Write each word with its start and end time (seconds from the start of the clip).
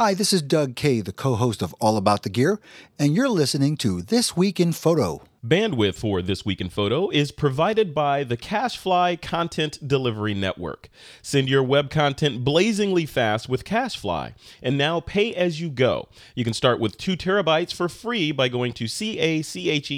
Hi, 0.00 0.14
this 0.14 0.32
is 0.32 0.42
Doug 0.42 0.76
Kay, 0.76 1.00
the 1.00 1.10
co 1.10 1.34
host 1.34 1.60
of 1.60 1.74
All 1.80 1.96
About 1.96 2.22
the 2.22 2.28
Gear, 2.28 2.60
and 3.00 3.16
you're 3.16 3.28
listening 3.28 3.76
to 3.78 4.00
This 4.00 4.36
Week 4.36 4.60
in 4.60 4.70
Photo. 4.72 5.22
Bandwidth 5.44 5.96
for 5.96 6.22
This 6.22 6.44
Week 6.44 6.60
in 6.60 6.68
Photo 6.68 7.10
is 7.10 7.32
provided 7.32 7.96
by 7.96 8.22
the 8.22 8.36
CacheFly 8.36 9.20
Content 9.20 9.88
Delivery 9.88 10.34
Network. 10.34 10.88
Send 11.20 11.48
your 11.48 11.64
web 11.64 11.90
content 11.90 12.44
blazingly 12.44 13.06
fast 13.06 13.48
with 13.48 13.64
CacheFly, 13.64 14.34
and 14.62 14.78
now 14.78 15.00
pay 15.00 15.34
as 15.34 15.60
you 15.60 15.68
go. 15.68 16.06
You 16.36 16.44
can 16.44 16.54
start 16.54 16.78
with 16.78 16.96
two 16.96 17.16
terabytes 17.16 17.74
for 17.74 17.88
free 17.88 18.30
by 18.30 18.46
going 18.46 18.74
to 18.74 18.84
cachefly.com 18.84 19.94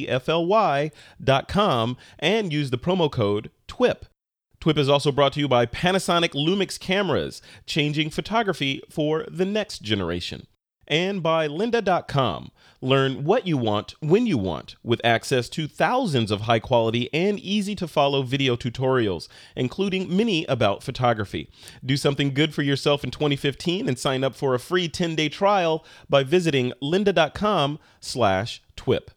and 2.18 2.52
use 2.54 2.70
the 2.70 2.78
promo 2.78 3.12
code 3.12 3.50
TWIP. 3.68 4.06
TWIP 4.60 4.76
is 4.76 4.90
also 4.90 5.10
brought 5.10 5.32
to 5.32 5.40
you 5.40 5.48
by 5.48 5.64
Panasonic 5.64 6.34
Lumix 6.34 6.78
cameras, 6.78 7.40
changing 7.64 8.10
photography 8.10 8.82
for 8.90 9.24
the 9.30 9.46
next 9.46 9.80
generation. 9.80 10.46
And 10.86 11.22
by 11.22 11.48
lynda.com. 11.48 12.50
Learn 12.82 13.24
what 13.24 13.46
you 13.46 13.56
want 13.56 13.94
when 14.00 14.26
you 14.26 14.36
want 14.36 14.76
with 14.82 15.00
access 15.04 15.48
to 15.50 15.68
thousands 15.68 16.30
of 16.30 16.42
high 16.42 16.58
quality 16.58 17.08
and 17.14 17.38
easy 17.38 17.74
to 17.76 17.88
follow 17.88 18.22
video 18.22 18.56
tutorials, 18.56 19.28
including 19.54 20.14
many 20.14 20.44
about 20.46 20.82
photography. 20.82 21.50
Do 21.84 21.96
something 21.96 22.34
good 22.34 22.52
for 22.52 22.62
yourself 22.62 23.04
in 23.04 23.10
2015 23.10 23.88
and 23.88 23.98
sign 23.98 24.24
up 24.24 24.34
for 24.34 24.54
a 24.54 24.58
free 24.58 24.88
10-day 24.88 25.28
trial 25.28 25.84
by 26.08 26.22
visiting 26.22 26.72
lynda.com/twip 26.82 29.10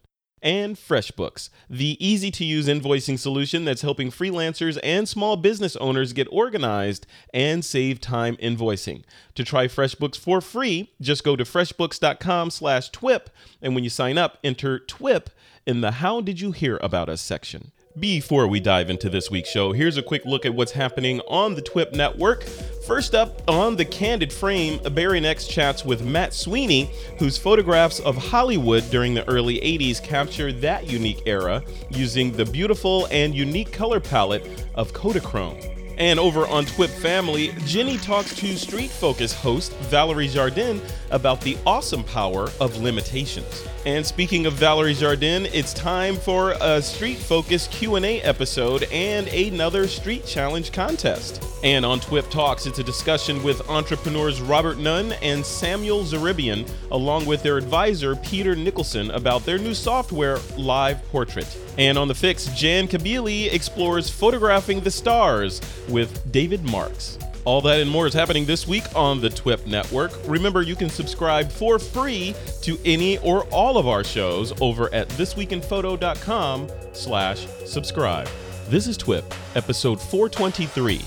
and 0.43 0.75
FreshBooks, 0.75 1.49
the 1.69 1.97
easy 2.05 2.29
to 2.29 2.45
use 2.45 2.67
invoicing 2.67 3.17
solution 3.17 3.65
that's 3.65 3.81
helping 3.81 4.11
freelancers 4.11 4.77
and 4.83 5.09
small 5.09 5.37
business 5.37 5.75
owners 5.77 6.13
get 6.13 6.27
organized 6.31 7.07
and 7.33 7.65
save 7.65 7.99
time 7.99 8.35
invoicing. 8.37 9.03
To 9.33 9.43
try 9.43 9.67
FreshBooks 9.67 10.17
for 10.17 10.41
free, 10.41 10.91
just 11.01 11.23
go 11.23 11.35
to 11.35 11.43
freshbooks.com/twip 11.43 13.29
and 13.61 13.73
when 13.73 13.83
you 13.83 13.89
sign 13.89 14.17
up, 14.17 14.37
enter 14.43 14.77
TWIP 14.77 15.29
in 15.65 15.81
the 15.81 15.91
how 15.91 16.21
did 16.21 16.41
you 16.41 16.51
hear 16.51 16.77
about 16.83 17.09
us 17.09 17.21
section. 17.21 17.71
Before 17.99 18.47
we 18.47 18.59
dive 18.59 18.89
into 18.89 19.07
this 19.07 19.29
week's 19.29 19.49
show, 19.49 19.71
here's 19.71 19.97
a 19.97 20.01
quick 20.01 20.25
look 20.25 20.47
at 20.47 20.55
what's 20.55 20.71
happening 20.71 21.21
on 21.27 21.53
the 21.53 21.61
TWIP 21.61 21.93
network. 21.93 22.41
First 22.87 23.13
up 23.13 23.47
on 23.47 23.75
the 23.75 23.85
Candid 23.85 24.33
Frame, 24.33 24.79
Ibarionex 24.79 25.47
chats 25.47 25.85
with 25.85 26.03
Matt 26.03 26.33
Sweeney, 26.33 26.89
whose 27.19 27.37
photographs 27.37 27.99
of 27.99 28.17
Hollywood 28.17 28.83
during 28.89 29.13
the 29.13 29.27
early 29.29 29.59
80s 29.61 30.03
capture 30.03 30.51
that 30.53 30.89
unique 30.89 31.21
era 31.27 31.63
using 31.91 32.31
the 32.31 32.45
beautiful 32.45 33.05
and 33.11 33.35
unique 33.35 33.71
color 33.71 33.99
palette 33.99 34.65
of 34.73 34.91
Kodachrome. 34.91 35.63
And 35.99 36.19
over 36.19 36.47
on 36.47 36.65
TWIP 36.65 36.89
Family, 36.89 37.53
Jenny 37.65 37.97
talks 37.99 38.35
to 38.37 38.57
Street 38.57 38.89
Focus 38.89 39.33
host 39.33 39.71
Valerie 39.73 40.29
Jardin 40.29 40.81
about 41.11 41.41
the 41.41 41.57
awesome 41.63 42.03
power 42.03 42.49
of 42.59 42.75
limitations. 42.77 43.67
And 43.85 44.05
speaking 44.05 44.45
of 44.45 44.53
Valerie 44.53 44.93
Jardin, 44.93 45.45
it's 45.47 45.73
time 45.73 46.15
for 46.15 46.55
a 46.61 46.81
street 46.81 47.17
focused 47.17 47.69
Q&A 47.71 48.21
episode 48.21 48.83
and 48.83 49.27
another 49.27 49.89
Street 49.89 50.25
Challenge 50.25 50.71
contest. 50.71 51.43
And 51.65 51.85
on 51.85 51.99
TWIP 51.99 52.29
Talks, 52.29 52.65
it's 52.65 52.79
a 52.79 52.83
discussion 52.83 53.43
with 53.43 53.69
entrepreneurs 53.69 54.39
Robert 54.39 54.77
Nunn 54.77 55.11
and 55.21 55.45
Samuel 55.45 56.05
Zaribian, 56.05 56.69
along 56.91 57.25
with 57.25 57.43
their 57.43 57.57
advisor 57.57 58.15
Peter 58.15 58.55
Nicholson, 58.55 59.11
about 59.11 59.43
their 59.45 59.57
new 59.57 59.73
software, 59.73 60.39
Live 60.55 61.05
Portrait. 61.09 61.57
And 61.77 61.97
on 61.97 62.07
the 62.07 62.15
fix, 62.15 62.45
Jan 62.55 62.87
Kabili 62.87 63.51
explores 63.51 64.09
photographing 64.09 64.79
the 64.79 64.91
stars 64.91 65.59
with 65.89 66.31
David 66.31 66.63
Marks. 66.63 67.17
All 67.45 67.59
that 67.61 67.81
and 67.81 67.91
more 67.91 68.07
is 68.07 68.13
happening 68.13 68.45
this 68.45 68.65
week 68.65 68.85
on 68.95 69.19
the 69.19 69.29
TWIP 69.29 69.67
network. 69.67 70.13
Remember, 70.27 70.61
you 70.61 70.77
can 70.77 70.89
subscribe 70.89 71.51
for 71.51 71.77
free 71.77 72.33
to 72.61 72.79
any 72.85 73.17
or 73.17 73.43
all 73.45 73.77
of 73.77 73.85
our 73.85 74.01
shows 74.01 74.53
over 74.61 74.93
at 74.93 75.09
thisweekinphoto.com 75.09 76.69
slash 76.93 77.45
subscribe. 77.65 78.29
This 78.69 78.87
is 78.87 78.97
TWIP, 78.97 79.25
episode 79.55 79.99
423, 79.99 81.01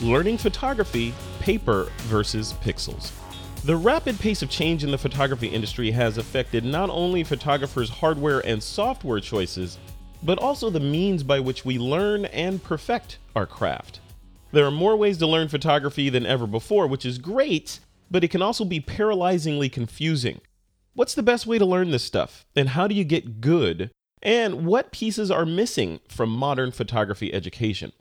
Learning 0.00 0.38
Photography, 0.38 1.12
Paper 1.40 1.90
versus 2.02 2.52
Pixels. 2.62 3.10
The 3.64 3.76
rapid 3.76 4.16
pace 4.20 4.42
of 4.42 4.48
change 4.48 4.84
in 4.84 4.92
the 4.92 4.98
photography 4.98 5.48
industry 5.48 5.90
has 5.90 6.18
affected 6.18 6.64
not 6.64 6.88
only 6.90 7.24
photographers' 7.24 7.90
hardware 7.90 8.46
and 8.46 8.62
software 8.62 9.18
choices, 9.18 9.76
but 10.22 10.38
also 10.38 10.70
the 10.70 10.78
means 10.78 11.24
by 11.24 11.40
which 11.40 11.64
we 11.64 11.80
learn 11.80 12.26
and 12.26 12.62
perfect 12.62 13.18
our 13.34 13.44
craft. 13.44 13.98
There 14.52 14.66
are 14.66 14.70
more 14.70 14.96
ways 14.96 15.18
to 15.18 15.26
learn 15.26 15.48
photography 15.48 16.08
than 16.08 16.26
ever 16.26 16.46
before, 16.46 16.86
which 16.86 17.06
is 17.06 17.18
great, 17.18 17.80
but 18.10 18.24
it 18.24 18.28
can 18.28 18.42
also 18.42 18.64
be 18.64 18.80
paralyzingly 18.80 19.70
confusing. 19.70 20.40
What's 20.94 21.14
the 21.14 21.22
best 21.22 21.46
way 21.46 21.58
to 21.58 21.64
learn 21.64 21.90
this 21.90 22.02
stuff? 22.04 22.44
And 22.56 22.70
how 22.70 22.88
do 22.88 22.94
you 22.94 23.04
get 23.04 23.40
good? 23.40 23.90
And 24.22 24.66
what 24.66 24.92
pieces 24.92 25.30
are 25.30 25.46
missing 25.46 26.00
from 26.08 26.30
modern 26.30 26.72
photography 26.72 27.32
education? 27.32 27.92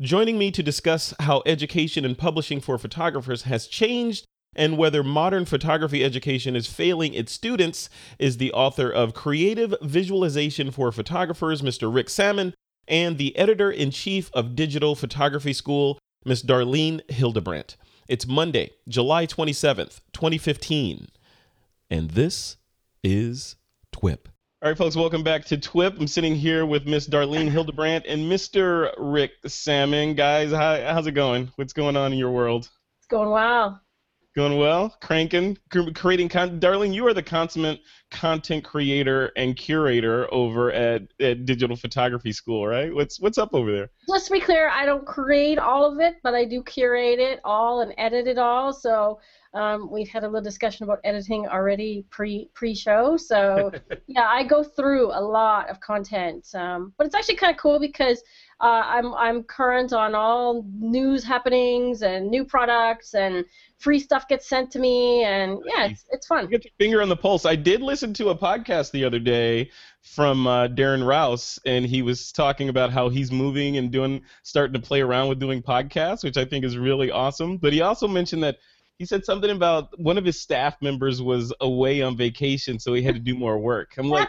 Joining 0.00 0.38
me 0.38 0.50
to 0.52 0.62
discuss 0.62 1.12
how 1.20 1.42
education 1.44 2.06
and 2.06 2.16
publishing 2.16 2.60
for 2.60 2.78
photographers 2.78 3.42
has 3.42 3.66
changed 3.66 4.24
and 4.56 4.78
whether 4.78 5.04
modern 5.04 5.44
photography 5.44 6.02
education 6.02 6.56
is 6.56 6.66
failing 6.66 7.14
its 7.14 7.32
students 7.32 7.88
is 8.18 8.38
the 8.38 8.52
author 8.52 8.90
of 8.90 9.14
Creative 9.14 9.74
Visualization 9.82 10.70
for 10.70 10.90
Photographers, 10.90 11.62
Mr. 11.62 11.92
Rick 11.92 12.08
Sammon, 12.08 12.54
and 12.90 13.16
the 13.16 13.34
editor 13.38 13.70
in 13.70 13.92
chief 13.92 14.30
of 14.34 14.56
Digital 14.56 14.96
Photography 14.96 15.52
School, 15.52 15.98
Miss 16.24 16.42
Darlene 16.42 17.08
Hildebrandt. 17.10 17.76
It's 18.08 18.26
Monday, 18.26 18.72
July 18.88 19.26
27th, 19.26 20.00
2015, 20.12 21.06
and 21.88 22.10
this 22.10 22.56
is 23.04 23.54
TWIP. 23.92 24.28
All 24.62 24.68
right, 24.68 24.76
folks, 24.76 24.96
welcome 24.96 25.22
back 25.22 25.44
to 25.46 25.56
TWIP. 25.56 26.00
I'm 26.00 26.08
sitting 26.08 26.34
here 26.34 26.66
with 26.66 26.86
Miss 26.86 27.08
Darlene 27.08 27.48
Hildebrandt 27.48 28.06
and 28.06 28.30
Mr. 28.30 28.92
Rick 28.98 29.30
Sammon. 29.46 30.14
Guys, 30.14 30.50
how, 30.50 30.78
how's 30.82 31.06
it 31.06 31.12
going? 31.12 31.50
What's 31.54 31.72
going 31.72 31.96
on 31.96 32.12
in 32.12 32.18
your 32.18 32.32
world? 32.32 32.68
It's 32.98 33.06
going 33.08 33.30
well. 33.30 33.80
Going 34.36 34.58
well, 34.58 34.96
cranking, 35.02 35.58
creating 35.94 36.28
content. 36.28 36.62
Darlene, 36.62 36.94
you 36.94 37.04
are 37.08 37.12
the 37.12 37.22
consummate 37.22 37.80
content 38.12 38.62
creator 38.62 39.32
and 39.36 39.56
curator 39.56 40.32
over 40.32 40.70
at, 40.70 41.02
at 41.18 41.46
Digital 41.46 41.74
Photography 41.74 42.30
School, 42.30 42.64
right? 42.64 42.94
What's 42.94 43.18
what's 43.18 43.38
up 43.38 43.54
over 43.54 43.72
there? 43.72 43.90
Just 44.08 44.26
to 44.28 44.32
be 44.32 44.40
clear, 44.40 44.68
I 44.68 44.86
don't 44.86 45.04
create 45.04 45.58
all 45.58 45.84
of 45.84 45.98
it, 45.98 46.14
but 46.22 46.34
I 46.34 46.44
do 46.44 46.62
curate 46.62 47.18
it 47.18 47.40
all 47.42 47.80
and 47.80 47.92
edit 47.98 48.28
it 48.28 48.38
all. 48.38 48.72
So 48.72 49.18
um, 49.52 49.90
we've 49.90 50.08
had 50.08 50.22
a 50.22 50.28
little 50.28 50.42
discussion 50.42 50.84
about 50.84 51.00
editing 51.02 51.48
already 51.48 52.04
pre 52.10 52.48
pre 52.54 52.72
show. 52.72 53.16
So 53.16 53.72
yeah, 54.06 54.28
I 54.28 54.44
go 54.44 54.62
through 54.62 55.06
a 55.06 55.20
lot 55.20 55.68
of 55.68 55.80
content, 55.80 56.46
um, 56.54 56.92
but 56.96 57.06
it's 57.06 57.16
actually 57.16 57.36
kind 57.36 57.52
of 57.52 57.58
cool 57.58 57.80
because 57.80 58.22
uh, 58.60 58.82
I'm 58.84 59.14
I'm 59.14 59.42
current 59.42 59.92
on 59.92 60.14
all 60.14 60.66
news 60.78 61.24
happenings 61.24 62.02
and 62.02 62.30
new 62.30 62.44
products 62.44 63.14
and 63.14 63.44
free 63.78 63.98
stuff 63.98 64.28
gets 64.28 64.46
sent 64.46 64.70
to 64.72 64.78
me 64.78 65.24
and 65.24 65.58
yeah, 65.64 65.86
it's 65.86 66.04
it's 66.10 66.26
fun. 66.26 66.44
You 66.44 66.50
get 66.50 66.64
your 66.64 66.72
finger 66.78 67.00
on 67.00 67.08
the 67.08 67.16
pulse. 67.16 67.46
I 67.46 67.56
did 67.56 67.80
listen 67.80 68.12
to 68.14 68.28
a 68.28 68.36
podcast 68.36 68.90
the 68.90 69.04
other 69.04 69.18
day 69.18 69.70
from 70.02 70.46
uh, 70.46 70.68
Darren 70.68 71.06
Rowse, 71.06 71.58
and 71.64 71.86
he 71.86 72.02
was 72.02 72.32
talking 72.32 72.68
about 72.68 72.90
how 72.90 73.08
he's 73.08 73.32
moving 73.32 73.78
and 73.78 73.90
doing 73.90 74.22
starting 74.42 74.74
to 74.74 74.86
play 74.86 75.00
around 75.00 75.28
with 75.28 75.38
doing 75.38 75.62
podcasts, 75.62 76.22
which 76.22 76.36
I 76.36 76.44
think 76.44 76.64
is 76.64 76.76
really 76.76 77.10
awesome. 77.10 77.56
But 77.56 77.72
he 77.72 77.80
also 77.80 78.06
mentioned 78.06 78.42
that 78.42 78.58
he 78.98 79.06
said 79.06 79.24
something 79.24 79.50
about 79.50 79.98
one 79.98 80.18
of 80.18 80.26
his 80.26 80.38
staff 80.38 80.76
members 80.82 81.22
was 81.22 81.54
away 81.62 82.02
on 82.02 82.14
vacation, 82.14 82.78
so 82.78 82.92
he 82.92 83.02
had 83.02 83.14
to 83.14 83.20
do 83.20 83.34
more 83.34 83.58
work. 83.58 83.94
I'm 83.96 84.10
like, 84.10 84.28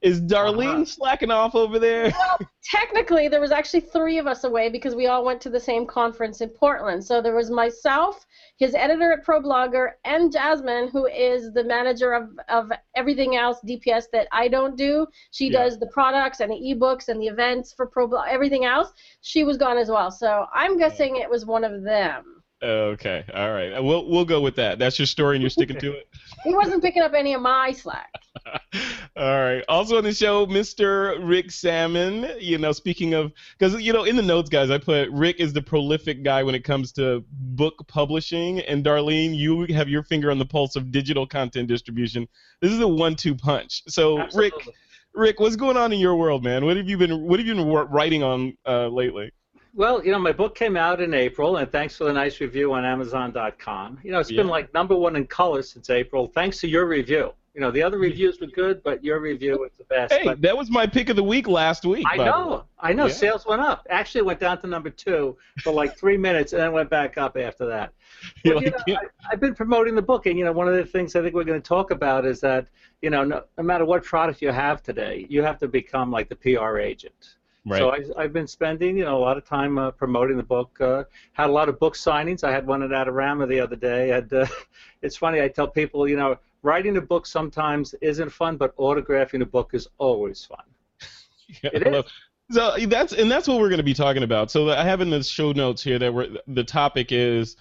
is 0.00 0.20
Darlene 0.20 0.74
uh-huh. 0.74 0.84
slacking 0.84 1.30
off 1.30 1.54
over 1.54 1.78
there? 1.78 2.12
Well, 2.18 2.38
technically, 2.62 3.28
there 3.28 3.40
was 3.40 3.50
actually 3.50 3.80
three 3.80 4.18
of 4.18 4.26
us 4.26 4.44
away 4.44 4.68
because 4.68 4.94
we 4.94 5.06
all 5.06 5.24
went 5.24 5.40
to 5.42 5.50
the 5.50 5.58
same 5.58 5.86
conference 5.86 6.40
in 6.40 6.50
Portland. 6.50 7.04
So 7.04 7.20
there 7.20 7.34
was 7.34 7.50
myself, 7.50 8.24
his 8.58 8.74
editor 8.74 9.12
at 9.12 9.26
ProBlogger, 9.26 9.92
and 10.04 10.30
Jasmine, 10.32 10.88
who 10.88 11.06
is 11.06 11.52
the 11.52 11.64
manager 11.64 12.12
of, 12.12 12.28
of 12.48 12.70
everything 12.94 13.34
else 13.34 13.58
DPS 13.66 14.04
that 14.12 14.28
I 14.30 14.46
don't 14.46 14.76
do. 14.76 15.06
She 15.32 15.46
yeah. 15.46 15.64
does 15.64 15.78
the 15.78 15.88
products 15.88 16.40
and 16.40 16.52
the 16.52 16.74
ebooks 16.74 17.08
and 17.08 17.20
the 17.20 17.26
events 17.26 17.72
for 17.72 17.88
ProBlogger, 17.88 18.28
everything 18.28 18.64
else. 18.64 18.92
She 19.22 19.42
was 19.42 19.56
gone 19.56 19.78
as 19.78 19.88
well. 19.88 20.10
So 20.10 20.46
I'm 20.54 20.78
guessing 20.78 21.16
it 21.16 21.28
was 21.30 21.44
one 21.44 21.64
of 21.64 21.82
them. 21.82 22.37
Okay, 22.60 23.24
all 23.32 23.52
right. 23.52 23.82
We'll 23.82 24.08
we'll 24.08 24.24
go 24.24 24.40
with 24.40 24.56
that. 24.56 24.80
That's 24.80 24.98
your 24.98 25.06
story, 25.06 25.36
and 25.36 25.42
you're 25.42 25.50
sticking 25.50 25.78
to 25.78 25.92
it. 25.92 26.08
he 26.44 26.52
wasn't 26.52 26.82
picking 26.82 27.02
up 27.02 27.14
any 27.14 27.32
of 27.34 27.40
my 27.40 27.70
slack. 27.70 28.12
all 29.16 29.40
right. 29.40 29.62
Also 29.68 29.96
on 29.96 30.02
the 30.02 30.12
show, 30.12 30.44
Mr. 30.44 31.16
Rick 31.22 31.52
Sammon. 31.52 32.28
You 32.40 32.58
know, 32.58 32.72
speaking 32.72 33.14
of, 33.14 33.32
because 33.56 33.80
you 33.80 33.92
know, 33.92 34.02
in 34.02 34.16
the 34.16 34.22
notes, 34.22 34.50
guys, 34.50 34.70
I 34.70 34.78
put 34.78 35.08
Rick 35.10 35.38
is 35.38 35.52
the 35.52 35.62
prolific 35.62 36.24
guy 36.24 36.42
when 36.42 36.56
it 36.56 36.64
comes 36.64 36.90
to 36.92 37.24
book 37.30 37.86
publishing, 37.86 38.58
and 38.60 38.84
Darlene, 38.84 39.36
you 39.36 39.72
have 39.72 39.88
your 39.88 40.02
finger 40.02 40.32
on 40.32 40.38
the 40.40 40.46
pulse 40.46 40.74
of 40.74 40.90
digital 40.90 41.28
content 41.28 41.68
distribution. 41.68 42.26
This 42.60 42.72
is 42.72 42.80
a 42.80 42.88
one-two 42.88 43.36
punch. 43.36 43.84
So, 43.86 44.18
Absolutely. 44.18 44.50
Rick, 44.58 44.76
Rick, 45.14 45.40
what's 45.40 45.54
going 45.54 45.76
on 45.76 45.92
in 45.92 46.00
your 46.00 46.16
world, 46.16 46.42
man? 46.42 46.64
What 46.64 46.76
have 46.76 46.88
you 46.88 46.98
been 46.98 47.22
What 47.22 47.38
have 47.38 47.46
you 47.46 47.54
been 47.54 47.68
writing 47.68 48.24
on 48.24 48.56
uh, 48.66 48.88
lately? 48.88 49.30
Well, 49.78 50.04
you 50.04 50.10
know, 50.10 50.18
my 50.18 50.32
book 50.32 50.56
came 50.56 50.76
out 50.76 51.00
in 51.00 51.14
April, 51.14 51.58
and 51.58 51.70
thanks 51.70 51.96
for 51.96 52.02
the 52.02 52.12
nice 52.12 52.40
review 52.40 52.72
on 52.72 52.84
Amazon.com. 52.84 54.00
You 54.02 54.10
know, 54.10 54.18
it's 54.18 54.28
Yeah. 54.28 54.38
been 54.38 54.48
like 54.48 54.74
number 54.74 54.96
one 54.96 55.14
in 55.14 55.24
color 55.28 55.62
since 55.62 55.88
April, 55.88 56.26
thanks 56.26 56.58
to 56.62 56.68
your 56.68 56.84
review. 56.86 57.32
You 57.54 57.60
know, 57.60 57.70
the 57.70 57.84
other 57.84 57.96
mm-hmm. 57.96 58.10
reviews 58.10 58.40
were 58.40 58.48
good, 58.48 58.82
but 58.82 59.04
your 59.04 59.20
review 59.20 59.56
was 59.56 59.70
the 59.78 59.84
best. 59.84 60.14
Hey, 60.14 60.24
But 60.24 60.42
that 60.42 60.56
was 60.56 60.68
my 60.68 60.84
pick 60.88 61.10
of 61.10 61.14
the 61.14 61.22
week 61.22 61.46
last 61.46 61.84
week. 61.84 62.04
I 62.10 62.16
by 62.16 62.24
the 62.24 62.30
way. 62.30 62.36
know, 62.36 62.64
I 62.80 62.92
know. 62.92 63.06
Yeah. 63.06 63.12
Sales 63.12 63.46
went 63.46 63.62
up. 63.62 63.86
Actually, 63.88 64.22
it 64.22 64.24
went 64.24 64.40
down 64.40 64.60
to 64.62 64.66
number 64.66 64.90
two 64.90 65.36
for 65.62 65.72
like 65.72 65.96
three 65.96 66.16
minutes, 66.28 66.52
and 66.52 66.60
then 66.60 66.72
went 66.72 66.90
back 66.90 67.16
up 67.16 67.36
after 67.36 67.64
that. 67.66 67.92
You're 68.42 68.60
you 68.60 68.70
know, 68.70 68.78
I, 68.88 69.30
I've 69.30 69.38
been 69.38 69.54
promoting 69.54 69.94
the 69.94 70.02
book, 70.02 70.26
and 70.26 70.36
you 70.36 70.44
know, 70.44 70.50
one 70.50 70.66
of 70.66 70.74
the 70.74 70.86
things 70.86 71.14
I 71.14 71.22
think 71.22 71.36
we're 71.36 71.44
going 71.44 71.62
to 71.62 71.68
talk 71.68 71.92
about 71.92 72.26
is 72.26 72.40
that 72.40 72.66
you 73.00 73.10
know, 73.10 73.22
no, 73.22 73.44
no 73.56 73.62
matter 73.62 73.84
what 73.84 74.02
product 74.02 74.42
you 74.42 74.50
have 74.50 74.82
today, 74.82 75.24
you 75.28 75.40
have 75.44 75.56
to 75.58 75.68
become 75.68 76.10
like 76.10 76.28
the 76.28 76.34
PR 76.34 76.78
agent. 76.78 77.36
Right. 77.68 77.78
So 77.78 77.90
I, 77.90 78.22
I've 78.24 78.32
been 78.32 78.46
spending, 78.46 78.96
you 78.96 79.04
know, 79.04 79.16
a 79.16 79.20
lot 79.20 79.36
of 79.36 79.44
time 79.44 79.78
uh, 79.78 79.90
promoting 79.90 80.36
the 80.36 80.42
book. 80.42 80.80
Uh, 80.80 81.04
had 81.32 81.48
a 81.48 81.52
lot 81.52 81.68
of 81.68 81.78
book 81.78 81.94
signings. 81.94 82.44
I 82.44 82.52
had 82.52 82.66
one 82.66 82.82
at 82.82 82.90
Adorama 82.90 83.48
the 83.48 83.60
other 83.60 83.76
day. 83.76 84.10
And, 84.12 84.32
uh, 84.32 84.46
it's 85.02 85.16
funny. 85.16 85.40
I 85.40 85.48
tell 85.48 85.68
people, 85.68 86.08
you 86.08 86.16
know, 86.16 86.38
writing 86.62 86.96
a 86.96 87.00
book 87.00 87.26
sometimes 87.26 87.94
isn't 88.00 88.30
fun, 88.30 88.56
but 88.56 88.76
autographing 88.76 89.42
a 89.42 89.46
book 89.46 89.70
is 89.74 89.88
always 89.98 90.44
fun. 90.44 90.64
Yeah, 91.62 91.70
It 91.72 91.86
I 91.86 91.90
love- 91.90 92.06
So 92.50 92.76
that's 92.86 93.12
and 93.12 93.30
that's 93.30 93.46
what 93.48 93.58
we're 93.58 93.68
going 93.68 93.78
to 93.78 93.82
be 93.84 93.94
talking 93.94 94.22
about. 94.22 94.50
So 94.50 94.70
I 94.70 94.84
have 94.84 95.00
in 95.00 95.10
the 95.10 95.22
show 95.22 95.52
notes 95.52 95.82
here 95.82 95.98
that 95.98 96.12
we're, 96.12 96.28
the 96.46 96.64
topic 96.64 97.12
is 97.12 97.56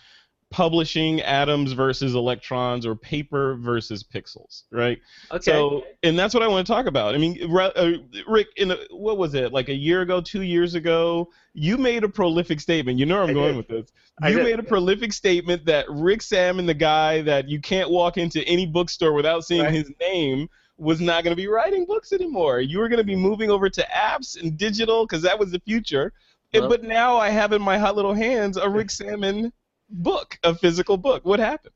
publishing 0.50 1.22
atoms 1.22 1.74
versus 1.74 2.16
electrons 2.16 2.86
or 2.86 2.96
paper 2.96 3.56
versus 3.56 4.04
pixels, 4.04 4.64
right? 4.72 5.00
Okay. 5.32 5.44
So 5.44 5.84
and 6.04 6.18
that's 6.18 6.34
what 6.34 6.42
I 6.42 6.48
want 6.48 6.66
to 6.66 6.72
talk 6.74 6.86
about. 6.86 7.16
I 7.16 7.18
mean, 7.18 7.38
uh, 7.54 7.92
Rick, 8.28 8.48
in 8.56 8.72
a, 8.72 8.78
what 8.92 9.18
was 9.18 9.34
it 9.34 9.52
like 9.52 9.68
a 9.70 9.74
year 9.76 10.02
ago, 10.02 10.22
two 10.22 10.42
years 10.44 10.74
ago? 10.76 11.30
You 11.54 11.78
made 11.78 12.04
a 12.04 12.10
prolific 12.10 12.60
statement. 12.62 12.98
You 12.98 13.06
know 13.06 13.16
where 13.16 13.24
I'm 13.26 13.30
I 13.32 13.34
going 13.34 13.56
did. 13.56 13.58
with 13.58 13.68
this. 13.68 13.92
I 14.22 14.30
You 14.30 14.38
did. 14.38 14.44
made 14.46 14.60
a 14.60 14.64
prolific 14.64 15.12
statement 15.12 15.66
that 15.66 15.86
Rick 15.90 16.22
Sammon, 16.22 16.66
the 16.66 16.74
guy 16.74 17.22
that 17.24 17.50
you 17.50 17.60
can't 17.60 17.90
walk 17.90 18.18
into 18.18 18.42
any 18.48 18.66
bookstore 18.66 19.14
without 19.14 19.44
seeing 19.44 19.64
Right. 19.64 19.74
his 19.74 19.92
name, 20.00 20.50
was 20.78 21.02
not 21.02 21.24
going 21.24 21.32
to 21.32 21.42
be 21.42 21.48
writing 21.48 21.86
books 21.86 22.14
anymore. 22.14 22.62
You 22.62 22.78
were 22.80 22.88
going 22.88 23.00
to 23.00 23.04
be 23.04 23.16
moving 23.16 23.50
over 23.50 23.68
to 23.70 23.82
apps 23.94 24.40
and 24.42 24.56
digital 24.58 25.06
because 25.06 25.24
that 25.24 25.38
was 25.40 25.52
the 25.52 25.60
future. 25.60 26.14
Well- 26.54 26.70
but 26.70 26.84
now 26.84 27.18
I 27.18 27.30
have 27.32 27.52
in 27.52 27.62
my 27.62 27.78
hot 27.78 27.96
little 27.98 28.14
hands 28.14 28.56
a 28.58 28.70
Rick 28.70 28.92
Sammon 28.92 29.52
book, 29.90 30.40
a 30.44 30.56
physical 30.56 30.98
book. 30.98 31.26
What 31.26 31.40
happened? 31.40 31.74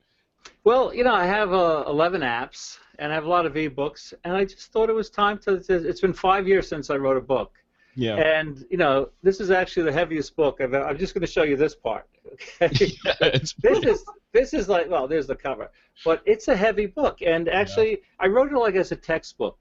Well, 0.63 0.93
you 0.93 1.03
know, 1.03 1.13
I 1.13 1.25
have 1.25 1.53
uh, 1.53 1.83
11 1.87 2.21
apps 2.21 2.77
and 2.99 3.11
I 3.11 3.15
have 3.15 3.25
a 3.25 3.29
lot 3.29 3.45
of 3.45 3.53
ebooks, 3.53 4.13
and 4.23 4.33
I 4.35 4.45
just 4.45 4.71
thought 4.71 4.89
it 4.89 4.93
was 4.93 5.09
time 5.09 5.39
to. 5.39 5.61
it's 5.67 6.01
been 6.01 6.13
five 6.13 6.47
years 6.47 6.67
since 6.67 6.89
I 6.91 6.95
wrote 6.97 7.17
a 7.17 7.21
book. 7.21 7.53
Yeah. 7.95 8.15
And, 8.15 8.63
you 8.69 8.77
know, 8.77 9.09
this 9.23 9.39
is 9.39 9.51
actually 9.51 9.83
the 9.83 9.91
heaviest 9.91 10.35
book. 10.35 10.61
I've, 10.61 10.73
I'm 10.73 10.97
just 10.97 11.13
going 11.13 11.21
to 11.21 11.27
show 11.27 11.43
you 11.43 11.57
this 11.57 11.75
part. 11.75 12.07
Okay? 12.61 12.93
yeah 13.05 13.29
this 13.31 13.55
is 13.63 14.05
this 14.31 14.53
is 14.53 14.69
like 14.69 14.89
well 14.89 15.07
there's 15.07 15.27
the 15.27 15.35
cover 15.35 15.69
but 16.05 16.21
it's 16.25 16.47
a 16.47 16.55
heavy 16.55 16.85
book 16.85 17.21
and 17.21 17.49
actually 17.49 18.01
i 18.19 18.27
wrote 18.27 18.51
it 18.51 18.57
like 18.57 18.75
as 18.75 18.91
a 18.91 18.95
textbook 18.95 19.57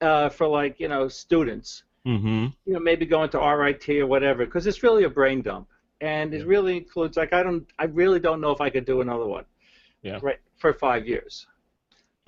uh, 0.00 0.28
for 0.30 0.46
like 0.46 0.80
you 0.80 0.88
know 0.88 1.08
students 1.08 1.84
mm-hmm. 2.06 2.46
you 2.64 2.72
know 2.72 2.80
maybe 2.80 3.04
going 3.04 3.28
to 3.28 3.38
rit 3.38 3.86
or 3.88 4.06
whatever 4.06 4.46
because 4.46 4.66
it's 4.66 4.82
really 4.82 5.04
a 5.04 5.10
brain 5.10 5.42
dump 5.42 5.68
and 6.00 6.34
it 6.34 6.38
Yeah. 6.38 6.44
really 6.46 6.76
includes 6.76 7.16
like 7.16 7.32
i 7.32 7.42
don't 7.42 7.66
i 7.78 7.84
really 7.84 8.20
don't 8.20 8.40
know 8.40 8.50
if 8.50 8.60
i 8.60 8.70
could 8.70 8.84
do 8.84 9.00
another 9.00 9.26
one 9.26 9.44
Yeah. 10.02 10.18
right 10.22 10.38
for 10.56 10.72
five 10.72 11.06
years 11.06 11.46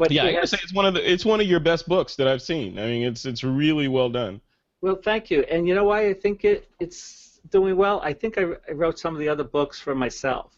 but 0.03 0.11
Yeah, 0.11 0.25
I 0.25 0.33
gotta 0.33 0.47
say 0.47 0.59
it's 0.63 0.73
one 0.75 0.87
of 0.87 0.95
the 0.95 1.13
it's 1.13 1.25
one 1.25 1.41
of 1.41 1.47
your 1.47 1.61
best 1.61 1.87
books 1.87 2.17
that 2.17 2.27
I've 2.27 2.43
seen. 2.43 2.79
I 2.79 2.87
mean, 2.87 3.03
it's 3.05 3.25
it's 3.25 3.45
really 3.45 3.89
well 3.89 4.09
done. 4.09 4.41
Well, 4.81 4.97
thank 4.97 5.31
you. 5.31 5.43
And 5.43 5.69
you 5.69 5.75
know 5.77 5.85
why 5.85 6.09
I 6.09 6.15
think 6.15 6.45
it 6.45 6.69
it's 6.81 7.41
doing 7.51 7.77
well? 7.77 8.01
I 8.03 8.13
think 8.13 8.39
I, 8.39 8.55
I 8.69 8.73
wrote 8.73 8.99
some 8.99 9.15
of 9.15 9.21
the 9.21 9.29
other 9.29 9.45
books 9.45 9.79
for 9.79 9.95
myself, 9.95 10.57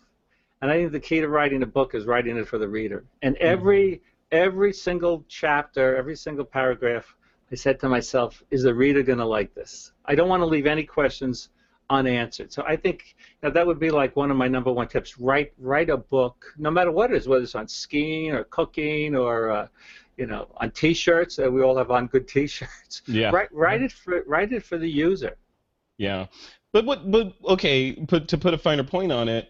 and 0.63 0.71
I 0.71 0.77
think 0.77 0.93
the 0.93 1.01
key 1.01 1.21
to 1.21 1.29
writing 1.29 1.63
a 1.63 1.67
book 1.67 1.95
is 1.95 2.07
writing 2.07 2.37
it 2.39 2.49
for 2.49 2.59
the 2.59 2.69
reader. 2.69 3.05
And 3.23 3.35
mm-hmm. 3.35 3.47
every 3.47 4.03
every 4.33 4.73
single 4.73 5.25
chapter, 5.29 5.97
every 5.97 6.17
single 6.17 6.45
paragraph, 6.47 7.15
I 7.53 7.55
said 7.55 7.79
to 7.81 7.89
myself, 7.89 8.43
is 8.51 8.63
the 8.63 8.75
reader 8.75 9.03
going 9.03 9.19
to 9.19 9.27
like 9.27 9.55
this? 9.55 9.93
I 10.07 10.15
don't 10.15 10.29
want 10.29 10.41
to 10.41 10.47
leave 10.47 10.67
any 10.67 10.85
questions 10.85 11.51
unanswered. 11.91 12.53
So 12.53 12.65
I 12.67 12.77
think 12.77 13.17
that 13.43 13.67
would 13.67 13.79
be 13.79 13.91
like 13.91 14.17
one 14.17 14.31
of 14.31 14.37
my 14.37 14.49
number 14.49 14.73
one 14.73 14.89
tips. 14.89 15.19
Write 15.19 15.53
write 15.59 15.91
a 15.91 15.97
book, 15.97 16.55
no 16.57 16.71
matter 16.71 16.91
what 16.91 17.11
it 17.11 17.17
is, 17.17 17.29
whether 17.29 17.43
it's 17.43 17.55
on 17.55 17.69
skiing 17.69 18.33
or 18.33 18.45
cooking 18.45 19.17
or 19.17 19.51
uh, 19.51 19.67
you 20.17 20.27
know 20.27 20.49
on 20.57 20.71
T-shirts. 20.71 21.39
Uh, 21.39 21.51
we 21.51 21.63
all 21.63 21.77
have 21.77 21.91
on 21.91 22.07
good 22.07 22.27
T-shirts. 22.35 23.03
Yeah. 23.07 23.31
Write 23.31 23.53
write 23.53 23.83
it 23.83 23.93
for 23.93 24.23
write 24.27 24.53
it 24.53 24.63
for 24.65 24.79
the 24.79 24.89
user. 24.89 25.37
Yeah, 25.99 26.27
but 26.73 26.85
what? 26.85 27.11
But 27.11 27.35
okay, 27.45 27.93
put 27.93 28.29
to 28.29 28.39
put 28.39 28.55
a 28.55 28.59
finer 28.59 28.83
point 28.85 29.13
on 29.13 29.29
it, 29.29 29.49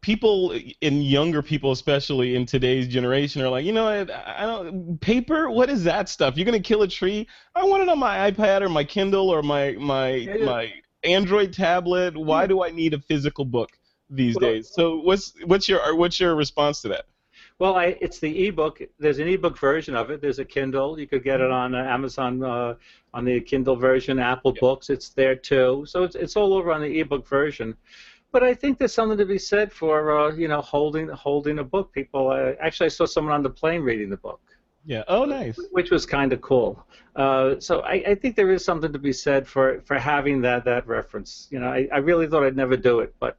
people 0.00 0.58
and 0.82 1.04
younger 1.04 1.42
people, 1.42 1.72
especially 1.72 2.34
in 2.34 2.46
today's 2.46 2.88
generation, 2.88 3.42
are 3.42 3.48
like, 3.48 3.64
you 3.64 3.72
know, 3.72 3.84
what, 3.84 4.10
I 4.10 4.42
don't 4.42 5.00
paper. 5.00 5.50
What 5.50 5.70
is 5.70 5.84
that 5.84 6.08
stuff? 6.08 6.36
You're 6.36 6.44
gonna 6.44 6.60
kill 6.60 6.82
a 6.82 6.88
tree? 6.88 7.26
I 7.54 7.64
want 7.64 7.82
it 7.82 7.88
on 7.88 7.98
my 7.98 8.30
iPad 8.30 8.62
or 8.62 8.68
my 8.68 8.84
Kindle 8.84 9.30
or 9.30 9.42
my 9.42 9.72
my 9.72 10.10
Yeah. 10.14 10.44
my 10.44 10.72
Android 11.06 11.52
tablet. 11.52 12.16
Why 12.16 12.46
do 12.46 12.62
I 12.62 12.70
need 12.70 12.94
a 12.94 12.98
physical 12.98 13.44
book 13.44 13.70
these 14.10 14.36
Well- 14.36 14.50
days? 14.50 14.70
So 14.72 14.98
what's 14.98 15.32
what's 15.44 15.68
your 15.68 15.96
what's 15.96 16.18
your 16.20 16.34
response 16.34 16.80
to 16.82 16.88
that? 16.88 17.06
Well, 17.58 17.74
I, 17.76 17.96
it's 18.02 18.18
the 18.18 18.48
ebook. 18.48 18.82
There's 18.98 19.18
an 19.18 19.28
ebook 19.28 19.58
version 19.58 19.96
of 19.96 20.10
it. 20.10 20.20
There's 20.20 20.38
a 20.38 20.44
Kindle. 20.44 21.00
You 21.00 21.06
could 21.06 21.24
get 21.24 21.40
it 21.40 21.50
on 21.50 21.74
uh, 21.74 21.78
Amazon 21.84 22.42
uh, 22.44 22.74
on 23.14 23.24
the 23.24 23.40
Kindle 23.40 23.76
version. 23.76 24.18
Apple 24.18 24.52
Yeah. 24.54 24.60
Books, 24.60 24.90
it's 24.90 25.08
there 25.10 25.34
too. 25.36 25.84
So 25.86 26.02
it's 26.02 26.16
it's 26.16 26.36
all 26.36 26.52
over 26.52 26.70
on 26.72 26.82
the 26.82 27.00
ebook 27.00 27.26
version. 27.26 27.74
But 28.32 28.42
I 28.42 28.52
think 28.52 28.78
there's 28.78 28.92
something 28.92 29.16
to 29.16 29.24
be 29.24 29.38
said 29.38 29.72
for 29.72 30.18
uh, 30.18 30.34
you 30.34 30.48
know 30.48 30.60
holding 30.60 31.08
holding 31.08 31.58
a 31.60 31.64
book. 31.64 31.92
People 31.92 32.28
uh, 32.30 32.52
actually 32.60 32.86
I 32.86 32.88
saw 32.90 33.06
someone 33.06 33.32
on 33.32 33.42
the 33.42 33.50
plane 33.50 33.80
reading 33.80 34.10
the 34.10 34.18
book. 34.18 34.40
Yeah. 34.86 35.02
Oh, 35.08 35.24
nice. 35.24 35.58
which 35.72 35.90
was 35.90 36.06
kind 36.06 36.32
of 36.32 36.40
cool. 36.40 36.86
Uh, 37.16 37.58
so 37.58 37.80
I, 37.80 37.94
I 38.06 38.14
think 38.14 38.36
there 38.36 38.52
is 38.52 38.64
something 38.64 38.92
to 38.92 38.98
be 38.98 39.12
said 39.12 39.46
for, 39.48 39.80
for 39.84 39.98
having 39.98 40.40
that 40.42 40.64
that 40.64 40.86
reference. 40.86 41.48
You 41.50 41.58
know, 41.58 41.68
I, 41.68 41.88
I 41.92 41.98
really 41.98 42.28
thought 42.28 42.44
I'd 42.44 42.56
never 42.56 42.76
do 42.76 43.00
it, 43.00 43.14
but 43.18 43.36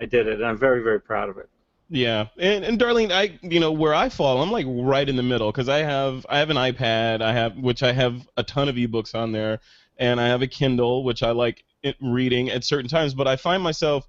I 0.00 0.06
did 0.06 0.26
it, 0.26 0.34
and 0.34 0.44
I'm 0.44 0.58
very 0.58 0.82
very 0.82 1.00
proud 1.00 1.28
of 1.28 1.38
it. 1.38 1.48
Yeah, 1.88 2.28
and 2.38 2.64
and 2.64 2.80
Darlene, 2.80 3.12
I 3.12 3.38
you 3.42 3.60
know 3.60 3.70
where 3.70 3.94
I 3.94 4.08
fall, 4.08 4.42
I'm 4.42 4.50
like 4.50 4.66
right 4.68 5.08
in 5.08 5.14
the 5.16 5.22
middle 5.22 5.52
because 5.52 5.68
I 5.68 5.78
have 5.78 6.26
I 6.28 6.38
have 6.38 6.50
an 6.50 6.56
iPad, 6.56 7.22
I 7.22 7.32
have 7.32 7.56
which 7.56 7.82
I 7.82 7.92
have 7.92 8.26
a 8.36 8.42
ton 8.42 8.68
of 8.68 8.76
ebooks 8.76 9.14
on 9.14 9.30
there, 9.30 9.60
and 9.98 10.20
I 10.20 10.26
have 10.28 10.42
a 10.42 10.46
Kindle 10.46 11.04
which 11.04 11.22
I 11.22 11.30
like 11.30 11.64
reading 12.00 12.50
at 12.50 12.64
certain 12.64 12.88
times, 12.88 13.14
but 13.14 13.28
I 13.28 13.36
find 13.36 13.62
myself, 13.62 14.08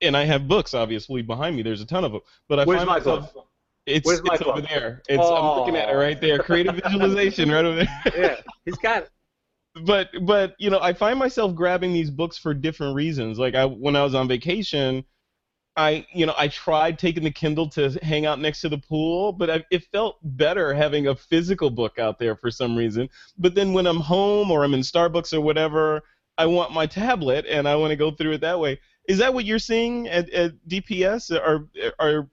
and 0.00 0.16
I 0.16 0.24
have 0.24 0.48
books 0.48 0.74
obviously 0.74 1.22
behind 1.22 1.54
me. 1.54 1.62
There's 1.62 1.82
a 1.82 1.86
ton 1.86 2.04
of 2.04 2.12
them, 2.12 2.22
but 2.48 2.58
I 2.58 2.64
Where's 2.64 2.78
find 2.78 2.88
my 2.88 2.98
myself. 2.98 3.34
book? 3.34 3.48
It's, 3.86 4.06
Where's 4.06 4.22
my 4.24 4.34
it's 4.34 4.42
over 4.42 4.62
there. 4.62 5.02
It's 5.08 5.22
I'm 5.22 5.58
looking 5.58 5.76
at 5.76 5.88
it 5.90 5.94
Oh. 5.94 5.98
right 5.98 6.20
there. 6.20 6.38
Creative 6.38 6.74
visualization 6.84 7.50
right 7.50 7.64
over 7.64 7.84
there. 7.84 8.12
Yeah, 8.16 8.36
he's 8.64 8.76
got 8.76 9.02
it. 9.04 9.10
but 9.84 10.08
but 10.22 10.54
you 10.58 10.70
know 10.70 10.80
I 10.80 10.92
find 10.92 11.18
myself 11.18 11.54
grabbing 11.54 11.92
these 11.92 12.10
books 12.10 12.38
for 12.38 12.54
different 12.54 12.94
reasons. 12.94 13.38
Like 13.38 13.54
I 13.54 13.64
when 13.66 13.94
I 13.96 14.02
was 14.02 14.14
on 14.14 14.26
vacation, 14.28 15.04
I 15.76 16.06
you 16.14 16.24
know 16.24 16.34
I 16.38 16.48
tried 16.48 16.98
taking 16.98 17.24
the 17.24 17.30
Kindle 17.30 17.68
to 17.70 17.90
hang 18.02 18.24
out 18.24 18.40
next 18.40 18.62
to 18.62 18.68
the 18.70 18.78
pool, 18.78 19.32
but 19.32 19.50
I, 19.50 19.64
it 19.70 19.82
felt 19.92 20.16
better 20.22 20.72
having 20.72 21.08
a 21.08 21.14
physical 21.14 21.68
book 21.70 21.98
out 21.98 22.18
there 22.18 22.36
for 22.36 22.50
some 22.50 22.76
reason. 22.76 23.08
But 23.36 23.54
then 23.54 23.72
when 23.74 23.86
I'm 23.86 24.00
home 24.00 24.50
or 24.50 24.64
I'm 24.64 24.72
in 24.74 24.80
Starbucks 24.80 25.34
or 25.34 25.40
whatever, 25.42 26.02
I 26.38 26.46
want 26.46 26.72
my 26.72 26.86
tablet 26.86 27.44
and 27.48 27.68
I 27.68 27.76
want 27.76 27.90
to 27.90 27.96
go 27.96 28.10
through 28.12 28.32
it 28.32 28.40
that 28.40 28.58
way. 28.60 28.80
Is 29.08 29.18
that 29.18 29.34
what 29.34 29.44
you're 29.44 29.58
seeing 29.58 30.08
at, 30.08 30.30
at 30.30 30.52
DPS 30.68 31.30
or 31.36 31.68
or 32.00 32.30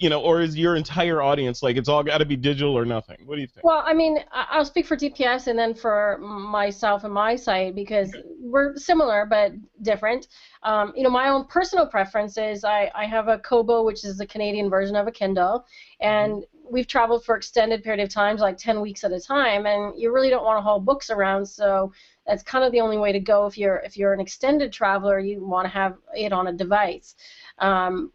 you 0.00 0.08
know 0.08 0.20
or 0.20 0.40
is 0.40 0.56
your 0.56 0.76
entire 0.76 1.20
audience 1.20 1.62
like 1.62 1.76
it's 1.76 1.88
all 1.88 2.02
got 2.02 2.18
to 2.18 2.24
be 2.24 2.36
digital 2.36 2.76
or 2.76 2.84
nothing? 2.84 3.18
What 3.26 3.36
do 3.36 3.40
you 3.40 3.46
think? 3.46 3.64
Well, 3.64 3.82
I 3.84 3.94
mean, 3.94 4.18
I'll 4.32 4.64
speak 4.64 4.86
for 4.86 4.96
DPS 4.96 5.46
and 5.46 5.58
then 5.58 5.74
for 5.74 6.18
myself 6.18 7.04
and 7.04 7.12
my 7.12 7.36
site 7.36 7.74
because 7.74 8.14
we're 8.40 8.76
similar 8.76 9.26
but 9.26 9.52
different. 9.82 10.28
Um, 10.62 10.92
you 10.96 11.02
know, 11.02 11.10
my 11.10 11.28
own 11.28 11.46
personal 11.46 11.86
preference 11.86 12.38
is 12.38 12.64
I, 12.64 12.90
I 12.94 13.04
have 13.06 13.28
a 13.28 13.38
Kobo, 13.38 13.84
which 13.84 14.04
is 14.04 14.18
the 14.18 14.26
Canadian 14.26 14.70
version 14.70 14.96
of 14.96 15.06
a 15.06 15.12
Kindle, 15.12 15.64
and 16.00 16.44
we've 16.70 16.86
traveled 16.86 17.24
for 17.24 17.36
extended 17.36 17.82
period 17.82 18.02
of 18.02 18.08
times, 18.08 18.40
like 18.40 18.56
10 18.56 18.80
weeks 18.80 19.04
at 19.04 19.12
a 19.12 19.20
time, 19.20 19.66
and 19.66 20.00
you 20.00 20.12
really 20.12 20.30
don't 20.30 20.44
want 20.44 20.56
to 20.56 20.62
haul 20.62 20.80
books 20.80 21.10
around, 21.10 21.44
so 21.44 21.92
that's 22.26 22.42
kind 22.42 22.64
of 22.64 22.72
the 22.72 22.80
only 22.80 22.96
way 22.96 23.12
to 23.12 23.20
go 23.20 23.46
if 23.46 23.58
you're 23.58 23.78
if 23.78 23.96
you're 23.96 24.12
an 24.12 24.20
extended 24.20 24.72
traveler. 24.72 25.18
You 25.18 25.44
want 25.44 25.66
to 25.66 25.70
have 25.70 25.96
it 26.14 26.32
on 26.32 26.46
a 26.46 26.52
device. 26.52 27.14
Um, 27.58 28.12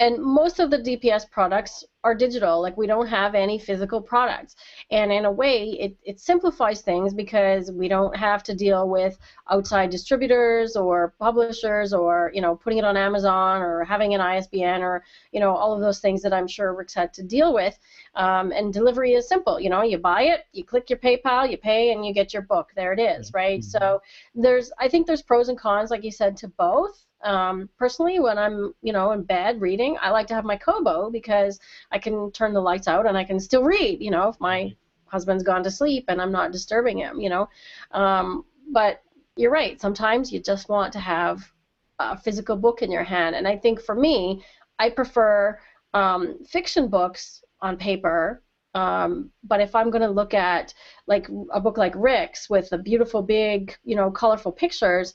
and 0.00 0.22
most 0.22 0.60
of 0.60 0.70
the 0.70 0.78
DPS 0.78 1.28
products 1.28 1.84
are 2.04 2.14
digital. 2.14 2.62
Like 2.62 2.76
we 2.76 2.86
don't 2.86 3.08
have 3.08 3.34
any 3.34 3.58
physical 3.58 4.00
products. 4.00 4.54
And 4.92 5.10
in 5.10 5.24
a 5.24 5.30
way, 5.30 5.70
it, 5.70 5.96
it 6.04 6.20
simplifies 6.20 6.82
things 6.82 7.12
because 7.12 7.72
we 7.72 7.88
don't 7.88 8.16
have 8.16 8.44
to 8.44 8.54
deal 8.54 8.88
with 8.88 9.18
outside 9.50 9.90
distributors 9.90 10.76
or 10.76 11.14
publishers 11.18 11.92
or, 11.92 12.30
you 12.32 12.40
know, 12.40 12.54
putting 12.54 12.78
it 12.78 12.84
on 12.84 12.96
Amazon 12.96 13.60
or 13.60 13.82
having 13.82 14.14
an 14.14 14.20
ISBN 14.20 14.82
or, 14.82 15.04
you 15.32 15.40
know, 15.40 15.54
all 15.54 15.74
of 15.74 15.80
those 15.80 15.98
things 15.98 16.22
that 16.22 16.32
I'm 16.32 16.46
sure 16.46 16.72
Rick's 16.74 16.94
had 16.94 17.12
to 17.14 17.24
deal 17.24 17.52
with. 17.52 17.76
Um, 18.14 18.52
and 18.52 18.72
delivery 18.72 19.14
is 19.14 19.28
simple. 19.28 19.58
You 19.58 19.70
know, 19.70 19.82
you 19.82 19.98
buy 19.98 20.22
it, 20.22 20.44
you 20.52 20.64
click 20.64 20.88
your 20.88 21.00
PayPal, 21.00 21.50
you 21.50 21.56
pay, 21.58 21.92
and 21.92 22.06
you 22.06 22.14
get 22.14 22.32
your 22.32 22.42
book. 22.42 22.70
There 22.76 22.92
it 22.92 23.00
is, 23.00 23.32
right? 23.34 23.60
Mm-hmm. 23.60 23.68
So 23.68 24.00
there's, 24.36 24.70
I 24.78 24.88
think 24.88 25.08
there's 25.08 25.22
pros 25.22 25.48
and 25.48 25.58
cons, 25.58 25.90
like 25.90 26.04
you 26.04 26.12
said, 26.12 26.36
to 26.38 26.48
both. 26.48 27.04
Um, 27.22 27.68
personally, 27.78 28.20
when 28.20 28.38
I'm, 28.38 28.74
you 28.82 28.92
know, 28.92 29.12
in 29.12 29.22
bed 29.22 29.60
reading, 29.60 29.96
I 30.00 30.10
like 30.10 30.26
to 30.28 30.34
have 30.34 30.44
my 30.44 30.56
Kobo 30.56 31.10
because 31.10 31.58
I 31.90 31.98
can 31.98 32.30
turn 32.32 32.52
the 32.52 32.60
lights 32.60 32.88
out 32.88 33.06
and 33.06 33.16
I 33.16 33.24
can 33.24 33.40
still 33.40 33.64
read. 33.64 34.00
You 34.00 34.10
know, 34.10 34.28
if 34.28 34.40
my 34.40 34.60
mm-hmm. 34.62 35.10
husband's 35.10 35.42
gone 35.42 35.64
to 35.64 35.70
sleep 35.70 36.04
and 36.08 36.20
I'm 36.20 36.32
not 36.32 36.52
disturbing 36.52 36.98
him. 36.98 37.20
You 37.20 37.30
know, 37.30 37.48
um, 37.92 38.44
but 38.72 39.02
you're 39.36 39.50
right. 39.50 39.80
Sometimes 39.80 40.32
you 40.32 40.40
just 40.40 40.68
want 40.68 40.92
to 40.92 41.00
have 41.00 41.50
a 41.98 42.16
physical 42.16 42.56
book 42.56 42.82
in 42.82 42.90
your 42.90 43.04
hand, 43.04 43.34
and 43.34 43.46
I 43.48 43.56
think 43.56 43.80
for 43.80 43.94
me, 43.94 44.44
I 44.78 44.90
prefer 44.90 45.58
um, 45.94 46.38
fiction 46.44 46.88
books 46.88 47.42
on 47.60 47.76
paper 47.76 48.42
um, 48.74 49.30
but 49.44 49.60
if 49.60 49.74
I'm 49.74 49.90
going 49.90 50.02
to 50.02 50.10
look 50.10 50.34
at 50.34 50.74
like 51.06 51.28
a 51.52 51.60
book 51.60 51.78
like 51.78 51.94
Rick's 51.96 52.50
with 52.50 52.68
the 52.70 52.78
beautiful, 52.78 53.22
big, 53.22 53.76
you 53.82 53.96
know, 53.96 54.10
colorful 54.10 54.52
pictures, 54.52 55.14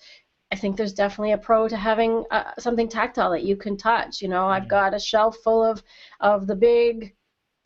I 0.52 0.56
think 0.56 0.78
there's 0.78 0.94
definitely 0.94 1.32
a 1.32 1.38
pro 1.38 1.68
to 1.68 1.76
having 1.76 2.26
uh, 2.30 2.52
something 2.60 2.88
tactile 2.88 3.32
that 3.32 3.44
you 3.44 3.56
can 3.56 3.76
touch. 3.76 4.22
You 4.22 4.28
know, 4.28 4.48
I've 4.48 4.68
got 4.68 4.94
a 4.94 5.00
shelf 5.00 5.38
full 5.44 5.64
of 5.64 5.82
of 6.20 6.46
the 6.46 6.56
big 6.56 7.16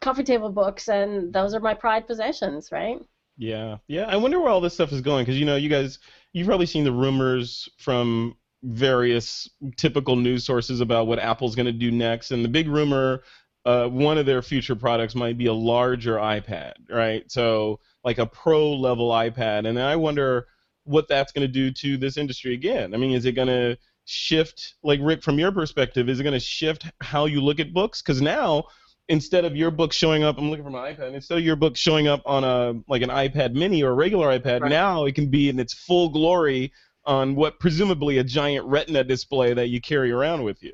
coffee 0.02 0.24
table 0.24 0.50
books, 0.50 0.88
and 0.88 1.34
those 1.34 1.54
are 1.54 1.60
my 1.60 1.74
pride 1.74 2.08
possessions, 2.08 2.72
right? 2.72 3.00
Yeah, 3.38 3.78
yeah. 3.88 4.06
I 4.06 4.16
wonder 4.16 4.40
where 4.40 4.50
all 4.50 4.62
this 4.62 4.74
stuff 4.74 4.92
is 4.92 5.02
going 5.02 5.26
because 5.26 5.40
you 5.40 5.46
know, 5.46 5.58
you 5.58 5.70
guys, 5.70 6.00
you've 6.34 6.48
probably 6.48 6.66
seen 6.66 6.84
the 6.84 6.92
rumors 6.92 7.70
from 7.78 8.36
various 8.64 9.50
typical 9.76 10.16
news 10.16 10.44
sources 10.46 10.82
about 10.82 11.08
what 11.08 11.20
Apple's 11.20 11.56
going 11.56 11.68
to 11.68 11.72
do 11.72 11.92
next, 11.92 12.32
and 12.32 12.44
the 12.44 12.50
big 12.50 12.68
rumor. 12.68 13.24
Uh, 13.66 13.86
one 13.86 14.18
of 14.18 14.26
their 14.26 14.42
future 14.42 14.78
products 14.78 15.14
might 15.14 15.38
be 15.38 15.48
a 15.48 15.54
larger 15.54 16.16
iPad, 16.16 16.72
right? 16.90 17.30
So 17.30 17.82
like 18.06 18.18
a 18.18 18.26
pro 18.26 18.72
level 18.72 19.10
iPad, 19.10 19.68
and 19.68 19.78
I 19.78 19.98
wonder 19.98 20.48
what 20.88 21.08
that's 21.08 21.32
going 21.32 21.46
to 21.46 21.52
do 21.52 21.72
to 21.72 21.98
this 21.98 22.18
industry 22.18 22.54
again. 22.54 22.94
I 22.94 22.98
mean, 22.98 23.12
is 23.12 23.26
it 23.26 23.34
going 23.34 23.48
to 23.48 23.78
shift, 24.06 24.76
like 24.84 25.00
Rick, 25.04 25.22
from 25.22 25.38
your 25.38 25.52
perspective, 25.52 26.10
is 26.10 26.20
it 26.20 26.24
going 26.24 26.34
to 26.34 26.40
shift 26.40 26.86
how 27.02 27.26
you 27.26 27.42
look 27.42 27.60
at 27.60 27.74
books? 27.74 28.02
Because 28.02 28.22
now, 28.22 28.64
instead 29.10 29.46
of 29.46 29.56
your 29.56 29.70
book 29.70 29.94
showing 29.94 30.24
up, 30.24 30.38
I'm 30.38 30.50
looking 30.50 30.66
for 30.66 30.72
my 30.72 30.94
iPad. 30.94 31.14
Instead 31.14 31.38
of 31.38 31.44
your 31.44 31.56
book 31.56 31.76
showing 31.76 32.08
up 32.08 32.22
on 32.26 32.44
a 32.44 32.82
like 32.88 33.02
an 33.02 33.10
iPad 33.10 33.54
Mini 33.54 33.84
or 33.84 33.92
a 33.92 33.94
regular 33.94 34.28
iPad, 34.40 34.62
right. 34.62 34.70
now 34.70 35.06
it 35.06 35.16
can 35.16 35.28
be 35.28 35.50
in 35.50 35.60
its 35.60 35.74
full 35.74 36.10
glory 36.10 36.72
on 37.06 37.36
what 37.36 37.60
presumably 37.60 38.18
a 38.18 38.24
giant 38.24 38.66
Retina 38.66 39.04
display 39.04 39.54
that 39.54 39.68
you 39.68 39.80
carry 39.80 40.12
around 40.12 40.44
with 40.44 40.62
you. 40.62 40.74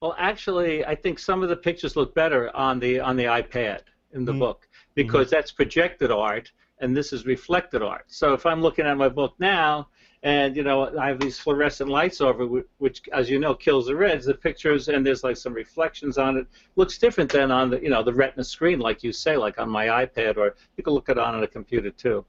Well, 0.00 0.14
actually, 0.18 0.84
I 0.84 0.94
think 0.94 1.18
some 1.18 1.42
of 1.42 1.48
the 1.48 1.56
pictures 1.56 1.96
look 1.96 2.14
better 2.14 2.54
on 2.56 2.78
the 2.78 3.00
on 3.00 3.16
the 3.16 3.24
iPad 3.24 3.80
in 4.12 4.24
the 4.24 4.32
mm-hmm. 4.32 4.40
book 4.40 4.68
because 4.94 5.26
mm-hmm. 5.26 5.36
that's 5.36 5.50
projected 5.50 6.10
art 6.10 6.50
and 6.80 6.96
this 6.96 7.12
is 7.12 7.26
reflected 7.26 7.82
art. 7.82 8.04
So 8.08 8.32
if 8.34 8.46
I'm 8.46 8.62
looking 8.62 8.86
at 8.86 8.96
my 8.96 9.08
book 9.08 9.34
now, 9.38 9.88
and 10.22 10.56
you 10.56 10.64
know 10.64 10.96
I 10.98 11.08
have 11.08 11.20
these 11.20 11.38
fluorescent 11.38 11.88
lights 11.88 12.20
over, 12.20 12.44
which, 12.78 13.02
as 13.12 13.30
you 13.30 13.38
know, 13.38 13.54
kills 13.54 13.86
the 13.86 13.94
reds. 13.94 14.26
The 14.26 14.34
pictures 14.34 14.88
and 14.88 15.06
there's 15.06 15.22
like 15.22 15.36
some 15.36 15.54
reflections 15.54 16.18
on 16.18 16.36
it. 16.36 16.46
Looks 16.76 16.98
different 16.98 17.30
than 17.30 17.50
on 17.50 17.70
the 17.70 17.80
you 17.80 17.90
know 17.90 18.02
the 18.02 18.12
Retina 18.12 18.44
screen, 18.44 18.80
like 18.80 19.04
you 19.04 19.12
say, 19.12 19.36
like 19.36 19.58
on 19.60 19.70
my 19.70 19.86
iPad, 19.86 20.36
or 20.36 20.56
you 20.76 20.82
can 20.82 20.92
look 20.92 21.08
at 21.08 21.18
it 21.18 21.22
on 21.22 21.42
a 21.42 21.46
computer 21.46 21.90
too. 21.90 22.24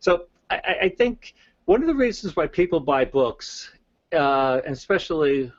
So 0.00 0.26
I, 0.50 0.76
I 0.82 0.88
think 0.88 1.34
one 1.66 1.82
of 1.82 1.86
the 1.86 1.94
reasons 1.94 2.34
why 2.34 2.46
people 2.46 2.80
buy 2.80 3.04
books, 3.04 3.70
uh, 4.12 4.60
and 4.64 4.74
especially 4.74 5.52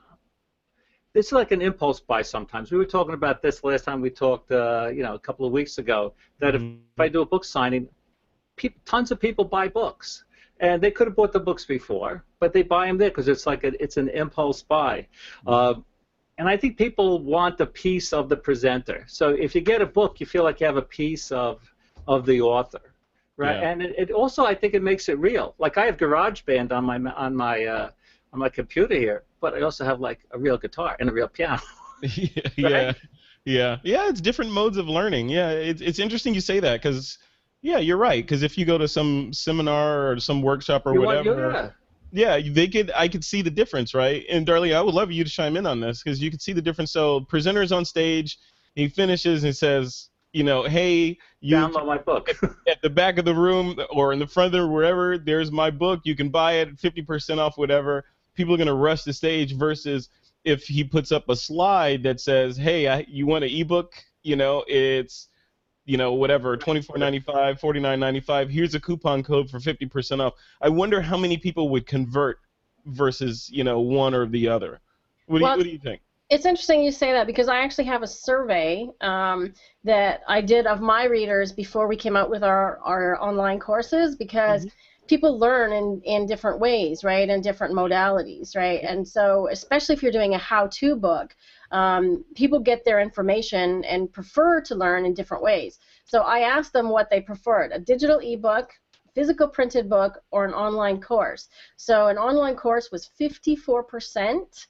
it's 1.14 1.32
like 1.32 1.52
an 1.52 1.62
impulse 1.62 2.00
buy 2.00 2.22
sometimes. 2.22 2.72
We 2.72 2.78
were 2.78 2.86
talking 2.86 3.14
about 3.14 3.42
this 3.42 3.64
last 3.64 3.86
time 3.86 4.02
we 4.02 4.10
talked, 4.10 4.52
uh, 4.52 4.90
you 4.94 5.02
know, 5.02 5.14
a 5.14 5.20
couple 5.20 5.46
of 5.46 5.54
weeks 5.54 5.78
ago. 5.78 6.14
That 6.40 6.56
mm-hmm. 6.56 6.78
if 6.94 7.00
I 7.00 7.08
do 7.08 7.22
a 7.22 7.26
book 7.26 7.46
signing, 7.46 7.88
tons 8.86 9.12
of 9.12 9.20
people 9.20 9.46
buy 9.46 9.68
books, 9.68 10.26
and 10.60 10.82
they 10.82 10.92
could 10.92 11.08
have 11.08 11.16
bought 11.16 11.34
the 11.34 11.40
books 11.40 11.66
before, 11.66 12.24
but 12.40 12.54
they 12.54 12.62
buy 12.62 12.88
them 12.88 12.98
there 12.98 13.10
because 13.10 13.28
it's 13.28 13.46
like 13.46 13.64
a, 13.64 13.72
it's 13.82 13.98
an 13.98 14.10
impulse 14.10 14.62
buy. 14.64 15.08
Mm-hmm. 15.46 15.80
Uh, 15.80 15.82
and 16.38 16.50
I 16.50 16.58
think 16.58 16.78
people 16.78 17.24
want 17.24 17.60
a 17.62 17.66
piece 17.66 18.12
of 18.12 18.28
the 18.30 18.36
presenter. 18.36 19.06
So 19.08 19.30
if 19.30 19.56
you 19.56 19.62
get 19.62 19.82
a 19.82 19.86
book, 19.86 20.20
you 20.20 20.26
feel 20.26 20.44
like 20.44 20.60
you 20.60 20.66
have 20.66 20.78
a 20.78 20.82
piece 20.82 21.32
of 21.32 21.62
of 22.08 22.26
the 22.26 22.42
author, 22.42 22.94
right? 23.38 23.56
Yeah. 23.56 23.70
And 23.70 23.82
it, 23.82 23.96
it, 23.98 24.12
also, 24.12 24.46
I 24.46 24.54
think, 24.54 24.74
it 24.74 24.84
makes 24.84 25.10
it 25.10 25.18
real. 25.18 25.56
Like 25.58 25.78
I 25.78 25.86
have 25.86 25.98
GarageBand 25.98 26.72
on 26.72 26.84
my 26.86 26.98
on 26.98 27.36
my 27.36 27.66
uh, 27.66 27.90
on 28.34 28.40
my 28.40 28.50
computer 28.50 28.96
here, 28.96 29.24
but 29.40 29.54
I 29.54 29.62
also 29.62 29.86
have 29.86 30.00
like 30.00 30.20
a 30.32 30.38
real 30.38 30.58
guitar 30.58 30.96
and 31.00 31.10
a 31.10 31.14
real 31.14 31.28
piano. 31.28 31.62
yeah, 32.58 32.86
right? 32.86 32.96
yeah, 33.46 33.78
yeah. 33.84 34.10
It's 34.10 34.22
different 34.22 34.52
modes 34.52 34.78
of 34.78 34.88
learning. 34.88 35.30
Yeah, 35.30 35.52
it's 35.52 35.82
it's 35.82 36.00
interesting 36.00 36.34
you 36.34 36.42
say 36.42 36.60
that 36.60 36.82
because 36.82 37.18
yeah, 37.62 37.78
you're 37.78 37.98
right. 37.98 38.24
Because 38.24 38.44
if 38.44 38.58
you 38.58 38.66
go 38.66 38.78
to 38.78 38.88
some 38.88 39.34
seminar 39.34 40.12
or 40.12 40.20
some 40.20 40.42
workshop 40.42 40.84
or 40.86 40.94
you 40.94 41.02
whatever, 41.02 41.52
want, 41.52 41.74
yeah. 42.12 42.38
yeah, 42.38 42.52
they 42.54 42.68
could. 42.68 42.92
I 42.96 43.08
could 43.08 43.24
see 43.24 43.42
the 43.42 43.50
difference, 43.50 43.94
right? 43.94 44.24
And 44.30 44.46
Darlene, 44.46 44.76
I 44.76 44.82
would 44.82 44.94
love 44.94 45.12
you 45.12 45.24
to 45.24 45.30
chime 45.30 45.58
in 45.58 45.66
on 45.66 45.80
this 45.80 46.04
because 46.04 46.22
you 46.22 46.30
could 46.32 46.42
see 46.42 46.54
the 46.54 46.62
difference. 46.62 46.92
So, 46.92 47.22
presenter's 47.22 47.72
on 47.72 47.86
stage, 47.86 48.38
he 48.76 48.88
finishes 48.88 49.44
and 49.44 49.56
says, 49.56 50.10
you 50.36 50.44
know, 50.44 50.64
hey, 50.64 51.18
you 51.40 51.56
download 51.56 51.88
my 51.88 51.98
book 51.98 52.30
at 52.68 52.82
the 52.82 52.90
back 52.90 53.18
of 53.18 53.24
the 53.24 53.34
room 53.34 53.80
or 53.90 54.12
in 54.12 54.20
the 54.20 54.28
front 54.28 54.54
of 54.54 54.62
the 54.62 54.68
wherever. 54.68 55.18
There's 55.18 55.50
my 55.50 55.72
book. 55.72 56.02
You 56.04 56.14
can 56.14 56.30
buy 56.30 56.56
it 56.56 56.76
50% 56.76 57.38
off, 57.38 57.58
whatever. 57.58 58.04
People 58.36 58.54
are 58.54 58.58
gonna 58.58 58.76
rush 58.76 59.04
the 59.04 59.14
stage 59.14 59.56
versus 59.56 60.10
if 60.44 60.66
he 60.66 60.84
puts 60.84 61.14
up 61.14 61.30
a 61.30 61.36
slide 61.38 62.04
that 62.04 62.20
says, 62.20 62.58
hey, 62.58 62.88
I, 62.88 63.06
you 63.08 63.26
want 63.26 63.46
an 63.46 63.50
ebook? 63.50 63.94
You 64.24 64.36
know, 64.36 64.66
it's 64.68 65.30
you 65.86 65.98
know, 65.98 66.14
whatever, 66.14 66.58
twenty 66.58 66.82
four 66.82 66.98
ninety 66.98 67.20
five, 67.20 67.60
forty 67.60 67.80
nine 67.80 68.00
ninety 68.00 68.20
five. 68.20 68.50
Here's 68.50 68.76
a 68.76 68.80
coupon 68.80 69.24
code 69.24 69.50
for 69.50 69.60
fifty 69.60 69.86
percent 69.86 70.22
off. 70.22 70.34
I 70.62 70.70
wonder 70.70 71.02
how 71.02 71.18
many 71.18 71.38
people 71.38 71.70
would 71.70 71.86
convert 71.86 72.40
versus 72.86 73.50
you 73.52 73.64
know 73.64 73.80
one 73.80 74.14
or 74.14 74.26
the 74.26 74.48
other. 74.48 74.80
What 75.28 75.40
do, 75.40 75.46
you, 75.46 75.52
what 75.52 75.64
do 75.64 75.70
you 75.70 75.80
think? 75.80 76.02
It's 76.30 76.46
interesting 76.46 76.84
you 76.84 76.92
say 76.92 77.12
that 77.12 77.28
because 77.28 77.48
I 77.48 77.58
actually 77.58 77.86
have 77.86 78.02
a 78.02 78.08
survey 78.08 78.90
um, 79.02 79.54
that 79.84 80.22
I 80.28 80.42
did 80.42 80.66
of 80.66 80.82
my 80.82 81.06
readers 81.06 81.52
before 81.52 81.88
we 81.88 81.96
came 81.96 82.16
out 82.16 82.32
with 82.32 82.44
our, 82.44 82.80
our 82.80 83.22
online 83.22 83.60
courses 83.60 84.16
because 84.16 84.66
mm-hmm. 84.66 85.08
people 85.08 85.38
learn 85.38 85.72
in, 85.72 86.02
in 86.04 86.26
different 86.26 86.60
ways, 86.60 87.04
right, 87.04 87.30
and 87.30 87.44
different 87.44 87.76
modalities, 87.76 88.56
right? 88.56 88.82
And 88.84 89.08
so, 89.08 89.50
especially 89.52 89.94
if 89.94 90.02
you're 90.02 90.12
doing 90.12 90.34
a 90.34 90.40
how 90.40 90.68
to 90.74 90.96
book, 90.96 91.36
um, 91.72 92.24
people 92.36 92.60
get 92.60 92.86
their 92.86 93.00
information 93.00 93.84
and 93.86 94.12
prefer 94.12 94.62
to 94.62 94.76
learn 94.76 95.06
in 95.06 95.14
different 95.14 95.44
ways. 95.44 95.80
So 96.06 96.22
I 96.22 96.40
asked 96.40 96.74
them 96.74 96.90
what 96.90 97.10
they 97.10 97.22
preferred 97.22 97.72
a 97.72 97.80
digital 97.80 98.20
ebook, 98.20 98.72
physical 99.14 99.48
printed 99.48 99.90
book, 99.90 100.20
or 100.32 100.46
an 100.46 100.54
online 100.54 101.02
course. 101.02 101.50
So 101.78 102.08
an 102.08 102.18
online 102.18 102.56
course 102.56 102.92
was 102.92 103.10
54%. 103.20 104.68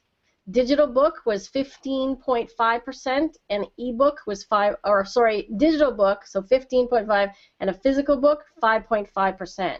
Digital 0.51 0.85
book 0.85 1.21
was 1.25 1.49
15.5% 1.49 3.37
and 3.49 3.65
ebook 3.79 4.19
was 4.27 4.43
5 4.43 4.75
or 4.83 5.03
sorry, 5.03 5.49
digital 5.57 5.91
book 5.91 6.23
so 6.27 6.39
15.5 6.39 7.31
and 7.59 7.69
a 7.71 7.73
physical 7.73 8.15
book 8.15 8.43
5.5%. 8.61 9.77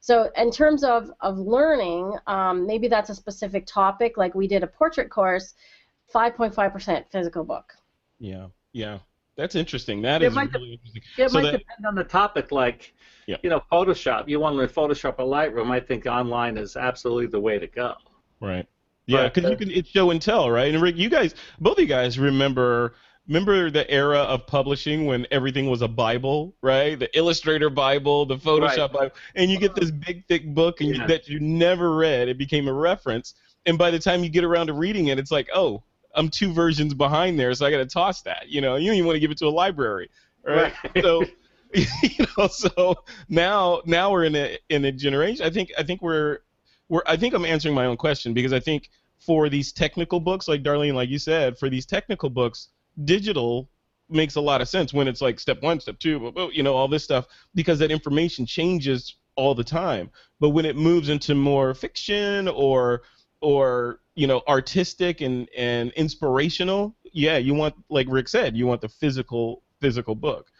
So 0.00 0.30
in 0.36 0.50
terms 0.50 0.84
of, 0.84 1.10
of 1.20 1.38
learning, 1.38 2.18
um, 2.26 2.66
maybe 2.66 2.88
that's 2.88 3.08
a 3.08 3.14
specific 3.14 3.64
topic 3.66 4.18
like 4.18 4.34
we 4.34 4.46
did 4.46 4.62
a 4.62 4.66
portrait 4.66 5.08
course 5.08 5.54
5.5% 6.12 7.04
physical 7.10 7.44
book. 7.44 7.74
Yeah, 8.18 8.46
yeah. 8.72 8.98
That's 9.36 9.54
interesting. 9.54 10.02
That 10.02 10.22
it 10.22 10.26
is 10.26 10.34
might 10.34 10.52
really 10.52 10.72
interesting. 10.72 11.02
It 11.16 11.30
so 11.30 11.40
might 11.40 11.52
that, 11.52 11.58
depend 11.58 11.86
on 11.86 11.94
the 11.94 12.04
topic, 12.04 12.52
like, 12.52 12.94
yeah. 13.26 13.36
you 13.42 13.48
know, 13.48 13.62
Photoshop. 13.72 14.28
You 14.28 14.40
want 14.40 14.54
to 14.54 14.58
learn 14.58 14.68
Photoshop 14.68 15.14
or 15.18 15.26
Lightroom, 15.26 15.70
I 15.70 15.80
think 15.80 16.06
online 16.06 16.58
is 16.58 16.76
absolutely 16.76 17.26
the 17.26 17.40
way 17.40 17.58
to 17.58 17.66
go. 17.66 17.94
Right. 18.40 18.66
Yeah, 19.06 19.28
because 19.28 19.50
you 19.50 19.56
can 19.56 19.70
it's 19.70 19.88
show 19.88 20.10
and 20.10 20.22
tell, 20.22 20.50
right? 20.50 20.72
And 20.72 20.82
Rick, 20.82 20.96
you 20.96 21.08
guys, 21.08 21.34
both 21.60 21.78
of 21.78 21.80
you 21.80 21.88
guys 21.88 22.18
remember 22.18 22.94
remember 23.28 23.70
the 23.70 23.88
era 23.90 24.18
of 24.18 24.46
publishing 24.46 25.06
when 25.06 25.26
everything 25.30 25.68
was 25.68 25.82
a 25.82 25.88
Bible, 25.88 26.54
right? 26.60 26.98
The 26.98 27.16
Illustrator 27.16 27.70
Bible, 27.70 28.26
the 28.26 28.36
Photoshop 28.36 28.78
right. 28.78 28.92
Bible, 28.92 29.14
and 29.34 29.50
you 29.50 29.58
get 29.58 29.74
this 29.74 29.90
big 29.90 30.24
thick 30.26 30.54
book 30.54 30.80
and 30.80 30.90
yeah. 30.90 31.02
you, 31.02 31.08
that 31.08 31.28
you 31.28 31.40
never 31.40 31.94
read. 31.96 32.28
It 32.28 32.38
became 32.38 32.68
a 32.68 32.72
reference, 32.72 33.34
and 33.66 33.76
by 33.76 33.90
the 33.90 33.98
time 33.98 34.22
you 34.22 34.30
get 34.30 34.44
around 34.44 34.68
to 34.68 34.72
reading 34.72 35.08
it, 35.08 35.18
it's 35.18 35.30
like, 35.30 35.48
oh, 35.54 35.82
I'm 36.14 36.28
two 36.28 36.52
versions 36.52 36.94
behind 36.94 37.38
there, 37.38 37.52
so 37.54 37.66
I 37.66 37.70
got 37.70 37.78
to 37.78 37.86
toss 37.86 38.22
that. 38.22 38.48
You 38.48 38.60
know, 38.60 38.76
you 38.76 38.86
don't 38.86 38.96
even 38.96 39.06
want 39.06 39.16
to 39.16 39.20
give 39.20 39.30
it 39.30 39.38
to 39.38 39.46
a 39.46 39.48
library, 39.48 40.10
right? 40.44 40.72
right. 40.84 41.02
So, 41.02 41.24
you 41.74 42.26
know, 42.36 42.48
so 42.48 42.96
now 43.30 43.80
now 43.86 44.10
we're 44.10 44.24
in 44.24 44.36
a 44.36 44.58
in 44.68 44.84
a 44.84 44.92
generation. 44.92 45.46
I 45.46 45.50
think 45.50 45.72
I 45.78 45.82
think 45.82 46.02
we're 46.02 46.40
we're 46.88 47.02
I 47.06 47.16
think 47.16 47.32
I'm 47.32 47.46
answering 47.46 47.74
my 47.74 47.86
own 47.86 47.96
question 47.96 48.34
because 48.34 48.52
I 48.52 48.60
think 48.60 48.90
for 49.18 49.48
these 49.48 49.72
technical 49.72 50.20
books, 50.20 50.48
like 50.48 50.62
Darlene, 50.62 50.94
like 50.94 51.08
you 51.08 51.18
said, 51.18 51.58
for 51.58 51.70
these 51.70 51.86
technical 51.86 52.28
books, 52.28 52.68
digital 53.04 53.70
makes 54.10 54.34
a 54.34 54.40
lot 54.40 54.60
of 54.60 54.68
sense 54.68 54.92
when 54.92 55.08
it's 55.08 55.22
like 55.22 55.40
step 55.40 55.62
one, 55.62 55.80
step 55.80 55.98
two, 55.98 56.32
you 56.52 56.62
know, 56.62 56.74
all 56.74 56.88
this 56.88 57.04
stuff, 57.04 57.26
because 57.54 57.78
that 57.78 57.90
information 57.90 58.44
changes 58.44 59.16
all 59.36 59.54
the 59.54 59.64
time. 59.64 60.10
But 60.40 60.50
when 60.50 60.66
it 60.66 60.76
moves 60.76 61.08
into 61.08 61.34
more 61.34 61.72
fiction 61.72 62.48
or 62.48 63.02
or 63.42 64.00
you 64.14 64.26
know 64.26 64.42
artistic 64.48 65.20
and 65.20 65.48
and 65.56 65.92
inspirational, 65.92 66.94
yeah, 67.12 67.36
you 67.36 67.54
want 67.54 67.74
like 67.88 68.06
Rick 68.08 68.28
said, 68.28 68.56
you 68.56 68.66
want 68.66 68.80
the 68.80 68.88
physical 68.88 69.62
physical 69.80 70.14
book. 70.14 70.50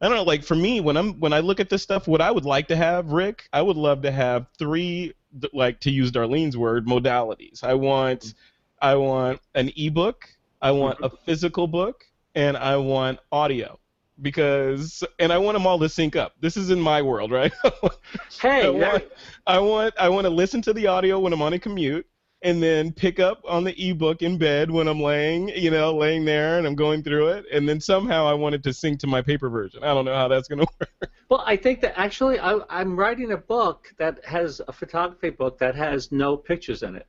I 0.00 0.08
don't 0.08 0.16
know, 0.16 0.24
like 0.24 0.44
for 0.44 0.54
me, 0.54 0.80
when 0.80 0.96
I'm 0.96 1.18
when 1.20 1.32
I 1.32 1.40
look 1.40 1.58
at 1.58 1.70
this 1.70 1.82
stuff, 1.82 2.06
what 2.06 2.20
I 2.20 2.30
would 2.30 2.44
like 2.44 2.68
to 2.68 2.76
have, 2.76 3.12
Rick, 3.12 3.48
I 3.52 3.62
would 3.62 3.76
love 3.76 4.02
to 4.02 4.10
have 4.10 4.46
three, 4.58 5.14
like 5.54 5.80
to 5.80 5.90
use 5.90 6.12
Darlene's 6.12 6.56
word, 6.56 6.86
modalities. 6.86 7.64
I 7.64 7.74
want, 7.74 8.34
I 8.82 8.94
want 8.96 9.40
an 9.54 9.72
ebook, 9.76 10.28
I 10.60 10.70
want 10.72 10.98
a 11.02 11.08
physical 11.08 11.66
book, 11.66 12.04
and 12.34 12.58
I 12.58 12.76
want 12.76 13.20
audio 13.32 13.78
because 14.20 15.02
and 15.18 15.32
I 15.32 15.38
want 15.38 15.54
them 15.54 15.66
all 15.66 15.78
to 15.78 15.88
sync 15.88 16.14
up. 16.14 16.34
This 16.40 16.58
is 16.58 16.68
in 16.68 16.80
my 16.80 17.00
world, 17.00 17.30
right? 17.30 17.52
hey, 18.40 18.66
I 18.66 18.68
want, 18.68 19.04
I 19.46 19.58
want 19.58 19.94
I 19.98 20.08
want 20.10 20.26
to 20.26 20.30
listen 20.30 20.60
to 20.62 20.74
the 20.74 20.88
audio 20.88 21.18
when 21.18 21.32
I'm 21.32 21.40
on 21.40 21.54
a 21.54 21.58
commute 21.58 22.06
and 22.46 22.62
then 22.62 22.92
pick 22.92 23.18
up 23.18 23.42
on 23.48 23.64
the 23.64 23.74
ebook 23.90 24.22
in 24.22 24.38
bed 24.38 24.70
when 24.70 24.86
I'm 24.86 25.00
laying, 25.00 25.48
you 25.48 25.72
know, 25.72 25.92
laying 25.96 26.24
there 26.24 26.58
and 26.58 26.66
I'm 26.66 26.76
going 26.76 27.02
through 27.02 27.30
it, 27.30 27.44
and 27.52 27.68
then 27.68 27.80
somehow 27.80 28.24
I 28.24 28.34
wanted 28.34 28.62
to 28.62 28.72
sync 28.72 29.00
to 29.00 29.08
my 29.08 29.20
paper 29.20 29.48
version. 29.50 29.82
I 29.82 29.88
don't 29.88 30.04
know 30.04 30.14
how 30.14 30.28
that's 30.28 30.46
going 30.46 30.60
to 30.64 30.68
work. 30.78 31.10
Well, 31.28 31.42
I 31.44 31.56
think 31.56 31.80
that 31.80 31.98
actually 31.98 32.38
I, 32.38 32.60
I'm 32.70 32.96
writing 32.96 33.32
a 33.32 33.36
book 33.36 33.92
that 33.98 34.24
has 34.24 34.60
a 34.68 34.72
photography 34.72 35.30
book 35.30 35.58
that 35.58 35.74
has 35.74 36.12
no 36.12 36.36
pictures 36.36 36.84
in 36.84 36.94
it. 36.94 37.06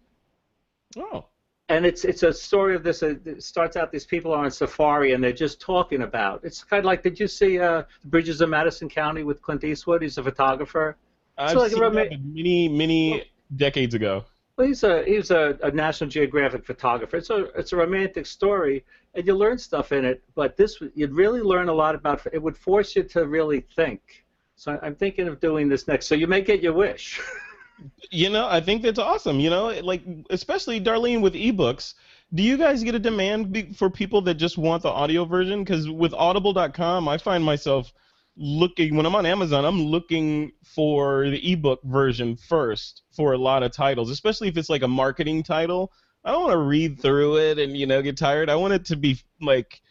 Oh. 0.97 1.25
And 1.69 1.85
it's 1.85 2.03
it's 2.03 2.23
a 2.23 2.33
story 2.33 2.75
of 2.75 2.81
this. 2.81 3.03
Uh, 3.03 3.15
it 3.25 3.43
starts 3.43 3.77
out 3.77 3.91
these 3.91 4.05
people 4.07 4.33
are 4.33 4.43
on 4.43 4.49
safari 4.49 5.11
and 5.11 5.23
they're 5.23 5.33
just 5.33 5.61
talking 5.61 6.01
about. 6.01 6.39
It's 6.43 6.63
kind 6.63 6.79
of 6.79 6.85
like 6.85 7.03
did 7.03 7.19
you 7.19 7.27
see 7.27 7.59
uh, 7.59 7.83
Bridges 8.05 8.41
of 8.41 8.49
Madison 8.49 8.89
County 8.89 9.21
with 9.23 9.41
Clint 9.43 9.63
Eastwood? 9.63 10.01
He's 10.01 10.17
a 10.17 10.23
photographer. 10.23 10.95
I've 11.37 11.51
So, 11.51 11.59
like, 11.59 11.73
seen 11.73 11.93
that 11.93 12.19
many 12.23 12.69
many 12.69 13.29
decades 13.55 13.93
ago. 13.93 14.25
Well, 14.57 14.67
he's 14.67 14.83
a 14.83 15.03
he's 15.05 15.29
a, 15.29 15.57
a 15.61 15.69
National 15.69 16.09
Geographic 16.09 16.65
photographer. 16.65 17.17
It's 17.17 17.29
a 17.29 17.45
it's 17.55 17.73
a 17.73 17.77
romantic 17.77 18.25
story, 18.25 18.83
and 19.13 19.25
you 19.25 19.35
learn 19.35 19.59
stuff 19.59 19.91
in 19.91 20.03
it. 20.03 20.23
But 20.33 20.57
this 20.57 20.81
you'd 20.95 21.13
really 21.13 21.41
learn 21.41 21.69
a 21.69 21.73
lot 21.73 21.93
about. 21.93 22.25
It 22.33 22.41
would 22.41 22.57
force 22.57 22.95
you 22.95 23.03
to 23.03 23.27
really 23.27 23.61
think. 23.75 24.25
So 24.55 24.79
I'm 24.81 24.95
thinking 24.95 25.27
of 25.27 25.39
doing 25.39 25.69
this 25.69 25.87
next. 25.87 26.07
So 26.07 26.15
you 26.15 26.25
may 26.25 26.41
get 26.41 26.61
your 26.61 26.73
wish. 26.73 27.21
You 28.09 28.31
know, 28.31 28.47
I 28.47 28.59
think 28.59 28.81
that's 28.81 28.97
awesome. 28.97 29.39
You 29.39 29.51
know, 29.51 29.67
like 29.83 30.01
especially 30.31 30.81
Darlene 30.81 31.21
with 31.21 31.35
ebooks. 31.35 31.93
Do 32.33 32.41
you 32.41 32.57
guys 32.57 32.83
get 32.83 32.95
a 32.95 32.99
demand 32.99 33.75
for 33.77 33.87
people 33.87 34.19
that 34.21 34.33
just 34.33 34.57
want 34.57 34.81
the 34.81 34.89
audio 34.89 35.25
version? 35.25 35.63
Because 35.63 35.87
with 35.87 36.11
Audible.com, 36.11 37.07
I 37.07 37.19
find 37.19 37.43
myself 37.43 37.93
looking 38.37 38.95
when 38.95 39.05
I'm 39.05 39.15
on 39.15 39.25
Amazon, 39.25 39.65
I'm 39.65 39.81
looking 39.81 40.51
for 40.63 41.29
the 41.29 41.51
ebook 41.51 41.81
version 41.83 42.37
first 42.37 43.01
for 43.11 43.33
a 43.33 43.37
lot 43.37 43.63
of 43.63 43.71
titles, 43.71 44.09
especially 44.09 44.47
if 44.47 44.57
it's 44.57 44.69
like 44.69 44.83
a 44.83 44.87
marketing 44.87 45.43
title. 45.43 45.91
I 46.23 46.31
don't 46.31 46.43
want 46.43 46.53
to 46.53 46.57
read 46.57 46.99
through 46.99 47.37
it 47.37 47.57
and 47.59 47.75
you 47.75 47.85
know 47.85 48.01
get 48.01 48.17
tired. 48.17 48.49
I 48.49 48.55
want 48.55 48.73
it 48.73 48.85
to 48.85 48.95
be 48.95 49.19
like 49.41 49.81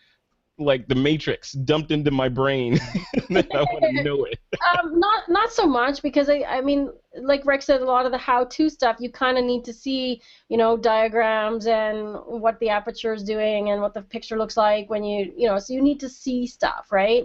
like 0.58 0.88
the 0.88 0.94
Matrix 0.94 1.52
dumped 1.52 1.90
into 1.90 2.10
my 2.10 2.28
brain. 2.28 2.78
I 3.30 3.44
want 3.52 3.84
to 3.84 4.02
know 4.04 4.24
it. 4.24 4.38
um, 4.78 4.98
not 4.98 5.28
not 5.28 5.52
so 5.52 5.66
much 5.66 6.02
because 6.02 6.30
I 6.30 6.44
I 6.48 6.60
mean 6.60 6.90
like 7.18 7.44
Rex 7.44 7.66
said 7.66 7.80
a 7.80 7.84
lot 7.84 8.06
of 8.06 8.12
the 8.12 8.18
how-to 8.18 8.68
stuff 8.68 8.96
you 8.98 9.10
kind 9.10 9.38
of 9.38 9.44
need 9.44 9.64
to 9.64 9.72
see 9.72 10.20
you 10.48 10.56
know 10.56 10.76
diagrams 10.76 11.66
and 11.66 12.16
what 12.26 12.58
the 12.60 12.68
aperture 12.70 13.12
is 13.12 13.22
doing 13.22 13.70
and 13.70 13.80
what 13.82 13.94
the 13.94 14.02
picture 14.02 14.38
looks 14.38 14.56
like 14.56 14.88
when 14.88 15.04
you 15.04 15.32
you 15.36 15.46
know 15.46 15.58
so 15.58 15.72
you 15.72 15.82
need 15.82 16.00
to 16.00 16.08
see 16.08 16.46
stuff 16.46 16.86
right 16.90 17.24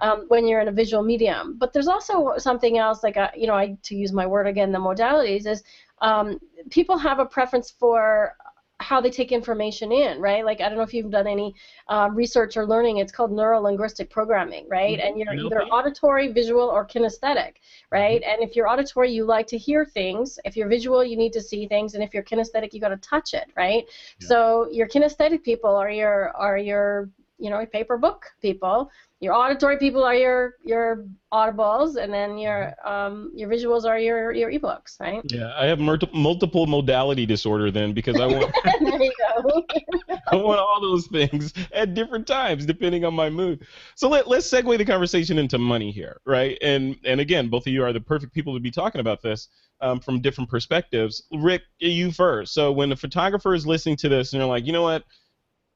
um, 0.00 0.24
when 0.28 0.46
you're 0.46 0.60
in 0.60 0.68
a 0.68 0.72
visual 0.72 1.02
medium 1.02 1.56
but 1.58 1.72
there's 1.72 1.88
also 1.88 2.34
something 2.38 2.78
else 2.78 3.02
like 3.02 3.16
uh, 3.16 3.30
you 3.36 3.46
know 3.46 3.54
I 3.54 3.76
to 3.82 3.96
use 3.96 4.12
my 4.12 4.26
word 4.26 4.46
again 4.46 4.72
the 4.72 4.78
modalities 4.78 5.46
is 5.46 5.62
um, 6.00 6.40
people 6.70 6.98
have 6.98 7.20
a 7.20 7.26
preference 7.26 7.70
for 7.70 8.36
how 8.82 9.00
they 9.00 9.10
take 9.10 9.32
information 9.32 9.92
in, 9.92 10.20
right? 10.20 10.44
Like 10.44 10.60
I 10.60 10.68
don't 10.68 10.76
know 10.76 10.84
if 10.84 10.92
you've 10.94 11.10
done 11.10 11.26
any 11.26 11.54
um, 11.88 12.14
research 12.14 12.56
or 12.56 12.66
learning. 12.66 12.98
It's 12.98 13.12
called 13.12 13.30
neurolinguistic 13.30 14.10
programming, 14.10 14.66
right? 14.68 14.98
And 14.98 15.18
you're 15.18 15.34
either 15.34 15.62
auditory, 15.64 16.32
visual, 16.32 16.68
or 16.68 16.86
kinesthetic, 16.86 17.54
right? 17.90 18.22
And 18.22 18.42
if 18.42 18.56
you're 18.56 18.68
auditory, 18.68 19.10
you 19.12 19.24
like 19.24 19.46
to 19.48 19.58
hear 19.58 19.84
things. 19.84 20.38
If 20.44 20.56
you're 20.56 20.68
visual, 20.68 21.04
you 21.04 21.16
need 21.16 21.32
to 21.32 21.40
see 21.40 21.66
things. 21.66 21.94
And 21.94 22.02
if 22.02 22.12
you're 22.12 22.22
kinesthetic, 22.22 22.72
you 22.72 22.80
got 22.80 22.88
to 22.88 22.96
touch 22.96 23.34
it, 23.34 23.50
right? 23.56 23.84
So 24.20 24.68
your 24.70 24.88
kinesthetic 24.88 25.42
people 25.42 25.74
are 25.74 25.90
your 25.90 26.30
are 26.36 26.58
your 26.58 27.08
you 27.38 27.50
know 27.50 27.64
paper 27.66 27.96
book 27.96 28.26
people. 28.40 28.90
Your 29.22 29.34
auditory 29.34 29.78
people 29.78 30.02
are 30.02 30.16
your 30.16 30.54
your 30.64 31.06
audibles, 31.32 31.94
and 31.94 32.12
then 32.12 32.38
your 32.38 32.74
um, 32.84 33.30
your 33.36 33.48
visuals 33.48 33.84
are 33.84 33.96
your 33.96 34.32
your 34.32 34.50
ebooks, 34.50 34.98
right? 34.98 35.22
Yeah, 35.28 35.52
I 35.56 35.66
have 35.66 35.78
multi- 35.78 36.10
multiple 36.12 36.66
modality 36.66 37.24
disorder 37.24 37.70
then 37.70 37.92
because 37.92 38.18
I 38.18 38.26
want 38.26 38.52
there 38.80 39.00
you 39.00 39.12
go. 39.16 39.62
I 40.32 40.34
want 40.34 40.58
all 40.58 40.80
those 40.80 41.06
things 41.06 41.54
at 41.72 41.94
different 41.94 42.26
times 42.26 42.66
depending 42.66 43.04
on 43.04 43.14
my 43.14 43.30
mood. 43.30 43.64
So 43.94 44.08
let, 44.08 44.26
let's 44.26 44.50
segue 44.50 44.76
the 44.76 44.84
conversation 44.84 45.38
into 45.38 45.56
money 45.56 45.92
here, 45.92 46.20
right? 46.26 46.58
And 46.60 46.96
and 47.04 47.20
again, 47.20 47.48
both 47.48 47.68
of 47.68 47.72
you 47.72 47.84
are 47.84 47.92
the 47.92 48.00
perfect 48.00 48.34
people 48.34 48.54
to 48.54 48.60
be 48.60 48.72
talking 48.72 49.00
about 49.00 49.22
this 49.22 49.50
um, 49.80 50.00
from 50.00 50.20
different 50.20 50.50
perspectives. 50.50 51.22
Rick, 51.30 51.62
you 51.78 52.10
first. 52.10 52.54
So 52.54 52.72
when 52.72 52.90
a 52.90 52.96
photographer 52.96 53.54
is 53.54 53.68
listening 53.68 53.98
to 53.98 54.08
this 54.08 54.32
and 54.32 54.40
they're 54.40 54.48
like, 54.48 54.66
you 54.66 54.72
know 54.72 54.82
what, 54.82 55.04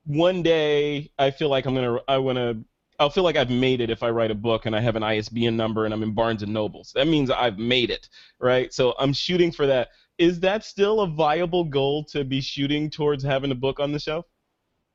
one 0.05 0.43
day 0.43 1.13
I 1.17 1.31
feel 1.31 1.49
like 1.49 1.65
I'm 1.65 1.77
gonna 1.77 1.99
I 2.09 2.19
wanna 2.19 2.65
I'll 2.99 3.11
feel 3.11 3.25
like 3.25 3.37
I've 3.37 3.51
made 3.51 3.81
it 3.81 3.91
if 3.91 4.03
I 4.03 4.11
write 4.11 4.31
a 4.31 4.35
book 4.35 4.67
and 4.67 4.75
I 4.75 4.81
have 4.81 4.97
an 4.97 5.03
ISBN 5.03 5.57
number 5.57 5.85
and 5.85 5.95
I'm 5.95 6.03
in 6.03 6.13
Barnes 6.13 6.43
and 6.43 6.53
Nobles. 6.53 6.93
That 6.95 7.07
means 7.07 7.31
I've 7.31 7.59
made 7.59 7.91
it, 7.91 8.09
right? 8.39 8.73
So 8.73 8.95
I'm 8.99 9.13
shooting 9.13 9.53
for 9.53 9.67
that. 9.67 9.89
Is 10.19 10.41
that 10.41 10.65
still 10.65 11.01
a 11.01 11.07
viable 11.07 11.65
goal 11.65 12.05
to 12.05 12.25
be 12.25 12.41
shooting 12.41 12.89
towards 12.89 13.23
having 13.23 13.51
a 13.51 13.55
book 13.55 13.81
on 13.81 13.93
the 13.93 13.99
shelf? 13.99 14.27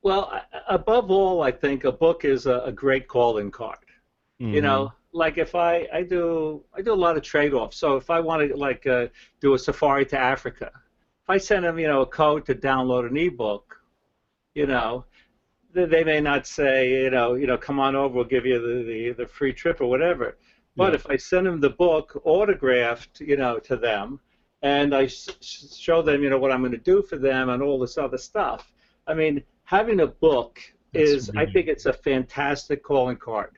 Well, 0.02 0.32
above 0.68 1.10
all, 1.10 1.42
I 1.42 1.52
think 1.52 1.84
a 1.84 1.92
book 1.92 2.24
is 2.24 2.46
a, 2.46 2.58
a 2.60 2.72
great 2.72 3.06
calling 3.06 3.50
card. 3.50 3.78
You 4.40 4.60
know, 4.60 4.92
like 5.12 5.38
if 5.38 5.54
I, 5.54 5.86
I 5.92 6.02
do 6.02 6.64
I 6.74 6.82
do 6.82 6.92
a 6.92 6.94
lot 6.94 7.16
of 7.16 7.22
trade 7.22 7.52
offs. 7.52 7.76
So 7.76 7.96
if 7.96 8.10
I 8.10 8.18
want 8.18 8.48
to 8.48 8.56
like 8.56 8.86
uh, 8.88 9.06
do 9.40 9.54
a 9.54 9.58
safari 9.58 10.04
to 10.06 10.18
Africa, 10.18 10.72
if 10.74 11.30
I 11.30 11.38
send 11.38 11.64
them 11.64 11.78
you 11.78 11.86
know 11.86 12.00
a 12.00 12.06
code 12.06 12.44
to 12.46 12.54
download 12.56 13.08
an 13.08 13.16
ebook, 13.16 13.80
you 14.54 14.66
know, 14.66 15.04
they, 15.74 16.04
may 16.04 16.20
not 16.20 16.46
say 16.46 17.02
you 17.04 17.10
know 17.10 17.34
you 17.34 17.46
know 17.46 17.56
come 17.58 17.78
on 17.80 17.94
over 17.96 18.14
we'll 18.14 18.24
give 18.24 18.46
you 18.46 18.58
the, 18.60 18.84
the, 18.84 19.10
the 19.12 19.26
free 19.26 19.52
trip 19.52 19.80
or 19.80 19.88
whatever. 19.88 20.36
But 20.76 20.90
Yeah. 20.92 20.96
if 20.96 21.06
I 21.10 21.16
send 21.16 21.46
them 21.46 21.60
the 21.60 21.70
book 21.70 22.20
autographed 22.24 23.20
you 23.20 23.36
know 23.36 23.58
to 23.60 23.76
them, 23.76 24.20
and 24.62 24.94
I 24.94 25.04
s- 25.04 25.28
s- 25.40 25.76
show 25.78 26.02
them 26.02 26.22
you 26.22 26.30
know 26.30 26.38
what 26.38 26.52
I'm 26.52 26.60
going 26.60 26.72
to 26.72 26.78
do 26.78 27.02
for 27.02 27.16
them 27.16 27.48
and 27.50 27.62
all 27.62 27.78
this 27.78 27.98
other 27.98 28.18
stuff, 28.18 28.72
I 29.06 29.14
mean 29.14 29.42
having 29.64 30.00
a 30.00 30.06
book 30.06 30.60
That's 30.92 31.10
is 31.10 31.30
I 31.36 31.46
think 31.46 31.68
it's 31.68 31.86
a 31.86 31.92
fantastic 31.92 32.82
calling 32.82 33.16
card 33.16 33.52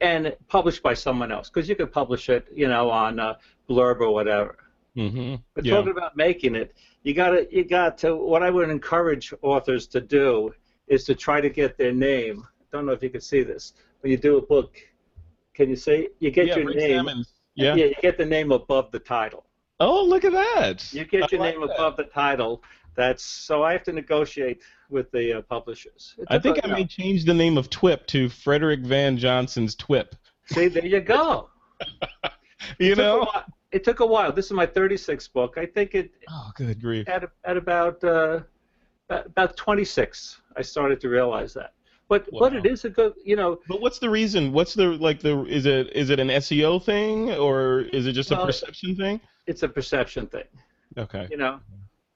and 0.00 0.34
published 0.48 0.82
by 0.82 0.94
someone 0.94 1.30
else 1.30 1.48
because 1.48 1.68
you 1.68 1.76
could 1.76 1.92
publish 1.92 2.28
it, 2.28 2.46
you 2.52 2.66
know, 2.68 2.90
on 2.90 3.20
uh, 3.20 3.34
Blurb 3.68 4.00
or 4.00 4.12
whatever. 4.12 4.56
Mm-hmm. 4.96 5.36
But 5.54 5.64
Yeah. 5.64 5.76
talking 5.76 5.92
about 5.92 6.16
making 6.16 6.54
it, 6.56 6.74
you 7.04 7.14
got 7.14 7.30
to 7.30 7.46
you 7.56 7.64
got 7.64 7.96
to. 7.98 8.16
What 8.16 8.42
I 8.42 8.50
would 8.50 8.68
encourage 8.68 9.32
authors 9.42 9.86
to 9.88 10.00
do 10.00 10.52
is 10.88 11.04
to 11.04 11.14
try 11.14 11.40
to 11.40 11.48
get 11.48 11.76
their 11.78 11.92
name. 11.92 12.46
I 12.60 12.64
Don't 12.76 12.86
know 12.86 12.92
if 12.92 13.02
you 13.02 13.10
can 13.10 13.20
see 13.20 13.42
this 13.42 13.74
when 14.00 14.10
you 14.10 14.16
do 14.18 14.36
a 14.38 14.42
book. 14.42 14.76
Can 15.54 15.68
you 15.68 15.76
see? 15.76 16.08
You 16.18 16.30
get 16.30 16.46
yeah, 16.46 16.56
your 16.56 16.66
Rick 16.66 16.76
name. 16.76 16.96
Sammon's. 16.96 17.32
Yeah. 17.54 17.74
you 17.74 17.94
get 18.00 18.16
the 18.16 18.24
name 18.24 18.50
above 18.52 18.90
the 18.90 18.98
title. 18.98 19.44
Oh, 19.80 20.04
look 20.04 20.24
at 20.24 20.32
that. 20.32 20.92
You 20.92 21.04
get 21.04 21.24
I 21.24 21.28
your 21.32 21.40
like 21.40 21.54
name 21.58 21.66
that. 21.66 21.74
above 21.74 21.96
the 21.96 22.04
title. 22.04 22.62
That's 22.94 23.22
so 23.24 23.62
I 23.62 23.72
have 23.72 23.82
to 23.84 23.92
negotiate 23.92 24.62
with 24.90 25.10
the 25.12 25.38
uh, 25.38 25.42
publishers. 25.42 26.14
It 26.18 26.26
I 26.28 26.34
took 26.38 26.54
think 26.56 26.60
I 26.64 26.68
may 26.68 26.84
change 26.86 27.24
the 27.24 27.34
name 27.34 27.56
of 27.58 27.68
TWIP 27.70 28.06
to 28.08 28.28
Frederick 28.28 28.80
Van 28.80 29.16
Johnson's 29.16 29.74
TWIP. 29.76 30.14
See, 30.46 30.68
there 30.68 30.84
you 30.86 31.00
go. 31.00 31.48
You 32.78 32.92
It 32.92 32.98
know? 32.98 33.18
while- 33.20 33.44
it 33.72 33.82
took 33.84 34.00
a 34.00 34.06
while. 34.06 34.30
This 34.32 34.46
is 34.46 34.52
my 34.52 34.66
36th 34.66 35.32
book. 35.32 35.54
I 35.56 35.64
think 35.66 35.94
it 35.94 36.12
Oh, 36.30 36.50
good 36.54 36.80
grief. 36.80 37.08
at 37.08 37.24
at 37.44 37.56
about 37.56 38.04
uh, 38.04 38.40
about- 39.12 39.26
about 39.26 39.56
26. 39.56 40.40
I 40.56 40.62
started 40.62 41.00
to 41.00 41.08
realize 41.08 41.54
that. 41.54 41.72
But 42.08 42.28
but 42.38 42.54
it 42.54 42.66
is 42.66 42.84
a 42.84 42.90
good, 42.90 43.14
you 43.24 43.36
know. 43.36 43.60
But 43.68 43.80
what's 43.80 43.98
the 43.98 44.10
reason? 44.10 44.52
What's 44.52 44.74
the 44.74 44.88
like 44.98 45.20
the 45.20 45.44
is 45.46 45.64
it 45.64 45.96
is 45.96 46.10
it 46.10 46.20
an 46.20 46.28
SEO 46.28 46.82
thing 46.82 47.32
or 47.32 47.80
is 47.92 48.06
it 48.06 48.12
just 48.12 48.30
a 48.30 48.36
perception 48.44 48.94
thing? 48.96 49.18
It's 49.46 49.62
a 49.62 49.68
perception 49.68 50.26
thing. 50.26 50.44
Okay. 50.98 51.26
You 51.30 51.38
know, 51.38 51.60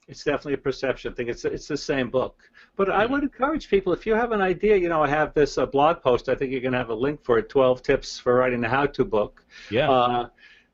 it's 0.07 0.23
definitely 0.23 0.53
a 0.53 0.59
perception 0.59 1.13
thing. 1.15 1.29
It's 1.29 1.45
it's 1.45 1.67
the 1.67 1.77
same 1.77 2.11
book. 2.11 2.35
But 2.75 2.91
I 2.91 3.07
would 3.07 3.23
encourage 3.23 3.69
people 3.69 3.91
if 3.91 4.05
you 4.05 4.13
have 4.13 4.33
an 4.33 4.41
idea. 4.41 4.75
You 4.77 4.87
know, 4.87 5.01
I 5.01 5.07
have 5.07 5.33
this 5.33 5.57
uh, 5.57 5.65
blog 5.65 6.03
post. 6.03 6.29
I 6.29 6.35
think 6.35 6.51
you're 6.51 6.61
gonna 6.61 6.77
have 6.77 6.89
a 6.89 7.01
link 7.07 7.23
for 7.23 7.39
it. 7.39 7.49
12 7.49 7.81
tips 7.81 8.19
for 8.19 8.35
writing 8.35 8.63
a 8.65 8.69
how-to 8.69 9.03
book. 9.03 9.43
Yeah. 9.71 9.89
Uh, 9.89 10.29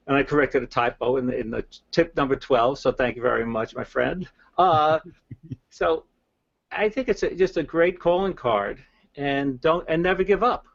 and 0.08 0.18
I 0.18 0.24
corrected 0.24 0.64
a 0.64 0.68
typo 0.68 1.16
in 1.16 1.28
the, 1.28 1.40
in 1.40 1.50
the 1.50 1.64
tip 1.92 2.14
number 2.18 2.36
12. 2.36 2.78
So 2.78 2.92
thank 2.92 3.16
you 3.16 3.22
very 3.22 3.46
much, 3.46 3.74
my 3.74 3.86
friend. 3.86 4.28
Uh, 4.58 5.00
so 5.70 6.04
I 6.76 6.90
think 6.90 7.10
it's 7.10 7.24
a, 7.24 7.34
just 7.34 7.58
a 7.58 7.64
great 7.64 8.00
calling 8.00 8.34
card, 8.34 8.84
and 9.16 9.60
don't 9.62 9.86
and 9.88 10.02
never 10.02 10.24
give 10.24 10.44
up. 10.44 10.66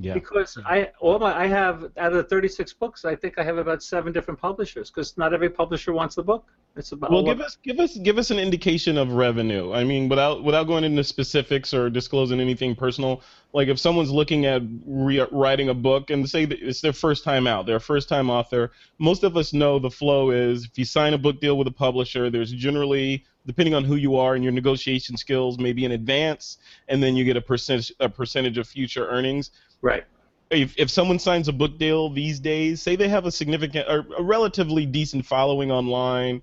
Yeah. 0.00 0.14
Because 0.14 0.56
I 0.64 0.90
all 1.00 1.18
my 1.18 1.36
I 1.36 1.46
have 1.48 1.90
out 1.96 2.12
of 2.12 2.14
the 2.14 2.22
36 2.22 2.72
books, 2.74 3.04
I 3.04 3.16
think 3.16 3.36
I 3.36 3.42
have 3.42 3.58
about 3.58 3.82
seven 3.82 4.12
different 4.12 4.40
publishers 4.40 4.90
because 4.90 5.18
not 5.18 5.34
every 5.34 5.50
publisher 5.50 5.92
wants 5.92 6.14
the 6.14 6.22
book. 6.22 6.46
It's 6.76 6.92
about 6.92 7.10
Well, 7.10 7.24
give 7.24 7.40
us 7.40 7.58
give 7.64 7.80
us 7.80 7.96
give 7.98 8.16
us 8.16 8.30
an 8.30 8.38
indication 8.38 8.96
of 8.96 9.12
revenue. 9.12 9.72
I 9.72 9.82
mean, 9.82 10.08
without 10.08 10.44
without 10.44 10.68
going 10.68 10.84
into 10.84 11.02
specifics 11.02 11.74
or 11.74 11.90
disclosing 11.90 12.40
anything 12.40 12.76
personal, 12.76 13.22
like 13.52 13.66
if 13.66 13.80
someone's 13.80 14.12
looking 14.12 14.46
at 14.46 14.62
re- 14.86 15.26
writing 15.32 15.70
a 15.70 15.74
book 15.74 16.10
and 16.10 16.28
say 16.30 16.44
it's 16.44 16.80
their 16.80 16.92
first 16.92 17.24
time 17.24 17.48
out, 17.48 17.66
they're 17.66 17.76
a 17.76 17.80
first 17.80 18.08
time 18.08 18.30
author. 18.30 18.70
Most 18.98 19.24
of 19.24 19.36
us 19.36 19.52
know 19.52 19.80
the 19.80 19.90
flow 19.90 20.30
is 20.30 20.64
if 20.64 20.78
you 20.78 20.84
sign 20.84 21.14
a 21.14 21.18
book 21.18 21.40
deal 21.40 21.58
with 21.58 21.66
a 21.66 21.72
publisher, 21.72 22.30
there's 22.30 22.52
generally 22.52 23.24
depending 23.48 23.74
on 23.74 23.82
who 23.82 23.96
you 23.96 24.14
are 24.16 24.34
and 24.34 24.44
your 24.44 24.52
negotiation 24.52 25.16
skills, 25.16 25.58
maybe 25.58 25.86
in 25.86 25.92
advance, 25.92 26.58
and 26.86 27.02
then 27.02 27.16
you 27.16 27.24
get 27.24 27.36
a 27.36 27.40
percentage 27.40 27.90
a 27.98 28.08
percentage 28.08 28.58
of 28.58 28.68
future 28.68 29.08
earnings. 29.08 29.50
right. 29.82 30.04
If, 30.50 30.74
if 30.78 30.88
someone 30.88 31.18
signs 31.18 31.48
a 31.48 31.52
book 31.52 31.78
deal 31.78 32.08
these 32.08 32.40
days, 32.40 32.80
say 32.80 32.96
they 32.96 33.08
have 33.08 33.26
a 33.26 33.30
significant 33.30 33.86
or 33.86 34.06
a 34.16 34.22
relatively 34.22 34.86
decent 34.86 35.26
following 35.26 35.70
online, 35.70 36.40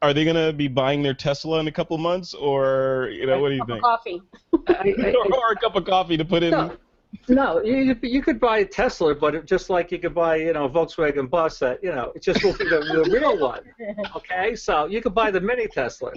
are 0.00 0.14
they 0.14 0.24
going 0.24 0.36
to 0.36 0.52
be 0.54 0.66
buying 0.66 1.02
their 1.02 1.12
Tesla 1.12 1.60
in 1.60 1.68
a 1.68 1.72
couple 1.72 1.98
months, 1.98 2.32
or 2.32 3.10
you 3.12 3.26
know, 3.26 3.38
what 3.40 3.50
do 3.50 3.54
you 3.54 3.60
Cup 3.60 3.68
of 3.70 3.74
think? 3.74 3.82
Coffee. 3.82 4.22
I, 4.68 4.72
I, 5.08 5.14
or 5.36 5.52
a 5.52 5.56
cup 5.56 5.76
of 5.76 5.84
coffee 5.84 6.16
to 6.16 6.24
put 6.24 6.42
in. 6.42 6.52
No, 6.52 6.76
no, 7.28 7.62
you 7.62 7.96
you 8.02 8.22
could 8.22 8.40
buy 8.40 8.58
a 8.58 8.64
Tesla, 8.64 9.14
but 9.14 9.34
it, 9.34 9.46
just 9.46 9.70
like 9.70 9.92
you 9.92 9.98
could 9.98 10.14
buy 10.14 10.36
you 10.36 10.52
know 10.52 10.64
a 10.64 10.70
Volkswagen 10.70 11.28
bus 11.28 11.58
that 11.60 11.82
you 11.82 11.90
know 11.90 12.12
it 12.14 12.22
just 12.22 12.42
will 12.42 12.56
be 12.56 12.64
the, 12.64 12.80
the 12.80 13.10
real 13.10 13.38
one. 13.38 13.62
Okay, 14.16 14.54
so 14.54 14.86
you 14.86 15.00
could 15.00 15.14
buy 15.14 15.30
the 15.30 15.40
mini 15.40 15.66
Tesla, 15.68 16.12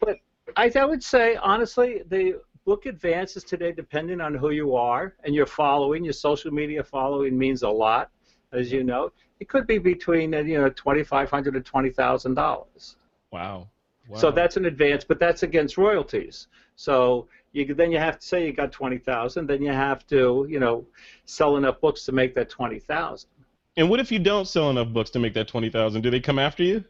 but 0.00 0.18
I, 0.56 0.70
I 0.74 0.84
would 0.84 1.02
say 1.02 1.36
honestly 1.36 2.02
the 2.08 2.40
book 2.64 2.86
advances 2.86 3.44
today 3.44 3.72
depending 3.72 4.20
on 4.20 4.34
who 4.34 4.50
you 4.50 4.74
are 4.74 5.14
and 5.24 5.34
your 5.34 5.46
following. 5.46 6.04
Your 6.04 6.12
social 6.12 6.50
media 6.50 6.82
following 6.82 7.38
means 7.38 7.62
a 7.62 7.68
lot, 7.68 8.10
as 8.52 8.72
you 8.72 8.84
know. 8.84 9.12
It 9.40 9.48
could 9.48 9.66
be 9.66 9.78
between 9.78 10.34
uh, 10.34 10.40
you 10.40 10.58
know 10.58 10.70
twenty 10.70 11.04
five 11.04 11.30
hundred 11.30 11.54
to 11.54 11.60
twenty 11.60 11.90
thousand 11.90 12.34
dollars. 12.34 12.96
Wow. 13.30 13.68
wow. 14.08 14.18
So 14.18 14.30
that's 14.30 14.56
an 14.56 14.66
advance, 14.66 15.04
but 15.04 15.18
that's 15.18 15.42
against 15.42 15.76
royalties. 15.76 16.48
So 16.76 17.28
you 17.54 17.72
then 17.74 17.90
you 17.92 17.98
have 17.98 18.18
to 18.18 18.26
say 18.26 18.46
you 18.46 18.52
got 18.52 18.72
twenty 18.72 18.98
thousand, 18.98 19.46
then 19.46 19.62
you 19.62 19.72
have 19.72 20.06
to 20.08 20.46
you 20.48 20.60
know 20.60 20.84
sell 21.24 21.56
enough 21.56 21.80
books 21.80 22.04
to 22.06 22.12
make 22.12 22.34
that 22.34 22.50
twenty 22.50 22.78
thousand. 22.80 23.30
And 23.76 23.88
what 23.88 24.00
if 24.00 24.12
you 24.12 24.18
don't 24.18 24.46
sell 24.46 24.70
enough 24.70 24.88
books 24.92 25.10
to 25.10 25.18
make 25.18 25.34
that 25.34 25.48
twenty 25.48 25.70
thousand? 25.70 26.02
Do 26.02 26.10
they 26.10 26.20
come 26.20 26.38
after 26.38 26.62
you? 26.62 26.84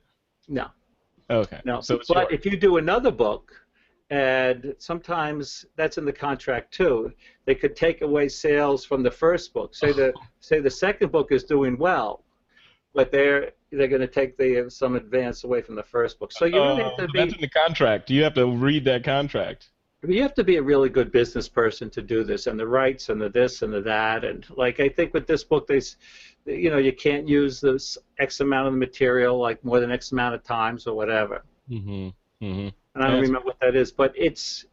No, 0.48 0.68
Okay. 1.30 1.60
no. 1.64 1.80
So 1.80 2.00
but 2.08 2.32
if 2.32 2.44
you 2.44 2.56
do 2.56 2.76
another 2.78 3.10
book, 3.10 3.52
and 4.10 4.74
sometimes 4.78 5.64
that's 5.76 5.98
in 5.98 6.04
the 6.04 6.12
contract 6.12 6.72
too, 6.74 7.12
they 7.46 7.54
could 7.54 7.74
take 7.76 8.02
away 8.02 8.28
sales 8.28 8.84
from 8.84 9.02
the 9.02 9.10
first 9.10 9.52
book. 9.54 9.74
Say 9.74 9.92
the 9.92 10.12
say 10.40 10.60
the 10.60 10.70
second 10.70 11.12
book 11.12 11.32
is 11.32 11.44
doing 11.44 11.78
well, 11.78 12.22
but 12.94 13.10
they're 13.10 13.52
they're 13.70 13.88
going 13.88 14.00
to 14.02 14.06
take 14.06 14.36
the 14.36 14.66
some 14.68 14.94
advance 14.96 15.44
away 15.44 15.60
from 15.62 15.74
the 15.74 15.82
first 15.82 16.18
book. 16.18 16.32
So 16.32 16.44
you 16.44 16.60
really 16.62 16.82
have 16.84 16.92
Oh, 16.92 16.96
to 16.98 17.04
um, 17.04 17.10
that's 17.14 17.32
be 17.32 17.36
in 17.36 17.40
the 17.40 17.48
contract. 17.48 18.10
You 18.10 18.22
have 18.24 18.34
to 18.34 18.46
read 18.46 18.84
that 18.84 19.04
contract. 19.04 19.70
You 20.08 20.22
have 20.22 20.34
to 20.34 20.44
be 20.44 20.56
a 20.56 20.62
really 20.62 20.88
good 20.88 21.10
business 21.12 21.48
person 21.48 21.88
to 21.90 22.02
do 22.02 22.24
this, 22.24 22.46
and 22.46 22.58
the 22.58 22.66
rights 22.66 23.08
and 23.08 23.20
the 23.20 23.28
this 23.28 23.62
and 23.62 23.72
the 23.72 23.80
that, 23.82 24.24
and 24.24 24.46
like 24.56 24.80
I 24.80 24.88
think 24.88 25.14
with 25.14 25.26
this 25.26 25.44
book, 25.44 25.66
they, 25.66 25.80
you 26.46 26.70
know, 26.70 26.78
you 26.78 26.92
can't 26.92 27.28
use 27.28 27.60
this 27.60 27.96
X 28.18 28.40
amount 28.40 28.66
of 28.68 28.72
the 28.74 28.78
material 28.78 29.38
like 29.38 29.64
more 29.64 29.80
than 29.80 29.90
X 29.90 30.12
amount 30.12 30.34
of 30.34 30.42
times 30.42 30.86
or 30.86 30.94
whatever. 30.94 31.44
Mm-hmm. 31.70 32.08
Mm-hmm. 32.44 32.68
And 32.94 33.04
I 33.04 33.08
don't 33.08 33.18
Yes. 33.20 33.26
remember 33.28 33.46
what 33.46 33.60
that 33.60 33.74
is, 33.76 33.92
but 33.92 34.12
it's 34.16 34.66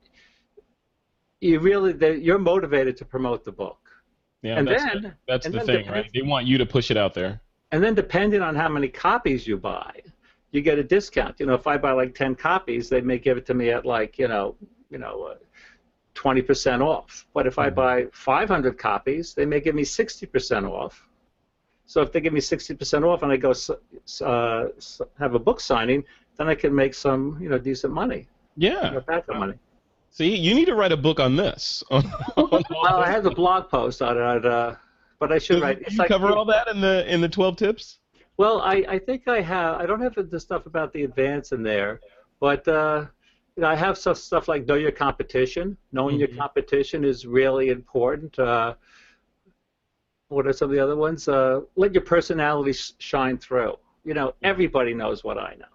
you 1.39 1.59
really 1.59 2.19
you're 2.21 2.37
motivated 2.39 2.97
to 2.97 3.05
promote 3.05 3.43
the 3.43 3.51
book, 3.51 3.79
Yeah. 4.41 4.57
and 4.59 4.67
that's 4.67 4.83
then 4.83 5.01
the, 5.01 5.13
that's 5.27 5.45
the 5.45 5.51
then 5.51 5.65
thing, 5.65 5.77
depends- 5.85 5.89
right? 6.05 6.11
They 6.13 6.21
want 6.21 6.45
you 6.47 6.57
to 6.57 6.65
push 6.65 6.91
it 6.91 6.97
out 6.97 7.13
there. 7.13 7.41
and 7.71 7.83
then 7.83 7.95
depending 7.95 8.41
on 8.41 8.55
how 8.55 8.67
many 8.69 8.87
copies 8.89 9.47
you 9.47 9.57
buy, 9.57 9.91
you 10.51 10.61
get 10.61 10.77
a 10.77 10.83
discount. 10.83 11.39
You 11.39 11.45
know, 11.45 11.53
if 11.53 11.65
I 11.67 11.77
buy 11.77 11.93
like 11.93 12.13
ten 12.13 12.35
copies, 12.35 12.89
they 12.89 13.01
may 13.01 13.17
give 13.17 13.37
it 13.37 13.45
to 13.47 13.53
me 13.53 13.69
at 13.71 13.85
like 13.85 14.19
you 14.19 14.27
know, 14.27 14.55
you 14.91 14.97
know. 14.99 15.23
Uh, 15.31 15.35
20% 16.13 16.81
off. 16.81 17.25
But 17.33 17.47
if 17.47 17.57
I 17.57 17.69
Mhm. 17.69 17.75
buy 17.75 18.05
500 18.11 18.77
copies, 18.77 19.33
they 19.33 19.45
may 19.45 19.59
give 19.59 19.75
me 19.75 19.83
60% 19.83 20.65
off. 20.67 21.07
So 21.85 22.01
if 22.01 22.11
they 22.11 22.21
give 22.21 22.33
me 22.33 22.41
60% 22.41 23.03
off 23.05 23.23
and 23.23 23.31
I 23.31 23.37
go 23.37 23.51
uh, 24.21 24.67
have 25.19 25.35
a 25.35 25.39
book 25.39 25.59
signing, 25.59 26.03
then 26.37 26.47
I 26.47 26.55
can 26.55 26.73
make 26.75 26.93
some, 26.93 27.37
you 27.41 27.49
know, 27.49 27.57
decent 27.57 27.93
money. 27.93 28.27
Yeah. 28.57 28.91
Get 28.91 29.05
back 29.05 29.25
the 29.25 29.33
money. 29.33 29.55
See, 30.09 30.35
you 30.35 30.53
need 30.53 30.65
to 30.65 30.75
write 30.75 30.91
a 30.91 30.97
book 30.97 31.19
on 31.19 31.37
this. 31.37 31.83
On, 31.91 32.05
on 32.05 32.49
all 32.53 32.81
Well, 32.83 32.99
I 32.99 33.09
have 33.09 33.23
the 33.23 33.31
blog 33.31 33.69
post 33.69 34.01
on 34.01 34.17
it, 34.17 34.45
uh, 34.45 34.75
but 35.19 35.31
I 35.31 35.37
should 35.37 35.61
write. 35.61 35.81
It's 35.81 35.93
you 35.93 35.99
like 35.99 36.09
cover 36.09 36.31
all 36.31 36.43
that 36.45 36.67
in 36.67 36.81
the 36.81 37.11
in 37.11 37.21
the 37.21 37.29
twelve 37.29 37.55
tips. 37.55 37.99
Well, 38.35 38.59
I, 38.59 38.83
I 38.89 38.99
think 38.99 39.29
I 39.29 39.39
have. 39.39 39.79
I 39.79 39.85
don't 39.85 40.01
have 40.01 40.15
the 40.29 40.39
stuff 40.39 40.65
about 40.65 40.91
the 40.91 41.03
advance 41.03 41.53
in 41.53 41.63
there, 41.63 42.01
but 42.41 42.67
uh, 42.67 43.05
I 43.59 43.75
have 43.75 43.97
some 43.97 44.15
stuff 44.15 44.47
like 44.47 44.65
know 44.65 44.75
your 44.75 44.91
competition. 44.91 45.77
Knowing 45.91 46.17
your 46.17 46.27
Mhm. 46.27 46.37
competition 46.37 47.03
is 47.03 47.25
really 47.25 47.69
important. 47.69 48.37
Uh, 48.39 48.73
what 50.29 50.47
are 50.47 50.53
some 50.53 50.69
of 50.69 50.75
the 50.75 50.79
other 50.79 50.95
ones? 50.95 51.27
Uh, 51.27 51.61
let 51.75 51.93
your 51.93 52.03
personality 52.03 52.71
sh- 52.73 52.93
shine 52.99 53.37
through. 53.37 53.75
You 54.03 54.13
know, 54.13 54.33
everybody 54.41 54.93
knows 54.93 55.23
what 55.23 55.37
I 55.37 55.55
know, 55.59 55.65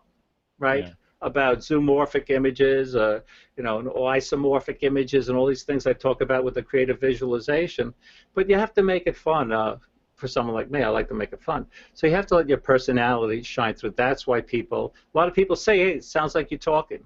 right? 0.59 0.87
Yeah. 0.87 0.93
About 1.21 1.59
zoomorphic 1.59 2.31
images, 2.31 2.95
uh, 2.97 3.21
you 3.57 3.63
know, 3.63 3.79
and 3.79 3.89
isomorphic 3.89 4.79
images, 4.83 5.29
and 5.29 5.37
all 5.37 5.47
these 5.47 5.63
things 5.65 5.87
I 5.87 5.93
talk 5.93 6.21
about 6.21 6.45
with 6.45 6.55
the 6.55 6.63
creative 6.63 6.99
visualization. 7.01 7.93
But 8.35 8.49
you 8.49 8.57
have 8.57 8.73
to 8.75 8.83
make 8.83 9.07
it 9.07 9.17
fun. 9.17 9.53
Uh, 9.53 9.77
for 10.15 10.29
someone 10.29 10.55
like 10.55 10.71
me, 10.71 10.83
I 10.83 10.89
like 10.89 11.09
to 11.09 11.15
make 11.15 11.33
it 11.33 11.43
fun. 11.43 11.67
So 11.93 12.07
you 12.07 12.15
have 12.15 12.27
to 12.27 12.37
let 12.37 12.49
your 12.49 12.59
personality 12.59 13.43
shine 13.43 13.75
through. 13.75 13.91
That's 13.97 14.27
why 14.27 14.41
people, 14.41 14.95
a 15.15 15.19
lot 15.19 15.29
of 15.29 15.35
people 15.35 15.57
say, 15.57 15.79
"Hey, 15.79 15.91
it 15.97 16.05
sounds 16.05 16.35
like 16.35 16.51
you're 16.51 16.59
talking." 16.59 17.05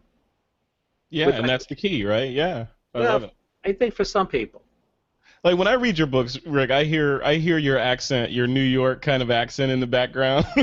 Yeah, 1.11 1.27
With 1.27 1.35
and 1.37 1.49
that's 1.49 1.67
the 1.67 1.75
key, 1.75 2.05
right? 2.05 2.31
Yeah. 2.31 2.67
I 2.95 2.99
love 3.01 3.25
it. 3.25 3.33
I 3.65 3.73
think 3.73 3.95
for 3.95 4.05
some 4.05 4.27
people. 4.27 4.63
Like 5.43 5.57
when 5.57 5.69
I 5.69 5.73
read 5.73 5.97
your 5.99 6.07
books, 6.07 6.39
Rick, 6.47 6.71
I 6.71 6.85
hear 6.85 7.23
I 7.25 7.37
hear 7.37 7.57
your 7.59 7.79
accent, 7.79 8.31
your 8.31 8.47
New 8.47 8.63
York 8.63 9.01
kind 9.03 9.23
of 9.23 9.31
accent 9.31 9.73
in 9.73 9.81
the 9.81 9.87
background. 9.87 10.47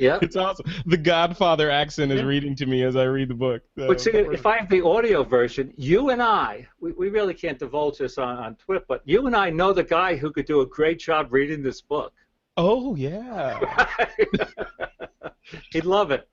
Yeah. 0.00 0.20
it's 0.22 0.36
awesome. 0.36 0.66
The 0.86 0.96
Godfather 0.96 1.70
accent 1.72 2.12
is 2.12 2.20
Yeah. 2.20 2.26
reading 2.26 2.54
to 2.54 2.66
me 2.66 2.84
as 2.84 2.94
I 2.94 3.02
read 3.04 3.26
the 3.28 3.34
book. 3.34 3.62
So, 3.76 3.88
But 3.88 4.00
see, 4.00 4.12
if 4.12 4.46
I 4.46 4.56
have 4.58 4.68
the 4.68 4.80
audio 4.84 5.24
version, 5.24 5.74
you 5.76 6.10
and 6.10 6.22
I, 6.22 6.68
we, 6.78 6.92
we 6.92 7.08
really 7.08 7.34
can't 7.34 7.58
divulge 7.58 7.98
this 7.98 8.16
on, 8.16 8.36
on 8.36 8.54
Twitter, 8.54 8.84
but 8.86 9.02
you 9.04 9.26
and 9.26 9.34
I 9.34 9.50
know 9.50 9.72
the 9.72 9.82
guy 9.82 10.14
who 10.14 10.30
could 10.30 10.46
do 10.46 10.60
a 10.60 10.66
great 10.66 11.00
job 11.00 11.32
reading 11.32 11.64
this 11.64 11.80
book. 11.80 12.12
oh 12.56 12.94
yeah. 12.94 13.58
He'd 15.72 15.84
love 15.84 16.12
it. 16.12 16.28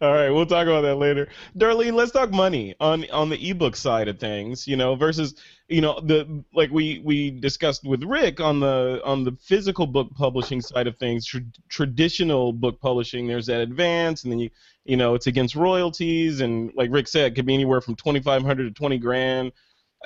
All 0.00 0.12
right, 0.12 0.30
we'll 0.30 0.46
talk 0.46 0.66
about 0.66 0.82
that 0.82 0.96
later. 0.96 1.28
Darlene, 1.56 1.94
let's 1.94 2.12
talk 2.12 2.30
money 2.30 2.74
on 2.80 3.08
on 3.10 3.28
the 3.28 3.50
ebook 3.50 3.76
side 3.76 4.08
of 4.08 4.18
things, 4.18 4.66
you 4.66 4.76
know, 4.76 4.94
versus 4.94 5.34
you 5.68 5.80
know 5.80 6.00
the 6.00 6.44
like 6.54 6.70
we 6.70 7.00
we 7.04 7.30
discussed 7.30 7.84
with 7.84 8.02
Rick 8.04 8.40
on 8.40 8.60
the 8.60 9.00
on 9.04 9.24
the 9.24 9.32
physical 9.40 9.86
book 9.86 10.14
publishing 10.14 10.60
side 10.60 10.86
of 10.86 10.96
things, 10.98 11.26
tr- 11.26 11.38
traditional 11.68 12.52
book 12.52 12.80
publishing. 12.80 13.26
There's 13.26 13.46
that 13.46 13.60
advance, 13.60 14.22
and 14.24 14.32
then 14.32 14.38
you 14.38 14.50
you 14.84 14.96
know 14.96 15.14
it's 15.14 15.26
against 15.26 15.54
royalties, 15.54 16.40
and 16.40 16.72
like 16.74 16.90
Rick 16.92 17.08
said, 17.08 17.32
it 17.32 17.34
could 17.34 17.46
be 17.46 17.54
anywhere 17.54 17.80
from 17.80 17.96
twenty 17.96 18.20
five 18.20 18.42
hundred 18.42 18.64
to 18.64 18.70
twenty 18.72 18.98
grand. 18.98 19.52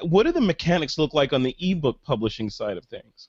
What 0.03 0.25
do 0.25 0.33
the 0.33 0.41
mechanics 0.41 0.99
look 0.99 1.15
like 1.15 1.33
on 1.33 1.43
the 1.43 1.57
ebook 1.59 2.03
publishing 2.03 2.51
side 2.51 2.77
of 2.77 2.85
things? 2.85 3.27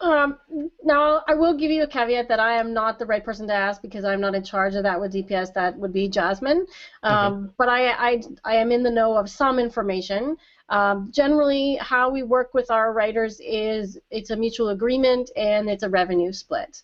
Um, 0.00 0.38
now, 0.82 1.22
I 1.28 1.34
will 1.34 1.56
give 1.56 1.70
you 1.70 1.84
a 1.84 1.86
caveat 1.86 2.28
that 2.28 2.40
I 2.40 2.54
am 2.54 2.72
not 2.74 2.98
the 2.98 3.06
right 3.06 3.24
person 3.24 3.46
to 3.48 3.54
ask 3.54 3.80
because 3.82 4.04
I'm 4.04 4.20
not 4.20 4.34
in 4.34 4.42
charge 4.42 4.74
of 4.74 4.82
that 4.82 5.00
with 5.00 5.12
DPS. 5.12 5.52
That 5.54 5.76
would 5.78 5.92
be 5.92 6.08
Jasmine. 6.08 6.66
Um, 7.02 7.52
But 7.56 7.68
I, 7.68 7.90
I, 7.92 8.22
I 8.44 8.56
am 8.56 8.72
in 8.72 8.82
the 8.82 8.90
know 8.90 9.16
of 9.16 9.30
some 9.30 9.58
information. 9.60 10.36
Um, 10.68 11.10
generally, 11.14 11.76
how 11.80 12.10
we 12.10 12.22
work 12.22 12.52
with 12.54 12.70
our 12.70 12.92
writers 12.92 13.40
is 13.44 13.98
it's 14.10 14.30
a 14.30 14.36
mutual 14.36 14.70
agreement 14.70 15.30
and 15.36 15.68
it's 15.70 15.82
a 15.84 15.88
revenue 15.88 16.32
split. 16.32 16.82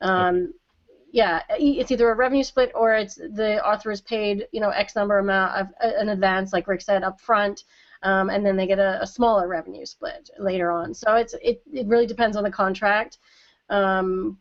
Um, 0.00 0.54
Yeah, 1.12 1.42
e- 1.58 1.80
it's 1.80 1.90
either 1.90 2.08
a 2.10 2.14
revenue 2.14 2.44
split 2.44 2.70
or 2.74 2.94
it's 2.94 3.16
the 3.16 3.60
author 3.66 3.90
is 3.90 4.00
paid, 4.00 4.46
you 4.52 4.60
know, 4.60 4.70
X 4.70 4.94
number 4.94 5.18
amount 5.18 5.56
of 5.60 5.66
an 5.80 6.08
advance, 6.10 6.52
like 6.52 6.68
Rick 6.68 6.82
said, 6.82 7.02
up 7.02 7.20
front, 7.20 7.64
um, 8.02 8.30
and 8.30 8.44
then 8.44 8.56
they 8.56 8.66
get 8.66 8.78
a, 8.78 9.02
a 9.02 9.06
smaller 9.06 9.48
revenue 9.48 9.84
split 9.86 10.30
later 10.38 10.70
on. 10.70 10.94
So 10.94 11.14
it's 11.16 11.34
it, 11.42 11.62
it 11.72 11.86
really 11.86 12.06
depends 12.06 12.36
on 12.36 12.44
the 12.44 12.50
contract. 12.50 13.18
Um, 13.68 14.38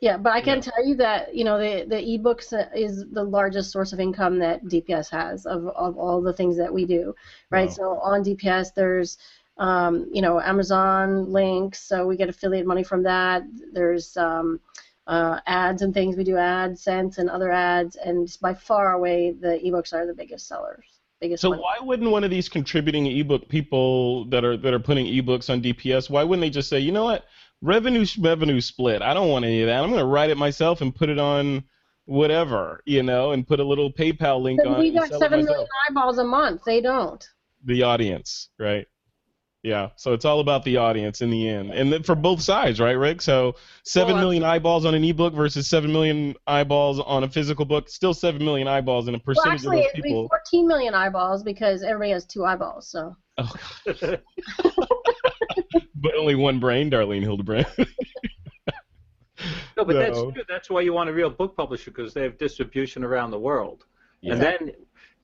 yeah, 0.00 0.16
but 0.16 0.32
I 0.32 0.40
can 0.40 0.56
Yeah. 0.56 0.60
tell 0.60 0.84
you 0.86 0.96
that 0.96 1.34
you 1.34 1.44
know 1.44 1.58
the 1.58 1.84
the 1.88 1.96
ebooks 1.96 2.52
is 2.74 3.04
the 3.12 3.24
largest 3.24 3.70
source 3.72 3.92
of 3.92 4.00
income 4.00 4.38
that 4.40 4.64
DPS 4.64 5.10
has 5.10 5.46
of, 5.46 5.66
of 5.68 5.96
all 5.96 6.20
the 6.20 6.32
things 6.32 6.56
that 6.56 6.72
we 6.72 6.84
do, 6.84 7.14
right? 7.50 7.68
Wow. 7.68 7.74
So 7.74 7.98
on 8.00 8.22
DPS 8.24 8.74
there's 8.74 9.18
um, 9.58 10.08
you 10.12 10.22
know, 10.22 10.40
Amazon 10.40 11.30
links, 11.32 11.82
so 11.82 12.06
we 12.06 12.16
get 12.16 12.28
affiliate 12.28 12.66
money 12.66 12.82
from 12.82 13.02
that. 13.04 13.42
There's 13.72 14.16
um, 14.16 14.60
uh, 15.06 15.40
ads 15.46 15.82
and 15.82 15.92
things. 15.94 16.16
We 16.16 16.24
do 16.24 16.34
AdSense 16.34 17.18
and 17.18 17.28
other 17.30 17.50
ads, 17.50 17.96
and 17.96 18.28
by 18.40 18.54
far 18.54 18.92
away 18.94 19.32
the 19.32 19.60
ebooks 19.64 19.92
are 19.92 20.06
the 20.06 20.14
biggest 20.14 20.48
sellers. 20.48 20.91
So 21.36 21.50
money. 21.50 21.62
why 21.62 21.76
wouldn't 21.80 22.10
one 22.10 22.24
of 22.24 22.30
these 22.30 22.48
contributing 22.48 23.06
ebook 23.06 23.48
people 23.48 24.24
that 24.26 24.44
are 24.44 24.56
that 24.56 24.74
are 24.74 24.80
putting 24.80 25.06
ebooks 25.06 25.50
on 25.50 25.62
DPS? 25.62 26.10
Why 26.10 26.24
wouldn't 26.24 26.42
they 26.42 26.50
just 26.50 26.68
say, 26.68 26.78
you 26.78 26.92
know 26.92 27.04
what, 27.04 27.24
revenue 27.60 28.06
revenue 28.18 28.60
split? 28.60 29.02
I 29.02 29.14
don't 29.14 29.28
want 29.28 29.44
any 29.44 29.62
of 29.62 29.68
that. 29.68 29.82
I'm 29.82 29.90
going 29.90 30.00
to 30.00 30.06
write 30.06 30.30
it 30.30 30.36
myself 30.36 30.80
and 30.80 30.94
put 30.94 31.08
it 31.08 31.18
on 31.18 31.64
whatever, 32.06 32.82
you 32.84 33.02
know, 33.02 33.32
and 33.32 33.46
put 33.46 33.60
a 33.60 33.64
little 33.64 33.92
PayPal 33.92 34.42
link 34.42 34.60
on. 34.66 34.78
we 34.78 34.90
got 34.90 35.12
seven 35.14 35.46
eyeballs 35.88 36.18
a 36.18 36.24
month. 36.24 36.62
They 36.64 36.80
don't. 36.80 37.24
the 37.64 37.82
audience, 37.82 38.48
right? 38.58 38.86
Yeah, 39.62 39.90
so 39.94 40.12
it's 40.12 40.24
all 40.24 40.40
about 40.40 40.64
the 40.64 40.78
audience 40.78 41.20
in 41.20 41.30
the 41.30 41.48
end, 41.48 41.70
and 41.70 41.92
then 41.92 42.02
for 42.02 42.16
both 42.16 42.42
sides, 42.42 42.80
right, 42.80 42.98
Rick? 42.98 43.22
So 43.22 43.54
seven 43.84 44.14
Well, 44.14 44.24
million 44.24 44.42
eyeballs 44.42 44.84
on 44.84 44.94
an 44.94 45.04
ebook 45.04 45.34
versus 45.34 45.68
seven 45.68 45.92
million 45.92 46.34
eyeballs 46.48 46.98
on 46.98 47.22
a 47.22 47.28
physical 47.28 47.64
book, 47.64 47.88
still 47.88 48.12
seven 48.12 48.44
million 48.44 48.66
eyeballs, 48.66 49.06
and 49.06 49.14
a 49.14 49.20
percentage 49.20 49.62
Well, 49.64 49.74
percentage 49.74 49.86
actually, 49.86 49.86
of 49.86 49.92
it'd 49.92 50.02
be 50.02 50.08
people. 50.08 50.28
14 50.28 50.66
million 50.66 50.94
eyeballs 50.94 51.44
because 51.44 51.84
everybody 51.84 52.10
has 52.10 52.26
two 52.26 52.44
eyeballs. 52.44 52.88
So 52.88 53.16
Oh, 53.38 53.52
but 55.94 56.14
only 56.18 56.34
one 56.34 56.58
brain, 56.58 56.90
Darlene 56.90 57.22
Hildebrandt. 57.22 57.68
No, 59.76 59.84
but 59.84 59.94
that's 59.94 60.18
true. 60.18 60.34
That's 60.48 60.70
why 60.70 60.82
you 60.82 60.92
want 60.92 61.10
a 61.10 61.12
real 61.12 61.30
book 61.30 61.56
publisher 61.56 61.90
because 61.90 62.14
they 62.14 62.22
have 62.22 62.38
distribution 62.38 63.02
around 63.02 63.32
the 63.32 63.38
world. 63.38 63.86
Yeah. 64.20 64.34
And 64.34 64.42
then 64.42 64.70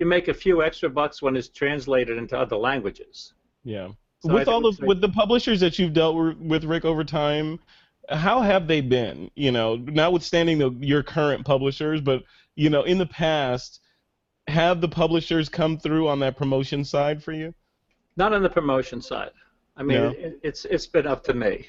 you 0.00 0.06
make 0.06 0.26
a 0.26 0.34
few 0.34 0.62
extra 0.62 0.90
bucks 0.90 1.22
when 1.22 1.36
it's 1.36 1.48
translated 1.48 2.18
into 2.18 2.36
other 2.36 2.56
languages. 2.56 3.34
Yeah. 3.62 3.90
So 4.20 4.34
with 4.34 4.48
all 4.48 4.60
the 4.60 4.68
it's 4.68 4.80
with 4.80 5.00
the 5.00 5.08
publishers 5.08 5.60
that 5.60 5.78
you've 5.78 5.92
dealt 5.92 6.16
with, 6.38 6.64
Rick, 6.64 6.84
over 6.84 7.04
time, 7.04 7.60
how 8.08 8.40
have 8.40 8.66
they 8.66 8.80
been? 8.80 9.30
You 9.36 9.52
know, 9.52 9.76
notwithstanding 9.76 10.58
the, 10.58 10.70
your 10.80 11.02
current 11.02 11.44
publishers, 11.44 12.00
but 12.00 12.24
you 12.56 12.68
know, 12.70 12.82
in 12.82 12.98
the 12.98 13.06
past, 13.06 13.80
have 14.48 14.80
the 14.80 14.88
publishers 14.88 15.48
come 15.48 15.78
through 15.78 16.08
on 16.08 16.18
that 16.20 16.36
promotion 16.36 16.84
side 16.84 17.22
for 17.22 17.32
you? 17.32 17.54
Not 18.16 18.32
on 18.32 18.42
the 18.42 18.50
promotion 18.50 19.00
side. 19.00 19.30
I 19.76 19.84
mean, 19.84 19.98
No. 19.98 20.08
it, 20.10 20.40
it's 20.42 20.64
it's 20.64 20.86
been 20.86 21.06
up 21.06 21.22
to 21.24 21.34
me, 21.34 21.66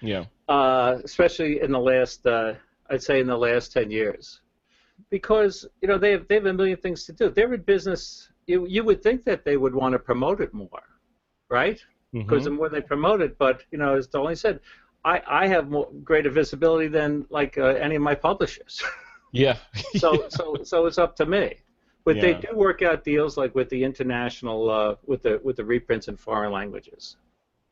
Yeah. 0.00 0.24
uh, 0.48 0.98
especially 1.04 1.60
in 1.60 1.70
the 1.72 1.78
last, 1.80 2.26
uh, 2.26 2.54
I'd 2.88 3.02
say, 3.02 3.20
in 3.20 3.26
the 3.26 3.36
last 3.36 3.72
ten 3.72 3.90
years, 3.90 4.40
because 5.10 5.66
you 5.82 5.88
know 5.88 5.98
they 5.98 6.12
have 6.12 6.26
they 6.28 6.36
have 6.36 6.46
a 6.46 6.52
million 6.54 6.78
things 6.78 7.04
to 7.04 7.12
do. 7.12 7.28
They're 7.28 7.52
in 7.52 7.60
business. 7.62 8.30
You 8.46 8.66
you 8.66 8.82
would 8.84 9.02
think 9.02 9.26
that 9.26 9.44
they 9.44 9.58
would 9.58 9.74
want 9.74 9.92
to 9.92 9.98
promote 9.98 10.40
it 10.40 10.54
more, 10.54 10.82
right? 11.50 11.80
because 12.12 12.42
Mhm. 12.42 12.44
the 12.44 12.50
more 12.50 12.68
they 12.68 12.80
promote 12.80 13.20
it. 13.20 13.38
But 13.38 13.62
you 13.70 13.78
know, 13.78 13.94
as 13.94 14.06
Dolly 14.08 14.34
said, 14.34 14.60
I, 15.04 15.22
I 15.26 15.46
have 15.46 15.70
more, 15.70 15.88
greater 16.04 16.30
visibility 16.30 16.88
than 16.88 17.24
like 17.30 17.56
uh, 17.56 17.66
any 17.66 17.94
of 17.96 18.02
my 18.02 18.14
publishers. 18.14 18.82
Yeah. 19.32 19.58
so 19.96 20.28
so 20.38 20.56
so 20.64 20.86
it's 20.86 20.98
up 20.98 21.14
to 21.16 21.24
me. 21.26 21.54
But 22.04 22.20
they 22.20 22.34
do 22.34 22.48
work 22.56 22.82
out 22.82 23.04
deals 23.04 23.36
like 23.36 23.54
with 23.54 23.68
the 23.68 23.84
international 23.84 24.68
uh, 24.68 24.96
with 25.06 25.22
the 25.22 25.40
with 25.44 25.54
the 25.54 25.64
reprints 25.64 26.08
in 26.08 26.16
foreign 26.16 26.50
languages. 26.50 27.16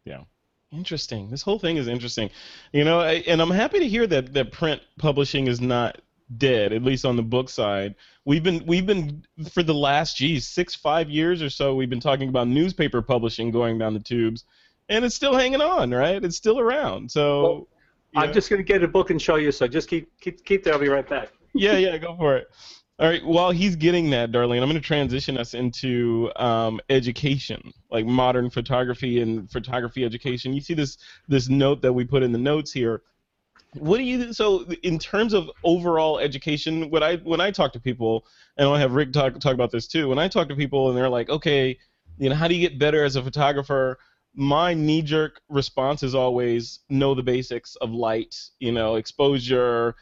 Yeah. 0.04 0.22
Interesting. 0.70 1.30
This 1.30 1.42
whole 1.42 1.58
thing 1.58 1.76
is 1.76 1.88
interesting. 1.88 2.30
You 2.72 2.84
know, 2.84 3.00
I, 3.00 3.24
and 3.26 3.42
I'm 3.42 3.50
happy 3.50 3.80
to 3.80 3.88
hear 3.88 4.06
that 4.06 4.34
that 4.34 4.52
print 4.52 4.82
publishing 4.98 5.48
is 5.48 5.60
not 5.60 6.00
dead, 6.36 6.72
at 6.72 6.82
least 6.82 7.04
on 7.04 7.16
the 7.16 7.22
book 7.22 7.48
side. 7.48 7.94
We've 8.24 8.42
been 8.42 8.64
we've 8.66 8.86
been 8.86 9.24
for 9.50 9.62
the 9.62 9.74
last 9.74 10.16
geez 10.16 10.46
six 10.46 10.74
five 10.74 11.08
years 11.08 11.42
or 11.42 11.50
so. 11.50 11.74
We've 11.74 11.90
been 11.90 12.00
talking 12.00 12.28
about 12.28 12.48
newspaper 12.48 13.02
publishing 13.02 13.50
going 13.50 13.78
down 13.78 13.94
the 13.94 14.00
tubes, 14.00 14.44
and 14.88 15.04
it's 15.04 15.14
still 15.14 15.34
hanging 15.34 15.60
on, 15.60 15.90
right? 15.90 16.22
It's 16.22 16.36
still 16.36 16.58
around. 16.58 17.10
So. 17.10 17.42
Well. 17.42 17.68
I'm 18.16 18.32
just 18.32 18.48
going 18.48 18.58
to 18.58 18.64
get 18.64 18.82
a 18.82 18.88
book 18.88 19.10
and 19.10 19.20
show 19.20 19.36
you. 19.36 19.52
So 19.52 19.68
just 19.68 19.86
keep 19.86 20.10
keep 20.18 20.42
keep 20.42 20.64
there. 20.64 20.72
I'll 20.72 20.80
be 20.80 20.88
right 20.88 21.06
back. 21.06 21.28
yeah, 21.54 21.76
yeah, 21.76 21.98
go 21.98 22.16
for 22.16 22.38
it. 22.38 22.48
All 23.00 23.06
right, 23.06 23.24
while 23.24 23.52
he's 23.52 23.76
getting 23.76 24.10
that, 24.10 24.32
Darlene, 24.32 24.60
I'm 24.60 24.68
going 24.68 24.74
to 24.74 24.80
transition 24.80 25.38
us 25.38 25.54
into 25.54 26.32
um, 26.34 26.80
education, 26.90 27.72
like 27.92 28.04
modern 28.06 28.50
photography 28.50 29.20
and 29.20 29.48
photography 29.52 30.04
education. 30.04 30.52
You 30.52 30.60
see 30.60 30.74
this 30.74 30.98
this 31.28 31.48
note 31.48 31.80
that 31.82 31.92
we 31.92 32.04
put 32.04 32.24
in 32.24 32.32
the 32.32 32.38
notes 32.38 32.72
here. 32.72 33.02
What 33.74 33.98
do 33.98 34.02
you 34.02 34.32
so 34.32 34.64
in 34.82 34.98
terms 34.98 35.34
of 35.34 35.50
overall 35.62 36.18
education? 36.18 36.90
When 36.90 37.02
I 37.02 37.16
when 37.18 37.40
I 37.40 37.50
talk 37.50 37.72
to 37.74 37.80
people, 37.80 38.26
and 38.56 38.68
I'll 38.68 38.76
have 38.76 38.92
Rick 38.92 39.12
talk 39.12 39.38
talk 39.40 39.54
about 39.54 39.70
this 39.70 39.86
too. 39.86 40.08
When 40.08 40.18
I 40.18 40.28
talk 40.28 40.48
to 40.48 40.56
people 40.56 40.88
and 40.88 40.96
they're 40.96 41.08
like, 41.08 41.28
okay, 41.28 41.78
you 42.18 42.28
know, 42.28 42.34
how 42.34 42.48
do 42.48 42.54
you 42.54 42.66
get 42.66 42.78
better 42.78 43.04
as 43.04 43.16
a 43.16 43.22
photographer? 43.22 43.98
My 44.34 44.72
knee 44.72 45.02
jerk 45.02 45.40
response 45.48 46.02
is 46.02 46.14
always 46.14 46.80
know 46.88 47.14
the 47.14 47.22
basics 47.22 47.76
of 47.76 47.90
light, 47.90 48.36
you 48.58 48.72
know, 48.72 48.96
exposure, 48.96 49.96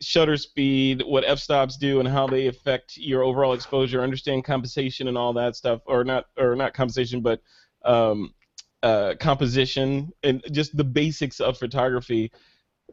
shutter 0.00 0.36
speed, 0.36 1.02
what 1.04 1.24
f-stops 1.26 1.76
do, 1.76 2.00
and 2.00 2.08
how 2.08 2.26
they 2.26 2.46
affect 2.46 2.96
your 2.96 3.22
overall 3.22 3.52
exposure. 3.52 4.02
Understand 4.02 4.44
compensation 4.44 5.08
and 5.08 5.18
all 5.18 5.32
that 5.34 5.56
stuff, 5.56 5.80
or 5.86 6.04
not, 6.04 6.26
or 6.38 6.56
not 6.56 6.74
compensation, 6.74 7.20
but 7.20 7.40
um, 7.84 8.34
uh, 8.82 9.14
composition 9.20 10.12
and 10.22 10.42
just 10.50 10.76
the 10.76 10.84
basics 10.84 11.40
of 11.40 11.58
photography. 11.58 12.32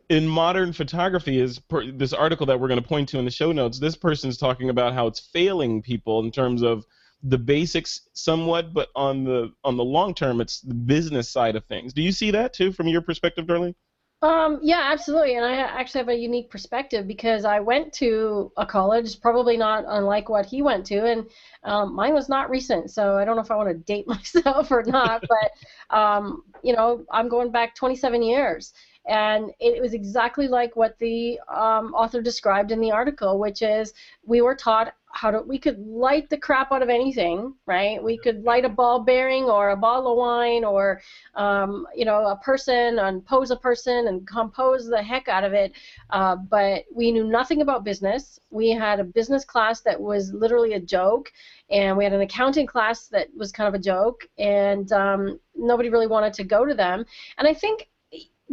In 0.09 0.27
modern 0.27 0.73
photography, 0.73 1.39
is 1.39 1.59
per, 1.59 1.91
this 1.91 2.13
article 2.13 2.45
that 2.47 2.59
we're 2.59 2.67
going 2.67 2.81
to 2.81 2.87
point 2.87 3.09
to 3.09 3.19
in 3.19 3.25
the 3.25 3.31
show 3.31 3.51
notes. 3.51 3.79
This 3.79 3.95
person's 3.95 4.37
talking 4.37 4.69
about 4.69 4.93
how 4.93 5.05
it's 5.05 5.19
failing 5.19 5.83
people 5.83 6.21
in 6.21 6.31
terms 6.31 6.63
of 6.63 6.85
the 7.21 7.37
basics 7.37 8.01
somewhat, 8.13 8.73
but 8.73 8.89
on 8.95 9.23
the 9.23 9.53
on 9.63 9.77
the 9.77 9.83
long 9.83 10.15
term, 10.15 10.41
it's 10.41 10.61
the 10.61 10.73
business 10.73 11.29
side 11.29 11.55
of 11.55 11.65
things. 11.65 11.93
Do 11.93 12.01
you 12.01 12.11
see 12.11 12.31
that 12.31 12.53
too, 12.53 12.71
from 12.71 12.87
your 12.87 13.01
perspective, 13.01 13.45
Darlene? 13.45 13.75
Um, 14.21 14.59
yeah, 14.61 14.89
absolutely. 14.91 15.35
And 15.35 15.45
I 15.45 15.53
actually 15.53 15.99
have 15.99 16.09
a 16.09 16.15
unique 16.15 16.49
perspective 16.49 17.07
because 17.07 17.45
I 17.45 17.61
went 17.61 17.93
to 17.93 18.51
a 18.57 18.65
college, 18.65 19.21
probably 19.21 19.55
not 19.55 19.85
unlike 19.87 20.27
what 20.27 20.45
he 20.45 20.61
went 20.61 20.85
to, 20.87 21.05
and 21.05 21.25
um, 21.63 21.95
mine 21.95 22.13
was 22.13 22.27
not 22.27 22.49
recent. 22.49 22.91
So 22.91 23.15
I 23.15 23.23
don't 23.23 23.37
know 23.37 23.41
if 23.41 23.51
I 23.51 23.55
want 23.55 23.69
to 23.69 23.75
date 23.75 24.07
myself 24.15 24.71
or 24.71 24.83
not, 24.83 25.23
but 25.29 25.95
um, 25.95 26.43
you 26.63 26.75
know, 26.75 27.05
I'm 27.11 27.29
going 27.29 27.51
back 27.51 27.75
27 27.75 28.21
years. 28.21 28.73
And 29.09 29.51
it 29.59 29.81
was 29.81 29.93
exactly 29.93 30.47
like 30.47 30.75
what 30.75 30.97
the 30.99 31.39
um, 31.47 31.93
author 31.95 32.21
described 32.21 32.71
in 32.71 32.79
the 32.79 32.91
article, 32.91 33.39
which 33.39 33.63
is 33.63 33.93
we 34.23 34.41
were 34.41 34.55
taught 34.55 34.93
how 35.11 35.31
to 35.31 35.41
we 35.41 35.57
could 35.57 35.79
light 35.79 36.29
the 36.29 36.37
crap 36.37 36.71
out 36.71 36.83
of 36.83 36.89
anything, 36.89 37.55
right? 37.65 38.01
We 38.01 38.19
could 38.19 38.43
light 38.43 38.65
a 38.65 38.69
ball 38.69 38.99
bearing 38.99 39.45
or 39.45 39.71
a 39.71 39.75
bottle 39.75 40.11
of 40.11 40.17
wine 40.17 40.63
or 40.63 41.01
um, 41.35 41.87
you 41.95 42.05
know 42.05 42.27
a 42.27 42.37
person 42.37 42.99
and 42.99 43.25
pose 43.25 43.49
a 43.49 43.55
person 43.55 44.07
and 44.07 44.27
compose 44.27 44.87
the 44.87 45.01
heck 45.01 45.27
out 45.27 45.43
of 45.43 45.53
it. 45.53 45.71
Uh, 46.11 46.35
but 46.35 46.85
we 46.93 47.11
knew 47.11 47.23
nothing 47.23 47.61
about 47.61 47.83
business. 47.83 48.39
We 48.51 48.69
had 48.69 48.99
a 48.99 49.03
business 49.03 49.43
class 49.43 49.81
that 49.81 49.99
was 49.99 50.31
literally 50.33 50.73
a 50.73 50.79
joke, 50.79 51.31
and 51.71 51.97
we 51.97 52.03
had 52.03 52.13
an 52.13 52.21
accounting 52.21 52.67
class 52.67 53.07
that 53.07 53.29
was 53.35 53.51
kind 53.51 53.67
of 53.67 53.73
a 53.73 53.83
joke, 53.83 54.27
and 54.37 54.91
um, 54.91 55.39
nobody 55.55 55.89
really 55.89 56.07
wanted 56.07 56.33
to 56.33 56.43
go 56.43 56.65
to 56.65 56.75
them. 56.75 57.03
And 57.39 57.47
I 57.47 57.55
think 57.55 57.89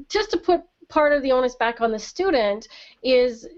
just 0.09 0.31
to 0.31 0.37
put 0.37 0.63
part 0.89 1.13
of 1.13 1.23
the 1.23 1.33
onus 1.33 1.55
back 1.57 1.81
on 1.81 1.91
the 1.91 1.99
student 1.99 2.69
is 3.03 3.49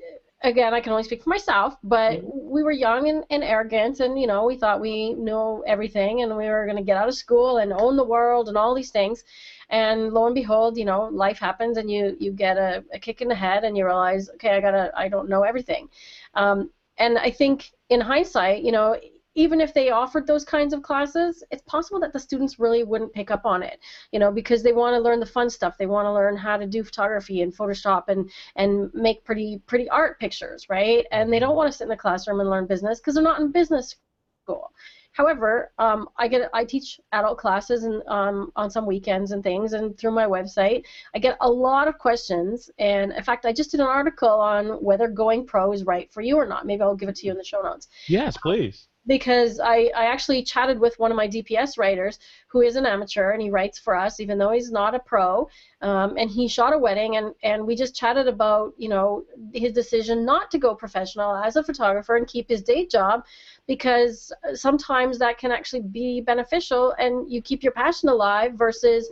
again 0.43 0.73
i 0.73 0.81
can 0.81 0.93
only 0.93 1.03
speak 1.03 1.23
for 1.23 1.31
myself 1.31 1.77
but 1.83 2.23
we 2.23 2.63
were 2.63 2.73
young 2.73 3.09
and, 3.09 3.25
and 3.31 3.43
arrogant 3.43 4.01
and 4.01 4.19
you 4.19 4.27
know 4.27 4.47
we 4.47 4.57
thought 4.57 4.81
we 4.81 5.13
knew 5.15 5.63
everything 5.67 6.23
and 6.23 6.37
we 6.37 6.49
were 6.49 6.65
going 6.65 6.77
to 6.77 6.83
get 6.83 6.97
out 6.97 7.09
of 7.09 7.15
school 7.15 7.59
and 7.59 7.73
own 7.73 7.97
the 7.97 8.05
world 8.05 8.49
and 8.49 8.57
all 8.57 8.75
these 8.75 8.91
things. 8.91 9.25
And 9.71 10.15
lo 10.15 10.27
and 10.27 10.35
behold 10.35 10.79
you 10.79 10.85
know 10.85 11.09
life 11.13 11.39
happens 11.39 11.77
and 11.77 11.91
you 11.91 12.17
you 12.19 12.33
get 12.33 12.57
a, 12.57 12.85
a 12.93 12.99
kick 12.99 13.21
in 13.21 13.29
the 13.29 13.35
head 13.35 13.65
and 13.65 13.77
you 13.77 13.85
realize 13.85 14.31
okay 14.31 14.51
i 14.51 14.61
gotta 14.61 14.91
i 14.97 15.09
don't 15.09 15.29
know 15.29 15.43
everything. 15.43 15.89
Um, 16.35 16.71
and 16.97 17.19
i 17.19 17.31
think 17.31 17.71
in 17.91 18.01
hindsight 18.01 18.63
you 18.63 18.73
know 18.73 18.97
even 19.39 19.61
if 19.61 19.73
they 19.73 19.91
offered 19.91 20.27
those 20.27 20.45
kinds 20.45 20.73
of 20.75 20.83
classes, 20.83 21.45
it's 21.53 21.63
possible 21.63 22.01
that 22.01 22.13
the 22.13 22.19
students 22.19 22.59
really 22.59 22.83
wouldn't 22.83 23.13
pick 23.13 23.31
up 23.31 23.47
on 23.47 23.63
it, 23.63 23.79
you 24.11 24.19
know, 24.19 24.33
because 24.33 24.65
they 24.65 24.73
want 24.73 24.95
to 24.95 25.01
learn 25.01 25.21
the 25.21 25.27
fun 25.27 25.49
stuff. 25.49 25.79
They 25.79 25.87
want 25.87 26.07
to 26.07 26.13
learn 26.13 26.37
how 26.37 26.57
to 26.57 26.67
do 26.67 26.83
photography 26.83 27.43
and 27.43 27.57
Photoshop 27.57 28.09
and 28.09 28.29
and 28.57 28.93
make 28.95 29.25
pretty 29.25 29.63
pretty 29.67 29.89
art 29.91 30.19
pictures, 30.19 30.67
right? 30.69 31.07
And 31.13 31.33
they 31.33 31.39
don't 31.39 31.55
want 31.55 31.71
to 31.71 31.79
sit 31.79 31.85
in 31.85 31.89
the 31.89 31.97
classroom 31.97 32.41
and 32.41 32.51
learn 32.51 32.67
business 32.67 32.99
because 32.99 33.15
they're 33.15 33.23
not 33.23 33.41
in 33.41 33.53
business 33.53 33.95
school. 34.43 34.73
However, 35.13 35.73
um, 35.79 36.09
I 36.17 36.29
get 36.29 36.51
I 36.53 36.65
teach 36.65 37.01
adult 37.13 37.39
classes 37.39 37.85
and 37.85 38.03
um, 38.09 38.53
on 38.57 38.71
some 38.71 38.87
weekends 38.87 39.31
and 39.31 39.43
things, 39.43 39.73
and 39.73 39.97
through 39.97 40.13
my 40.13 40.27
website, 40.27 40.83
I 41.15 41.19
get 41.21 41.37
a 41.41 41.51
lot 41.51 41.89
of 41.89 41.99
questions. 41.99 42.71
And 42.79 43.13
in 43.13 43.23
fact, 43.23 43.47
I 43.47 43.53
just 43.53 43.71
did 43.71 43.81
an 43.81 43.87
article 43.87 44.29
on 44.29 44.83
whether 44.83 45.09
going 45.09 45.47
pro 45.47 45.73
is 45.73 45.85
right 45.85 46.13
for 46.13 46.23
you 46.23 46.37
or 46.37 46.47
not. 46.47 46.67
Maybe 46.67 46.83
I'll 46.83 46.95
give 46.97 47.09
it 47.09 47.17
to 47.17 47.27
you 47.27 47.33
in 47.33 47.39
the 47.39 47.45
show 47.45 47.63
notes 47.63 47.89
Yes, 48.07 48.37
please. 48.37 48.89
Because 49.09 49.59
I, 49.59 49.91
I 49.97 50.05
actually 50.05 50.43
chatted 50.45 50.79
with 50.79 50.99
one 50.99 51.11
of 51.11 51.17
my 51.17 51.27
DPS 51.27 51.79
writers 51.79 52.19
who 52.47 52.61
is 52.61 52.77
an 52.77 52.87
amateur 52.87 53.31
and 53.31 53.43
he 53.43 53.51
writes 53.51 53.79
for 53.79 53.97
us 53.97 54.21
even 54.21 54.39
though 54.39 54.53
he's 54.53 54.71
not 54.71 54.95
a 54.95 55.01
pro 55.01 55.49
um, 55.81 56.17
and 56.17 56.31
he 56.31 56.47
shot 56.47 56.75
a 56.75 56.79
wedding 56.79 57.17
and, 57.17 57.35
and 57.43 57.67
we 57.67 57.75
just 57.75 57.97
chatted 57.97 58.29
about 58.29 58.75
you 58.77 58.89
know 58.89 59.25
his 59.53 59.73
decision 59.73 60.25
not 60.25 60.51
to 60.51 60.59
go 60.59 60.75
professional 60.75 61.35
as 61.35 61.57
a 61.57 61.65
photographer 61.65 62.17
and 62.17 62.29
keep 62.29 62.49
his 62.49 62.63
day 62.63 62.87
job 62.87 63.25
because 63.67 64.31
sometimes 64.55 65.19
that 65.19 65.39
can 65.39 65.51
actually 65.51 65.83
be 65.83 66.21
beneficial 66.21 66.95
and 66.99 67.33
you 67.33 67.41
keep 67.43 67.63
your 67.63 67.73
passion 67.73 68.09
alive 68.11 68.53
versus 68.55 69.11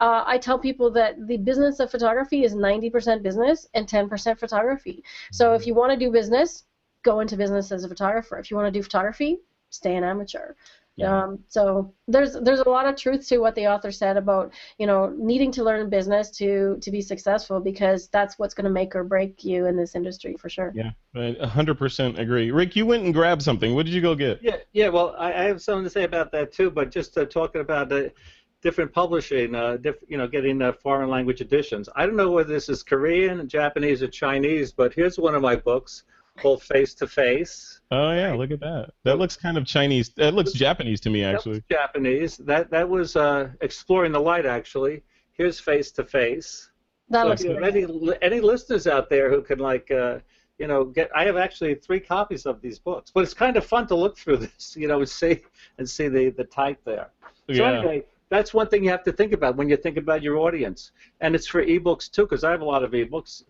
uh, 0.00 0.22
I 0.24 0.38
tell 0.38 0.58
people 0.58 0.92
that 0.92 1.26
the 1.26 1.38
business 1.38 1.80
of 1.80 1.90
photography 1.90 2.44
is 2.44 2.54
90% 2.54 3.20
business 3.20 3.66
and 3.74 3.84
10% 3.84 4.38
photography. 4.38 5.02
So 5.32 5.54
if 5.54 5.66
you 5.66 5.74
want 5.74 5.90
to 5.90 5.98
do 5.98 6.12
business, 6.12 6.64
go 7.08 7.20
into 7.20 7.36
business 7.36 7.72
as 7.72 7.84
a 7.84 7.88
photographer. 7.88 8.38
If 8.38 8.50
you 8.50 8.56
want 8.56 8.72
to 8.72 8.78
do 8.78 8.82
photography, 8.82 9.38
stay 9.70 9.96
an 9.96 10.04
amateur. 10.04 10.54
Yeah. 10.96 11.16
Um, 11.16 11.38
so 11.46 11.94
there's 12.08 12.32
there's 12.46 12.58
a 12.58 12.68
lot 12.68 12.86
of 12.88 12.96
truth 12.96 13.28
to 13.28 13.38
what 13.38 13.54
the 13.54 13.68
author 13.68 13.92
said 13.92 14.16
about 14.16 14.52
you 14.78 14.86
know 14.88 15.14
needing 15.16 15.52
to 15.52 15.62
learn 15.62 15.88
business 15.88 16.28
to 16.38 16.76
to 16.82 16.90
be 16.90 17.00
successful 17.00 17.60
because 17.60 18.08
that's 18.08 18.36
what's 18.38 18.52
going 18.52 18.64
to 18.64 18.76
make 18.80 18.96
or 18.96 19.04
break 19.04 19.44
you 19.44 19.66
in 19.66 19.76
this 19.76 19.94
industry 19.94 20.34
for 20.36 20.48
sure. 20.48 20.72
Yeah, 20.74 20.90
I 21.14 21.36
100% 21.40 22.18
agree. 22.18 22.50
Rick, 22.50 22.74
you 22.74 22.84
went 22.84 23.04
and 23.04 23.14
grabbed 23.14 23.42
something. 23.42 23.76
What 23.76 23.86
did 23.86 23.94
you 23.94 24.02
go 24.02 24.16
get? 24.16 24.42
Yeah, 24.42 24.56
yeah. 24.72 24.88
Well, 24.88 25.14
I, 25.16 25.28
I 25.32 25.42
have 25.44 25.62
something 25.62 25.84
to 25.84 25.90
say 25.90 26.02
about 26.02 26.32
that 26.32 26.52
too, 26.52 26.68
but 26.68 26.90
just 26.90 27.16
uh, 27.16 27.26
talking 27.26 27.60
about 27.60 27.88
the 27.88 28.12
different 28.60 28.92
publishing, 28.92 29.54
uh, 29.54 29.76
diff, 29.76 29.96
you 30.08 30.18
know, 30.18 30.26
getting 30.26 30.60
uh, 30.60 30.72
foreign 30.72 31.08
language 31.08 31.40
editions. 31.40 31.88
I 31.94 32.06
don't 32.06 32.16
know 32.16 32.32
whether 32.32 32.52
this 32.52 32.68
is 32.68 32.82
Korean, 32.82 33.48
Japanese, 33.48 34.02
or 34.02 34.08
Chinese, 34.08 34.72
but 34.72 34.92
here's 34.92 35.16
one 35.16 35.36
of 35.36 35.42
my 35.42 35.54
books 35.54 36.02
called 36.38 36.62
Face 36.62 36.94
to 36.94 37.06
Face. 37.06 37.80
Oh 37.90 38.12
yeah, 38.12 38.32
look 38.34 38.50
at 38.50 38.60
that. 38.60 38.90
That 39.04 39.18
looks 39.18 39.36
kind 39.36 39.56
of 39.56 39.64
Chinese. 39.64 40.10
That 40.10 40.34
looks 40.34 40.52
Japanese 40.52 41.00
to 41.02 41.10
me 41.10 41.24
actually. 41.24 41.62
Japanese. 41.70 42.36
That 42.38 42.70
that 42.70 42.88
was 42.88 43.16
uh, 43.16 43.50
exploring 43.60 44.12
the 44.12 44.20
light 44.20 44.46
actually. 44.46 45.02
Here's 45.32 45.58
Face 45.58 45.90
to 45.92 46.04
Face. 46.04 46.70
That 47.10 47.22
so 47.22 47.28
looks 47.28 47.44
you 47.44 47.58
know, 47.58 47.66
any 47.66 47.86
any 48.20 48.40
listeners 48.40 48.86
out 48.86 49.08
there 49.08 49.30
who 49.30 49.42
can 49.42 49.58
like 49.58 49.90
uh, 49.90 50.18
you 50.58 50.66
know 50.66 50.84
get 50.84 51.10
I 51.14 51.24
have 51.24 51.36
actually 51.36 51.74
three 51.76 52.00
copies 52.00 52.44
of 52.44 52.60
these 52.60 52.78
books, 52.78 53.10
but 53.12 53.22
it's 53.22 53.34
kind 53.34 53.56
of 53.56 53.64
fun 53.64 53.86
to 53.88 53.94
look 53.94 54.18
through 54.18 54.36
this, 54.48 54.76
you 54.76 54.88
know, 54.88 54.98
and 54.98 55.08
see 55.08 55.42
and 55.78 55.88
see 55.88 56.08
the 56.08 56.30
the 56.30 56.44
type 56.44 56.78
there. 56.84 57.10
So 57.48 57.54
yeah. 57.54 57.78
anyway, 57.78 58.04
that's 58.28 58.52
one 58.52 58.68
thing 58.68 58.84
you 58.84 58.90
have 58.90 59.04
to 59.04 59.12
think 59.12 59.32
about 59.32 59.56
when 59.56 59.70
you 59.70 59.76
think 59.76 59.96
about 59.96 60.22
your 60.22 60.36
audience, 60.36 60.92
and 61.20 61.34
it's 61.34 61.46
for 61.46 61.64
ebooks 61.64 62.10
too, 62.10 62.22
because 62.22 62.44
I 62.44 62.50
have 62.50 62.60
a 62.60 62.66
lot 62.66 62.84
of 62.84 62.90
ebooks. 62.90 63.44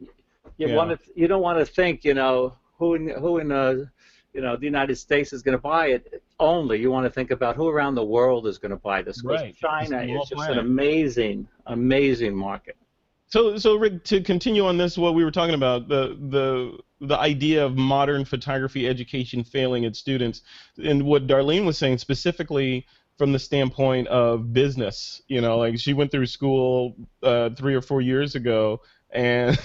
You 0.56 0.68
yeah. 0.68 0.76
want 0.76 0.90
to 0.90 0.98
you 1.16 1.26
don't 1.26 1.42
want 1.42 1.58
to 1.58 1.66
think 1.66 2.04
you 2.04 2.14
know 2.14 2.54
who 2.78 2.94
in 2.94 3.08
who 3.08 3.38
in 3.38 3.52
uh, 3.52 3.84
you 4.32 4.40
know 4.40 4.56
the 4.56 4.64
United 4.64 4.96
States 4.96 5.32
is 5.32 5.42
going 5.42 5.56
to 5.56 5.62
buy 5.62 5.88
it 5.88 6.22
only. 6.38 6.80
You 6.80 6.90
want 6.90 7.06
to 7.06 7.10
think 7.10 7.30
about 7.30 7.56
who 7.56 7.68
around 7.68 7.94
the 7.94 8.04
world 8.04 8.46
is 8.46 8.58
going 8.58 8.70
to 8.70 8.76
buy 8.76 9.02
this. 9.02 9.22
Right. 9.24 9.56
China 9.56 10.02
is 10.02 10.28
just 10.28 10.48
an 10.48 10.58
amazing, 10.58 11.48
amazing 11.66 12.34
market. 12.34 12.76
So, 13.28 13.58
so 13.58 13.76
Rick, 13.76 14.04
to 14.04 14.22
continue 14.22 14.64
on 14.64 14.78
this, 14.78 14.96
what 14.96 15.14
we 15.14 15.22
were 15.22 15.30
talking 15.30 15.54
about, 15.54 15.88
the 15.88 16.16
the 16.30 16.78
the 17.00 17.18
idea 17.18 17.64
of 17.64 17.76
modern 17.76 18.24
photography 18.24 18.88
education 18.88 19.44
failing 19.44 19.84
its 19.84 19.98
students, 19.98 20.42
and 20.82 21.02
what 21.02 21.26
Darlene 21.26 21.66
was 21.66 21.76
saying 21.76 21.98
specifically 21.98 22.86
from 23.18 23.32
the 23.32 23.38
standpoint 23.38 24.08
of 24.08 24.52
business. 24.52 25.20
You 25.28 25.40
know, 25.42 25.58
like 25.58 25.78
she 25.78 25.92
went 25.92 26.10
through 26.10 26.26
school 26.26 26.96
uh, 27.22 27.50
three 27.50 27.74
or 27.74 27.82
four 27.82 28.00
years 28.00 28.34
ago, 28.34 28.80
and 29.10 29.58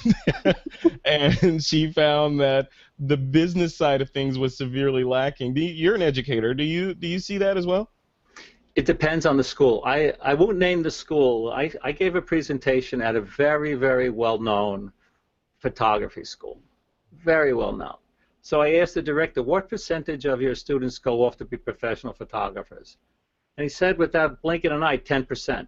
and 1.06 1.64
she 1.64 1.92
found 1.92 2.42
that 2.42 2.70
the 3.00 3.18
business 3.18 3.76
side 3.76 4.02
of 4.02 4.10
things 4.10 4.38
was 4.38 4.58
severely 4.58 5.04
lacking. 5.04 5.56
You, 5.56 5.92
are 5.92 5.96
an 5.96 6.02
educator. 6.02 6.54
Do 6.54 6.64
you 6.64 6.94
do 6.94 7.08
you 7.08 7.20
see 7.20 7.38
that 7.40 7.58
as 7.58 7.66
well? 7.66 7.92
It 8.76 8.86
depends 8.86 9.26
on 9.26 9.38
the 9.38 9.44
school. 9.44 9.84
I, 9.86 10.14
I 10.22 10.34
won't 10.34 10.58
name 10.58 10.82
the 10.82 10.90
school. 10.90 11.52
I, 11.52 11.72
I 11.84 11.92
gave 11.92 12.16
a 12.16 12.22
presentation 12.22 13.02
at 13.02 13.16
a 13.16 13.22
very, 13.22 13.76
very 13.76 14.10
well 14.10 14.40
known 14.40 14.92
photography 15.60 16.24
school. 16.24 16.60
Very 17.24 17.54
well 17.54 17.72
known. 17.72 17.98
So 18.42 18.62
I 18.62 18.76
asked 18.76 18.96
the 18.96 19.02
director, 19.02 19.44
what 19.44 19.70
percentage 19.70 20.26
of 20.26 20.42
your 20.42 20.56
students 20.56 20.98
go 20.98 21.24
off 21.24 21.38
to 21.38 21.46
be 21.46 21.56
professional 21.56 22.14
photographers? 22.14 22.98
And 23.58 23.64
he 23.64 23.70
said, 23.70 23.98
without 24.00 24.42
blinking 24.42 24.72
an 24.72 24.82
eye, 24.82 24.98
10%. 24.98 25.68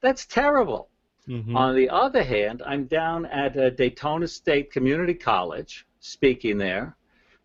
That's 0.00 0.24
terrible. 0.24 0.88
Mm-hmm. 1.28 1.56
On 1.56 1.74
the 1.74 1.90
other 1.90 2.22
hand, 2.22 2.62
I'm 2.64 2.86
down 2.86 3.26
at 3.26 3.76
Daytona 3.76 4.28
State 4.28 4.70
Community 4.70 5.14
College 5.14 5.86
speaking 6.02 6.58
there. 6.58 6.96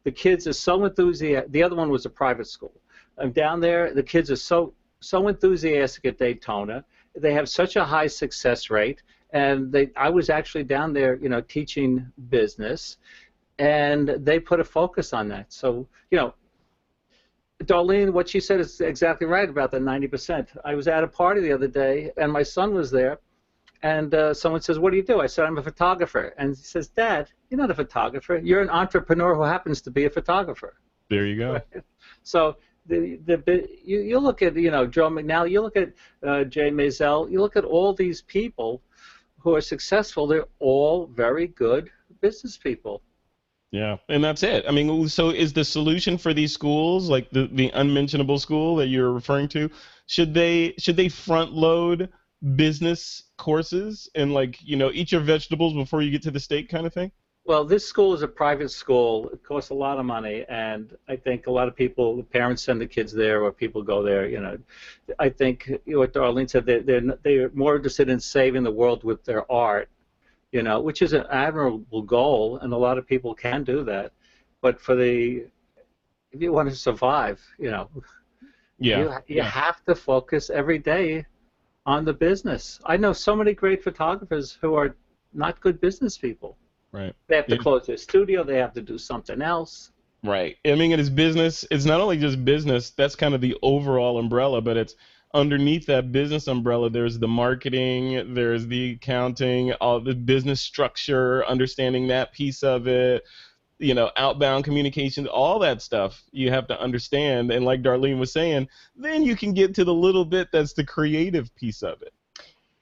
The 0.03 0.11
kids 0.11 0.47
are 0.47 0.53
so 0.53 0.83
enthusiastic. 0.83 1.51
The 1.51 1.63
other 1.63 1.75
one 1.75 1.89
was 1.89 2.05
a 2.05 2.09
private 2.09 2.47
school. 2.47 2.73
I'm 3.17 3.31
down 3.31 3.61
there. 3.61 3.93
The 3.93 4.03
kids 4.03 4.29
are 4.29 4.35
so 4.35 4.73
so 4.99 5.27
enthusiastic 5.27 6.05
at 6.05 6.17
Daytona. 6.17 6.83
They 7.15 7.33
have 7.33 7.47
such 7.47 7.75
a 7.75 7.85
high 7.85 8.07
success 8.07 8.69
rate, 8.69 9.03
and 9.31 9.71
they. 9.71 9.91
I 9.95 10.09
was 10.09 10.29
actually 10.29 10.63
down 10.63 10.91
there, 10.91 11.15
you 11.15 11.29
know, 11.29 11.41
teaching 11.41 12.11
business, 12.29 12.97
and 13.59 14.09
they 14.09 14.39
put 14.39 14.59
a 14.59 14.63
focus 14.63 15.13
on 15.13 15.27
that. 15.29 15.53
So 15.53 15.87
you 16.09 16.17
know, 16.17 16.33
Darlene, 17.63 18.11
what 18.11 18.27
she 18.27 18.39
said 18.39 18.59
is 18.59 18.81
exactly 18.81 19.27
right 19.27 19.49
about 19.49 19.71
the 19.71 19.79
90%. 19.79 20.47
I 20.65 20.73
was 20.73 20.87
at 20.87 21.03
a 21.03 21.07
party 21.07 21.41
the 21.41 21.53
other 21.53 21.67
day, 21.67 22.11
and 22.17 22.31
my 22.31 22.43
son 22.43 22.73
was 22.73 22.89
there, 22.91 23.19
and 23.83 24.13
uh, 24.13 24.33
someone 24.33 24.61
says, 24.61 24.79
"What 24.79 24.91
do 24.91 24.97
you 24.97 25.03
do?" 25.03 25.21
I 25.21 25.27
said, 25.27 25.45
"I'm 25.45 25.57
a 25.57 25.63
photographer." 25.63 26.33
And 26.37 26.49
he 26.49 26.63
says, 26.63 26.87
"Dad, 26.87 27.29
you're 27.49 27.59
not 27.59 27.71
a 27.71 27.75
photographer. 27.75 28.37
You're 28.37 28.61
an 28.61 28.69
entrepreneur 28.69 29.35
who 29.35 29.43
happens 29.43 29.81
to 29.81 29.91
be 29.91 30.05
a 30.05 30.09
photographer." 30.09 30.75
There 31.09 31.25
you 31.25 31.37
go. 31.37 31.61
so 32.23 32.57
the 32.87 33.19
the 33.25 33.67
you, 33.83 33.99
you 33.99 34.19
look 34.19 34.41
at 34.41 34.55
you 34.55 34.71
know 34.71 34.87
Joe 34.87 35.09
McNally, 35.09 35.51
you 35.51 35.61
look 35.61 35.77
at 35.77 35.93
uh, 36.25 36.43
Jay 36.45 36.71
Maisel, 36.71 37.29
you 37.29 37.39
look 37.39 37.55
at 37.55 37.65
all 37.65 37.93
these 37.93 38.21
people 38.21 38.81
who 39.39 39.55
are 39.55 39.61
successful. 39.61 40.27
They're 40.27 40.45
all 40.59 41.07
very 41.07 41.47
good 41.47 41.89
business 42.21 42.57
people. 42.57 43.01
Yeah, 43.71 43.97
and 44.07 44.23
that's 44.23 44.43
it. 44.43 44.65
I 44.67 44.71
mean, 44.71 45.09
so 45.09 45.29
is 45.29 45.51
the 45.51 45.65
solution 45.65 46.17
for 46.17 46.33
these 46.33 46.53
schools, 46.53 47.09
like 47.09 47.29
the 47.31 47.47
the 47.51 47.69
unmentionable 47.69 48.39
school 48.39 48.75
that 48.77 48.87
you're 48.87 49.11
referring 49.11 49.49
to, 49.49 49.69
should 50.07 50.33
they 50.33 50.73
should 50.77 50.95
they 50.95 51.09
front 51.09 51.51
load 51.53 52.09
business 52.56 53.23
courses 53.38 54.10
and 54.13 54.34
like 54.34 54.58
you 54.62 54.76
know 54.76 54.91
eat 54.91 55.12
your 55.12 55.21
vegetables 55.21 55.73
before 55.73 56.02
you 56.02 56.12
get 56.12 56.21
to 56.23 56.32
the 56.32 56.39
state 56.39 56.69
kind 56.69 56.86
of 56.86 56.93
thing? 56.93 57.12
Well, 57.45 57.63
this 57.63 57.86
school 57.86 58.13
is 58.13 58.23
a 58.23 58.28
private 58.28 58.71
school. 58.71 59.30
It 59.30 59.41
costs 59.41 59.69
a 59.69 59.73
lot 59.73 60.00
of 60.00 60.06
money, 60.06 60.43
and 60.50 60.95
I 61.08 61.15
think 61.15 61.47
a 61.47 61.52
lot 61.52 61.69
of 61.69 61.78
people, 61.78 62.17
the 62.17 62.23
parents 62.23 62.62
send 62.62 62.82
the 62.82 62.86
kids 62.86 63.13
there, 63.13 63.41
or 63.41 63.54
people 63.54 63.82
go 63.82 64.04
there. 64.04 64.28
You 64.28 64.41
know, 64.41 64.58
I 65.17 65.30
think 65.30 65.67
you 65.86 65.93
know, 65.93 66.00
what 66.00 66.13
Darlene 66.13 66.50
said. 66.50 66.65
They're, 66.65 66.82
they're 66.82 67.17
they're 67.23 67.50
more 67.54 67.78
interested 67.78 68.10
in 68.10 68.19
saving 68.19 68.63
the 68.63 68.71
world 68.71 69.06
with 69.06 69.23
their 69.23 69.50
art, 69.50 69.89
you 70.52 70.62
know, 70.62 70.82
which 70.82 71.02
is 71.02 71.13
an 71.13 71.26
admirable 71.32 72.02
goal, 72.02 72.58
and 72.58 72.73
a 72.73 72.78
lot 72.78 72.97
of 72.97 73.08
people 73.08 73.34
can 73.34 73.63
do 73.63 73.82
that. 73.86 74.12
But 74.62 74.82
for 74.82 74.95
the 74.95 75.45
if 76.34 76.41
you 76.41 76.52
want 76.52 76.69
to 76.69 76.76
survive, 76.76 77.41
you 77.58 77.71
know, 77.71 77.89
yeah, 78.78 79.00
you, 79.00 79.06
you 79.28 79.36
yeah. 79.38 79.43
have 79.43 79.86
to 79.86 79.95
focus 79.95 80.50
every 80.50 80.80
day 80.80 81.26
on 81.88 82.04
the 82.04 82.13
business. 82.13 82.80
I 82.86 82.97
know 82.97 83.13
so 83.13 83.36
many 83.36 83.54
great 83.54 83.82
photographers 83.84 84.58
who 84.62 84.76
are 84.76 84.95
not 85.34 85.60
good 85.62 85.80
business 85.80 86.17
people. 86.17 86.58
Right. 86.91 87.15
They 87.28 87.38
have 87.38 87.47
to 87.47 87.58
close 87.58 87.88
their 87.88 87.97
studio. 87.97 88.43
They 88.43 88.58
have 88.58 88.73
to 88.73 88.82
do 88.82 88.97
something 88.97 89.41
else. 89.41 89.91
Right. 90.23 90.58
I 90.65 90.76
mean, 90.76 90.91
it 90.91 91.00
is 91.00 91.10
business. 91.10 91.65
It's 91.71 91.86
not 91.86 92.02
only 92.02 92.17
just 92.17 92.43
business. 92.43 92.91
That's 92.91 93.15
kind 93.15 93.34
of 93.34 93.41
the 93.41 93.56
overall 93.62 94.19
umbrella, 94.19 94.62
but 94.62 94.78
it's 94.78 94.95
underneath 95.34 95.86
that 95.86 96.12
business 96.12 96.47
umbrella. 96.47 96.89
There's 96.89 97.19
the 97.19 97.28
marketing. 97.28 98.34
There's 98.34 98.67
the 98.67 98.93
accounting. 98.93 99.73
All 99.73 100.02
the 100.02 100.15
business 100.15 100.60
structure. 100.60 101.45
Understanding 101.45 102.08
that 102.08 102.34
piece 102.34 102.63
of 102.63 102.88
it 102.88 103.23
you 103.79 103.93
know, 103.93 104.11
outbound 104.17 104.63
communications, 104.63 105.27
all 105.27 105.59
that 105.59 105.81
stuff 105.81 106.23
you 106.31 106.51
have 106.51 106.67
to 106.67 106.79
understand. 106.79 107.51
And 107.51 107.65
like 107.65 107.81
Darlene 107.81 108.19
was 108.19 108.31
saying, 108.31 108.67
then 108.95 109.23
you 109.23 109.35
can 109.35 109.53
get 109.53 109.75
to 109.75 109.83
the 109.83 109.93
little 109.93 110.25
bit 110.25 110.49
that's 110.51 110.73
the 110.73 110.85
creative 110.85 111.53
piece 111.55 111.83
of 111.83 112.01
it. 112.01 112.13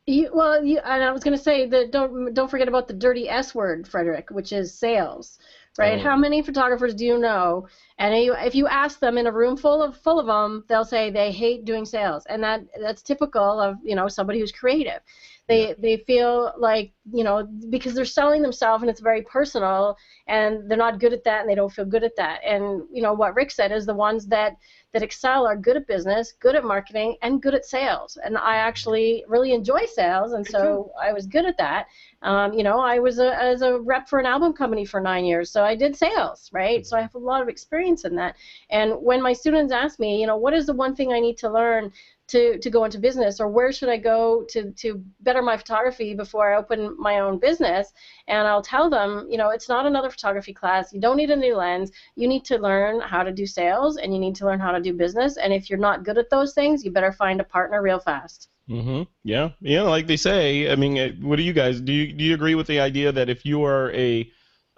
You, 0.08 0.30
well, 0.34 0.64
you, 0.64 0.80
and 0.80 1.04
I 1.04 1.12
was 1.12 1.24
going 1.24 1.36
to 1.36 1.44
say 1.44 1.66
that 1.66 1.92
don't 1.92 2.34
don't 2.34 2.50
forget 2.50 2.68
about 2.68 2.88
the 2.88 2.94
dirty 2.94 3.28
S 3.28 3.56
word, 3.56 3.88
Frederick, 3.88 4.30
which 4.30 4.54
is 4.54 4.72
sales, 4.72 5.40
right? 5.78 6.00
Oh. 6.00 6.04
How 6.04 6.16
many 6.16 6.42
photographers 6.42 6.94
do 6.94 7.06
you 7.06 7.18
know? 7.18 7.68
And 7.98 8.14
if 8.14 8.56
you 8.56 8.68
ask 8.68 9.00
them 9.00 9.18
in 9.18 9.28
a 9.28 9.32
room 9.32 9.58
full 9.58 9.82
of 9.82 9.98
full 9.98 10.20
of 10.20 10.26
them, 10.26 10.66
they'll 10.68 10.86
say 10.86 11.10
they 11.10 11.32
hate 11.32 11.66
doing 11.66 11.86
sales, 11.86 12.26
and 12.28 12.44
that 12.44 12.62
that's 12.80 13.02
typical 13.02 13.60
of 13.60 13.78
you 13.84 13.96
know 13.96 14.08
somebody 14.08 14.40
who's 14.40 14.52
creative. 14.52 15.02
They 15.48 15.76
they 15.78 15.98
feel 15.98 16.54
like 16.58 16.92
you 17.12 17.24
know 17.24 17.48
because 17.70 17.94
they're 17.94 18.06
selling 18.06 18.42
themselves 18.42 18.82
and 18.82 18.90
it's 18.90 19.00
very 19.00 19.22
personal 19.22 19.96
and 20.28 20.70
they're 20.70 20.78
not 20.78 21.00
good 21.00 21.14
at 21.14 21.24
that 21.26 21.42
and 21.42 21.50
they 21.50 21.56
don't 21.56 21.72
feel 21.72 21.86
good 21.86 22.04
at 22.04 22.16
that. 22.18 22.40
And 22.44 22.84
you 22.92 23.02
know 23.02 23.14
what 23.14 23.36
Rick 23.36 23.52
said 23.52 23.72
is 23.72 23.86
the 23.86 23.94
ones 23.94 24.26
that 24.28 24.58
that 24.96 25.04
excel 25.04 25.46
are 25.46 25.58
good 25.58 25.76
at 25.76 25.86
business, 25.88 26.32
good 26.40 26.56
at 26.56 26.64
marketing, 26.64 27.18
and 27.22 27.42
good 27.42 27.54
at 27.54 27.66
sales. 27.66 28.18
And 28.24 28.38
I 28.38 28.56
actually 28.56 29.26
really 29.28 29.52
enjoy 29.52 29.84
sales, 29.94 30.32
and 30.32 30.48
so 30.48 30.90
I 30.98 31.12
was 31.12 31.28
good 31.28 31.44
at 31.44 31.58
that. 31.58 31.88
Um, 32.22 32.54
you 32.54 32.64
know, 32.64 32.80
I 32.80 33.00
was 33.00 33.20
a, 33.20 33.36
as 33.36 33.62
a 33.62 33.78
rep 33.78 34.08
for 34.08 34.20
an 34.20 34.26
album 34.26 34.54
company 34.54 34.86
for 34.86 35.02
nine 35.02 35.26
years, 35.26 35.52
so 35.52 35.66
I 35.66 35.76
did 35.76 35.98
sales, 35.98 36.50
right? 36.54 36.88
So 36.88 36.96
I 36.96 37.02
have 37.02 37.14
a 37.14 37.18
lot 37.18 37.42
of 37.42 37.50
experience 37.50 38.06
in 38.06 38.16
that. 38.16 38.38
And 38.70 38.94
when 39.02 39.22
my 39.22 39.34
students 39.34 39.74
ask 39.74 40.00
me, 40.00 40.22
you 40.22 40.28
know, 40.28 40.38
what 40.38 40.54
is 40.54 40.66
the 40.66 40.74
one 40.74 40.96
thing 40.96 41.12
I 41.12 41.20
need 41.20 41.38
to 41.40 41.52
learn 41.52 41.92
to, 42.28 42.58
to 42.60 42.70
go 42.70 42.86
into 42.86 43.00
business 43.00 43.40
or 43.40 43.48
where 43.48 43.72
should 43.72 43.90
I 43.90 43.98
go 43.98 44.46
to, 44.50 44.72
to 44.72 45.04
better 45.22 45.42
my 45.42 45.58
photography 45.58 46.16
before 46.16 46.54
I 46.54 46.58
open 46.58 46.96
my 46.98 47.20
own 47.20 47.40
business 47.40 47.92
and 48.28 48.48
I'll 48.48 48.62
tell 48.62 48.90
them 48.90 49.28
you 49.30 49.38
know 49.38 49.50
it's 49.50 49.70
not 49.70 49.86
another 49.86 50.10
photography 50.10 50.54
class 50.54 50.94
you 50.94 51.00
don't 51.00 51.18
need 51.18 51.30
a 51.30 51.36
new 51.36 51.56
lens 51.56 51.92
you 52.16 52.28
need 52.28 52.46
to 52.46 52.58
learn 52.58 53.00
how 53.00 53.24
to 53.24 53.32
do 53.32 53.46
sales 53.46 53.98
and 53.98 54.14
you 54.14 54.20
need 54.20 54.36
to 54.36 54.46
learn 54.46 54.60
how 54.60 54.72
to 54.72 54.82
do 54.82 54.94
business 54.94 55.38
and 55.38 55.54
if 55.54 55.70
you're 55.70 55.80
not 55.80 56.04
good 56.04 56.18
at 56.18 56.30
those 56.30 56.54
things 56.54 56.84
you 56.84 56.92
better 56.92 57.12
find 57.12 57.40
a 57.40 57.44
partner 57.44 57.82
real 57.82 58.00
fast 58.00 58.50
mm-hmm. 58.70 59.04
Yeah, 59.24 59.50
yeah. 59.60 59.82
Like 59.82 60.06
they 60.06 60.18
say. 60.18 60.72
I 60.72 60.76
mean, 60.76 61.20
what 61.22 61.38
do 61.38 61.42
you 61.44 61.54
guys 61.54 61.82
do? 61.82 61.92
You, 61.92 62.14
do 62.14 62.24
you 62.24 62.36
agree 62.36 62.54
with 62.54 62.68
the 62.68 62.80
idea 62.80 63.12
that 63.12 63.28
if 63.28 63.44
you 63.44 63.64
are 63.64 63.92
a 63.94 64.30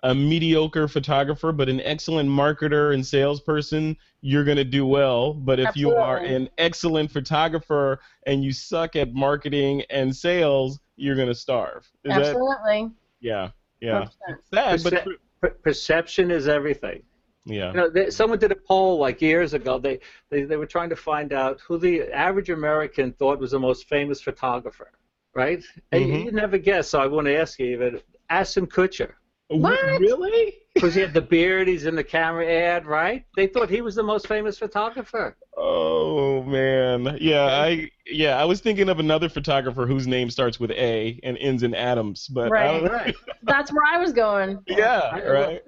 a 0.09 0.15
mediocre 0.15 0.87
photographer 0.87 1.51
but 1.51 1.67
an 1.69 1.81
excellent 1.81 2.29
marketer 2.29 2.93
and 2.93 3.05
salesperson, 3.05 3.95
you're 4.21 4.43
going 4.43 4.57
to 4.57 4.63
do 4.63 4.85
well. 4.85 5.33
But 5.33 5.59
if 5.59 5.67
Absolutely. 5.67 5.95
you 5.97 6.01
are 6.01 6.17
an 6.17 6.49
excellent 6.57 7.11
photographer 7.11 7.99
and 8.25 8.43
you 8.43 8.51
suck 8.53 8.95
at 8.95 9.13
marketing 9.13 9.83
and 9.89 10.15
sales, 10.15 10.79
you're 10.95 11.15
going 11.15 11.27
to 11.27 11.35
starve. 11.35 11.83
Is 12.03 12.13
that 12.15 12.21
Absolutely. 12.27 12.91
yeah, 13.19 13.49
yeah. 13.81 14.07
100%. 14.29 14.37
Sad, 14.53 14.83
but 14.83 14.93
Perce- 14.93 15.03
true. 15.03 15.17
per- 15.41 15.49
perception 15.67 16.31
is 16.31 16.47
everything. 16.47 17.03
yeah. 17.45 17.71
You 17.71 17.77
know, 17.77 17.89
they, 17.89 18.09
someone 18.09 18.39
did 18.39 18.51
a 18.51 18.55
poll 18.55 18.97
like 18.99 19.21
years 19.21 19.53
ago. 19.53 19.77
They, 19.77 19.99
they 20.29 20.43
they 20.43 20.57
were 20.57 20.65
trying 20.75 20.89
to 20.89 20.95
find 20.95 21.33
out 21.33 21.59
who 21.65 21.77
the 21.77 22.03
average 22.13 22.49
American 22.49 23.11
thought 23.13 23.39
was 23.39 23.51
the 23.51 23.59
most 23.59 23.87
famous 23.89 24.21
photographer, 24.21 24.89
right? 25.35 25.61
And 25.91 26.01
you, 26.07 26.13
Mhm. 26.13 26.25
you 26.25 26.31
never 26.31 26.57
guess. 26.57 26.89
So 26.89 26.99
I 26.99 27.07
want 27.07 27.27
to 27.27 27.35
ask 27.37 27.59
you, 27.59 27.67
even 27.67 28.01
Ashton 28.29 28.67
Kutcher, 28.67 29.11
What? 29.49 29.79
Really? 29.99 30.55
because 30.73 30.93
he 30.93 31.01
had 31.01 31.13
the 31.13 31.21
beard, 31.21 31.67
he's 31.67 31.85
in 31.85 31.95
the 31.95 32.03
camera 32.03 32.45
ad, 32.45 32.85
right? 32.85 33.25
They 33.35 33.47
thought 33.47 33.69
he 33.69 33.81
was 33.81 33.95
the 33.95 34.03
most 34.03 34.27
famous 34.27 34.57
photographer. 34.59 35.35
Oh 35.55 36.43
man, 36.43 37.17
yeah, 37.19 37.45
I 37.45 37.89
yeah, 38.05 38.39
I 38.39 38.45
was 38.45 38.59
thinking 38.59 38.89
of 38.89 38.99
another 38.99 39.27
photographer 39.29 39.87
whose 39.87 40.05
name 40.05 40.29
starts 40.29 40.59
with 40.59 40.69
A 40.71 41.19
and 41.23 41.37
ends 41.39 41.63
in 41.63 41.73
Adams, 41.73 42.27
but 42.27 42.47
I 42.47 42.49
Right. 42.49 42.79
don't- 42.81 42.91
Right. 42.91 43.15
That's 43.43 43.71
where 43.71 43.85
I 43.91 43.97
was 43.97 44.13
going. 44.13 44.59
yeah, 44.67 45.17
right. 45.19 45.61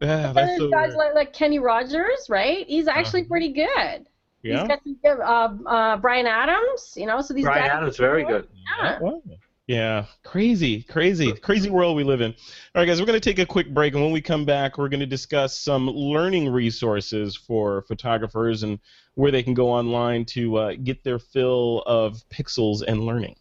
Yeah, 0.00 0.28
And 0.28 0.36
that's 0.36 0.48
then 0.50 0.58
so 0.58 0.70
guys 0.70 0.88
weird. 0.88 0.96
like, 0.98 1.14
like 1.14 1.32
Kenny 1.32 1.58
Rogers, 1.60 2.26
right? 2.28 2.66
He's 2.66 2.88
actually 2.88 3.20
Uh-huh. 3.22 3.28
pretty 3.30 3.52
good. 3.52 4.06
Yeah. 4.42 4.58
He's 4.58 4.68
got 4.68 4.82
some 4.82 4.96
good, 5.02 5.20
uh, 5.20 5.48
uh, 5.66 5.96
Bryan 5.98 6.26
Adams, 6.26 6.92
you 6.96 7.06
know, 7.06 7.20
so 7.22 7.32
these 7.32 7.44
Brian 7.44 7.62
guys. 7.62 7.70
Adams, 7.76 7.96
very 7.96 8.24
good. 8.24 8.46
Yeah. 8.82 8.98
Wow. 9.00 9.22
Yeah, 9.66 10.04
crazy, 10.22 10.82
crazy, 10.82 11.32
crazy 11.32 11.70
world 11.70 11.96
we 11.96 12.04
live 12.04 12.20
in. 12.20 12.32
All 12.32 12.36
right, 12.82 12.84
guys, 12.84 13.00
we're 13.00 13.06
going 13.06 13.18
to 13.18 13.30
take 13.30 13.38
a 13.38 13.46
quick 13.46 13.72
break, 13.72 13.94
and 13.94 14.02
when 14.02 14.12
we 14.12 14.20
come 14.20 14.44
back, 14.44 14.76
we're 14.76 14.90
going 14.90 15.00
to 15.00 15.06
discuss 15.06 15.58
some 15.58 15.88
learning 15.88 16.50
resources 16.50 17.34
for 17.34 17.80
photographers 17.88 18.62
and 18.62 18.78
where 19.14 19.30
they 19.30 19.42
can 19.42 19.54
go 19.54 19.70
online 19.70 20.26
to 20.26 20.56
uh, 20.56 20.74
get 20.82 21.02
their 21.02 21.18
fill 21.18 21.82
of 21.86 22.22
pixels 22.28 22.82
and 22.86 23.06
learning. 23.06 23.36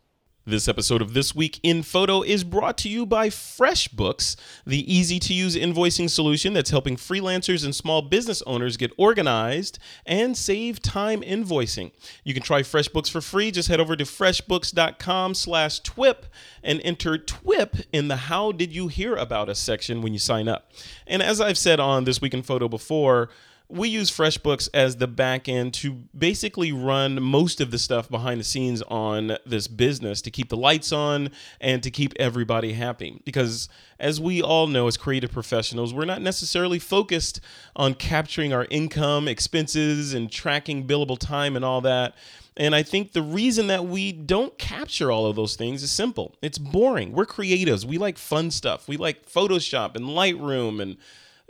This 0.46 0.68
episode 0.68 1.02
of 1.02 1.14
This 1.14 1.34
Week 1.34 1.58
in 1.64 1.84
Photo 1.84 2.22
is 2.22 2.44
brought 2.44 2.78
to 2.80 2.90
you 2.90 3.06
by 3.06 3.30
FreshBooks, 3.30 4.36
the 4.68 4.94
easy 4.94 5.18
to 5.20 5.34
use 5.34 5.56
invoicing 5.56 6.10
solution 6.10 6.52
that's 6.52 6.70
helping 6.70 6.98
freelancers 6.98 7.64
and 7.64 7.74
small 7.74 8.02
business 8.02 8.42
owners 8.42 8.76
get 8.76 8.92
organized 8.98 9.80
and 10.06 10.36
save 10.36 10.82
time 10.82 11.22
invoicing. 11.22 11.94
You 12.26 12.34
can 12.34 12.44
try 12.44 12.62
FreshBooks 12.62 13.10
for 13.10 13.22
free. 13.22 13.52
Just 13.52 13.70
head 13.70 13.80
over 13.80 13.96
to 13.96 14.04
freshbooks.com 14.04 15.34
slash 15.34 15.80
TWIP 15.80 16.26
and 16.62 16.82
enter 16.84 17.18
TWIP 17.18 17.86
in 17.94 18.10
the 18.10 18.18
How 18.18 18.52
Did 18.52 18.76
You 18.76 18.90
Hear 18.90 19.16
About 19.16 19.48
Us 19.48 19.60
section 19.60 20.02
when 20.02 20.12
you 20.12 20.20
sign 20.20 20.50
up. 20.50 20.74
And 21.08 21.24
as 21.24 21.40
I've 21.40 21.58
said 21.58 21.80
on 21.80 22.04
This 22.04 22.20
Week 22.20 22.34
in 22.34 22.44
Photo 22.44 22.68
before, 22.68 23.30
we 23.74 23.90
use 23.90 24.12
FreshBooks 24.12 24.70
as 24.72 24.98
the 24.98 25.08
back 25.08 25.50
end 25.50 25.74
to 25.74 25.94
basically 26.16 26.72
run 26.72 27.22
most 27.22 27.60
of 27.60 27.72
the 27.72 27.80
stuff 27.80 28.08
behind 28.08 28.40
the 28.40 28.44
scenes 28.44 28.84
on 28.84 29.36
this 29.48 29.68
business 29.68 30.22
to 30.22 30.30
keep 30.30 30.50
the 30.50 30.58
lights 30.58 30.92
on 30.92 31.32
and 31.60 31.82
to 31.82 31.90
keep 31.90 32.14
everybody 32.20 32.74
happy. 32.74 33.20
Because 33.26 33.70
as 34.00 34.22
we 34.22 34.44
all 34.44 34.68
know, 34.68 34.86
as 34.86 34.96
creative 34.96 35.32
professionals, 35.32 35.92
we're 35.92 36.06
not 36.06 36.22
necessarily 36.22 36.78
focused 36.78 37.42
on 37.76 37.96
capturing 37.96 38.54
our 38.54 38.68
income, 38.70 39.28
expenses, 39.28 40.14
and 40.14 40.32
tracking 40.32 40.86
billable 40.86 41.18
time 41.18 41.56
and 41.56 41.66
all 41.66 41.82
that. 41.82 42.14
And 42.56 42.76
I 42.76 42.84
think 42.84 43.14
the 43.14 43.24
reason 43.24 43.66
that 43.68 43.86
we 43.86 44.12
don't 44.12 44.56
capture 44.60 45.12
all 45.12 45.26
of 45.26 45.36
those 45.36 45.56
things 45.56 45.82
is 45.82 45.92
simple. 45.92 46.36
It's 46.44 46.60
boring. 46.60 47.12
We're 47.12 47.26
creatives. 47.26 47.86
We 47.86 47.98
like 47.98 48.20
fun 48.20 48.52
stuff. 48.52 48.88
We 48.88 48.98
like 48.98 49.28
Photoshop 49.28 49.96
and 49.96 50.06
Lightroom 50.06 50.80
and 50.80 50.98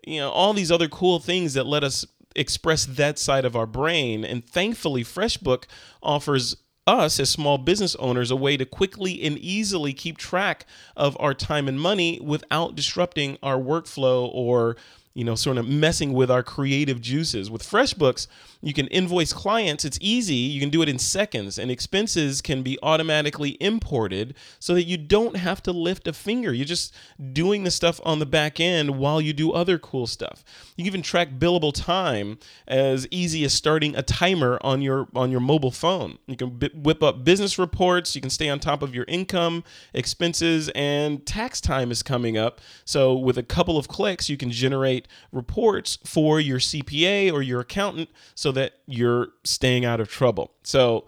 you 0.05 0.19
know 0.19 0.30
all 0.30 0.53
these 0.53 0.71
other 0.71 0.88
cool 0.88 1.19
things 1.19 1.53
that 1.53 1.65
let 1.65 1.84
us 1.84 2.05
express 2.36 2.86
that 2.86 3.19
side 3.19 3.45
of 3.45 3.55
our 3.55 3.67
brain. 3.67 4.23
And 4.23 4.45
thankfully 4.47 5.03
freshbook 5.03 5.65
offers 6.01 6.57
us 6.86 7.19
as 7.19 7.29
small 7.29 7.57
business 7.57 7.95
owners 7.95 8.29
a 8.29 8.36
way 8.36 8.57
to 8.57 8.65
quickly 8.65 9.21
and 9.23 9.38
easily 9.38 9.93
keep 9.93 10.17
track 10.17 10.65
of 10.95 11.15
our 11.19 11.34
time 11.34 11.67
and 11.67 11.79
money 11.79 12.19
without 12.21 12.75
disrupting 12.75 13.38
our 13.41 13.57
workflow 13.57 14.29
or 14.34 14.75
you 15.14 15.24
know 15.24 15.36
sort 15.36 15.57
of 15.57 15.68
messing 15.68 16.14
with 16.14 16.32
our 16.32 16.43
creative 16.43 17.01
juices. 17.01 17.49
With 17.49 17.64
freshbooks 17.64 18.28
you 18.64 18.74
can 18.74 18.88
invoice 18.88 19.34
clients. 19.34 19.84
It's 19.84 19.97
easy. 19.99 20.36
You 20.36 20.61
can 20.61 20.70
do 20.70 20.82
it 20.82 20.88
in 20.88 20.97
seconds 20.97 21.59
and 21.59 21.70
expenses 21.70 22.41
can 22.41 22.64
be 22.64 22.80
automatically 22.82 23.57
imported 23.59 24.36
so 24.57 24.74
that 24.74 24.84
you 24.84 24.97
don't 24.97 25.36
have 25.36 25.61
to 25.64 25.74
lift 25.74 26.07
a 26.07 26.14
finger. 26.14 26.53
You're 26.53 26.66
just 26.66 26.95
doing 27.34 27.66
the 27.66 27.72
stuff 27.72 27.99
on 28.05 28.20
the 28.20 28.26
back 28.26 28.61
end 28.61 28.97
while 28.97 29.20
you 29.20 29.34
do 29.34 29.51
other 29.51 29.78
cool 29.78 30.07
stuff. 30.07 30.45
You 30.78 30.84
can 30.84 30.88
even 30.88 31.01
track 31.01 31.32
billable 31.32 31.74
time 31.74 32.38
as 32.66 33.05
easy 33.11 33.43
as 33.43 33.53
starting 33.53 33.97
a 33.97 34.01
timer 34.01 34.57
on 34.61 34.82
your 34.82 35.09
on 35.14 35.30
your 35.30 35.41
mobile 35.41 35.72
phone. 35.72 36.18
You 36.26 36.38
can 36.38 36.51
bi- 36.51 36.70
whip 36.74 37.03
up 37.03 37.26
business 37.26 37.59
reports. 37.59 38.16
You 38.16 38.22
can 38.22 38.30
stay 38.30 38.47
on 38.47 38.59
top 38.59 38.82
of 38.82 38.95
your 38.95 39.05
income 39.09 39.66
expenses 39.93 40.70
and 40.70 41.26
tax 41.26 41.59
time 41.59 41.91
is 41.91 42.01
coming 42.01 42.38
up. 42.38 42.61
So 42.86 43.14
with 43.14 43.38
a 43.38 43.43
couple 43.43 43.78
of 43.78 43.89
clicks 43.89 44.30
you 44.30 44.38
can 44.38 44.51
generate 44.51 45.03
reports 45.32 45.97
for 46.06 46.39
your 46.39 46.60
CPA 46.60 47.32
or 47.32 47.41
your 47.41 47.62
accountant 47.62 48.10
so 48.36 48.51
that 48.51 48.74
you're 48.86 49.30
staying 49.43 49.86
out 49.86 49.99
of 49.99 50.10
trouble 50.10 50.51
so 50.64 51.06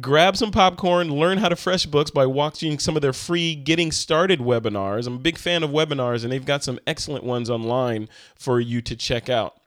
grab 0.00 0.36
some 0.36 0.50
popcorn, 0.50 1.08
learn 1.10 1.38
how 1.38 1.48
to 1.48 1.54
FreshBooks 1.54 2.12
by 2.12 2.26
watching 2.26 2.78
some 2.78 2.96
of 2.96 3.02
their 3.02 3.12
free 3.12 3.54
Getting 3.54 3.92
Started 3.92 4.40
webinars. 4.40 5.06
I'm 5.06 5.14
a 5.14 5.18
big 5.18 5.38
fan 5.38 5.62
of 5.62 5.70
webinars, 5.70 6.22
and 6.22 6.32
they've 6.32 6.44
got 6.44 6.62
some 6.62 6.78
excellent 6.86 7.24
ones 7.24 7.48
online 7.48 8.08
for 8.34 8.60
you 8.60 8.82
to 8.82 8.96
check 8.96 9.28
out. 9.28 9.60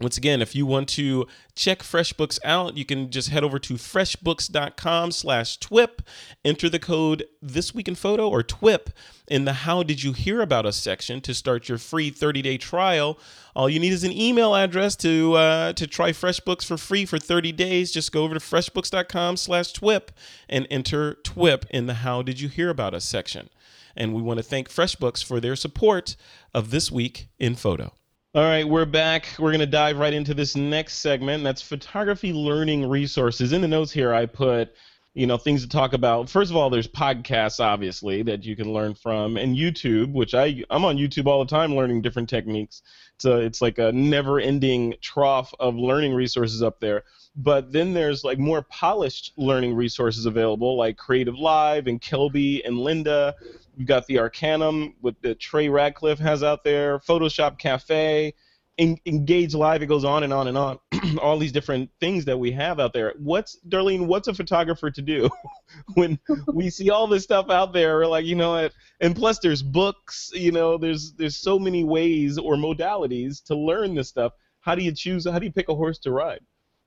Once 0.00 0.16
again, 0.16 0.42
if 0.42 0.56
you 0.56 0.66
want 0.66 0.88
to 0.88 1.24
check 1.54 1.78
FreshBooks 1.78 2.40
out, 2.42 2.76
you 2.76 2.84
can 2.84 3.10
just 3.10 3.28
head 3.28 3.44
over 3.44 3.60
to 3.60 3.74
freshbooks.com 3.74 5.12
slash 5.12 5.56
TWIP, 5.60 6.02
enter 6.44 6.68
the 6.68 6.80
code 6.80 7.24
This 7.40 7.72
Week 7.72 7.86
in 7.86 7.94
Photo 7.94 8.28
or 8.28 8.42
TWIP 8.42 8.88
in 9.28 9.44
the 9.44 9.52
How 9.52 9.84
Did 9.84 10.02
You 10.02 10.12
Hear 10.12 10.40
About 10.42 10.66
Us 10.66 10.76
section 10.76 11.20
to 11.20 11.32
start 11.32 11.68
your 11.68 11.78
free 11.78 12.10
30-day 12.10 12.58
trial. 12.58 13.20
All 13.54 13.68
you 13.68 13.78
need 13.78 13.92
is 13.92 14.02
an 14.02 14.10
email 14.10 14.56
address 14.56 14.96
to 14.96 15.34
uh, 15.34 15.72
to 15.74 15.86
try 15.86 16.10
FreshBooks 16.10 16.64
for 16.64 16.76
free 16.76 17.06
for 17.06 17.20
30 17.20 17.52
days. 17.52 17.92
Just 17.92 18.10
go 18.10 18.24
over 18.24 18.34
to 18.34 18.40
freshbooks.com 18.40 19.36
slash 19.36 19.72
TWIP 19.72 20.10
and 20.48 20.66
enter 20.70 21.14
TWIP 21.22 21.66
in 21.70 21.86
the 21.86 21.94
How 21.94 22.20
Did 22.22 22.40
You 22.40 22.48
Hear 22.48 22.68
About 22.68 22.94
Us 22.94 23.04
section. 23.04 23.48
And 23.94 24.12
we 24.12 24.22
want 24.22 24.38
to 24.38 24.42
thank 24.42 24.68
FreshBooks 24.68 25.22
for 25.22 25.38
their 25.38 25.54
support 25.54 26.16
of 26.52 26.72
This 26.72 26.90
Week 26.90 27.28
in 27.38 27.54
Photo. 27.54 27.92
All 28.36 28.42
right, 28.42 28.68
we're 28.68 28.84
back. 28.84 29.28
We're 29.38 29.52
going 29.52 29.60
to 29.60 29.66
dive 29.66 29.96
right 29.96 30.12
into 30.12 30.34
this 30.34 30.56
next 30.56 30.94
segment. 30.94 31.44
That's 31.44 31.62
photography 31.62 32.32
learning 32.32 32.88
resources. 32.88 33.52
In 33.52 33.60
the 33.60 33.68
notes 33.68 33.92
here, 33.92 34.12
I 34.12 34.26
put, 34.26 34.74
you 35.14 35.28
know, 35.28 35.38
things 35.38 35.62
to 35.62 35.68
talk 35.68 35.92
about. 35.92 36.28
First 36.28 36.50
of 36.50 36.56
all, 36.56 36.68
there's 36.68 36.88
podcasts, 36.88 37.60
obviously, 37.60 38.22
that 38.22 38.44
you 38.44 38.56
can 38.56 38.72
learn 38.72 38.94
from, 38.96 39.36
and 39.36 39.56
YouTube, 39.56 40.10
which 40.10 40.34
I 40.34 40.64
I'm 40.68 40.84
on 40.84 40.96
YouTube 40.96 41.26
all 41.26 41.44
the 41.44 41.48
time, 41.48 41.76
learning 41.76 42.02
different 42.02 42.28
techniques. 42.28 42.82
So 43.18 43.38
it's 43.38 43.62
like 43.62 43.78
a 43.78 43.92
never-ending 43.92 44.94
trough 45.00 45.54
of 45.60 45.76
learning 45.76 46.12
resources 46.12 46.60
up 46.60 46.80
there. 46.80 47.04
But 47.36 47.72
then 47.72 47.92
there's 47.94 48.22
like 48.22 48.38
more 48.38 48.62
polished 48.62 49.32
learning 49.36 49.74
resources 49.74 50.26
available, 50.26 50.76
like 50.76 50.96
Creative 50.96 51.34
Live 51.34 51.88
and 51.88 52.00
Kelby 52.00 52.62
and 52.64 52.76
Lynda. 52.76 53.34
You've 53.76 53.88
got 53.88 54.06
the 54.06 54.18
Arcanum 54.18 54.94
with 55.02 55.20
the 55.20 55.34
Trey 55.34 55.68
Ratcliff 55.68 56.18
has 56.18 56.44
out 56.44 56.62
there, 56.62 57.00
Photoshop 57.00 57.58
Cafe, 57.58 58.34
En- 58.78 58.98
Engage 59.04 59.52
Live. 59.52 59.82
It 59.82 59.86
goes 59.86 60.04
on 60.04 60.22
and 60.22 60.32
on 60.32 60.46
and 60.46 60.56
on. 60.56 60.78
All 61.20 61.36
these 61.36 61.50
different 61.50 61.90
things 61.98 62.24
that 62.26 62.38
we 62.38 62.52
have 62.52 62.78
out 62.78 62.92
there. 62.92 63.14
What's 63.18 63.58
Darlene? 63.68 64.06
What's 64.06 64.28
a 64.28 64.34
photographer 64.34 64.92
to 64.92 65.02
do 65.02 65.28
when 65.94 66.20
we 66.52 66.70
see 66.70 66.90
all 66.90 67.08
this 67.08 67.24
stuff 67.24 67.50
out 67.50 67.72
there? 67.72 67.96
We're 67.96 68.06
like, 68.06 68.24
you 68.24 68.36
know 68.36 68.52
what? 68.52 68.72
And 69.00 69.14
plus, 69.16 69.40
there's 69.40 69.62
books. 69.62 70.30
You 70.34 70.52
know, 70.52 70.78
there's 70.78 71.12
there's 71.14 71.36
so 71.36 71.58
many 71.58 71.82
ways 71.82 72.38
or 72.38 72.54
modalities 72.54 73.42
to 73.46 73.56
learn 73.56 73.96
this 73.96 74.08
stuff. 74.08 74.32
How 74.60 74.76
do 74.76 74.84
you 74.84 74.92
choose? 74.92 75.26
How 75.26 75.38
do 75.40 75.46
you 75.46 75.52
pick 75.52 75.68
a 75.68 75.74
horse 75.74 75.98
to 76.00 76.12
ride? 76.12 76.40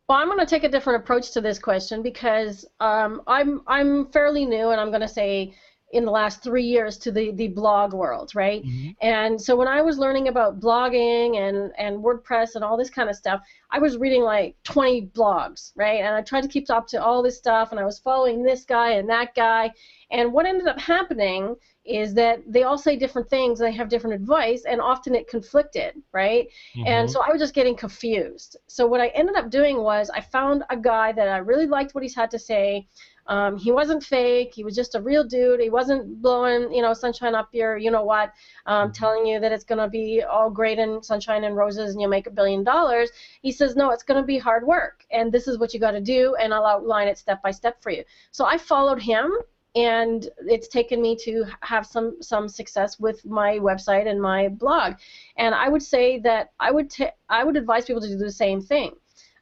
Well, 0.08 0.18
I'm 0.18 0.28
going 0.28 0.40
to 0.40 0.46
take 0.46 0.64
a 0.64 0.70
different 0.70 1.04
approach 1.04 1.32
to 1.32 1.42
this 1.42 1.60
question 1.60 2.02
because 2.02 2.66
um, 2.80 3.22
I'm 3.28 3.62
I'm 3.68 4.10
fairly 4.12 4.46
new, 4.46 4.70
and 4.70 4.80
I'm 4.80 4.90
going 4.90 5.02
to 5.02 5.08
say 5.08 5.54
in 5.92 6.04
the 6.04 6.12
last 6.12 6.44
three 6.44 6.64
years 6.64 6.98
to 6.98 7.12
the, 7.12 7.32
the 7.32 7.48
blog 7.48 7.94
world, 7.94 8.36
right? 8.36 8.64
Mm-hmm. 8.64 8.90
And 9.02 9.42
so 9.42 9.56
when 9.56 9.70
I 9.70 9.82
was 9.82 9.98
learning 9.98 10.28
about 10.28 10.60
blogging 10.60 11.38
and, 11.38 11.72
and 11.78 12.04
WordPress 12.04 12.56
and 12.56 12.64
all 12.64 12.76
this 12.76 12.90
kind 12.90 13.10
of 13.10 13.16
stuff, 13.16 13.42
I 13.72 13.80
was 13.80 13.98
reading 13.98 14.22
like 14.22 14.58
20 14.64 15.08
blogs, 15.16 15.72
right? 15.78 16.02
And 16.02 16.14
I 16.14 16.22
tried 16.22 16.42
to 16.42 16.50
keep 16.50 16.70
up 16.70 16.88
to 16.88 17.02
all 17.02 17.24
this 17.24 17.38
stuff, 17.38 17.72
and 17.72 17.80
I 17.80 17.86
was 17.86 18.00
following 18.00 18.44
this 18.44 18.66
guy 18.66 18.92
and 18.92 19.10
that 19.10 19.34
guy. 19.34 19.72
And 20.12 20.34
what 20.34 20.46
ended 20.46 20.68
up 20.68 20.80
happening 20.80 21.56
is 21.88 22.14
that 22.16 22.42
they 22.46 22.64
all 22.64 22.78
say 22.78 22.96
different 22.96 23.30
things, 23.30 23.60
they 23.60 23.72
have 23.72 23.90
different 23.90 24.16
advice, 24.16 24.66
and 24.66 24.82
often 24.82 25.16
it 25.16 25.28
conflicted, 25.28 25.96
right? 26.12 26.48
Mm-hmm. 26.76 26.88
And 26.88 27.10
so 27.10 27.22
I 27.22 27.32
was 27.32 27.40
just 27.40 27.54
getting 27.54 27.76
confused. 27.76 28.58
So 28.68 28.86
what 28.86 29.02
I 29.02 29.08
ended 29.08 29.36
up 29.36 29.50
doing 29.50 29.78
was 29.82 30.10
I 30.10 30.22
found 30.22 30.64
a 30.70 30.78
guy 30.78 31.12
that 31.14 31.28
I 31.28 31.38
really 31.38 31.66
liked 31.66 31.96
what 31.96 32.04
he's 32.04 32.16
had 32.16 32.32
to 32.32 32.40
say. 32.40 32.88
Um, 33.28 33.58
he 33.58 33.74
wasn't 33.74 34.04
fake. 34.04 34.54
He 34.54 34.64
was 34.64 34.74
just 34.74 34.96
a 34.96 35.02
real 35.02 35.24
dude. 35.24 35.60
He 35.60 35.70
wasn't 35.70 36.22
blowing, 36.22 36.74
you 36.74 36.82
know, 36.82 36.94
sunshine 36.94 37.36
up 37.36 37.50
your, 37.52 37.78
you 37.78 37.92
know 37.92 38.04
what, 38.04 38.32
um, 38.66 38.88
mm-hmm. 38.88 38.94
telling 38.94 39.26
you 39.26 39.40
that 39.40 39.52
it's 39.52 39.66
going 39.66 39.80
to 39.80 39.90
be 39.90 40.24
all 40.24 40.50
great 40.50 40.80
and 40.80 41.04
sunshine 41.04 41.44
and 41.44 41.56
roses 41.56 41.92
and 41.92 42.02
you'll 42.02 42.10
make 42.10 42.28
a 42.28 42.32
billion 42.32 42.64
dollars. 42.64 43.10
He 43.42 43.52
says, 43.52 43.76
no, 43.76 43.92
it's 43.92 44.04
going 44.04 44.22
to 44.22 44.26
be 44.26 44.38
hard 44.38 44.66
work, 44.66 45.06
and 45.12 45.32
this 45.32 45.48
is 45.48 45.58
what 45.58 45.74
you 45.74 45.80
got 45.80 45.92
to 45.92 46.02
do, 46.02 46.36
and 46.36 46.54
I'll 46.54 46.66
outline 46.66 47.08
it 47.10 47.18
step 47.18 47.42
by 47.44 47.52
step 47.52 47.82
for 47.82 47.90
you. 47.90 48.04
So 48.32 48.46
I 48.46 48.58
followed 48.58 49.02
him, 49.02 49.32
and 49.76 50.30
it's 50.40 50.68
taken 50.68 51.02
me 51.02 51.16
to 51.16 51.46
have 51.62 51.86
some 51.86 52.22
some 52.22 52.48
success 52.48 53.00
with 53.00 53.26
my 53.26 53.60
website 53.60 54.08
and 54.08 54.22
my 54.22 54.48
blog. 54.50 54.96
And 55.38 55.54
I 55.54 55.70
would 55.70 55.84
say 55.84 56.20
that 56.20 56.52
I 56.60 56.72
would 56.72 56.90
t- 56.90 57.10
I 57.30 57.44
would 57.44 57.58
advise 57.58 57.86
people 57.86 58.02
to 58.02 58.08
do 58.08 58.18
the 58.18 58.32
same 58.32 58.62
thing. 58.62 58.96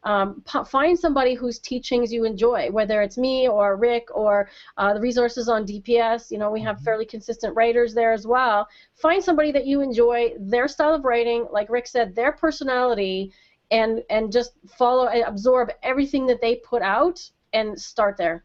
Um, 0.03 0.43
find 0.67 0.97
somebody 0.97 1.33
whose 1.33 1.57
teachings 1.57 2.13
you 2.13 2.25
enjoy, 2.25 2.69
whether 2.69 3.01
it's 3.01 3.17
me 3.17 3.47
or 3.47 3.75
Rick 3.75 4.15
or 4.15 4.49
uh, 4.77 4.93
the 4.93 4.99
resources 5.01 5.49
on 5.49 5.65
DPS. 5.65 6.29
You 6.29 6.37
know, 6.37 6.51
we 6.51 6.61
have 6.61 6.75
mm-hmm. 6.75 6.85
fairly 6.85 7.05
consistent 7.05 7.55
writers 7.55 7.95
there 7.95 8.13
as 8.13 8.27
well. 8.27 8.67
Find 8.93 9.23
somebody 9.23 9.51
that 9.53 9.65
you 9.65 9.81
enjoy, 9.81 10.33
their 10.39 10.67
style 10.67 10.93
of 10.93 11.05
writing, 11.05 11.47
like 11.51 11.71
Rick 11.71 11.87
said, 11.87 12.13
their 12.13 12.33
personality, 12.33 13.33
and 13.71 14.03
and 14.11 14.31
just 14.31 14.51
follow 14.77 15.07
and 15.07 15.23
absorb 15.23 15.71
everything 15.81 16.27
that 16.27 16.39
they 16.39 16.57
put 16.57 16.83
out 16.83 17.19
and 17.53 17.79
start 17.79 18.15
there. 18.15 18.43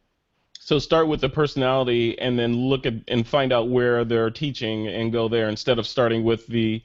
So 0.63 0.79
start 0.79 1.09
with 1.09 1.23
the 1.23 1.29
personality 1.29 2.19
and 2.19 2.39
then 2.39 2.55
look 2.55 2.85
at 2.85 2.93
and 3.09 3.27
find 3.27 3.51
out 3.51 3.71
where 3.71 4.05
they're 4.05 4.31
teaching 4.31 4.89
and 4.89 5.11
go 5.11 5.27
there 5.27 5.49
instead 5.49 5.79
of 5.79 5.87
starting 5.87 6.23
with 6.23 6.47
the 6.49 6.83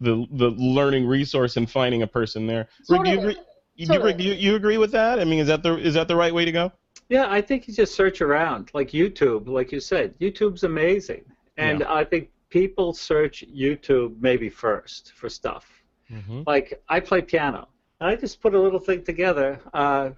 the 0.00 0.26
the 0.32 0.50
learning 0.50 1.06
resource 1.06 1.56
and 1.56 1.68
finding 1.68 2.02
a 2.02 2.06
person 2.06 2.46
there. 2.46 2.68
Totally. 2.86 3.16
Rick, 3.16 3.36
do 3.38 3.42
you 3.76 3.84
agree? 3.86 3.86
Totally. 3.86 4.12
Do, 4.12 4.24
you, 4.24 4.34
you 4.34 4.54
agree 4.56 4.76
with 4.76 4.92
that? 4.92 5.18
I 5.18 5.24
mean, 5.24 5.40
is 5.40 5.48
that 5.48 5.62
the 5.62 5.78
is 5.78 5.94
that 5.94 6.06
the 6.06 6.14
right 6.14 6.34
way 6.34 6.44
to 6.44 6.52
go? 6.52 6.70
Yeah, 7.08 7.26
I 7.30 7.40
think 7.40 7.66
you 7.66 7.72
just 7.72 7.94
search 7.94 8.20
around, 8.20 8.70
like 8.74 8.90
YouTube, 8.90 9.48
like 9.48 9.72
you 9.72 9.80
said. 9.80 10.18
YouTube's 10.18 10.64
amazing, 10.64 11.24
and 11.56 11.80
yeah. 11.80 11.92
I 11.92 12.04
think 12.04 12.28
people 12.50 12.92
search 12.92 13.42
YouTube 13.48 14.20
maybe 14.20 14.50
first 14.50 15.12
for 15.14 15.30
stuff. 15.30 15.66
Mm-hmm. 16.12 16.42
Like 16.46 16.82
I 16.90 17.00
play 17.00 17.22
piano, 17.22 17.68
and 18.00 18.10
I 18.10 18.16
just 18.16 18.42
put 18.42 18.54
a 18.54 18.60
little 18.60 18.78
thing 18.78 19.02
together. 19.02 19.60
Uh, 19.72 20.10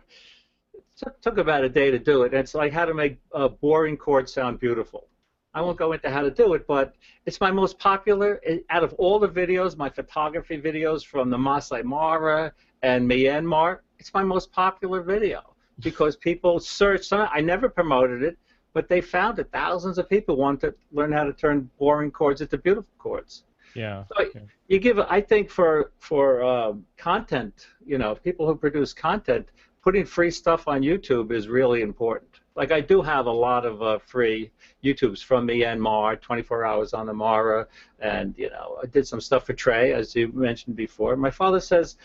took, 0.97 1.21
took 1.21 1.39
about 1.39 1.65
a 1.65 1.69
day 1.69 1.91
to 1.91 1.99
do 1.99 2.23
it. 2.23 2.33
And 2.33 2.41
it's 2.41 2.55
like 2.55 2.73
how 2.73 2.85
to 2.85 2.95
make 2.95 3.19
a 3.33 3.49
boring 3.49 3.97
chord 3.97 4.29
sound 4.29 4.59
beautiful. 4.59 5.09
I 5.55 5.63
won't 5.63 5.79
go 5.79 5.93
into 5.93 6.11
how 6.11 6.21
to 6.21 6.31
do 6.31 6.53
it, 6.53 6.67
but 6.67 6.95
it's 7.25 7.41
my 7.41 7.51
most 7.51 7.79
popular 7.79 8.41
out 8.69 8.85
of 8.85 8.93
all 8.95 9.19
the 9.19 9.29
videos, 9.29 9.77
my 9.77 9.89
photography 9.89 10.61
videos 10.61 11.05
from 11.05 11.31
the 11.31 11.39
Masai 11.39 11.83
Mara 11.83 12.53
and 12.83 13.09
Myanmar. 13.09 13.79
It's 13.99 14.13
my 14.13 14.23
most 14.23 14.53
popular 14.53 15.03
video 15.03 15.55
because 15.81 16.17
people 16.17 16.61
search. 16.61 17.11
I 17.11 17.41
never 17.41 17.71
promoted 17.71 18.23
it, 18.23 18.37
but 18.75 18.87
they 18.89 19.01
found 19.01 19.39
it. 19.39 19.49
Thousands 19.51 19.97
of 19.97 20.11
people 20.11 20.37
want 20.37 20.61
to 20.61 20.75
learn 20.93 21.11
how 21.11 21.25
to 21.25 21.33
turn 21.33 21.71
boring 21.79 22.11
chords 22.11 22.43
into 22.43 22.59
beautiful 22.59 22.93
chords. 22.99 23.45
Yeah. 23.75 24.05
So 24.15 24.27
you 24.69 24.79
give. 24.79 24.99
I 24.99 25.23
think 25.23 25.49
for 25.49 25.93
for 25.99 26.43
um, 26.45 26.85
content, 26.99 27.69
you 27.85 27.97
know, 27.97 28.15
people 28.15 28.47
who 28.47 28.55
produce 28.55 28.93
content, 28.93 29.49
putting 29.87 30.05
free 30.05 30.33
stuff 30.33 30.67
on 30.67 30.83
YouTube 30.83 31.31
is 31.31 31.47
really 31.47 31.81
important. 31.81 32.41
Like 32.57 32.73
I 32.73 32.81
do 32.81 33.03
have 33.03 33.27
a 33.27 33.31
lot 33.31 33.65
of 33.65 33.81
uh, 33.83 33.99
free 34.01 34.51
YouTubes 34.83 35.23
from 35.23 35.47
Myanmar, 35.47 36.21
24 36.21 36.65
Hours 36.65 36.93
on 36.93 37.07
the 37.07 37.15
Mara, 37.15 37.69
and 38.01 38.35
you 38.37 38.51
know 38.51 38.81
I 38.83 38.87
did 38.87 39.07
some 39.07 39.21
stuff 39.21 39.47
for 39.47 39.53
Trey, 39.53 39.93
as 39.93 40.13
you 40.17 40.33
mentioned 40.33 40.75
before. 40.75 41.15
My 41.15 41.31
father 41.31 41.61
says, 41.61 41.99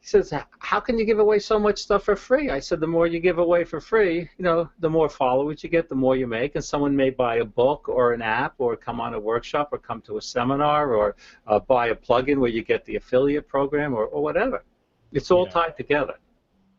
he 0.00 0.06
says, 0.06 0.32
how 0.60 0.80
can 0.80 0.98
you 0.98 1.04
give 1.04 1.18
away 1.18 1.38
so 1.38 1.58
much 1.58 1.80
stuff 1.80 2.04
for 2.04 2.16
free? 2.16 2.48
I 2.48 2.60
said, 2.60 2.80
the 2.80 2.86
more 2.86 3.06
you 3.06 3.20
give 3.20 3.38
away 3.38 3.62
for 3.64 3.78
free, 3.78 4.20
you 4.38 4.44
know, 4.48 4.70
the 4.78 4.88
more 4.88 5.10
followers 5.10 5.62
you 5.62 5.68
get, 5.68 5.90
the 5.90 5.94
more 5.94 6.16
you 6.16 6.26
make, 6.26 6.54
and 6.54 6.64
someone 6.64 6.96
may 6.96 7.10
buy 7.10 7.36
a 7.40 7.44
book 7.44 7.90
or 7.90 8.14
an 8.14 8.22
app 8.22 8.54
or 8.56 8.74
come 8.74 9.02
on 9.02 9.12
a 9.12 9.20
workshop 9.20 9.68
or 9.72 9.76
come 9.76 10.00
to 10.02 10.16
a 10.16 10.22
seminar 10.22 10.94
or 10.94 11.14
uh, 11.46 11.58
buy 11.58 11.88
a 11.88 11.94
plugin 11.94 12.38
where 12.38 12.48
you 12.48 12.62
get 12.62 12.86
the 12.86 12.96
affiliate 12.96 13.46
program 13.46 13.92
or, 13.92 14.06
or 14.06 14.22
whatever. 14.22 14.64
It's 15.12 15.30
all 15.30 15.44
yeah. 15.44 15.52
tied 15.52 15.76
together. 15.76 16.14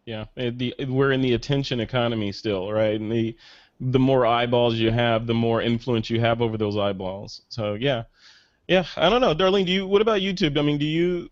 Yeah, 0.09 0.25
eh, 0.37 0.49
the 0.51 0.73
we're 0.87 1.11
in 1.11 1.21
the 1.21 1.35
attention 1.35 1.79
economy 1.79 2.31
still, 2.31 2.71
right? 2.71 2.99
And 2.99 3.11
the 3.11 3.37
the 3.79 3.99
more 3.99 4.25
eyeballs 4.25 4.73
you 4.73 4.89
have, 4.89 5.27
the 5.27 5.35
more 5.35 5.61
influence 5.61 6.09
you 6.09 6.19
have 6.19 6.41
over 6.41 6.57
those 6.57 6.77
eyeballs. 6.77 7.43
So 7.49 7.75
yeah, 7.75 8.05
yeah. 8.67 8.85
I 8.97 9.07
don't 9.09 9.21
know, 9.21 9.35
Darlene. 9.35 9.67
Do 9.67 9.71
you? 9.71 9.85
What 9.85 10.01
about 10.01 10.21
YouTube? 10.21 10.57
I 10.57 10.63
mean, 10.63 10.79
do 10.79 10.85
you? 10.85 11.29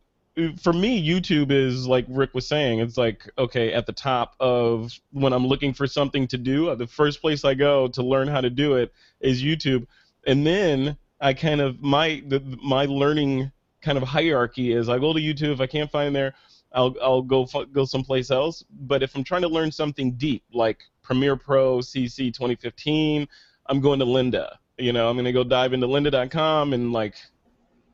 For 0.61 0.71
me, 0.71 1.03
YouTube 1.03 1.49
is 1.49 1.87
like 1.87 2.05
Rick 2.07 2.35
was 2.35 2.47
saying. 2.47 2.77
It's 2.77 2.97
like 2.97 3.27
okay, 3.39 3.73
at 3.73 3.87
the 3.87 3.93
top 3.93 4.35
of 4.39 4.93
when 5.11 5.33
I'm 5.33 5.47
looking 5.47 5.73
for 5.73 5.87
something 5.87 6.27
to 6.27 6.37
do, 6.37 6.69
uh, 6.69 6.75
the 6.75 6.85
first 6.85 7.19
place 7.19 7.43
I 7.43 7.55
go 7.55 7.87
to 7.87 8.03
learn 8.03 8.27
how 8.27 8.41
to 8.41 8.51
do 8.51 8.75
it 8.75 8.93
is 9.19 9.41
YouTube, 9.41 9.87
and 10.27 10.45
then 10.45 10.97
I 11.19 11.33
kind 11.33 11.61
of 11.61 11.81
my 11.81 12.21
the, 12.27 12.41
my 12.63 12.85
learning 12.85 13.51
kind 13.81 13.97
of 13.97 14.03
hierarchy 14.03 14.71
is 14.71 14.87
I 14.87 14.99
go 14.99 15.13
to 15.13 15.19
YouTube 15.19 15.53
if 15.53 15.61
I 15.61 15.65
can't 15.65 15.89
find 15.89 16.15
there 16.15 16.35
I'll 16.77 16.95
I'll 17.01 17.21
go 17.23 17.45
go 17.73 17.85
someplace 17.85 18.31
else. 18.31 18.63
But 18.81 19.03
if 19.03 19.15
I'm 19.15 19.23
trying 19.23 19.41
to 19.41 19.47
learn 19.47 19.71
something 19.71 20.13
deep 20.13 20.43
like 20.53 20.79
Premiere 21.01 21.35
Pro 21.35 21.79
CC 21.79 22.31
2015, 22.31 23.27
I'm 23.65 23.81
going 23.81 23.99
to 23.99 24.05
Lynda. 24.05 24.55
You 24.77 24.93
know, 24.93 25.09
I'm 25.09 25.15
going 25.15 25.25
to 25.25 25.31
go 25.31 25.43
dive 25.43 25.73
into 25.73 25.87
lynda.com 25.87 26.73
and 26.73 26.93
like 26.93 27.15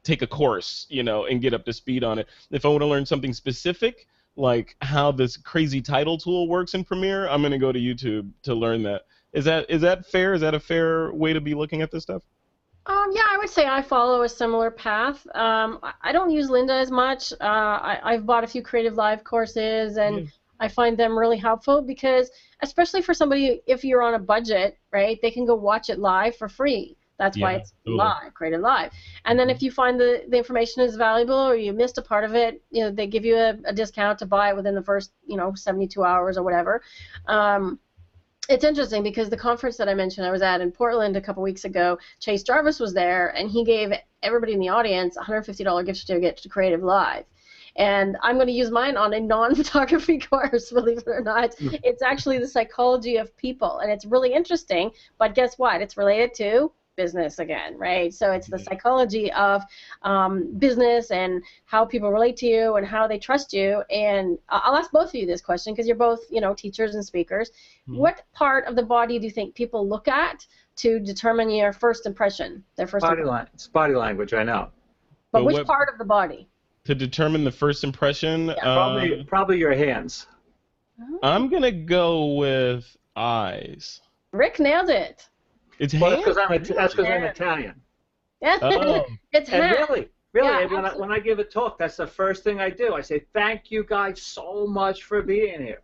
take 0.04 0.22
a 0.22 0.28
course, 0.28 0.86
you 0.90 1.02
know, 1.02 1.26
and 1.26 1.42
get 1.42 1.54
up 1.54 1.64
to 1.64 1.72
speed 1.72 2.04
on 2.04 2.20
it. 2.20 2.28
If 2.52 2.66
I 2.66 2.68
want 2.68 2.82
to 2.82 2.88
learn 2.88 3.06
something 3.06 3.32
specific, 3.32 4.06
like 4.36 4.76
how 4.82 5.14
this 5.14 5.38
crazy 5.38 5.82
title 5.82 6.18
tool 6.18 6.50
works 6.50 6.74
in 6.74 6.84
Premiere, 6.84 7.30
I'm 7.30 7.42
going 7.42 7.54
to 7.54 7.58
go 7.58 7.72
to 7.72 7.80
YouTube 7.80 8.30
to 8.44 8.54
learn 8.54 8.84
that. 8.84 9.04
Is 9.32 9.46
that 9.46 9.70
is 9.70 9.82
that 9.82 10.06
fair? 10.06 10.34
Is 10.34 10.42
that 10.42 10.54
a 10.54 10.60
fair 10.60 11.14
way 11.14 11.32
to 11.32 11.40
be 11.40 11.56
looking 11.56 11.82
at 11.82 11.90
this 11.90 12.04
stuff? 12.04 12.22
Um, 12.86 13.12
yeah, 13.14 13.24
I 13.30 13.38
would 13.38 13.50
say 13.50 13.66
I 13.66 13.82
follow 13.82 14.24
a 14.24 14.30
similar 14.30 14.70
path. 14.70 15.26
Um, 15.36 15.80
I 16.02 16.12
don't 16.12 16.32
use 16.32 16.50
Lynda 16.50 16.82
as 16.82 16.92
much. 16.92 17.32
Uh, 17.34 18.00
I, 18.04 18.14
have 18.14 18.26
bought 18.26 18.44
a 18.44 18.48
few 18.48 18.62
Creative 18.62 18.96
Live 18.96 19.24
courses, 19.24 19.96
and 19.98 20.20
mm. 20.20 20.32
I 20.60 20.68
find 20.68 20.98
them 20.98 21.18
really 21.18 21.38
helpful 21.38 21.82
because, 21.82 22.30
especially 22.62 23.02
for 23.02 23.14
somebody, 23.14 23.62
if 23.68 23.86
you're 23.86 24.02
on 24.02 24.16
a 24.16 24.20
budget, 24.20 24.78
right, 24.92 25.18
they 25.22 25.32
can 25.32 25.46
go 25.46 25.56
watch 25.56 25.90
it 25.90 26.00
live 26.00 26.36
for 26.36 26.50
free. 26.50 26.98
That's 27.18 27.38
yeah, 27.38 27.44
why 27.44 27.54
it's 27.54 27.74
totally. 27.86 27.98
live, 27.98 28.34
created 28.34 28.60
live. 28.60 28.92
And 29.24 29.40
then 29.40 29.50
if 29.50 29.62
you 29.62 29.72
find 29.72 29.98
the, 29.98 30.24
the 30.28 30.38
information 30.38 30.84
is 30.84 30.96
valuable 30.96 31.36
or 31.36 31.56
you 31.56 31.72
missed 31.72 31.98
a 31.98 32.02
part 32.02 32.26
of 32.26 32.36
it, 32.36 32.62
you 32.70 32.84
know, 32.84 32.92
they 32.92 33.08
give 33.08 33.24
you 33.24 33.38
a, 33.38 33.56
a 33.66 33.74
discount 33.74 34.20
to 34.20 34.26
buy 34.26 34.50
it 34.50 34.56
within 34.56 34.76
the 34.76 34.82
first, 34.82 35.14
you 35.26 35.38
know, 35.38 35.54
72 35.54 36.04
hours 36.04 36.38
or 36.38 36.44
whatever. 36.44 36.82
Um, 37.28 37.80
it's 38.54 38.64
interesting 38.64 39.02
because 39.02 39.30
the 39.30 39.38
conference 39.38 39.78
that 39.78 39.90
I 39.90 39.96
mentioned 39.96 40.28
I 40.28 40.32
was 40.32 40.44
at 40.44 40.62
in 40.62 40.72
Portland 40.72 41.18
a 41.18 41.22
couple 41.22 41.42
weeks 41.42 41.66
ago, 41.66 41.98
Chase 42.20 42.44
Jarvis 42.44 42.80
was 42.80 42.94
there, 42.94 43.30
and 43.30 43.50
he 43.50 43.64
gave 43.64 43.92
everybody 44.22 44.54
in 44.54 44.60
the 44.60 44.70
audience 44.70 45.18
$150 45.18 45.86
gift 45.86 46.00
certificate 46.00 46.38
to 46.38 46.50
Creative 46.50 46.84
Live. 46.84 47.26
And 47.76 48.16
I'm 48.22 48.36
going 48.36 48.48
to 48.48 48.54
use 48.54 48.70
mine 48.70 48.96
on 48.96 49.16
a 49.16 49.20
non-photography 49.20 50.20
course, 50.30 50.70
believe 50.70 51.00
it 51.00 51.08
or 51.08 51.22
not. 51.22 51.56
Hmm. 51.56 51.70
It's 51.84 52.04
actually 52.04 52.38
the 52.38 52.48
psychology 52.48 53.18
of 53.18 53.36
people, 53.38 53.80
and 53.80 53.92
it's 53.92 54.06
really 54.06 54.32
interesting. 54.32 54.92
But 55.18 55.34
guess 55.34 55.58
what? 55.58 55.82
It's 55.82 55.98
related 55.98 56.36
to 56.36 56.72
business 56.96 57.40
again, 57.40 57.78
right? 57.78 58.14
So 58.14 58.32
it's 58.32 58.48
the 58.48 58.60
psychology 58.60 59.32
of 59.34 59.64
um, 60.04 60.54
business 60.58 61.12
and 61.12 61.44
how 61.66 61.86
people 61.86 62.12
relate 62.12 62.38
to 62.38 62.46
you 62.46 62.76
and 62.76 62.86
how 62.86 63.08
they 63.08 63.18
trust 63.18 63.54
you. 63.54 63.84
And 63.90 64.38
I'll 64.50 64.76
ask 64.76 64.92
both 64.92 65.10
of 65.10 65.16
you 65.16 65.26
this 65.26 65.42
question 65.42 65.74
because 65.74 65.88
you're 65.88 65.96
both, 65.96 66.22
you 66.30 66.42
know, 66.42 66.54
teachers 66.54 66.96
and 66.96 67.06
speakers. 67.06 67.52
Mm-hmm. 67.90 67.98
What 67.98 68.24
part 68.34 68.66
of 68.66 68.76
the 68.76 68.84
body 68.84 69.20
do 69.20 69.26
you 69.26 69.32
think 69.32 69.56
people 69.56 69.88
look 69.88 70.08
at 70.08 70.46
to 70.78 71.00
determine 71.00 71.50
your 71.50 71.74
first 71.74 72.06
impression? 72.06 72.64
Their 72.76 72.88
first 72.88 73.04
body 73.04 73.24
language. 73.24 73.50
It's 73.54 73.68
body 73.68 73.96
language, 73.96 74.34
I 74.34 74.44
know. 74.44 74.70
But, 75.32 75.40
but 75.40 75.46
which 75.46 75.56
what, 75.56 75.68
part 75.68 75.90
of 75.92 75.98
the 75.98 76.06
body? 76.06 76.48
To 76.86 76.96
determine 76.96 77.44
the 77.44 77.52
first 77.52 77.84
impression, 77.84 78.48
yeah. 78.48 78.56
probably, 78.62 79.20
um, 79.20 79.26
probably 79.26 79.58
your 79.58 79.74
hands. 79.74 80.28
Oh. 81.02 81.20
I'm 81.24 81.48
gonna 81.50 81.72
go 81.72 82.36
with 82.36 82.96
eyes. 83.16 84.02
Rick 84.32 84.60
nailed 84.60 84.90
it. 84.90 85.28
It's 85.80 85.94
well, 85.94 86.12
that's 86.12 86.24
because 86.24 86.38
I'm, 86.38 86.64
that's 86.76 86.94
because 86.94 87.10
I'm 87.10 87.24
Italian. 87.24 87.82
oh. 88.44 89.06
it's 89.32 89.50
and 89.50 89.72
really, 89.72 90.10
really, 90.34 90.50
yeah, 90.50 90.66
when, 90.66 90.86
I, 90.86 90.96
when 90.96 91.12
I 91.12 91.20
give 91.20 91.40
a 91.40 91.44
talk, 91.44 91.78
that's 91.78 91.98
the 91.98 92.08
first 92.08 92.44
thing 92.44 92.60
I 92.60 92.70
do. 92.70 92.94
I 92.94 93.02
say, 93.02 93.26
"Thank 93.34 93.72
you 93.72 93.84
guys 93.84 94.22
so 94.22 94.68
much 94.68 95.04
for 95.04 95.22
being 95.22 95.62
here." 95.62 95.82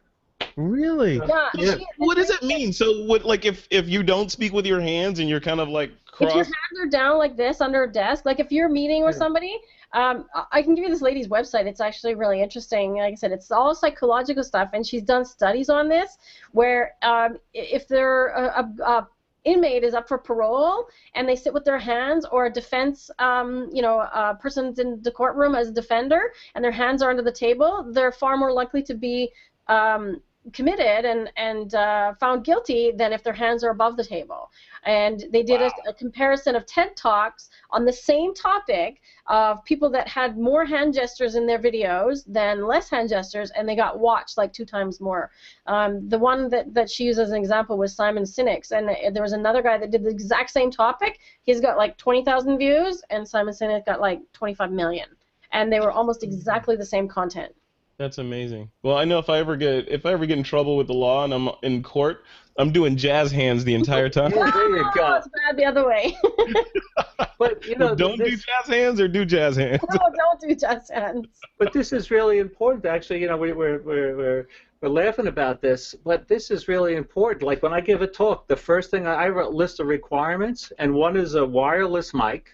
Really? 0.55 1.21
Yeah. 1.27 1.49
Yeah. 1.55 1.75
What 1.97 2.17
does 2.17 2.29
it 2.29 2.43
mean? 2.43 2.73
So, 2.73 3.05
what, 3.05 3.25
like, 3.25 3.45
if 3.45 3.67
if 3.71 3.87
you 3.87 4.03
don't 4.03 4.31
speak 4.31 4.53
with 4.53 4.65
your 4.65 4.81
hands 4.81 5.19
and 5.19 5.29
you're 5.29 5.39
kind 5.39 5.59
of 5.59 5.69
like 5.69 5.91
if 6.19 6.35
your 6.35 6.43
hands 6.43 6.79
are 6.81 6.87
down 6.87 7.17
like 7.17 7.37
this 7.37 7.61
under 7.61 7.83
a 7.83 7.91
desk, 7.91 8.25
like 8.25 8.39
if 8.39 8.51
you're 8.51 8.69
meeting 8.69 9.05
with 9.05 9.15
Yeah. 9.15 9.19
somebody, 9.19 9.57
um, 9.93 10.27
I- 10.33 10.45
I 10.51 10.61
can 10.61 10.75
give 10.75 10.83
you 10.83 10.89
this 10.89 11.01
lady's 11.01 11.27
website. 11.27 11.65
It's 11.65 11.79
actually 11.79 12.15
really 12.15 12.41
interesting. 12.41 12.95
Like 12.95 13.13
I 13.13 13.15
said, 13.15 13.31
it's 13.31 13.51
all 13.51 13.73
psychological 13.73 14.43
stuff, 14.43 14.71
and 14.73 14.85
she's 14.85 15.03
done 15.03 15.23
studies 15.23 15.69
on 15.69 15.87
this 15.87 16.17
where 16.51 16.95
um, 17.01 17.37
if 17.53 17.87
they're 17.87 18.27
a, 18.27 18.61
a, 18.61 18.83
a 18.83 19.07
inmate 19.45 19.83
is 19.83 19.93
up 19.93 20.07
for 20.07 20.17
parole 20.17 20.87
and 21.15 21.27
they 21.27 21.35
sit 21.35 21.53
with 21.53 21.65
their 21.65 21.79
hands, 21.79 22.25
or 22.31 22.45
a 22.45 22.49
defense, 22.51 23.09
um, 23.19 23.69
you 23.71 23.81
know, 23.81 23.99
a 23.99 24.35
person's 24.39 24.79
in 24.79 25.01
the 25.01 25.11
courtroom 25.11 25.55
as 25.55 25.69
a 25.69 25.73
defender 25.73 26.31
and 26.55 26.63
their 26.63 26.71
hands 26.71 27.01
are 27.01 27.09
under 27.09 27.23
the 27.23 27.31
table, 27.31 27.85
they're 27.91 28.11
far 28.11 28.37
more 28.37 28.51
likely 28.51 28.81
to 28.83 28.93
be 28.93 29.31
um, 29.67 30.21
committed 30.53 31.05
and 31.05 31.31
and 31.35 31.75
uh, 31.75 32.13
found 32.19 32.43
guilty 32.43 32.91
than 32.95 33.13
if 33.13 33.23
their 33.23 33.33
hands 33.33 33.63
are 33.63 33.69
above 33.71 33.97
the 33.97 34.03
table. 34.03 34.49
And 34.83 35.25
they 35.31 35.43
did 35.43 35.61
a, 35.61 35.71
a 35.87 35.93
comparison 35.93 36.55
of 36.55 36.65
TED 36.65 36.95
talks 36.95 37.49
on 37.71 37.85
the 37.85 37.93
same 37.93 38.33
topic 38.33 39.01
of 39.27 39.63
people 39.65 39.89
that 39.91 40.07
had 40.07 40.37
more 40.37 40.65
hand 40.65 40.93
gestures 40.93 41.35
in 41.35 41.45
their 41.45 41.59
videos 41.59 42.23
than 42.27 42.65
less 42.65 42.89
hand 42.89 43.09
gestures, 43.09 43.51
and 43.51 43.67
they 43.67 43.75
got 43.75 43.99
watched 43.99 44.37
like 44.37 44.53
two 44.53 44.65
times 44.65 44.99
more. 44.99 45.31
Um, 45.67 46.07
the 46.09 46.17
one 46.17 46.49
that, 46.49 46.73
that 46.73 46.89
she 46.89 47.05
used 47.05 47.19
as 47.19 47.31
an 47.31 47.37
example 47.37 47.77
was 47.77 47.95
Simon 47.95 48.23
Sinek's, 48.23 48.71
and 48.71 48.89
uh, 48.89 48.95
there 49.13 49.23
was 49.23 49.33
another 49.33 49.61
guy 49.61 49.77
that 49.77 49.91
did 49.91 50.03
the 50.03 50.09
exact 50.09 50.51
same 50.51 50.71
topic. 50.71 51.19
He's 51.43 51.61
got 51.61 51.77
like 51.77 51.97
20,000 51.97 52.57
views, 52.57 53.03
and 53.09 53.27
Simon 53.27 53.53
Sinek 53.53 53.85
got 53.85 54.01
like 54.01 54.19
25 54.33 54.71
million. 54.71 55.09
And 55.51 55.71
they 55.71 55.79
were 55.79 55.91
almost 55.91 56.23
exactly 56.23 56.75
the 56.75 56.85
same 56.85 57.07
content. 57.07 57.53
That's 57.99 58.17
amazing. 58.17 58.71
Well, 58.81 58.95
I 58.95 59.03
know 59.03 59.19
if 59.19 59.29
I 59.29 59.39
ever 59.39 59.57
get 59.57 59.89
if 59.89 60.05
I 60.05 60.13
ever 60.13 60.25
get 60.25 60.37
in 60.37 60.43
trouble 60.43 60.77
with 60.77 60.87
the 60.87 60.93
law 60.93 61.25
and 61.25 61.33
I'm 61.33 61.49
in 61.63 61.83
court, 61.83 62.23
I'm 62.59 62.71
doing 62.71 62.95
jazz 62.97 63.31
hands 63.31 63.63
the 63.63 63.73
entire 63.73 64.09
time. 64.19 64.31
Yeah, 64.35 64.51
there 64.51 64.69
you 64.75 64.83
Oh, 64.85 64.91
go. 64.93 65.13
it's 65.15 65.27
bad 65.29 65.57
the 65.57 65.65
other 65.65 65.87
way. 65.87 66.15
But 67.37 67.65
you 67.65 67.77
know, 67.77 67.95
don't 67.95 68.17
do 68.17 68.25
this, 68.29 68.43
jazz 68.45 68.67
hands 68.67 68.99
or 68.99 69.07
do 69.07 69.23
jazz 69.23 69.55
hands. 69.55 69.81
no, 69.89 69.97
don't 70.13 70.39
do 70.41 70.53
just 70.55 70.91
hands. 70.91 71.25
but 71.57 71.71
this 71.71 71.93
is 71.93 72.11
really 72.11 72.39
important. 72.39 72.85
Actually, 72.85 73.21
you 73.21 73.27
know, 73.27 73.37
we, 73.37 73.53
we're 73.53 73.81
we're 73.81 74.15
we're 74.17 74.47
we're 74.81 74.89
laughing 74.89 75.27
about 75.27 75.61
this, 75.61 75.95
but 76.03 76.27
this 76.27 76.51
is 76.51 76.67
really 76.67 76.95
important. 76.95 77.43
Like 77.43 77.63
when 77.63 77.71
I 77.73 77.79
give 77.79 78.01
a 78.01 78.07
talk, 78.07 78.47
the 78.49 78.57
first 78.57 78.91
thing 78.91 79.07
I, 79.07 79.13
I 79.25 79.29
wrote 79.29 79.53
a 79.53 79.55
list 79.55 79.79
of 79.79 79.87
requirements, 79.87 80.73
and 80.79 80.93
one 80.93 81.15
is 81.15 81.35
a 81.35 81.45
wireless 81.45 82.13
mic, 82.13 82.49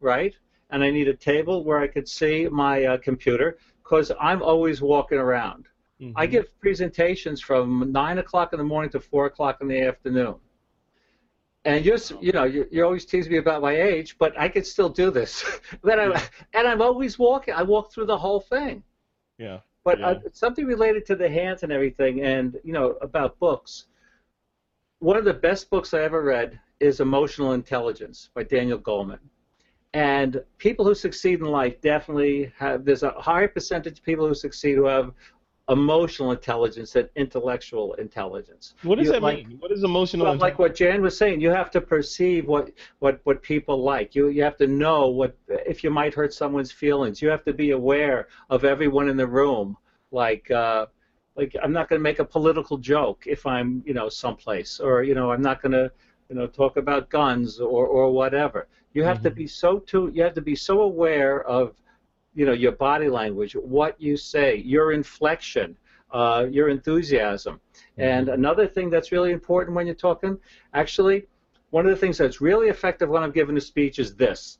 right? 0.00 0.34
And 0.70 0.82
I 0.82 0.90
need 0.90 1.06
a 1.06 1.14
table 1.14 1.62
where 1.62 1.78
I 1.78 1.86
could 1.86 2.08
see 2.08 2.48
my 2.50 2.84
uh, 2.84 2.96
computer 2.98 3.58
because 3.84 4.10
I'm 4.20 4.42
always 4.42 4.82
walking 4.82 5.18
around. 5.18 5.66
I 6.14 6.26
Mhm. 6.26 6.26
give 6.26 6.44
presentations 6.60 7.40
from 7.40 7.90
nine 7.92 8.18
o'clock 8.18 8.52
in 8.52 8.58
the 8.58 8.64
morning 8.64 8.90
to 8.90 9.00
four 9.00 9.26
o'clock 9.26 9.58
in 9.60 9.68
the 9.68 9.80
afternoon. 9.82 10.36
And 11.64 11.84
you're, 11.84 11.98
you 12.20 12.32
know, 12.32 12.44
you 12.44 12.66
you 12.70 12.84
always 12.84 13.04
tease 13.04 13.28
me 13.28 13.36
about 13.38 13.60
my 13.60 13.72
age, 13.80 14.16
but 14.18 14.38
I 14.38 14.48
could 14.48 14.66
still 14.66 14.88
do 14.88 15.10
this. 15.10 15.44
then 15.82 15.98
I'm, 16.00 16.12
and 16.54 16.66
I'm 16.66 16.80
always 16.80 17.18
walking. 17.18 17.54
I 17.54 17.62
walk 17.62 17.92
through 17.92 18.06
the 18.06 18.18
whole 18.18 18.40
thing. 18.40 18.82
yeah. 19.38 19.60
But 19.84 20.00
Yeah. 20.00 20.06
uh, 20.08 20.14
something 20.32 20.66
related 20.66 21.04
to 21.06 21.16
the 21.16 21.28
hands 21.28 21.62
and 21.62 21.72
everything, 21.72 22.22
and 22.22 22.58
you 22.64 22.72
know, 22.72 22.96
about 23.00 23.38
books. 23.38 23.86
One 25.00 25.16
of 25.16 25.24
the 25.24 25.34
best 25.34 25.70
books 25.70 25.92
I 25.94 26.02
ever 26.02 26.22
read 26.22 26.58
is 26.80 27.00
Emotional 27.00 27.52
Intelligence 27.52 28.30
by 28.34 28.42
Daniel 28.42 28.78
Goleman. 28.78 29.18
And 29.94 30.42
people 30.58 30.84
who 30.84 30.94
succeed 30.94 31.40
in 31.40 31.46
life 31.46 31.80
definitely 31.80 32.52
have. 32.56 32.84
There's 32.84 33.02
a 33.02 33.10
higher 33.12 33.48
percentage 33.48 33.98
of 33.98 34.04
people 34.04 34.26
who 34.26 34.34
succeed 34.34 34.74
who 34.76 34.84
have 34.86 35.12
emotional 35.68 36.30
intelligence 36.30 36.92
than 36.92 37.08
intellectual 37.16 37.94
intelligence. 37.94 38.74
What 38.82 38.98
does 38.98 39.06
You- 39.08 39.12
that 39.14 39.22
like- 39.22 39.48
mean? 39.48 39.58
What 39.58 39.72
is 39.72 39.82
emotional? 39.82 40.26
Well, 40.26 40.36
like 40.36 40.58
what 40.60 40.74
Jan 40.76 41.02
was 41.02 41.16
saying, 41.16 41.40
you 41.40 41.50
have 41.50 41.70
to 41.72 41.80
perceive 41.80 42.46
what, 42.46 42.70
what, 43.00 43.20
what 43.24 43.42
people 43.42 43.82
like. 43.82 44.14
You 44.14 44.28
you 44.28 44.42
have 44.44 44.56
to 44.58 44.66
know 44.68 45.08
what 45.08 45.34
if 45.48 45.82
you 45.82 45.90
might 45.90 46.14
hurt 46.14 46.32
someone's 46.32 46.70
feelings. 46.70 47.20
You 47.20 47.28
have 47.30 47.44
to 47.44 47.52
be 47.52 47.72
aware 47.72 48.28
of 48.48 48.64
everyone 48.64 49.08
in 49.08 49.16
the 49.16 49.26
room. 49.26 49.76
Like 50.12 50.48
uh, 50.52 50.86
like 51.36 51.54
I'm 51.62 51.72
not 51.72 51.88
going 51.88 51.98
to 51.98 52.02
make 52.02 52.20
a 52.20 52.24
political 52.24 52.78
joke 52.78 53.24
if 53.26 53.44
I'm 53.44 53.82
you 53.84 53.92
know 53.94 54.08
someplace, 54.08 54.78
or 54.78 55.02
you 55.02 55.14
know 55.16 55.32
I'm 55.32 55.42
not 55.42 55.60
going 55.62 55.72
to 55.72 55.90
you 56.28 56.36
know 56.36 56.46
talk 56.46 56.76
about 56.76 57.10
guns 57.10 57.58
or, 57.60 57.86
or 57.86 58.12
whatever. 58.12 58.68
You 58.94 59.02
have 59.02 59.20
to 59.24 59.30
Mhm. 59.30 59.34
be 59.42 59.46
so 59.48 59.80
too. 59.80 60.10
You 60.14 60.22
have 60.22 60.34
to 60.34 60.40
be 60.40 60.54
so 60.54 60.82
aware 60.82 61.42
of 61.44 61.74
you 62.36 62.46
know 62.46 62.52
your 62.52 62.72
body 62.72 63.08
language, 63.08 63.54
what 63.54 64.00
you 64.00 64.16
say, 64.16 64.56
your 64.56 64.92
inflection, 64.92 65.76
uh, 66.12 66.46
your 66.50 66.68
enthusiasm. 66.68 67.60
And 67.98 68.28
another 68.28 68.66
thing 68.66 68.90
that's 68.90 69.10
really 69.10 69.32
important 69.32 69.74
when 69.74 69.86
you're 69.86 69.94
talking, 69.94 70.38
actually, 70.74 71.26
one 71.70 71.86
of 71.86 71.90
the 71.90 71.96
things 71.96 72.18
that's 72.18 72.40
really 72.40 72.68
effective 72.68 73.08
when 73.08 73.22
I'm 73.22 73.32
giving 73.32 73.56
a 73.56 73.60
speech 73.60 73.98
is 73.98 74.14
this. 74.14 74.58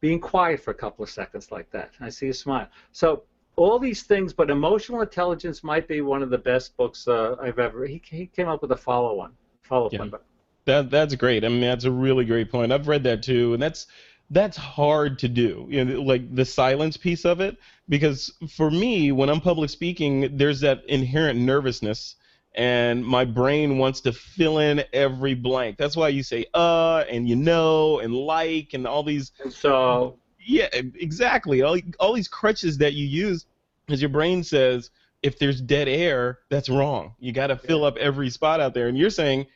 Being 0.00 0.20
quiet 0.20 0.58
for 0.60 0.72
a 0.72 0.74
couple 0.74 1.04
of 1.04 1.10
seconds 1.10 1.52
like 1.52 1.70
that. 1.70 1.92
I 2.00 2.08
see 2.08 2.26
you 2.26 2.32
smile. 2.32 2.68
So 2.90 3.22
all 3.54 3.78
these 3.78 4.02
things, 4.02 4.32
but 4.32 4.50
emotional 4.50 5.00
intelligence 5.00 5.62
might 5.62 5.86
be 5.86 6.00
one 6.00 6.22
of 6.22 6.30
the 6.30 6.38
best 6.38 6.76
books 6.76 7.06
uh, 7.06 7.36
I've 7.40 7.60
ever. 7.60 7.86
He, 7.86 8.02
he 8.04 8.26
came 8.26 8.48
up 8.48 8.62
with 8.62 8.72
a 8.72 8.76
follow 8.76 9.14
one, 9.14 9.32
follow 9.62 9.86
up 9.86 9.92
Yeah. 9.92 10.00
one. 10.00 10.10
But 10.10 10.24
That 10.64 10.90
that's 10.90 11.14
great. 11.14 11.44
I 11.44 11.48
mean, 11.48 11.60
that's 11.60 11.84
a 11.84 11.90
really 11.90 12.24
great 12.24 12.50
point. 12.50 12.72
I've 12.72 12.88
read 12.88 13.04
that 13.04 13.22
too, 13.22 13.54
and 13.54 13.62
that's 13.62 13.86
that's 14.32 14.56
hard 14.56 15.18
to 15.20 15.28
do. 15.28 15.66
You 15.68 15.84
know, 15.84 16.02
like 16.02 16.34
the 16.34 16.44
silence 16.44 16.96
piece 16.96 17.24
of 17.24 17.40
it, 17.40 17.56
because 17.88 18.32
for 18.48 18.70
me, 18.70 19.12
when 19.12 19.28
I'm 19.28 19.40
public 19.40 19.70
speaking, 19.70 20.36
there's 20.36 20.60
that 20.60 20.84
inherent 20.86 21.38
nervousness, 21.38 22.16
and 22.54 23.04
my 23.04 23.24
brain 23.24 23.78
wants 23.78 24.00
to 24.02 24.12
fill 24.12 24.58
in 24.58 24.82
every 24.92 25.34
blank. 25.34 25.76
That's 25.76 25.96
why 25.96 26.08
you 26.08 26.22
say 26.22 26.46
uh 26.54 27.04
and 27.08 27.28
you 27.28 27.36
know 27.36 28.00
and 28.00 28.14
like 28.14 28.70
and 28.72 28.86
all 28.86 29.02
these 29.02 29.32
and 29.42 29.52
so 29.52 30.18
yeah, 30.44 30.68
exactly. 30.72 31.62
All 31.62 31.78
all 32.00 32.14
these 32.14 32.28
crutches 32.28 32.78
that 32.78 32.94
you 32.94 33.06
use, 33.06 33.46
because 33.86 34.00
your 34.00 34.10
brain 34.10 34.42
says 34.42 34.90
if 35.22 35.38
there's 35.38 35.60
dead 35.60 35.88
air, 35.88 36.40
that's 36.48 36.68
wrong. 36.68 37.14
You 37.20 37.32
got 37.32 37.48
to 37.48 37.56
fill 37.56 37.84
up 37.84 37.96
every 37.96 38.28
spot 38.30 38.60
out 38.60 38.74
there, 38.74 38.88
and 38.88 38.98
you're 38.98 39.10
saying 39.10 39.46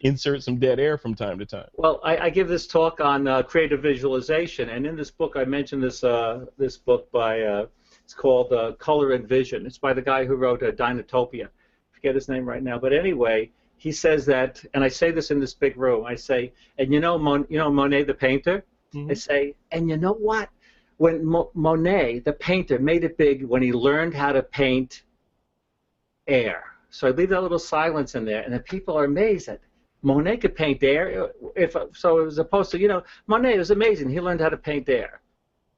insert 0.00 0.42
some 0.42 0.58
dead 0.58 0.78
air 0.78 0.96
from 0.96 1.14
time 1.14 1.38
to 1.38 1.46
time. 1.46 1.68
Well, 1.74 2.00
I, 2.04 2.16
I 2.18 2.30
give 2.30 2.48
this 2.48 2.66
talk 2.66 3.00
on 3.00 3.26
uh, 3.26 3.42
creative 3.42 3.82
visualization, 3.82 4.70
and 4.70 4.86
in 4.86 4.96
this 4.96 5.10
book, 5.10 5.34
I 5.36 5.44
mentioned 5.44 5.82
this 5.82 6.04
uh, 6.04 6.46
this 6.56 6.76
book 6.76 7.10
by 7.10 7.42
uh, 7.42 7.66
it's 8.04 8.14
called 8.14 8.52
uh, 8.52 8.72
Color 8.72 9.12
and 9.12 9.28
Vision. 9.28 9.66
It's 9.66 9.78
by 9.78 9.92
the 9.92 10.02
guy 10.02 10.24
who 10.24 10.36
wrote 10.36 10.62
uh, 10.62 10.70
Dinotopia. 10.72 11.46
I 11.46 11.94
forget 11.94 12.14
his 12.14 12.28
name 12.28 12.44
right 12.44 12.62
now, 12.62 12.78
but 12.78 12.92
anyway, 12.92 13.50
he 13.76 13.92
says 13.92 14.24
that, 14.26 14.64
and 14.74 14.84
I 14.84 14.88
say 14.88 15.10
this 15.10 15.30
in 15.30 15.40
this 15.40 15.54
big 15.54 15.76
room. 15.76 16.04
I 16.04 16.14
say, 16.14 16.52
and 16.78 16.92
you 16.92 17.00
know, 17.00 17.18
Mon, 17.18 17.46
you 17.48 17.58
know 17.58 17.70
Monet 17.70 18.04
the 18.04 18.14
painter. 18.14 18.64
Mhm. 18.94 19.10
I 19.10 19.14
say, 19.14 19.54
and 19.72 19.88
you 19.88 19.96
know 19.96 20.12
what? 20.14 20.50
When 20.98 21.24
Mo- 21.24 21.50
Monet 21.54 22.20
the 22.20 22.32
painter 22.32 22.78
made 22.78 23.02
it 23.04 23.16
big 23.18 23.44
when 23.44 23.62
he 23.62 23.72
learned 23.72 24.14
how 24.14 24.32
to 24.32 24.42
paint 24.42 25.02
air. 26.26 26.73
So 26.94 27.08
I 27.08 27.10
leave 27.10 27.30
that 27.30 27.42
little 27.42 27.58
silence 27.58 28.14
in 28.14 28.24
there, 28.24 28.42
and 28.42 28.54
the 28.54 28.60
people 28.60 28.96
are 28.96 29.04
amazed 29.04 29.48
that 29.48 29.60
Monet 30.02 30.36
could 30.36 30.54
paint 30.54 30.80
there. 30.80 31.28
If 31.56 31.76
so, 31.92 32.18
it 32.20 32.24
was 32.24 32.38
opposed 32.38 32.70
to 32.70 32.78
you 32.78 32.86
know 32.86 33.02
Monet 33.26 33.58
was 33.58 33.72
amazing. 33.72 34.08
He 34.10 34.20
learned 34.20 34.40
how 34.40 34.48
to 34.48 34.56
paint 34.56 34.86
there. 34.86 35.20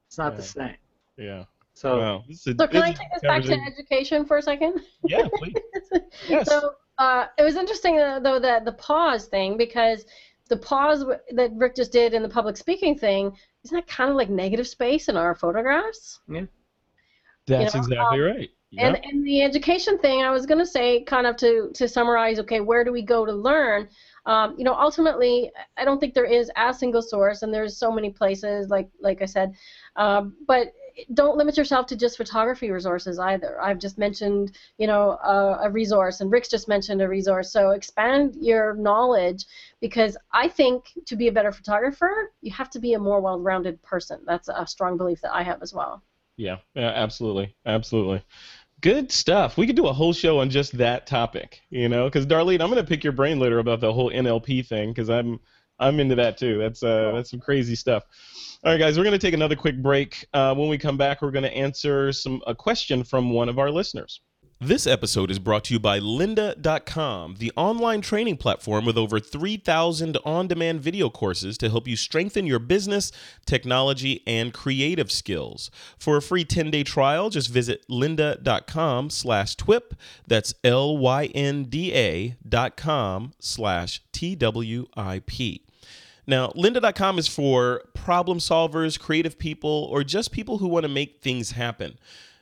It's 0.09 0.19
not 0.19 0.37
the 0.37 0.43
same. 0.43 0.77
Yeah. 1.17 1.45
So 1.73 1.99
Wow. 1.99 2.25
Is 2.29 2.47
a- 2.47 2.55
So 2.55 2.67
can 2.67 2.83
I 2.83 2.93
take 2.93 3.09
this 3.14 3.23
back 3.23 3.43
to 3.45 3.59
education 3.67 4.27
for 4.27 4.37
a 4.37 4.43
second? 4.43 4.81
Yeah, 5.09 5.27
please. 5.39 5.55
Yes. 6.29 6.49
So 6.49 6.73
uh, 6.99 7.27
it 7.39 7.43
was 7.43 7.57
interesting 7.57 7.99
uh, 7.99 8.21
though 8.21 8.39
that 8.39 8.64
the 8.67 8.73
pause 8.73 9.27
thing 9.27 9.57
because 9.57 10.05
the 10.49 10.57
pause 10.57 11.01
w- 11.01 11.19
that 11.31 11.51
Rick 11.55 11.77
just 11.77 11.93
did 11.93 12.12
in 12.12 12.23
the 12.23 12.29
public 12.29 12.57
speaking 12.59 12.97
thing 12.97 13.33
isn't 13.64 13.75
that 13.75 13.87
kind 13.87 14.11
of 14.11 14.17
like 14.17 14.29
negative 14.29 14.69
space 14.69 15.09
in 15.09 15.17
our 15.17 15.35
photographs? 15.35 16.21
Yeah. 16.29 16.43
That's 17.47 17.75
know, 17.75 17.81
exactly 17.81 18.21
um, 18.21 18.27
right. 18.37 18.51
And 18.79 19.01
and 19.05 19.27
the 19.27 19.43
education 19.43 19.99
thing, 19.99 20.22
I 20.22 20.31
was 20.31 20.47
going 20.47 20.59
to 20.59 20.66
say, 20.66 21.03
kind 21.03 21.27
of 21.27 21.37
to 21.37 21.70
to 21.74 21.89
summarize, 21.89 22.39
okay, 22.41 22.61
where 22.61 22.85
do 22.85 22.93
we 22.93 23.03
go 23.03 23.24
to 23.24 23.33
learn? 23.33 23.89
Um, 24.27 24.55
you 24.59 24.64
know, 24.64 24.74
ultimately, 24.74 25.53
I 25.77 25.85
don't 25.85 26.01
think 26.01 26.14
there 26.14 26.24
is 26.24 26.51
a 26.57 26.74
single 26.74 27.03
source, 27.03 27.43
and 27.43 27.55
there's 27.55 27.77
so 27.77 27.91
many 27.93 28.11
places, 28.11 28.68
like 28.68 28.89
like 29.01 29.22
I 29.22 29.27
said, 29.27 29.55
um, 29.97 30.35
but 30.47 30.72
don't 31.14 31.37
limit 31.37 31.57
yourself 31.57 31.87
to 31.87 31.97
just 31.97 32.16
photography 32.16 32.70
resources 32.70 33.18
either. 33.18 33.61
I've 33.61 33.79
just 33.79 33.99
mentioned, 33.99 34.57
you 34.79 34.87
know, 34.87 35.11
a, 35.22 35.66
a 35.66 35.70
resource, 35.70 36.20
and 36.20 36.33
Rick's 36.33 36.49
just 36.49 36.68
mentioned 36.68 37.03
a 37.03 37.09
resource. 37.09 37.53
So 37.53 37.70
expand 37.70 38.37
your 38.41 38.74
knowledge 38.74 39.45
because 39.81 40.16
I 40.33 40.49
think 40.49 40.93
to 41.05 41.16
be 41.16 41.29
a 41.29 41.33
better 41.33 41.53
photographer, 41.53 42.33
you 42.41 42.51
have 42.53 42.70
to 42.70 42.79
be 42.79 42.95
a 42.95 42.99
more 42.99 43.20
well-rounded 43.20 43.83
person. 43.83 44.20
That's 44.27 44.49
a 44.49 44.66
strong 44.66 44.97
belief 44.97 45.20
that 45.20 45.35
I 45.35 45.43
have 45.43 45.62
as 45.62 45.74
well. 45.74 46.03
Yeah, 46.37 46.59
yeah, 46.74 46.93
absolutely, 46.95 47.55
absolutely. 47.64 48.22
Good 48.83 49.11
stuff. 49.11 49.57
We 49.57 49.66
could 49.66 49.77
do 49.77 49.87
a 49.87 49.93
whole 49.93 50.12
show 50.12 50.39
on 50.41 50.51
just 50.51 50.77
that 50.77 51.07
topic, 51.07 51.62
you 51.70 51.89
know, 51.89 52.05
because 52.05 52.27
Darlene, 52.27 52.61
I'm 52.61 52.68
gonna 52.68 52.85
pick 52.85 53.03
your 53.03 53.12
brain 53.12 53.39
later 53.41 53.59
about 53.59 53.81
the 53.81 53.93
whole 53.93 54.11
NLP 54.11 54.66
thing, 54.66 54.91
because 54.91 55.09
I'm 55.09 55.41
I'm 55.79 55.99
into 55.99 56.14
that 56.16 56.37
too. 56.37 56.59
That's 56.59 56.83
uh 56.83 57.12
that's 57.14 57.31
some 57.31 57.41
crazy 57.41 57.74
stuff. 57.74 58.05
All 58.64 58.72
right, 58.72 58.79
guys, 58.79 58.99
we're 58.99 59.05
gonna 59.05 59.18
take 59.18 59.35
another 59.35 59.57
quick 59.57 59.81
break. 59.83 60.27
Uh, 60.35 60.55
when 60.55 60.68
we 60.68 60.77
come 60.77 60.99
back, 60.99 61.22
we're 61.22 61.31
gonna 61.31 61.49
answer 61.49 62.12
some 62.12 62.43
a 62.47 62.55
question 62.55 63.03
from 63.03 63.31
one 63.31 63.49
of 63.49 63.59
our 63.59 63.70
listeners. 63.70 64.20
This 64.61 64.86
episode 64.86 65.30
is 65.30 65.38
brought 65.38 65.64
to 65.64 65.74
you 65.74 65.78
by 65.78 66.00
lynda.com, 66.00 67.34
the 67.38 67.52
online 67.57 68.00
training 68.00 68.38
platform 68.38 68.86
with 68.86 68.96
over 68.96 69.20
3,000 69.20 70.16
on 70.24 70.48
demand 70.48 70.80
video 70.80 71.11
courses 71.11 71.59
to 71.59 71.68
help 71.68 71.86
you 71.86 71.94
strengthen 71.94 72.46
your 72.46 72.59
business, 72.59 73.12
technology, 73.44 74.22
and 74.26 74.54
creative 74.54 75.12
skills. 75.12 75.70
For 75.98 76.16
a 76.16 76.22
free 76.22 76.42
10 76.42 76.70
day 76.70 76.84
trial, 76.84 77.28
just 77.28 77.50
visit 77.50 77.86
lynda.com 77.90 79.11
slash 79.11 79.57
TWIP. 79.57 79.92
That's 80.26 80.54
L 80.64 80.96
Y 80.96 81.26
N 81.34 81.64
D 81.64 81.92
A 81.92 82.36
dot 82.48 82.78
com 82.78 83.34
slash 83.38 84.00
T 84.12 84.34
W 84.36 84.86
I 84.96 85.20
P. 85.26 85.66
Now, 86.26 86.48
lynda.com 86.57 87.18
is 87.18 87.28
for 87.28 87.82
problem 87.92 88.38
solvers, 88.38 88.98
creative 88.98 89.38
people, 89.38 89.86
or 89.92 90.02
just 90.02 90.32
people 90.32 90.57
who 90.59 90.66
want 90.66 90.84
to 90.84 90.88
make 90.88 91.20
things 91.20 91.50
happen. 91.50 91.98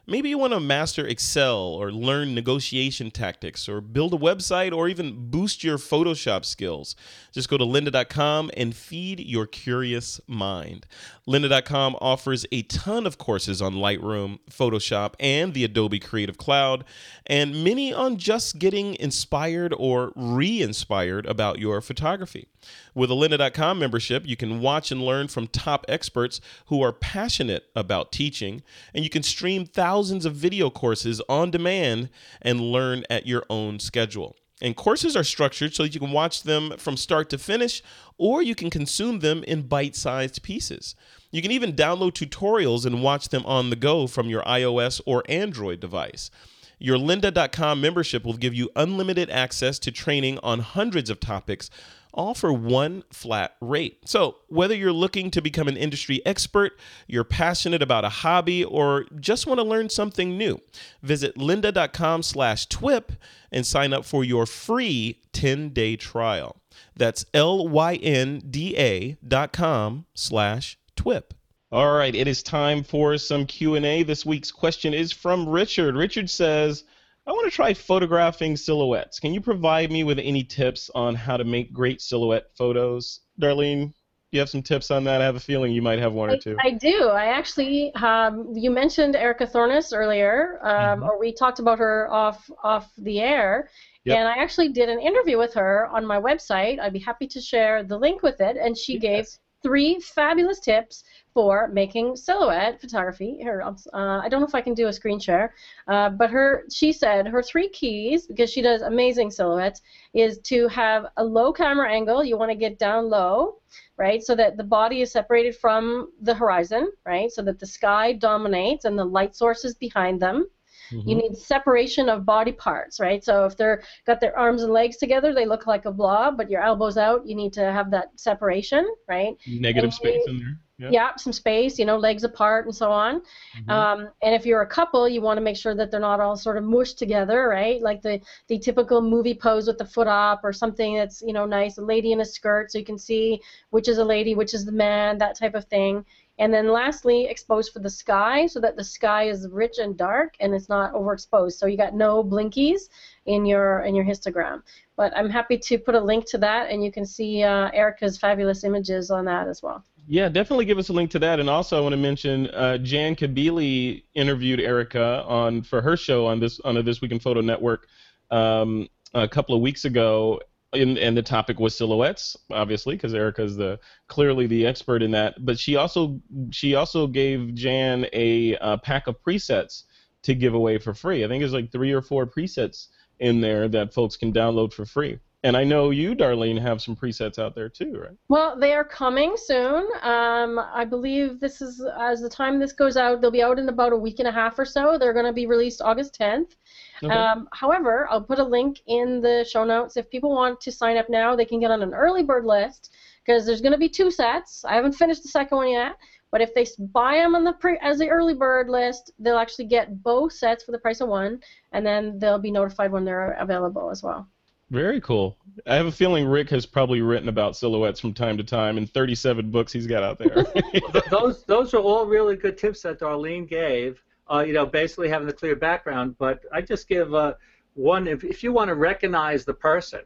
Maybe 0.07 0.28
you 0.28 0.36
want 0.36 0.52
to 0.52 0.61
master 0.61 1.07
Excel 1.07 1.57
or 1.57 1.90
learn 1.90 2.34
negotiation 2.34 3.11
tactics 3.11 3.70
or 3.70 3.80
build 3.80 4.12
a 4.12 4.18
website 4.18 4.76
or 4.76 4.86
even 4.86 5.30
boost 5.30 5.64
your 5.64 5.78
Photoshop 5.78 6.44
skills. 6.44 6.94
Just 7.32 7.48
go 7.48 7.57
to 7.57 7.64
lynda.com 7.64 8.50
and 8.55 8.76
feed 8.76 9.18
your 9.20 9.46
curious 9.46 10.20
mind. 10.26 10.86
Lynda.com 11.27 11.97
offers 12.03 12.45
a 12.53 12.62
ton 12.62 13.07
of 13.07 13.16
courses 13.16 13.62
on 13.62 13.75
Lightroom, 13.75 14.41
Photoshop, 14.51 15.14
and 15.18 15.55
the 15.55 15.64
Adobe 15.64 15.99
Creative 15.99 16.37
Cloud, 16.37 16.85
and 17.27 17.64
many 17.64 17.95
on 17.95 18.18
just 18.18 18.59
getting 18.59 18.95
inspired 18.97 19.72
or 19.79 20.12
re 20.16 20.61
inspired 20.61 21.25
about 21.25 21.59
your 21.59 21.81
photography. 21.81 22.47
With 22.95 23.11
a 23.11 23.14
lynda.com 23.14 23.79
membership, 23.79 24.27
you 24.27 24.37
can 24.37 24.61
watch 24.61 24.93
and 24.93 25.03
learn 25.03 25.29
from 25.29 25.47
top 25.47 25.87
experts 25.89 26.43
who 26.66 26.83
are 26.83 26.93
passionate 26.93 27.64
about 27.75 28.12
teaching, 28.12 28.62
and 28.93 29.03
you 29.03 29.09
can 29.09 29.22
stream 29.22 29.64
thousands 29.64 30.27
of 30.27 30.35
video 30.35 30.68
courses 30.68 31.22
on 31.27 31.51
demand 31.51 32.11
and 32.43 32.61
learn 32.61 33.03
at 33.09 33.27
your 33.27 33.45
own 33.49 33.81
schedule. 33.81 34.37
And 34.62 34.76
courses 34.76 35.16
are 35.16 35.24
structured 35.24 35.74
so 35.74 35.82
that 35.82 35.94
you 35.94 36.00
can 36.00 36.12
watch 36.12 36.44
them 36.44 36.74
from 36.78 36.96
start 36.96 37.28
to 37.30 37.38
finish, 37.38 37.82
or 38.18 38.40
you 38.42 38.55
can 38.55 38.70
consume 38.70 39.18
them 39.18 39.42
in 39.44 39.62
bite 39.62 39.96
sized 39.96 40.42
pieces. 40.42 40.94
You 41.32 41.42
can 41.42 41.50
even 41.50 41.74
download 41.74 42.12
tutorials 42.12 42.86
and 42.86 43.02
watch 43.02 43.30
them 43.30 43.44
on 43.46 43.70
the 43.70 43.76
go 43.76 44.07
from 44.07 44.28
your 44.28 44.42
iOS 44.42 45.00
or 45.05 45.24
Android 45.28 45.80
device. 45.80 46.30
Your 46.78 46.98
lynda.com 46.98 47.80
membership 47.80 48.24
will 48.24 48.36
give 48.36 48.55
you 48.55 48.70
unlimited 48.76 49.30
access 49.30 49.78
to 49.80 49.90
training 49.90 50.38
on 50.42 50.61
hundreds 50.61 51.11
of 51.11 51.18
topics 51.18 51.70
all 52.14 52.34
for 52.34 52.52
one 52.52 53.04
flat 53.10 53.56
rate. 53.60 53.98
So, 54.08 54.36
whether 54.48 54.74
you're 54.74 54.92
looking 54.92 55.30
to 55.32 55.42
become 55.42 55.68
an 55.68 55.76
industry 55.76 56.22
expert, 56.24 56.72
you're 57.06 57.24
passionate 57.24 57.82
about 57.82 58.04
a 58.04 58.08
hobby, 58.08 58.64
or 58.64 59.04
just 59.20 59.46
want 59.46 59.58
to 59.58 59.64
learn 59.64 59.90
something 59.90 60.38
new, 60.38 60.60
visit 61.02 61.36
lynda.com 61.36 62.22
slash 62.22 62.66
twip 62.66 63.12
and 63.52 63.66
sign 63.66 63.92
up 63.92 64.04
for 64.04 64.24
your 64.24 64.46
free 64.46 65.20
10-day 65.32 65.96
trial. 65.96 66.56
That's 66.96 67.24
L 67.34 67.68
Y 67.68 67.94
N 67.96 68.42
D 68.48 68.76
A 68.76 69.16
dot 69.26 69.52
com 69.52 70.06
slash 70.14 70.78
TWIP. 70.96 71.34
All 71.72 71.92
right, 71.92 72.14
it 72.14 72.28
is 72.28 72.42
time 72.42 72.84
for 72.84 73.18
some 73.18 73.46
Q&A. 73.46 74.04
This 74.04 74.24
week's 74.24 74.52
question 74.52 74.94
is 74.94 75.10
from 75.10 75.48
Richard. 75.48 75.96
Richard 75.96 76.30
says, 76.30 76.84
I 77.27 77.33
want 77.33 77.51
to 77.51 77.55
try 77.55 77.72
photographing 77.72 78.57
silhouettes. 78.57 79.18
Can 79.18 79.33
you 79.33 79.41
provide 79.41 79.91
me 79.91 80.05
with 80.05 80.18
any 80.18 80.45
tips 80.45 80.91
on 80.95 81.14
how 81.14 81.37
to 81.39 81.45
make 81.45 81.72
great 81.72 82.03
silhouette 82.03 82.51
photos? 82.55 83.20
Darlene, 83.41 83.87
do 83.89 83.93
you 84.33 84.41
have 84.41 84.51
some 84.51 84.62
tips 84.62 84.91
on 84.91 85.05
that? 85.05 85.22
I 85.22 85.25
have 85.25 85.37
a 85.37 85.41
feeling 85.41 85.72
you 85.72 85.81
might 85.81 85.99
have 86.01 86.12
one 86.12 86.29
I, 86.29 86.35
or 86.35 86.37
two. 86.37 86.57
I 86.61 86.70
do. 86.72 87.09
I 87.09 87.27
actually, 87.27 87.95
um, 87.95 88.53
you 88.55 88.70
mentioned 88.70 89.16
Erica 89.16 89.47
Thornes 89.47 89.95
earlier, 89.95 90.59
um, 90.62 91.01
Mhm. 91.01 91.09
or 91.09 91.18
we 91.18 91.33
talked 91.33 91.61
about 91.61 91.79
her 91.79 92.12
off 92.12 92.51
off 92.62 92.93
the 92.99 93.20
air, 93.20 93.70
Yep. 94.05 94.18
and 94.18 94.29
I 94.29 94.37
actually 94.37 94.68
did 94.68 94.91
an 94.91 95.01
interview 95.01 95.39
with 95.39 95.55
her 95.55 95.87
on 95.87 96.05
my 96.05 96.20
website. 96.20 96.79
I'd 96.79 96.93
be 96.93 96.99
happy 96.99 97.27
to 97.29 97.41
share 97.41 97.83
the 97.83 97.97
link 97.97 98.22
with 98.22 98.43
it, 98.43 98.59
and 98.59 98.77
she 98.77 98.99
gave 98.99 99.27
three 99.62 99.99
fabulous 99.99 100.61
tips 100.61 101.05
for 101.35 101.68
making 101.68 102.16
silhouette 102.16 102.80
photography. 102.80 103.37
Here, 103.41 103.61
uh, 103.62 103.72
I 103.93 104.28
don't 104.28 104.41
know 104.41 104.47
if 104.47 104.55
I 104.55 104.61
can 104.61 104.74
do 104.74 104.87
a 104.87 104.93
screen 104.93 105.18
share, 105.18 105.53
uh, 105.89 106.11
but 106.11 106.30
her 106.30 106.64
she 106.72 106.93
said 106.93 107.26
her 107.26 107.43
three 107.43 107.68
keys 107.68 108.26
because 108.26 108.51
she 108.51 108.62
does 108.62 108.82
amazing 108.82 109.30
silhouettes 109.32 109.82
is 110.14 110.39
to 110.45 110.68
have 110.68 111.07
a 111.16 111.24
low 111.24 111.53
camera 111.53 111.91
angle. 111.91 112.24
You 112.24 112.39
want 112.39 112.53
to 112.53 112.57
get 112.57 112.78
down 112.78 113.11
low, 113.11 113.57
right, 113.97 114.22
so 114.22 114.35
that 114.37 114.57
the 114.57 114.64
body 114.64 115.03
is 115.03 115.11
separated 115.12 115.57
from 115.57 116.11
the 116.22 116.35
horizon, 116.35 116.91
right, 117.05 117.30
so 117.30 117.43
that 117.43 117.59
the 117.59 117.66
sky 117.66 118.12
dominates 118.12 118.85
and 118.85 118.99
the 118.99 119.05
light 119.05 119.35
source 119.35 119.64
is 119.64 119.74
behind 119.74 120.22
them. 120.22 120.47
You 120.91 121.16
Mhm. 121.16 121.22
need 121.22 121.37
separation 121.37 122.09
of 122.09 122.24
body 122.24 122.53
parts, 122.53 123.01
right? 123.01 123.24
So 123.24 123.47
if 123.47 123.57
they're 123.57 123.82
got 124.07 124.20
their 124.20 124.39
arms 124.39 124.62
and 124.62 124.72
legs 124.72 124.99
together, 124.99 125.35
they 125.35 125.47
look 125.47 125.66
like 125.66 125.87
a 125.87 125.91
blob, 125.91 126.37
but 126.37 126.51
your 126.51 126.62
elbows 126.62 126.97
out, 126.97 127.26
you 127.26 127.35
need 127.35 127.53
to 127.55 127.72
have 127.72 127.91
that 127.91 128.09
separation, 128.16 128.87
right? 129.09 129.35
Negative 129.47 129.93
space 129.93 130.22
you- 130.26 130.32
in 130.32 130.39
there. 130.41 130.57
Yeah. 130.77 130.89
Yeah, 130.91 131.16
some 131.16 131.33
space, 131.33 131.79
you 131.79 131.85
know, 131.85 131.97
legs 131.97 132.25
apart 132.25 132.64
and 132.66 132.75
so 132.75 132.91
on. 132.91 133.22
Mhm. 133.57 133.70
Um, 133.70 134.09
and 134.22 134.35
if 134.35 134.45
you're 134.45 134.62
a 134.62 134.66
couple, 134.66 135.09
you 135.09 135.20
want 135.20 135.37
to 135.37 135.41
make 135.41 135.57
sure 135.57 135.72
that 135.72 135.93
they're 135.93 136.01
not 136.01 136.18
all 136.18 136.37
sort 136.37 136.57
of 136.57 136.64
mushed 136.64 136.99
together, 136.99 137.49
right? 137.49 137.81
Like 137.81 138.03
the, 138.03 138.20
the 138.49 138.59
typical 138.59 139.01
movie 139.01 139.35
pose 139.35 139.68
with 139.68 139.79
the 139.79 139.85
foot 139.85 140.09
up 140.09 140.41
or 140.43 140.53
something 140.53 140.97
that's, 140.97 141.22
you 141.22 141.33
know, 141.33 141.47
nice, 141.47 141.79
a 141.79 141.83
lady 141.83 142.11
in 142.11 142.20
a 142.20 142.25
skirt 142.25 142.72
so 142.72 142.79
you 142.79 142.85
can 142.85 142.99
see 142.99 143.41
which 143.70 143.87
is 143.87 143.99
a 143.99 144.05
lady, 144.05 144.35
which 144.35 144.53
is 144.53 144.64
the 144.64 144.72
man, 144.72 145.16
that 145.18 145.37
type 145.39 145.55
of 145.55 145.64
thing. 145.66 146.05
And 146.41 146.53
then 146.53 146.66
lastly, 146.72 147.27
expose 147.27 147.68
for 147.68 147.79
the 147.79 147.89
sky 147.91 148.47
so 148.47 148.59
that 148.59 148.75
the 148.75 148.83
sky 148.83 149.29
is 149.29 149.47
rich 149.49 149.79
and 149.79 149.97
dark 149.97 150.35
and 150.41 150.53
it's 150.53 150.68
not 150.68 150.93
overexposed. 150.93 151.53
So 151.53 151.66
you 151.66 151.77
got 151.77 151.95
no 151.95 152.25
blinkies 152.25 152.89
in 153.27 153.47
your 153.47 153.83
in 153.83 153.95
your 153.95 154.05
histogram. 154.05 154.62
But 154.97 155.16
I'm 155.16 155.31
happy 155.31 155.57
to 155.59 155.79
put 155.79 155.95
a 155.95 156.01
link 156.01 156.29
to 156.31 156.39
that 156.39 156.68
and 156.70 156.83
you 156.83 156.91
can 156.91 157.07
see 157.07 157.45
uh, 157.45 157.70
Erica's 157.72 158.18
fabulous 158.18 158.64
images 158.64 159.12
on 159.12 159.25
that 159.27 159.47
as 159.47 159.62
well. 159.62 159.85
Yeah, 160.07 160.28
definitely 160.28 160.66
give 160.66 160.78
us 160.78 160.90
a 160.90 160.92
link 160.92 161.11
to 161.12 161.18
that. 161.20 161.40
And 161.40 161.48
also, 161.48 161.78
I 161.78 161.80
want 161.80 161.94
to 161.94 161.98
mention 161.98 162.48
uh, 162.48 162.78
Jan 162.78 163.16
Kabili 163.16 164.05
interviewed 164.14 164.61
Erica 164.61 165.24
on 165.26 165.62
for 165.62 165.80
her 165.80 165.96
show 165.96 166.26
on 166.26 166.40
this 166.40 166.61
on 166.61 166.74
the 166.74 166.82
This 166.82 167.00
Week 167.00 167.11
in 167.11 167.18
Photo 167.18 167.40
Network 167.40 167.86
um, 168.30 168.88
a 169.14 169.26
couple 169.26 169.55
of 169.55 169.62
weeks 169.62 169.86
ago, 169.86 170.40
and, 170.74 170.98
and 170.98 171.16
the 171.16 171.22
topic 171.22 171.59
was 171.59 171.76
silhouettes, 171.76 172.36
obviously, 172.50 172.96
because 172.96 173.14
Erica 173.14 173.42
is 173.42 173.57
the 173.57 173.78
clearly 174.09 174.46
the 174.46 174.66
expert 174.66 175.02
in 175.02 175.11
that. 175.12 175.42
But 175.44 175.59
she 175.59 175.76
also 175.76 176.20
she 176.50 176.74
also 176.74 177.07
gave 177.07 177.55
Jan 177.55 178.07
a 178.12 178.59
uh, 178.59 178.76
pack 178.78 179.07
of 179.07 179.22
presets 179.22 179.84
to 180.22 180.34
give 180.34 180.55
away 180.55 180.78
for 180.78 180.92
free. 180.92 181.24
I 181.24 181.28
think 181.28 181.40
there's 181.40 181.52
like 181.52 181.72
three 181.72 181.92
or 181.92 182.02
four 182.02 182.26
presets 182.26 182.88
in 183.20 183.40
there 183.40 183.68
that 183.68 183.94
folks 183.94 184.16
can 184.16 184.32
download 184.32 184.72
for 184.72 184.84
free. 184.84 185.18
And 185.45 185.59
I 185.59 185.62
know 185.62 185.90
you, 185.90 186.14
Darlene, 186.14 186.59
have 186.59 186.80
some 186.80 186.97
presets 186.97 187.38
out 187.38 187.55
there 187.55 187.68
too, 187.68 188.01
right? 188.01 188.16
Well, 188.28 188.59
they 188.59 188.72
are 188.72 188.82
coming 188.82 189.34
soon. 189.36 189.86
Um, 190.01 190.59
I 190.59 190.86
believe 190.86 191.38
this 191.38 191.61
is 191.61 191.84
as 191.99 192.22
the 192.22 192.30
time 192.30 192.59
this 192.59 192.72
goes 192.72 192.97
out, 192.97 193.20
they'll 193.20 193.30
be 193.30 193.42
out 193.42 193.59
in 193.59 193.68
about 193.68 193.92
a 193.92 193.97
week 193.97 194.20
and 194.20 194.28
a 194.28 194.32
half 194.32 194.59
or 194.59 194.64
so. 194.64 194.97
They're 194.97 195.12
going 195.12 195.26
to 195.26 195.34
be 195.34 195.47
released 195.47 195.82
August 195.82 196.18
10th. 196.18 196.57
Okay. 197.03 197.12
Um, 197.12 197.47
however, 197.53 198.09
I'll 198.11 198.22
put 198.22 198.38
a 198.38 198.45
link 198.45 198.80
in 198.86 199.20
the 199.20 199.47
show 199.47 199.64
notes. 199.64 199.99
If 199.99 200.09
people 200.09 200.30
want 200.30 200.62
to 200.62 200.72
sign 200.72 200.97
up 200.97 201.11
now, 201.11 201.36
they 201.36 201.45
can 201.45 201.61
get 201.61 201.70
on 201.70 201.82
an 201.82 201.92
early 201.92 202.22
bird 202.22 202.47
list 202.47 202.95
because 203.22 203.45
there's 203.45 203.61
going 203.61 203.72
to 203.72 203.78
be 203.78 203.88
two 203.90 204.11
sets. 204.11 204.64
I 204.64 204.74
haven't 204.74 204.92
finished 204.92 205.24
the 205.24 205.28
second 205.28 205.59
one 205.59 205.70
yet, 205.70 205.97
but 206.30 206.40
if 206.40 206.55
they 206.55 206.66
buy 206.78 207.16
them 207.16 207.34
on 207.34 207.45
the 207.45 207.53
pre- 207.53 207.78
as 207.82 207.99
the 207.99 208.09
early 208.09 208.34
bird 208.34 208.70
list, 208.70 209.12
they'll 209.18 209.36
actually 209.36 209.66
get 209.66 210.03
both 210.03 210.32
sets 210.32 210.64
for 210.64 210.72
the 210.72 210.78
price 210.78 211.03
of 211.03 211.09
one, 211.09 211.40
and 211.72 211.84
then 211.84 212.18
they'll 212.18 212.38
be 212.38 212.51
notified 212.51 212.90
when 212.90 213.05
they're 213.05 213.32
available 213.32 213.90
as 213.90 214.03
well. 214.03 214.26
Very 214.70 215.00
cool. 215.00 215.36
I 215.66 215.76
have 215.76 215.86
a 215.86 215.92
feeling 215.92 216.26
Rick 216.26 216.50
has 216.50 216.66
probably 216.66 217.00
written 217.00 217.28
about 217.28 217.56
silhouettes 217.56 218.00
from 218.00 218.14
time 218.14 218.36
to 218.38 218.44
time 218.44 218.78
in 218.78 218.86
37 218.86 219.50
books 219.50 219.72
he's 219.72 219.86
got 219.86 220.02
out 220.02 220.18
there. 220.18 220.44
Those 221.10 221.44
those 221.44 221.74
are 221.74 221.80
all 221.80 222.06
really 222.06 222.36
good 222.36 222.58
tips 222.58 222.82
that 222.82 222.98
Darlene 222.98 223.48
gave. 223.48 224.02
Uh, 224.28 224.42
you 224.46 224.54
know, 224.54 224.64
basically 224.64 225.08
having 225.08 225.26
the 225.26 225.32
clear 225.32 225.54
background. 225.54 226.16
But 226.18 226.40
I 226.50 226.62
just 226.62 226.88
give 226.88 227.14
uh, 227.14 227.34
one 227.74 228.08
if, 228.08 228.24
if 228.24 228.42
you 228.42 228.52
want 228.52 228.68
to 228.68 228.74
recognize 228.74 229.44
the 229.44 229.52
person, 229.52 230.00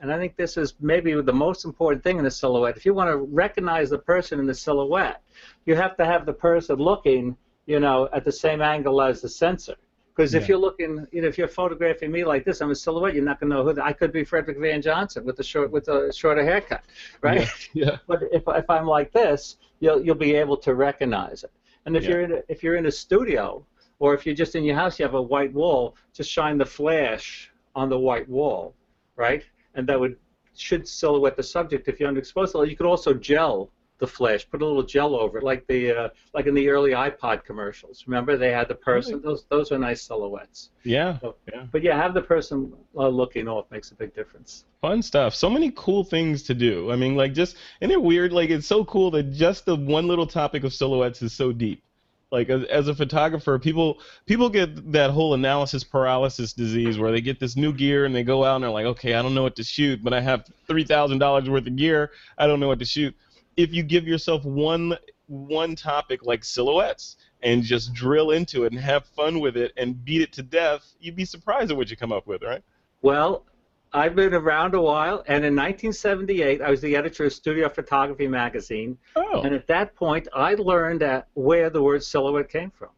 and 0.00 0.12
I 0.12 0.18
think 0.18 0.36
this 0.36 0.56
is 0.56 0.74
maybe 0.80 1.12
the 1.20 1.32
most 1.32 1.64
important 1.64 2.02
thing 2.02 2.18
in 2.18 2.24
the 2.24 2.30
silhouette. 2.30 2.76
If 2.76 2.86
you 2.86 2.94
want 2.94 3.10
to 3.10 3.16
recognize 3.16 3.90
the 3.90 3.98
person 3.98 4.40
in 4.40 4.46
the 4.46 4.54
silhouette, 4.54 5.22
you 5.66 5.76
have 5.76 5.96
to 5.98 6.06
have 6.06 6.24
the 6.24 6.32
person 6.32 6.76
looking, 6.76 7.36
you 7.66 7.78
know, 7.78 8.08
at 8.12 8.24
the 8.24 8.32
same 8.32 8.62
angle 8.62 9.02
as 9.02 9.20
the 9.20 9.28
sensor. 9.28 9.76
Because 10.18 10.34
if 10.34 10.42
Yeah. 10.42 10.48
you're 10.48 10.58
looking, 10.58 11.06
you 11.12 11.22
know, 11.22 11.28
if 11.28 11.38
you're 11.38 11.46
photographing 11.46 12.10
me 12.10 12.24
like 12.24 12.44
this, 12.44 12.60
I'm 12.60 12.72
a 12.72 12.74
silhouette. 12.74 13.14
You're 13.14 13.22
not 13.24 13.38
going 13.38 13.50
to 13.50 13.56
know 13.56 13.62
who 13.62 13.72
the, 13.72 13.84
I 13.84 13.92
could 13.92 14.10
be. 14.10 14.24
Frederick 14.24 14.58
Van 14.58 14.82
Johnson 14.82 15.24
with 15.24 15.36
the 15.36 15.44
short 15.44 15.70
with 15.70 15.84
the 15.84 16.12
shorter 16.12 16.42
haircut, 16.42 16.82
right? 17.22 17.48
yeah. 17.72 17.98
But 18.08 18.24
if, 18.32 18.42
if 18.48 18.68
I'm 18.68 18.84
like 18.84 19.12
this, 19.12 19.58
you'll 19.78 20.02
you'll 20.02 20.16
be 20.16 20.34
able 20.34 20.56
to 20.56 20.74
recognize 20.74 21.44
it. 21.44 21.52
And 21.86 21.96
if 21.96 22.02
Yeah. 22.02 22.08
you're 22.10 22.22
in 22.22 22.32
a, 22.32 22.42
if 22.48 22.64
you're 22.64 22.74
in 22.74 22.86
a 22.86 22.90
studio, 22.90 23.64
or 24.00 24.12
if 24.12 24.26
you're 24.26 24.34
just 24.34 24.56
in 24.56 24.64
your 24.64 24.74
house, 24.74 24.98
you 24.98 25.04
have 25.04 25.14
a 25.14 25.22
white 25.22 25.52
wall, 25.52 25.94
just 26.12 26.28
shine 26.32 26.58
the 26.58 26.66
flash 26.66 27.52
on 27.76 27.88
the 27.88 27.98
white 27.98 28.28
wall, 28.28 28.74
right? 29.14 29.44
And 29.76 29.86
that 29.86 30.00
would 30.00 30.16
should 30.56 30.88
silhouette 30.88 31.36
the 31.36 31.44
subject 31.44 31.86
if 31.86 32.00
you're 32.00 32.10
underexposed. 32.10 32.68
You 32.68 32.76
could 32.76 32.86
also 32.86 33.14
gel 33.14 33.70
the 33.98 34.06
flash, 34.06 34.48
put 34.48 34.62
a 34.62 34.66
little 34.66 34.82
gel 34.82 35.14
over 35.14 35.38
it, 35.38 35.44
like 35.44 35.66
the 35.66 35.90
uh, 35.90 36.08
like 36.34 36.46
in 36.46 36.54
the 36.54 36.68
early 36.68 36.92
iPod 36.92 37.44
commercials. 37.44 38.04
Remember, 38.06 38.36
they 38.36 38.52
had 38.52 38.68
the 38.68 38.74
person. 38.74 39.20
Those 39.20 39.44
those 39.50 39.72
are 39.72 39.78
nice 39.78 40.02
silhouettes. 40.02 40.70
Yeah. 40.84 41.18
So, 41.18 41.34
yeah. 41.52 41.66
But 41.70 41.82
yeah, 41.82 41.96
have 41.96 42.14
the 42.14 42.22
person 42.22 42.72
uh, 42.96 43.08
looking 43.08 43.48
off 43.48 43.66
makes 43.70 43.90
a 43.90 43.94
big 43.94 44.14
difference. 44.14 44.64
Fun 44.80 45.02
stuff. 45.02 45.34
So 45.34 45.50
many 45.50 45.72
cool 45.74 46.04
things 46.04 46.44
to 46.44 46.54
do. 46.54 46.92
I 46.92 46.96
mean, 46.96 47.16
like 47.16 47.34
just 47.34 47.56
isn't 47.80 47.90
it 47.90 48.00
weird? 48.00 48.32
Like 48.32 48.50
it's 48.50 48.66
so 48.66 48.84
cool 48.84 49.10
that 49.12 49.32
just 49.32 49.66
the 49.66 49.74
one 49.76 50.06
little 50.06 50.26
topic 50.26 50.64
of 50.64 50.72
silhouettes 50.72 51.20
is 51.22 51.32
so 51.32 51.52
deep. 51.52 51.82
Like 52.30 52.50
as, 52.50 52.64
as 52.64 52.88
a 52.88 52.94
photographer, 52.94 53.58
people 53.58 54.00
people 54.26 54.50
get 54.50 54.92
that 54.92 55.10
whole 55.10 55.34
analysis 55.34 55.82
paralysis 55.82 56.52
disease 56.52 56.98
where 56.98 57.10
they 57.10 57.22
get 57.22 57.40
this 57.40 57.56
new 57.56 57.72
gear 57.72 58.04
and 58.04 58.14
they 58.14 58.22
go 58.22 58.44
out 58.44 58.56
and 58.56 58.64
they're 58.64 58.70
like, 58.70 58.84
okay, 58.84 59.14
I 59.14 59.22
don't 59.22 59.34
know 59.34 59.42
what 59.42 59.56
to 59.56 59.64
shoot, 59.64 60.04
but 60.04 60.12
I 60.12 60.20
have 60.20 60.44
three 60.66 60.84
thousand 60.84 61.18
dollars 61.18 61.48
worth 61.48 61.66
of 61.66 61.74
gear. 61.74 62.10
I 62.36 62.46
don't 62.46 62.60
know 62.60 62.68
what 62.68 62.80
to 62.80 62.84
shoot. 62.84 63.16
If 63.58 63.74
you 63.74 63.82
give 63.82 64.06
yourself 64.06 64.44
one 64.44 64.96
one 65.26 65.74
topic 65.76 66.24
like 66.24 66.42
silhouettes 66.44 67.16
and 67.42 67.62
just 67.62 67.92
drill 67.92 68.30
into 68.30 68.64
it 68.64 68.72
and 68.72 68.80
have 68.80 69.04
fun 69.04 69.40
with 69.40 69.56
it 69.58 69.72
and 69.76 70.02
beat 70.04 70.22
it 70.22 70.32
to 70.34 70.42
death, 70.42 70.94
you'd 71.00 71.16
be 71.16 71.26
surprised 71.26 71.70
at 71.70 71.76
what 71.76 71.90
you 71.90 71.96
come 71.96 72.12
up 72.12 72.26
with, 72.26 72.42
right? 72.42 72.62
Well, 73.02 73.44
I've 73.92 74.14
been 74.14 74.32
around 74.32 74.74
a 74.74 74.80
while, 74.80 75.24
and 75.26 75.44
in 75.44 75.54
1978, 75.56 76.62
I 76.62 76.70
was 76.70 76.80
the 76.80 76.94
editor 76.96 77.24
of 77.24 77.32
Studio 77.32 77.68
Photography 77.68 78.28
magazine, 78.28 78.96
Oh, 79.16 79.42
and 79.42 79.54
at 79.54 79.66
that 79.66 79.94
point, 79.94 80.28
I 80.34 80.54
learned 80.54 81.00
that 81.00 81.28
where 81.34 81.68
the 81.68 81.82
word 81.82 82.02
silhouette 82.02 82.48
came 82.48 82.70
from. 82.70 82.90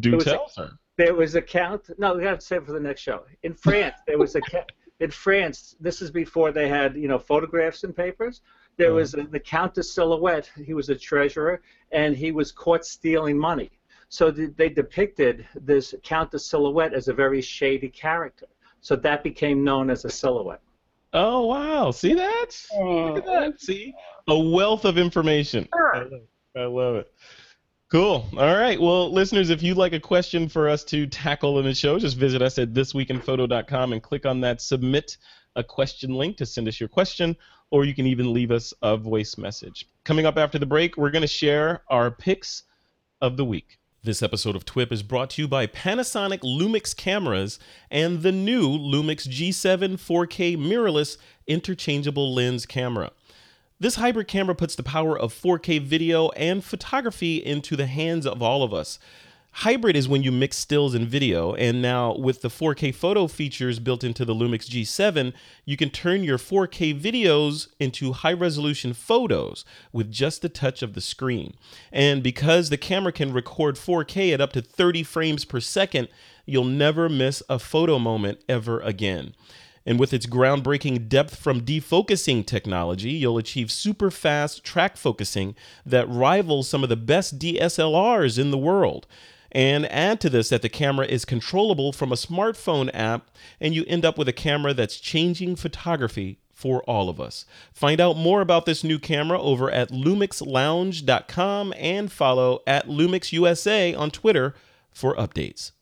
do 0.00 0.20
tell, 0.20 0.48
sir. 0.48 0.70
There 0.96 1.14
was 1.14 1.34
a 1.34 1.42
count. 1.42 1.90
No, 1.98 2.14
we 2.14 2.22
have 2.22 2.34
got 2.34 2.40
to 2.40 2.46
save 2.46 2.62
it 2.62 2.66
for 2.66 2.72
the 2.72 2.80
next 2.80 3.00
show. 3.00 3.24
In 3.42 3.54
France, 3.54 3.96
there 4.06 4.18
was 4.18 4.36
a 4.36 4.40
in 5.00 5.10
France. 5.10 5.74
This 5.80 6.00
is 6.00 6.10
before 6.10 6.52
they 6.52 6.68
had 6.68 6.94
you 6.96 7.08
know 7.08 7.18
photographs 7.18 7.82
and 7.84 7.96
papers. 7.96 8.40
There 8.76 8.90
Oh. 8.90 8.96
was 8.96 9.14
a, 9.14 9.22
the 9.24 9.40
Count 9.40 9.74
de 9.74 9.82
Silhouette. 9.82 10.50
He 10.64 10.74
was 10.74 10.88
a 10.88 10.94
treasurer, 10.96 11.62
and 11.92 12.16
he 12.16 12.32
was 12.32 12.50
caught 12.52 12.84
stealing 12.84 13.38
money. 13.38 13.70
So 14.08 14.30
th- 14.30 14.50
they 14.56 14.68
depicted 14.68 15.46
this 15.54 15.94
Count 16.02 16.30
de 16.30 16.38
Silhouette 16.38 16.92
as 16.94 17.08
a 17.08 17.12
very 17.14 17.40
shady 17.40 17.88
character. 17.88 18.46
So 18.80 18.96
that 18.96 19.22
became 19.24 19.64
known 19.64 19.90
as 19.90 20.04
a 20.04 20.10
silhouette. 20.10 20.60
Oh 21.12 21.46
wow! 21.46 21.90
See 21.92 22.14
that? 22.14 22.50
Mm. 22.76 23.14
Look 23.14 23.26
at 23.26 23.40
that. 23.52 23.60
See, 23.60 23.94
a 24.28 24.38
wealth 24.38 24.84
of 24.84 24.98
information. 24.98 25.68
I 25.72 25.98
love 25.98 26.12
it. 26.12 26.28
I 26.56 26.64
love 26.64 26.96
it. 26.96 27.12
Cool. 27.90 28.26
All 28.36 28.56
right. 28.56 28.80
Well, 28.80 29.12
listeners, 29.12 29.50
if 29.50 29.62
you'd 29.62 29.76
like 29.76 29.92
a 29.92 30.00
question 30.00 30.48
for 30.48 30.68
us 30.68 30.82
to 30.84 31.06
tackle 31.06 31.60
in 31.60 31.64
the 31.64 31.74
show, 31.74 31.98
just 31.98 32.16
visit 32.16 32.42
us 32.42 32.58
at 32.58 32.72
thisweekinphoto.com 32.72 33.92
and 33.92 34.02
click 34.02 34.26
on 34.26 34.40
that 34.40 34.60
submit 34.60 35.16
a 35.54 35.62
question 35.62 36.14
link 36.14 36.36
to 36.38 36.46
send 36.46 36.66
us 36.66 36.80
your 36.80 36.88
question, 36.88 37.36
or 37.74 37.84
you 37.84 37.92
can 37.92 38.06
even 38.06 38.32
leave 38.32 38.52
us 38.52 38.72
a 38.82 38.96
voice 38.96 39.36
message. 39.36 39.88
Coming 40.04 40.26
up 40.26 40.38
after 40.38 40.60
the 40.60 40.64
break, 40.64 40.96
we're 40.96 41.10
going 41.10 41.22
to 41.22 41.26
share 41.26 41.82
our 41.90 42.08
picks 42.08 42.62
of 43.20 43.36
the 43.36 43.44
week. 43.44 43.80
This 44.04 44.22
episode 44.22 44.54
of 44.54 44.64
TWIP 44.64 44.92
is 44.92 45.02
brought 45.02 45.30
to 45.30 45.42
you 45.42 45.48
by 45.48 45.66
Panasonic 45.66 46.38
Lumix 46.42 46.96
cameras 46.96 47.58
and 47.90 48.22
the 48.22 48.30
new 48.30 48.68
Lumix 48.68 49.26
G7 49.26 49.94
4K 49.94 50.56
mirrorless 50.56 51.16
interchangeable 51.48 52.32
lens 52.32 52.64
camera. 52.64 53.10
This 53.80 53.96
hybrid 53.96 54.28
camera 54.28 54.54
puts 54.54 54.76
the 54.76 54.84
power 54.84 55.18
of 55.18 55.34
4K 55.34 55.82
video 55.82 56.28
and 56.28 56.62
photography 56.62 57.44
into 57.44 57.74
the 57.74 57.86
hands 57.86 58.24
of 58.24 58.40
all 58.40 58.62
of 58.62 58.72
us. 58.72 59.00
Hybrid 59.58 59.94
is 59.94 60.08
when 60.08 60.24
you 60.24 60.32
mix 60.32 60.56
stills 60.56 60.96
and 60.96 61.06
video, 61.06 61.54
and 61.54 61.80
now 61.80 62.16
with 62.16 62.42
the 62.42 62.48
4K 62.48 62.92
photo 62.92 63.28
features 63.28 63.78
built 63.78 64.02
into 64.02 64.24
the 64.24 64.34
Lumix 64.34 64.68
G7, 64.68 65.32
you 65.64 65.76
can 65.76 65.90
turn 65.90 66.24
your 66.24 66.38
4K 66.38 67.00
videos 67.00 67.68
into 67.78 68.12
high 68.14 68.32
resolution 68.32 68.92
photos 68.92 69.64
with 69.92 70.10
just 70.10 70.42
the 70.42 70.48
touch 70.48 70.82
of 70.82 70.94
the 70.94 71.00
screen. 71.00 71.54
And 71.92 72.20
because 72.20 72.68
the 72.68 72.76
camera 72.76 73.12
can 73.12 73.32
record 73.32 73.76
4K 73.76 74.34
at 74.34 74.40
up 74.40 74.52
to 74.54 74.60
30 74.60 75.04
frames 75.04 75.44
per 75.44 75.60
second, 75.60 76.08
you'll 76.46 76.64
never 76.64 77.08
miss 77.08 77.40
a 77.48 77.60
photo 77.60 78.00
moment 78.00 78.40
ever 78.48 78.80
again. 78.80 79.36
And 79.86 80.00
with 80.00 80.12
its 80.12 80.26
groundbreaking 80.26 81.08
depth 81.08 81.36
from 81.36 81.60
defocusing 81.60 82.44
technology, 82.44 83.12
you'll 83.12 83.38
achieve 83.38 83.70
super 83.70 84.10
fast 84.10 84.64
track 84.64 84.96
focusing 84.96 85.54
that 85.86 86.08
rivals 86.08 86.68
some 86.68 86.82
of 86.82 86.88
the 86.88 86.96
best 86.96 87.38
DSLRs 87.38 88.36
in 88.36 88.50
the 88.50 88.58
world. 88.58 89.06
And 89.54 89.86
add 89.92 90.20
to 90.22 90.30
this 90.30 90.48
that 90.48 90.62
the 90.62 90.68
camera 90.68 91.06
is 91.06 91.24
controllable 91.24 91.92
from 91.92 92.10
a 92.10 92.16
smartphone 92.16 92.90
app, 92.92 93.30
and 93.60 93.72
you 93.72 93.84
end 93.86 94.04
up 94.04 94.18
with 94.18 94.28
a 94.28 94.32
camera 94.32 94.74
that's 94.74 94.98
changing 94.98 95.54
photography 95.54 96.40
for 96.52 96.82
all 96.84 97.08
of 97.08 97.20
us. 97.20 97.46
Find 97.72 98.00
out 98.00 98.16
more 98.16 98.40
about 98.40 98.66
this 98.66 98.82
new 98.82 98.98
camera 98.98 99.40
over 99.40 99.70
at 99.70 99.90
lumixlounge.com 99.90 101.74
and 101.76 102.10
follow 102.10 102.60
at 102.66 102.88
lumixusa 102.88 103.96
on 103.96 104.10
Twitter 104.10 104.54
for 104.90 105.14
updates. 105.16 105.72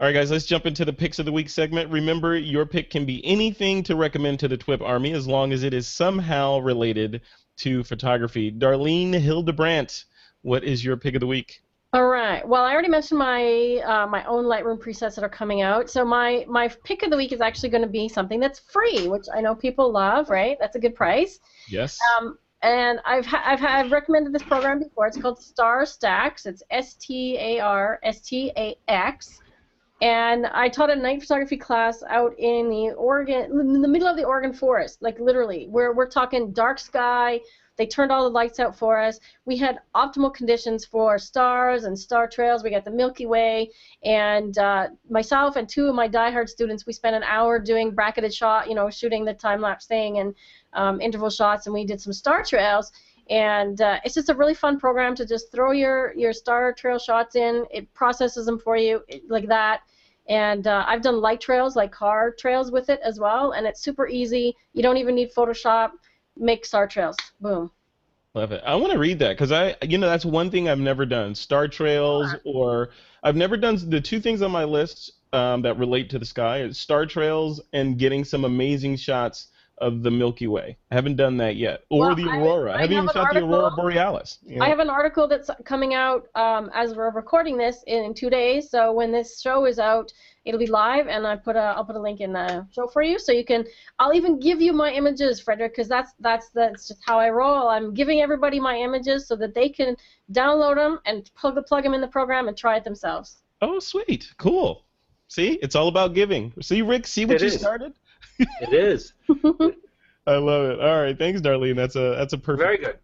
All 0.00 0.08
right, 0.08 0.12
guys, 0.12 0.30
let's 0.30 0.44
jump 0.44 0.66
into 0.66 0.84
the 0.84 0.92
picks 0.92 1.18
of 1.18 1.24
the 1.24 1.32
week 1.32 1.48
segment. 1.48 1.90
Remember, 1.90 2.36
your 2.36 2.66
pick 2.66 2.90
can 2.90 3.06
be 3.06 3.24
anything 3.24 3.82
to 3.84 3.96
recommend 3.96 4.40
to 4.40 4.48
the 4.48 4.58
TWIP 4.58 4.82
Army 4.82 5.12
as 5.12 5.26
long 5.26 5.52
as 5.52 5.62
it 5.62 5.72
is 5.72 5.86
somehow 5.86 6.58
related 6.58 7.22
to 7.58 7.84
photography. 7.84 8.50
Darlene 8.50 9.14
Hildebrandt, 9.14 10.04
what 10.42 10.64
is 10.64 10.84
your 10.84 10.96
pick 10.96 11.14
of 11.14 11.20
the 11.20 11.26
week? 11.26 11.62
All 11.94 12.06
right. 12.08 12.46
Well, 12.46 12.64
I 12.64 12.72
already 12.72 12.88
mentioned 12.88 13.20
my 13.20 13.80
uh, 13.86 14.08
my 14.08 14.24
own 14.24 14.46
Lightroom 14.46 14.82
presets 14.82 15.14
that 15.14 15.22
are 15.22 15.28
coming 15.28 15.62
out. 15.62 15.88
So 15.88 16.04
my 16.04 16.44
my 16.48 16.66
pick 16.82 17.04
of 17.04 17.10
the 17.10 17.16
week 17.16 17.30
is 17.30 17.40
actually 17.40 17.68
going 17.68 17.82
to 17.84 17.88
be 17.88 18.08
something 18.08 18.40
that's 18.40 18.58
free, 18.58 19.06
which 19.06 19.26
I 19.32 19.40
know 19.40 19.54
people 19.54 19.92
love. 19.92 20.28
Right? 20.28 20.56
That's 20.58 20.74
a 20.74 20.80
good 20.80 20.96
price. 20.96 21.38
Yes. 21.68 21.96
Um, 22.18 22.36
and 22.62 22.98
I've 23.04 23.24
ha- 23.24 23.44
I've, 23.46 23.60
ha- 23.60 23.76
I've 23.76 23.92
recommended 23.92 24.32
this 24.32 24.42
program 24.42 24.80
before. 24.80 25.06
It's 25.06 25.18
called 25.18 25.38
StarStaX. 25.38 26.46
It's 26.46 26.64
S 26.68 26.94
T 26.94 27.36
A 27.38 27.60
R 27.60 28.00
S 28.02 28.22
T 28.22 28.50
A 28.56 28.74
X. 28.88 29.40
And 30.02 30.46
I 30.46 30.68
taught 30.70 30.90
a 30.90 30.96
night 30.96 31.22
photography 31.22 31.56
class 31.56 32.02
out 32.10 32.34
in 32.38 32.70
the 32.70 32.90
Oregon, 32.96 33.52
in 33.52 33.80
the 33.80 33.86
middle 33.86 34.08
of 34.08 34.16
the 34.16 34.24
Oregon 34.24 34.52
forest, 34.52 35.00
like 35.00 35.20
literally. 35.20 35.68
We're 35.70 35.94
we're 35.94 36.10
talking 36.10 36.52
dark 36.52 36.80
sky. 36.80 37.38
They 37.76 37.86
turned 37.86 38.12
all 38.12 38.24
the 38.24 38.30
lights 38.30 38.60
out 38.60 38.76
for 38.76 39.00
us. 39.00 39.18
We 39.46 39.56
had 39.56 39.80
optimal 39.94 40.32
conditions 40.32 40.84
for 40.84 41.18
stars 41.18 41.84
and 41.84 41.98
star 41.98 42.28
trails. 42.28 42.62
We 42.62 42.70
got 42.70 42.84
the 42.84 42.90
Milky 42.90 43.26
Way, 43.26 43.70
and 44.04 44.56
uh, 44.58 44.88
myself 45.10 45.56
and 45.56 45.68
two 45.68 45.86
of 45.88 45.94
my 45.94 46.08
diehard 46.08 46.48
students, 46.48 46.86
we 46.86 46.92
spent 46.92 47.16
an 47.16 47.24
hour 47.24 47.58
doing 47.58 47.90
bracketed 47.90 48.32
shot, 48.32 48.68
you 48.68 48.74
know, 48.74 48.90
shooting 48.90 49.24
the 49.24 49.34
time 49.34 49.60
lapse 49.60 49.86
thing 49.86 50.18
and 50.18 50.34
um, 50.72 51.00
interval 51.00 51.30
shots, 51.30 51.66
and 51.66 51.74
we 51.74 51.84
did 51.84 52.00
some 52.00 52.12
star 52.12 52.44
trails. 52.44 52.92
And 53.30 53.80
uh, 53.80 54.00
it's 54.04 54.14
just 54.14 54.28
a 54.28 54.34
really 54.34 54.54
fun 54.54 54.78
program 54.78 55.14
to 55.16 55.24
just 55.24 55.50
throw 55.50 55.72
your 55.72 56.12
your 56.14 56.32
star 56.32 56.72
trail 56.74 56.98
shots 56.98 57.36
in. 57.36 57.64
It 57.70 57.92
processes 57.94 58.46
them 58.46 58.58
for 58.58 58.76
you 58.76 59.02
like 59.28 59.48
that. 59.48 59.80
And 60.28 60.66
uh, 60.66 60.84
I've 60.86 61.02
done 61.02 61.20
light 61.20 61.40
trails, 61.40 61.76
like 61.76 61.92
car 61.92 62.34
trails, 62.38 62.70
with 62.70 62.88
it 62.88 63.00
as 63.02 63.18
well, 63.20 63.52
and 63.52 63.66
it's 63.66 63.82
super 63.82 64.08
easy. 64.08 64.56
You 64.72 64.82
don't 64.82 64.96
even 64.96 65.14
need 65.14 65.34
Photoshop. 65.34 65.92
Make 66.36 66.64
star 66.64 66.86
trails. 66.86 67.16
Boom. 67.40 67.70
Love 68.34 68.50
it. 68.50 68.62
I 68.66 68.74
want 68.74 68.92
to 68.92 68.98
read 68.98 69.20
that 69.20 69.30
because 69.30 69.52
I, 69.52 69.76
you 69.82 69.96
know, 69.96 70.08
that's 70.08 70.24
one 70.24 70.50
thing 70.50 70.68
I've 70.68 70.80
never 70.80 71.06
done. 71.06 71.36
Star 71.36 71.68
trails, 71.68 72.34
or 72.44 72.90
I've 73.22 73.36
never 73.36 73.56
done 73.56 73.78
the 73.90 74.00
two 74.00 74.18
things 74.18 74.42
on 74.42 74.50
my 74.50 74.64
list 74.64 75.12
um, 75.32 75.62
that 75.62 75.78
relate 75.78 76.10
to 76.10 76.18
the 76.18 76.26
sky: 76.26 76.62
is 76.62 76.76
star 76.76 77.06
trails 77.06 77.60
and 77.72 77.96
getting 77.96 78.24
some 78.24 78.44
amazing 78.44 78.96
shots 78.96 79.48
of 79.78 80.02
the 80.02 80.10
Milky 80.10 80.46
Way. 80.46 80.76
I 80.90 80.94
haven't 80.94 81.16
done 81.16 81.36
that 81.38 81.56
yet, 81.56 81.84
or 81.90 82.06
Well, 82.06 82.14
the 82.14 82.26
aurora. 82.28 82.72
I, 82.72 82.76
I 82.76 82.80
haven't 82.82 82.92
even 82.96 83.08
an 83.08 83.12
shot 83.14 83.34
the 83.34 83.40
aurora 83.40 83.72
borealis. 83.72 84.38
you 84.46 84.58
know? 84.58 84.64
I 84.64 84.68
have 84.68 84.78
an 84.78 84.88
article 84.90 85.26
that's 85.26 85.50
coming 85.64 85.94
out 85.94 86.26
um, 86.36 86.70
as 86.74 86.94
we're 86.94 87.10
recording 87.10 87.56
this 87.56 87.82
in 87.86 88.14
two 88.14 88.30
days. 88.30 88.70
So 88.70 88.92
when 88.92 89.10
this 89.10 89.40
show 89.40 89.64
is 89.66 89.78
out, 89.78 90.12
it'll 90.44 90.60
be 90.60 90.66
live, 90.68 91.08
and 91.08 91.26
I 91.26 91.36
put 91.36 91.56
a 91.56 91.74
I'll 91.76 91.84
put 91.84 91.96
a 91.96 92.00
link 92.00 92.20
in 92.20 92.32
the 92.32 92.66
show 92.70 92.86
for 92.86 93.02
you, 93.02 93.18
so 93.18 93.32
you 93.32 93.44
can. 93.44 93.64
I'll 93.98 94.14
even 94.14 94.38
give 94.38 94.60
you 94.60 94.72
my 94.72 94.92
images, 94.92 95.40
Frederick, 95.40 95.72
because 95.72 95.88
that's 95.88 96.12
that's 96.20 96.50
that's 96.50 96.88
just 96.88 97.00
how 97.04 97.18
I 97.18 97.30
roll. 97.30 97.68
I'm 97.68 97.92
giving 97.94 98.20
everybody 98.20 98.60
my 98.60 98.76
images 98.76 99.26
so 99.26 99.34
that 99.36 99.54
they 99.54 99.68
can 99.68 99.96
download 100.32 100.76
them 100.76 101.00
and 101.06 101.28
plug 101.34 101.58
plug 101.66 101.82
them 101.82 101.94
in 101.94 102.00
the 102.00 102.08
program 102.08 102.46
and 102.48 102.56
try 102.56 102.76
it 102.76 102.84
themselves. 102.84 103.38
Oh, 103.60 103.78
sweet, 103.80 104.32
cool. 104.38 104.84
See, 105.28 105.58
it's 105.62 105.74
all 105.74 105.88
about 105.88 106.14
giving. 106.14 106.52
See, 106.60 106.82
Rick, 106.82 107.06
see 107.06 107.24
what 107.24 107.36
It 107.36 107.40
you 107.42 107.46
is. 107.48 107.58
started. 107.58 107.92
It 108.38 108.72
is 108.72 109.12
I 110.26 110.36
love 110.36 110.70
it. 110.70 110.80
All 110.80 111.02
right, 111.02 111.18
thanks, 111.18 111.40
Darlene. 111.40 111.76
That's 111.76 111.96
a 111.96 112.14
that's 112.16 112.32
a 112.32 112.38
perfect. 112.38 112.62
very 112.66 112.78
good. 112.78 112.98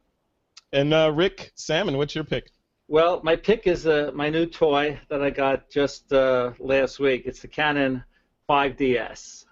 And 0.73 0.95
uh, 0.95 1.13
Rick 1.15 1.53
Sammon, 1.55 1.97
what's 1.97 2.15
your 2.15 2.25
pick? 2.25 2.51
Well, 2.89 3.21
my 3.23 3.37
pick 3.37 3.67
is 3.67 3.87
uh, 3.87 4.11
my 4.15 4.31
new 4.31 4.47
toy 4.47 4.99
that 5.09 5.23
I 5.23 5.31
got 5.31 5.71
just 5.71 6.13
uh, 6.13 6.53
last 6.59 6.99
week. 6.99 7.23
It's 7.27 7.41
the 7.41 7.49
Canon 7.49 8.03
5DS. 8.49 9.45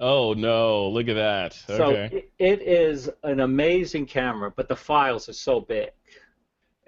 Oh 0.00 0.32
no, 0.32 0.88
look 0.88 1.08
at 1.08 1.14
that. 1.14 1.52
So 1.52 1.90
Okay. 1.92 2.08
it, 2.16 2.32
it 2.38 2.62
is 2.62 3.10
an 3.22 3.40
amazing 3.40 4.06
camera, 4.06 4.50
but 4.50 4.68
the 4.68 4.76
files 4.76 5.28
are 5.28 5.34
so 5.34 5.60
big. 5.60 5.90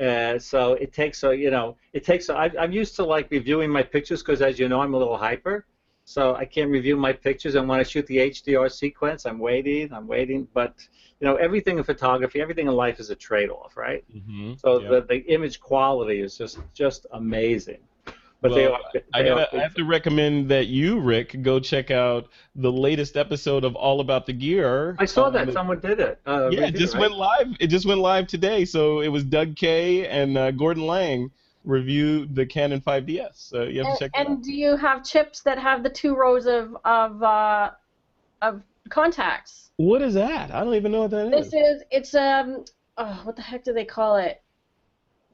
Uh, 0.01 0.39
so 0.39 0.73
it 0.75 0.93
takes 0.93 1.23
a, 1.23 1.37
you 1.37 1.51
know, 1.51 1.77
it 1.93 2.05
takes. 2.05 2.29
A, 2.31 2.35
I, 2.35 2.51
I'm 2.59 2.73
used 2.73 2.97
to 2.97 3.05
like 3.05 3.31
reviewing 3.31 3.71
my 3.71 3.83
pictures 3.83 4.23
because, 4.23 4.41
as 4.41 4.59
you 4.59 4.69
know, 4.69 4.81
I'm 4.81 4.95
a 4.95 4.99
little 4.99 5.19
hyper. 5.19 5.67
So 6.05 6.35
I 6.35 6.45
can't 6.45 6.71
review 6.71 6.97
my 6.97 7.13
pictures. 7.13 7.55
And 7.55 7.69
when 7.69 7.79
I 7.81 7.85
shoot 7.85 8.07
the 8.07 8.19
HDR 8.19 8.69
sequence, 8.71 9.25
I'm 9.25 9.39
waiting, 9.39 9.93
I'm 9.93 10.07
waiting. 10.07 10.49
But 10.53 10.75
you 11.21 11.27
know, 11.27 11.37
everything 11.37 11.79
in 11.79 11.85
photography, 11.85 12.41
everything 12.41 12.67
in 12.67 12.75
life 12.75 12.99
is 12.99 13.11
a 13.11 13.15
trade-off, 13.15 13.77
right? 13.77 14.05
Mm-hmm. 14.15 14.55
So 14.57 14.81
Yeah. 14.81 14.89
the, 14.91 15.01
the 15.03 15.19
image 15.33 15.61
quality 15.61 16.21
is 16.21 16.37
just 16.37 16.59
just 16.75 17.07
amazing. 17.13 17.79
But 18.41 18.55
they 18.55 18.67
are, 18.67 18.81
I, 19.15 19.23
they 19.23 19.31
are 19.31 19.37
gotta, 19.37 19.57
I 19.57 19.63
have 19.63 19.75
to 19.75 19.85
recommend 19.85 20.49
that 20.51 20.67
you, 20.67 20.99
Rick, 20.99 21.43
go 21.43 21.61
check 21.61 21.93
out 21.93 22.29
the 22.57 22.73
latest 22.73 23.17
episode 23.17 23.63
of 23.63 23.77
All 23.77 24.01
About 24.01 24.27
the 24.27 24.33
Gear. 24.33 24.97
I 24.99 25.05
saw 25.05 25.27
Um, 25.27 25.33
that 25.35 25.53
someone 25.53 25.79
did 25.79 26.01
it. 26.01 26.19
Uh, 26.27 26.51
yeah, 26.51 26.67
it 26.67 26.75
just 26.75 26.95
right? 26.95 27.03
went 27.03 27.15
live. 27.15 27.47
It 27.61 27.69
just 27.69 27.87
went 27.87 28.01
live 28.01 28.27
today. 28.27 28.65
So 28.65 29.01
it 29.01 29.07
was 29.09 29.23
Doug 29.23 29.55
Kay 29.55 30.09
and 30.09 30.37
uh, 30.37 30.51
Gordon 30.51 30.85
Laing 30.89 31.31
review 31.65 32.27
the 32.27 32.47
Canon 32.47 32.81
5DS. 32.81 33.31
So 33.35 33.63
you 33.63 33.85
have 33.85 33.95
to 33.99 34.05
check 34.05 34.11
And, 34.15 34.27
out. 34.27 34.33
and 34.35 34.43
do 34.45 34.53
you 34.53 34.77
have 34.77 35.05
chips 35.05 35.43
that 35.43 35.59
have 35.59 35.83
the 35.83 35.91
two 35.91 36.15
rows 36.15 36.47
of 36.47 36.77
of 36.85 37.23
uh, 37.23 37.71
of 38.41 38.63
contacts? 38.91 39.71
What 39.77 40.03
is 40.03 40.15
that? 40.15 40.51
I 40.53 40.65
don't 40.65 40.75
even 40.75 40.93
know 40.93 41.03
what 41.03 41.11
that 41.13 41.31
This 41.31 41.47
is. 41.49 41.53
is 41.53 41.83
it's 41.91 42.15
um 42.15 42.65
oh, 42.99 43.21
what 43.25 43.37
the 43.37 43.43
heck 43.43 43.65
do 43.65 43.73
they 43.73 43.85
call 43.85 44.17
it? 44.17 44.43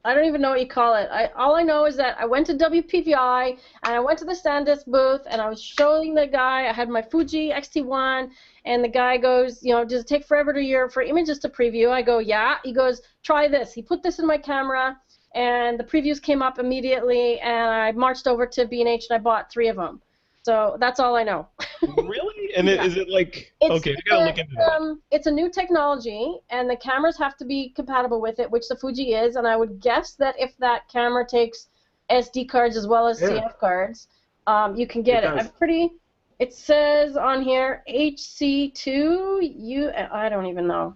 I 0.05 0.13
don't 0.13 0.25
even 0.25 0.39
know 0.39 0.51
what 0.51 0.61
you 0.61 0.67
call 0.67 0.95
it. 0.95 1.09
I 1.11 1.25
all 1.35 1.55
I 1.55 1.63
know 1.63 1.85
is 1.85 1.97
that 1.97 2.17
I 2.17 2.25
went 2.25 2.45
to 2.47 2.53
WPPI 2.53 3.57
and 3.83 3.93
I 3.93 3.99
went 3.99 4.17
to 4.19 4.25
the 4.25 4.31
SanDisk 4.45 4.85
booth 4.85 5.21
and 5.29 5.41
I 5.41 5.49
was 5.49 5.61
showing 5.61 6.15
the 6.15 6.25
guy. 6.25 6.67
I 6.69 6.73
had 6.73 6.87
my 6.87 7.01
Fuji 7.01 7.51
X-T1 7.51 8.29
and 8.65 8.83
the 8.83 8.87
guy 8.87 9.17
goes, 9.17 9.61
you 9.61 9.73
know, 9.73 9.83
does 9.83 10.03
it 10.03 10.07
take 10.07 10.23
forever 10.25 10.53
to 10.53 10.61
year 10.61 10.87
for 10.89 11.01
images 11.03 11.37
to 11.39 11.49
preview? 11.49 11.89
I 11.91 12.01
go, 12.01 12.19
yeah. 12.19 12.55
He 12.63 12.71
goes, 12.71 13.01
try 13.23 13.49
this. 13.49 13.73
He 13.73 13.81
put 13.81 14.01
this 14.01 14.19
in 14.19 14.25
my 14.25 14.37
camera 14.37 14.97
and 15.35 15.79
the 15.79 15.83
previews 15.83 16.21
came 16.21 16.41
up 16.41 16.59
immediately 16.59 17.39
and 17.39 17.69
I 17.69 17.91
marched 17.91 18.27
over 18.27 18.45
to 18.47 18.65
B&H 18.65 19.05
and 19.09 19.15
I 19.15 19.19
bought 19.21 19.51
three 19.51 19.67
of 19.67 19.75
them. 19.75 20.01
So 20.41 20.77
that's 20.79 20.99
all 20.99 21.15
I 21.15 21.23
know. 21.23 21.47
really? 21.87 22.53
And 22.55 22.67
Yeah. 22.67 22.83
is 22.83 22.97
it 22.97 23.09
like 23.09 23.53
It's, 23.61 23.71
okay? 23.75 23.91
I 23.95 24.09
gotta 24.09 24.23
a- 24.23 24.25
look 24.25 24.37
into 24.39 24.55
that. 24.55 24.71
Um, 24.73 25.01
it's 25.11 25.27
a 25.27 25.31
new 25.31 25.49
technology, 25.51 26.39
and 26.49 26.69
the 26.69 26.77
cameras 26.77 27.17
have 27.17 27.35
to 27.37 27.45
be 27.45 27.69
compatible 27.75 28.21
with 28.21 28.39
it, 28.39 28.49
which 28.49 28.67
the 28.69 28.75
Fuji 28.75 29.13
is. 29.13 29.35
And 29.35 29.47
I 29.47 29.55
would 29.55 29.79
guess 29.79 30.13
that 30.13 30.35
if 30.39 30.57
that 30.57 30.87
camera 30.89 31.25
takes 31.27 31.67
SD 32.09 32.49
cards 32.49 32.75
as 32.77 32.87
well 32.87 33.05
as 33.07 33.21
Yeah. 33.21 33.27
CF 33.29 33.59
cards, 33.59 34.07
um, 34.47 34.75
you 34.75 34.87
can 34.87 35.03
get 35.03 35.23
It 35.23 35.27
it. 35.27 35.37
I'm 35.39 35.49
pretty. 35.49 35.91
It 36.39 36.53
says 36.53 37.17
on 37.17 37.41
here 37.43 37.83
HC2. 37.89 39.41
You, 39.55 39.91
I 39.91 40.29
don't 40.29 40.45
even 40.45 40.65
know. 40.67 40.95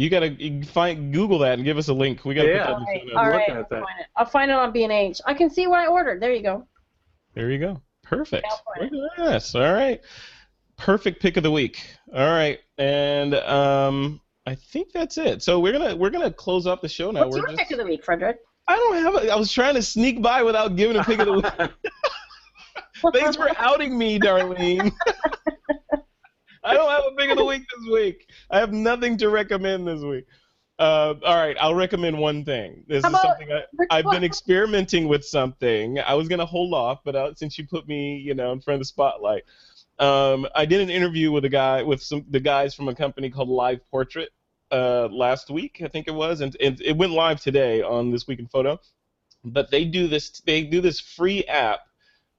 You 0.00 0.08
gotta 0.08 0.62
find 0.64 1.12
Google 1.12 1.38
that 1.40 1.54
and 1.58 1.64
give 1.64 1.76
us 1.76 1.88
a 1.88 1.92
link. 1.92 2.24
We 2.24 2.32
gotta 2.32 2.48
Yeah. 2.48 2.66
put 2.66 2.70
that 2.70 2.78
in 2.78 2.84
the 2.84 2.86
show 2.86 2.90
Alright, 2.90 3.04
notes. 3.06 3.16
all 3.16 3.20
I'm 3.22 3.28
right, 3.28 3.34
looking 3.38 3.56
I'll 3.56 3.62
that. 3.62 3.68
find 3.86 4.00
it. 4.00 4.06
I'll 4.16 4.24
find 4.24 4.50
it 4.50 4.54
on 4.54 4.72
B&H. 4.72 5.20
I 5.26 5.34
can 5.34 5.50
see 5.50 5.66
what 5.66 5.78
I 5.80 5.88
ordered. 5.88 6.22
There 6.22 6.32
you 6.32 6.42
go. 6.42 6.66
There 7.34 7.50
you 7.50 7.58
go. 7.58 7.82
Perfect. 8.02 8.46
Yeah, 8.48 8.86
Look 8.90 9.12
at 9.18 9.24
this. 9.32 9.54
All 9.54 9.60
right. 9.74 10.00
Perfect 10.78 11.20
pick 11.20 11.36
of 11.36 11.42
the 11.42 11.50
week. 11.50 11.84
All 12.14 12.30
right, 12.30 12.60
and 12.78 13.34
um, 13.34 14.22
I 14.46 14.54
think 14.54 14.90
that's 14.92 15.18
it. 15.18 15.42
So 15.42 15.60
we're 15.60 15.72
gonna 15.72 15.94
we're 15.94 16.08
gonna 16.08 16.32
close 16.32 16.66
off 16.66 16.80
the 16.80 16.88
show 16.88 17.10
now. 17.10 17.24
What's 17.26 17.34
we're 17.34 17.40
your 17.40 17.48
just, 17.48 17.58
pick 17.58 17.70
of 17.72 17.76
the 17.76 17.84
week, 17.84 18.02
Frederick? 18.02 18.38
I 18.68 18.76
don't 18.76 18.94
have. 19.02 19.14
A, 19.16 19.30
I 19.30 19.36
was 19.36 19.52
trying 19.52 19.74
to 19.74 19.82
sneak 19.82 20.22
by 20.22 20.42
without 20.42 20.76
giving 20.76 20.96
a 20.96 21.04
pick 21.04 21.18
of 21.18 21.26
the 21.26 21.32
week. 21.34 21.70
Thanks 23.12 23.36
for 23.36 23.50
outing 23.58 23.98
me, 23.98 24.18
Darlene. 24.18 24.92
I 26.70 26.74
don't 26.74 26.90
have 26.90 27.12
a 27.12 27.16
pick 27.16 27.30
of 27.30 27.38
the 27.38 27.44
week 27.44 27.62
this 27.62 27.92
week. 27.92 28.30
I 28.50 28.58
have 28.58 28.72
nothing 28.72 29.16
to 29.18 29.28
recommend 29.28 29.86
this 29.86 30.00
week. 30.00 30.26
Uh, 30.78 31.14
all 31.26 31.36
right, 31.36 31.56
I'll 31.60 31.74
recommend 31.74 32.18
one 32.18 32.44
thing. 32.44 32.84
This 32.86 33.04
How 33.04 33.10
is 33.10 33.20
something 33.20 33.48
I, 33.52 33.64
I've 33.90 34.10
been 34.10 34.24
experimenting 34.24 35.08
with 35.08 35.24
something. 35.24 35.98
I 35.98 36.14
was 36.14 36.28
gonna 36.28 36.46
hold 36.46 36.72
off, 36.72 37.00
but 37.04 37.14
uh, 37.14 37.34
since 37.34 37.58
you 37.58 37.66
put 37.66 37.86
me, 37.86 38.16
you 38.16 38.34
know, 38.34 38.52
in 38.52 38.60
front 38.60 38.76
of 38.76 38.80
the 38.80 38.86
spotlight, 38.86 39.42
um, 39.98 40.46
I 40.54 40.64
did 40.64 40.80
an 40.80 40.88
interview 40.88 41.32
with 41.32 41.44
a 41.44 41.50
guy 41.50 41.82
with 41.82 42.02
some 42.02 42.24
the 42.30 42.40
guys 42.40 42.74
from 42.74 42.88
a 42.88 42.94
company 42.94 43.28
called 43.28 43.50
Live 43.50 43.80
Portrait 43.90 44.30
uh, 44.72 45.08
last 45.10 45.50
week, 45.50 45.80
I 45.84 45.88
think 45.88 46.08
it 46.08 46.14
was, 46.14 46.40
and, 46.40 46.56
and 46.60 46.80
it 46.80 46.96
went 46.96 47.12
live 47.12 47.40
today 47.40 47.82
on 47.82 48.10
This 48.10 48.26
Week 48.26 48.38
in 48.38 48.46
Photo. 48.46 48.80
But 49.44 49.70
they 49.70 49.84
do 49.84 50.06
this 50.06 50.40
they 50.40 50.62
do 50.62 50.80
this 50.80 51.00
free 51.00 51.44
app. 51.44 51.80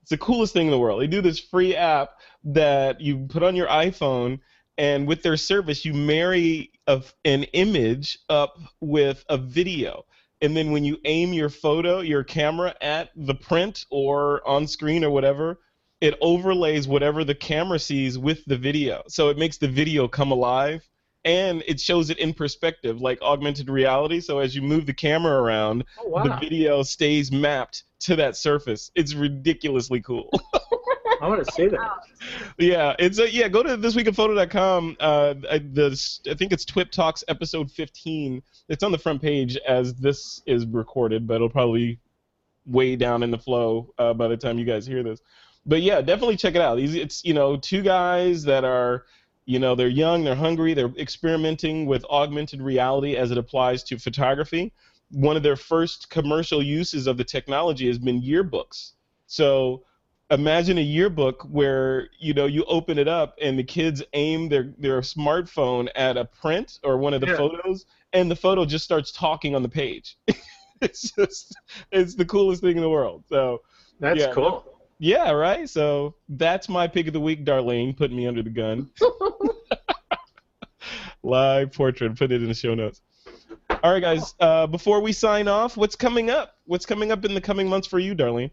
It's 0.01 0.11
the 0.11 0.17
coolest 0.17 0.53
thing 0.53 0.67
in 0.67 0.71
the 0.71 0.79
world. 0.79 1.01
They 1.01 1.07
do 1.07 1.21
this 1.21 1.39
free 1.39 1.75
app 1.75 2.11
that 2.43 3.01
you 3.01 3.25
put 3.29 3.43
on 3.43 3.55
your 3.55 3.67
iPhone, 3.67 4.39
and 4.77 5.07
with 5.07 5.21
their 5.23 5.37
service, 5.37 5.85
you 5.85 5.93
marry 5.93 6.71
a, 6.87 7.01
an 7.25 7.43
image 7.43 8.17
up 8.29 8.57
with 8.79 9.23
a 9.29 9.37
video 9.37 10.05
and 10.41 10.57
then 10.57 10.71
when 10.71 10.83
you 10.83 10.97
aim 11.05 11.33
your 11.33 11.49
photo, 11.49 11.99
your 11.99 12.23
camera 12.23 12.73
at 12.81 13.11
the 13.15 13.35
print 13.35 13.85
or 13.91 14.45
on 14.47 14.65
screen 14.67 15.03
or 15.03 15.11
whatever, 15.11 15.59
it 16.01 16.15
overlays 16.19 16.87
whatever 16.87 17.23
the 17.23 17.35
camera 17.35 17.77
sees 17.77 18.17
with 18.17 18.43
the 18.45 18.57
video. 18.57 19.03
So 19.07 19.29
it 19.29 19.37
makes 19.37 19.57
the 19.57 19.67
video 19.67 20.07
come 20.07 20.31
alive 20.31 20.87
and 21.23 21.63
it 21.67 21.79
shows 21.79 22.09
it 22.09 22.17
in 22.17 22.33
perspective, 22.33 22.99
like 22.99 23.21
augmented 23.21 23.69
reality. 23.69 24.19
So 24.19 24.39
as 24.39 24.55
you 24.55 24.63
move 24.63 24.87
the 24.87 24.93
camera 24.95 25.39
around, 25.39 25.83
Oh, 25.99 26.07
wow. 26.09 26.23
the 26.23 26.35
video 26.37 26.81
stays 26.81 27.31
mapped 27.31 27.83
to 28.01 28.15
that 28.15 28.35
surface. 28.35 28.89
It's 28.95 29.13
ridiculously 29.13 30.01
cool. 30.01 30.31
I 31.21 31.27
want 31.27 31.45
to 31.45 31.51
see 31.51 31.67
that. 31.67 31.99
Yeah, 32.57 32.95
it's 32.99 33.19
a, 33.19 33.31
yeah. 33.31 33.47
Go 33.47 33.63
to 33.63 33.77
thisweekinphoto.com. 33.77 34.97
Uh, 34.99 35.33
I, 35.49 35.57
the 35.57 36.21
I 36.29 36.33
think 36.33 36.51
it's 36.51 36.65
Twip 36.65 36.91
Talks 36.91 37.23
episode 37.27 37.71
15. 37.71 38.41
It's 38.69 38.83
on 38.83 38.91
the 38.91 38.97
front 38.97 39.21
page 39.21 39.57
as 39.67 39.93
this 39.95 40.41
is 40.45 40.65
recorded, 40.65 41.27
but 41.27 41.35
it'll 41.35 41.49
probably 41.49 41.99
way 42.65 42.95
down 42.95 43.23
in 43.23 43.31
the 43.31 43.37
flow 43.37 43.93
uh, 43.97 44.13
by 44.13 44.27
the 44.27 44.37
time 44.37 44.59
you 44.59 44.65
guys 44.65 44.85
hear 44.85 45.03
this. 45.03 45.19
But 45.65 45.81
yeah, 45.81 46.01
definitely 46.01 46.37
check 46.37 46.55
it 46.55 46.61
out. 46.61 46.75
These 46.77 46.95
it's 46.95 47.23
you 47.23 47.33
know 47.33 47.57
two 47.57 47.81
guys 47.81 48.43
that 48.43 48.63
are 48.63 49.05
you 49.45 49.59
know 49.59 49.75
they're 49.75 49.87
young, 49.87 50.23
they're 50.23 50.35
hungry, 50.35 50.73
they're 50.73 50.93
experimenting 50.97 51.85
with 51.85 52.05
augmented 52.05 52.61
reality 52.61 53.15
as 53.15 53.31
it 53.31 53.37
applies 53.37 53.83
to 53.83 53.99
photography. 53.99 54.73
One 55.11 55.35
of 55.35 55.43
their 55.43 55.57
first 55.57 56.09
commercial 56.09 56.63
uses 56.63 57.05
of 57.05 57.17
the 57.17 57.23
technology 57.23 57.87
has 57.87 57.99
been 57.99 58.21
yearbooks. 58.21 58.93
So 59.27 59.83
imagine 60.31 60.77
a 60.77 60.81
yearbook 60.81 61.43
where 61.43 62.07
you 62.17 62.33
know 62.33 62.45
you 62.45 62.63
open 62.65 62.97
it 62.97 63.07
up 63.07 63.37
and 63.41 63.59
the 63.59 63.63
kids 63.63 64.01
aim 64.13 64.49
their 64.49 64.73
their 64.79 65.01
smartphone 65.01 65.89
at 65.95 66.17
a 66.17 66.25
print 66.25 66.79
or 66.83 66.97
one 66.97 67.13
of 67.13 67.21
the 67.21 67.27
Yeah. 67.27 67.35
photos 67.37 67.85
and 68.13 68.31
the 68.31 68.35
photo 68.35 68.65
just 68.65 68.83
starts 68.85 69.11
talking 69.11 69.53
on 69.55 69.61
the 69.61 69.69
page. 69.69 70.17
It's 70.83 71.11
just 71.11 71.55
it's 71.91 72.15
the 72.15 72.25
coolest 72.25 72.61
thing 72.63 72.75
in 72.75 72.81
the 72.81 72.89
world. 72.89 73.23
So 73.29 73.61
That's 73.99 74.19
Yeah. 74.19 74.33
cool. 74.33 74.63
yeah 74.97 75.29
right? 75.29 75.69
So 75.69 76.15
that's 76.29 76.67
my 76.67 76.87
pick 76.87 77.05
of 77.05 77.13
the 77.13 77.19
week 77.19 77.45
darlene 77.45 77.95
putting 77.95 78.17
me 78.17 78.25
under 78.25 78.41
the 78.41 78.49
gun. 78.49 78.89
Live 81.23 81.71
portrait 81.73 82.17
put 82.17 82.31
it 82.31 82.41
in 82.41 82.47
the 82.47 82.55
show 82.55 82.73
notes. 82.73 83.01
All 83.83 83.91
right 83.93 84.01
guys 84.01 84.33
uh, 84.39 84.65
before 84.65 85.01
we 85.01 85.11
sign 85.11 85.47
off 85.47 85.77
what's 85.77 85.95
coming 85.95 86.31
up? 86.31 86.55
What's 86.65 86.85
coming 86.87 87.11
up 87.11 87.25
in 87.25 87.35
the 87.35 87.41
coming 87.41 87.67
months 87.67 87.87
for 87.87 87.99
you 87.99 88.15
darlene 88.15 88.49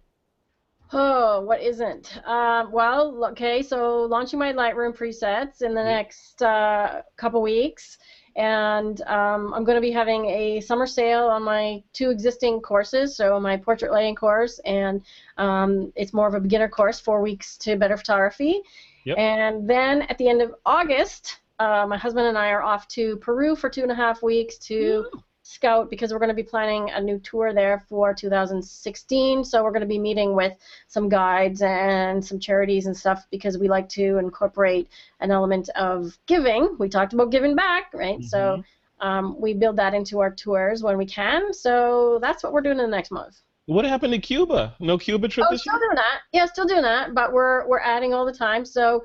Oh, 0.93 1.41
what 1.41 1.61
isn't? 1.61 2.18
Um, 2.26 2.72
well, 2.72 3.24
okay, 3.32 3.62
so 3.62 4.03
launching 4.05 4.39
my 4.39 4.53
Lightroom 4.53 4.97
presets 4.97 5.61
in 5.62 5.74
the 5.74 5.84
next 5.84 6.43
uh, 6.43 7.03
couple 7.16 7.43
weeks, 7.43 7.99
and 8.36 9.03
um, 9.03 9.53
I'm 9.53 9.64
going 9.64 9.76
to 9.76 9.82
be 9.82 9.91
having 9.91 10.24
a 10.26 10.61
summer 10.61 10.86
sale 10.86 11.26
on 11.26 11.43
my 11.43 11.82
two 11.93 12.11
existing 12.11 12.61
courses. 12.61 13.16
So 13.16 13.39
my 13.39 13.57
portrait 13.57 13.93
lighting 13.93 14.14
course, 14.14 14.61
and 14.64 15.03
um, 15.36 15.93
it's 15.95 16.14
more 16.14 16.26
of 16.26 16.34
a 16.34 16.41
beginner 16.41 16.68
course, 16.68 16.99
four 17.01 17.20
weeks 17.20 17.59
to 17.59 17.76
better 17.76 17.97
photography. 17.97 18.62
Yep. 19.05 19.18
And 19.18 19.68
then 19.68 20.03
at 20.03 20.16
the 20.16 20.28
end 20.28 20.41
of 20.41 20.55
August, 20.64 21.41
uh, 21.59 21.86
my 21.86 21.99
husband 21.99 22.28
and 22.28 22.39
I 22.39 22.51
are 22.51 22.62
off 22.62 22.89
to 22.89 23.16
Peru 23.16 23.57
for 23.57 23.68
two 23.68 23.82
and 23.82 23.93
a 23.93 23.95
half 23.95 24.22
weeks 24.22 24.57
to 24.59 25.07
scout 25.49 25.88
because 25.88 26.12
we're 26.12 26.18
going 26.18 26.28
to 26.28 26.34
be 26.34 26.42
planning 26.42 26.90
a 26.90 27.01
new 27.01 27.18
tour 27.18 27.55
there 27.55 27.82
for 27.88 28.12
2016. 28.12 29.44
So 29.44 29.64
we're 29.64 29.70
going 29.70 29.80
to 29.80 29.86
be 29.86 29.99
meeting 29.99 30.34
with 30.34 30.53
some 30.88 31.09
guides 31.09 31.62
and 31.62 32.24
some 32.24 32.38
charities 32.38 32.86
and 32.86 32.96
stuff 32.96 33.26
because 33.30 33.57
we 33.57 33.66
like 33.68 33.88
to 33.90 34.18
incorporate 34.18 34.88
an 35.20 35.30
element 35.30 35.70
of 35.70 36.18
giving. 36.26 36.76
We 36.78 36.88
talked 36.88 37.14
about 37.14 37.30
giving 37.30 37.57
back, 37.57 37.92
right? 37.94 38.22
So 38.22 38.62
um, 39.01 39.40
we 39.40 39.55
build 39.55 39.76
that 39.76 39.94
into 39.94 40.18
our 40.20 40.30
tours 40.30 40.82
when 40.82 40.99
we 40.99 41.07
can. 41.07 41.55
So 41.55 42.18
that's 42.20 42.42
what 42.42 42.53
we're 42.53 42.61
doing 42.61 42.78
in 42.78 42.84
the 42.84 42.96
next 42.96 43.11
month. 43.11 43.40
what 43.66 43.84
happened 43.84 44.12
to 44.12 44.18
cuba 44.18 44.74
no 44.80 44.99
cuba 44.99 45.28
trip 45.28 45.46
Oh, 45.49 45.53
this 45.53 45.64
year 45.64 45.74
still 45.74 45.80
doing 45.80 45.96
that. 45.96 46.20
Yeah, 46.32 46.46
still 46.46 46.66
doing 46.66 46.82
that, 46.82 47.14
but 47.14 47.32
we're 47.32 47.66
we're 47.68 47.80
adding 47.80 48.12
all 48.12 48.26
the 48.26 48.32
time. 48.32 48.64
So 48.64 49.03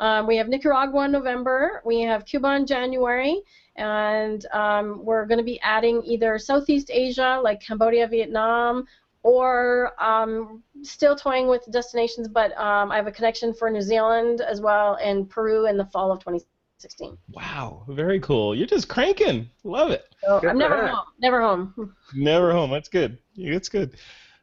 um, 0.00 0.26
we 0.26 0.36
have 0.36 0.48
Nicaragua 0.48 1.04
in 1.04 1.12
November, 1.12 1.82
we 1.84 2.00
have 2.00 2.24
Cuba 2.24 2.56
in 2.56 2.66
January, 2.66 3.42
and 3.76 4.46
um, 4.52 5.04
we're 5.04 5.26
going 5.26 5.38
to 5.38 5.44
be 5.44 5.60
adding 5.60 6.02
either 6.04 6.38
Southeast 6.38 6.90
Asia, 6.92 7.40
like 7.42 7.60
Cambodia, 7.60 8.06
Vietnam, 8.06 8.86
or 9.22 9.92
um, 10.02 10.62
still 10.82 11.16
toying 11.16 11.48
with 11.48 11.64
destinations. 11.70 12.28
But 12.28 12.56
um, 12.58 12.92
I 12.92 12.96
have 12.96 13.06
a 13.06 13.12
connection 13.12 13.52
for 13.52 13.70
New 13.70 13.82
Zealand 13.82 14.40
as 14.40 14.60
well, 14.60 14.98
and 15.02 15.28
Peru 15.28 15.66
in 15.66 15.76
the 15.76 15.86
fall 15.86 16.12
of 16.12 16.20
2016. 16.20 17.16
Wow, 17.32 17.84
very 17.88 18.20
cool. 18.20 18.54
You're 18.54 18.66
just 18.66 18.88
cranking. 18.88 19.48
Love 19.64 19.90
it. 19.90 20.04
So 20.22 20.40
I'm 20.48 20.58
never 20.58 20.76
her. 20.76 20.88
home. 20.88 21.06
Never 21.18 21.40
home. 21.40 21.94
Never 22.14 22.52
home. 22.52 22.70
That's 22.70 22.88
good. 22.88 23.18
That's 23.36 23.68
good. 23.68 23.96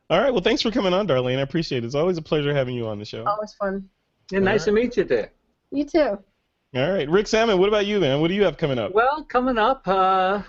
All 0.09 0.19
right. 0.19 0.31
Well, 0.31 0.41
thanks 0.41 0.61
for 0.61 0.71
coming 0.71 0.93
on, 0.93 1.07
Darlene. 1.07 1.37
I 1.37 1.41
appreciate 1.41 1.83
it. 1.83 1.85
It's 1.85 1.95
always 1.95 2.17
a 2.17 2.21
pleasure 2.21 2.53
having 2.53 2.75
you 2.75 2.87
on 2.87 2.99
the 2.99 3.05
show. 3.05 3.23
Always 3.25 3.53
fun. 3.53 3.87
Yeah, 4.29 4.39
nice 4.39 4.65
to 4.65 4.71
meet 4.71 4.97
you 4.97 5.03
there. 5.03 5.31
You 5.71 5.85
too. 5.85 6.19
All 6.73 6.89
right, 6.89 7.09
Rick 7.09 7.27
Sammon. 7.27 7.57
What 7.57 7.67
about 7.67 7.85
you, 7.85 7.99
man? 7.99 8.21
What 8.21 8.29
do 8.29 8.33
you 8.33 8.43
have 8.43 8.57
coming 8.57 8.79
up? 8.79 8.93
Well, 8.93 9.23
coming 9.25 9.57
up, 9.57 9.85
uh, 9.87 10.41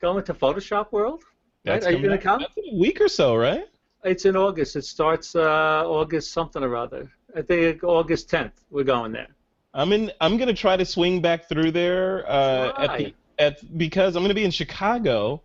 going 0.00 0.22
to 0.24 0.34
Photoshop 0.34 0.92
World. 0.92 1.24
Right? 1.64 1.82
Are 1.82 1.92
you 1.92 1.98
going 1.98 2.10
to 2.10 2.18
come? 2.18 2.40
That's 2.40 2.56
in 2.58 2.74
a 2.74 2.78
week 2.78 3.00
or 3.00 3.08
so, 3.08 3.34
right? 3.34 3.64
It's 4.04 4.26
in 4.26 4.36
August. 4.36 4.76
It 4.76 4.84
starts 4.84 5.34
uh, 5.34 5.82
August 5.86 6.32
something 6.32 6.62
or 6.62 6.76
other. 6.76 7.10
I 7.34 7.40
think 7.40 7.82
August 7.82 8.30
10th. 8.30 8.52
We're 8.70 8.84
going 8.84 9.12
there. 9.12 9.28
I'm 9.72 9.92
in. 9.92 10.12
I'm 10.20 10.36
gonna 10.36 10.54
try 10.54 10.76
to 10.76 10.84
swing 10.84 11.20
back 11.20 11.48
through 11.48 11.72
there 11.72 12.24
uh, 12.30 12.72
at 12.76 12.98
the 12.98 13.14
at 13.40 13.78
because 13.78 14.14
I'm 14.14 14.22
gonna 14.22 14.34
be 14.34 14.44
in 14.44 14.52
Chicago 14.52 15.42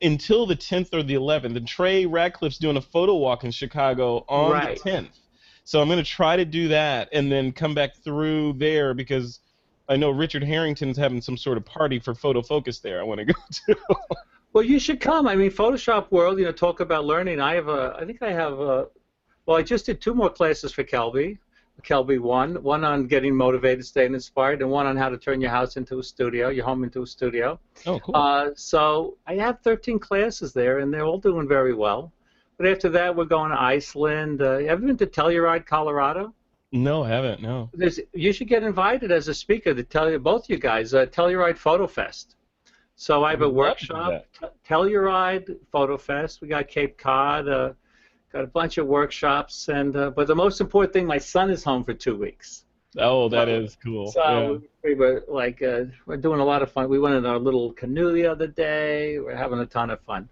until 0.00 0.46
the 0.46 0.56
10th 0.56 0.94
or 0.94 1.02
the 1.02 1.14
11th. 1.14 1.56
And 1.56 1.68
Trey 1.68 2.06
Ratcliff's 2.06 2.56
doing 2.56 2.78
a 2.78 2.80
photo 2.80 3.14
walk 3.16 3.44
in 3.44 3.50
Chicago 3.50 4.24
on 4.28 4.52
Right. 4.52 4.82
the 4.82 4.90
10th. 4.90 5.08
So 5.64 5.80
I'm 5.80 5.88
gonna 5.88 6.02
try 6.02 6.36
to 6.36 6.44
do 6.44 6.68
that 6.68 7.08
and 7.12 7.30
then 7.30 7.52
come 7.52 7.74
back 7.74 7.96
through 7.96 8.54
there 8.54 8.94
because 8.94 9.40
I 9.88 9.96
know 9.96 10.10
Richard 10.10 10.42
Harrington's 10.42 10.96
having 10.96 11.20
some 11.20 11.36
sort 11.36 11.56
of 11.56 11.64
party 11.64 11.98
for 11.98 12.14
Photofocus 12.14 12.80
there. 12.80 13.00
I 13.00 13.04
want 13.04 13.20
to 13.20 13.26
go 13.26 13.34
to. 13.66 13.76
Well, 14.52 14.64
you 14.64 14.78
should 14.78 15.00
come. 15.00 15.26
I 15.26 15.34
mean, 15.34 15.50
Photoshop 15.50 16.10
World. 16.10 16.38
You 16.38 16.46
know, 16.46 16.52
talk 16.52 16.80
about 16.80 17.04
learning. 17.04 17.40
I 17.40 17.54
have 17.54 17.68
a. 17.68 17.96
I 17.98 18.04
think 18.04 18.22
I 18.22 18.32
have 18.32 18.58
a. 18.58 18.88
Well, 19.46 19.56
I 19.56 19.62
just 19.62 19.86
did 19.86 20.00
two 20.00 20.14
more 20.14 20.30
classes 20.30 20.72
for 20.72 20.84
Kelby. 20.84 21.38
KelbyOne, 21.82 22.60
one 22.60 22.84
on 22.84 23.06
getting 23.06 23.34
motivated, 23.34 23.84
staying 23.84 24.14
inspired, 24.14 24.60
and 24.60 24.70
one 24.70 24.86
on 24.86 24.96
how 24.96 25.08
to 25.08 25.18
turn 25.18 25.40
your 25.40 25.50
house 25.50 25.76
into 25.76 25.98
a 25.98 26.02
studio, 26.02 26.48
your 26.48 26.64
home 26.64 26.84
into 26.84 27.02
a 27.02 27.06
studio. 27.06 27.58
oh, 27.86 27.98
cool. 27.98 28.14
Uh, 28.14 28.50
so 28.54 29.16
I 29.26 29.34
have 29.34 29.60
13 29.60 29.98
classes 29.98 30.52
there, 30.52 30.78
and 30.78 30.92
they're 30.92 31.04
all 31.04 31.18
doing 31.18 31.48
very 31.48 31.74
well. 31.74 32.12
But 32.62 32.70
after 32.70 32.88
that, 32.90 33.16
we're 33.16 33.24
going 33.24 33.50
to 33.50 33.60
Iceland. 33.60 34.40
Uh, 34.40 34.58
have 34.60 34.80
you 34.82 34.86
been 34.86 34.96
to 34.98 35.06
Telluride, 35.06 35.66
Colorado? 35.66 36.32
no, 36.70 37.02
I 37.02 37.08
haven't. 37.08 37.42
No. 37.42 37.68
There's, 37.74 37.98
you 38.14 38.32
should 38.32 38.46
get 38.46 38.62
invited 38.62 39.10
as 39.10 39.26
a 39.26 39.34
speaker 39.34 39.74
to 39.74 39.82
tell 39.82 40.08
you 40.08 40.20
both 40.20 40.48
you 40.48 40.58
guys 40.58 40.94
uh, 40.94 41.06
Telluride 41.06 41.58
Photo 41.58 41.88
Fest. 41.88 42.36
So 42.94 43.24
I 43.24 43.30
have 43.32 43.42
a 43.42 43.46
I'd 43.46 43.50
love 43.52 43.78
to 43.78 43.86
do 43.86 43.92
workshop, 43.94 44.24
T- 44.38 44.46
Telluride 44.68 45.56
Photo 45.72 45.96
Fest. 45.98 46.40
We 46.40 46.46
got 46.46 46.68
Cape 46.68 46.96
Cod, 46.96 47.48
uh, 47.48 47.72
got 48.32 48.44
a 48.44 48.46
bunch 48.46 48.78
of 48.78 48.86
workshops, 48.86 49.68
and 49.68 49.96
uh, 49.96 50.10
but 50.10 50.28
the 50.28 50.36
most 50.36 50.60
important 50.60 50.92
thing, 50.92 51.04
my 51.04 51.18
son 51.18 51.50
is 51.50 51.64
home 51.64 51.82
for 51.82 51.94
two 51.94 52.16
weeks. 52.16 52.64
Oh, 52.96 53.28
that 53.30 53.48
So- 53.48 53.60
is 53.60 53.76
cool. 53.82 54.12
So 54.12 54.62
we 54.84 54.94
were 54.94 55.24
like, 55.26 55.60
uh, 55.62 55.86
we're 56.06 56.16
doing 56.16 56.38
a 56.38 56.44
lot 56.44 56.62
of 56.62 56.70
fun. 56.70 56.88
We 56.88 57.00
went 57.00 57.16
in 57.16 57.26
our 57.26 57.40
little 57.40 57.72
canoe 57.72 58.12
the 58.12 58.26
other 58.28 58.46
day. 58.46 59.18
We're 59.18 59.34
having 59.34 59.58
a 59.58 59.66
ton 59.66 59.90
of 59.90 60.00
fun. 60.02 60.28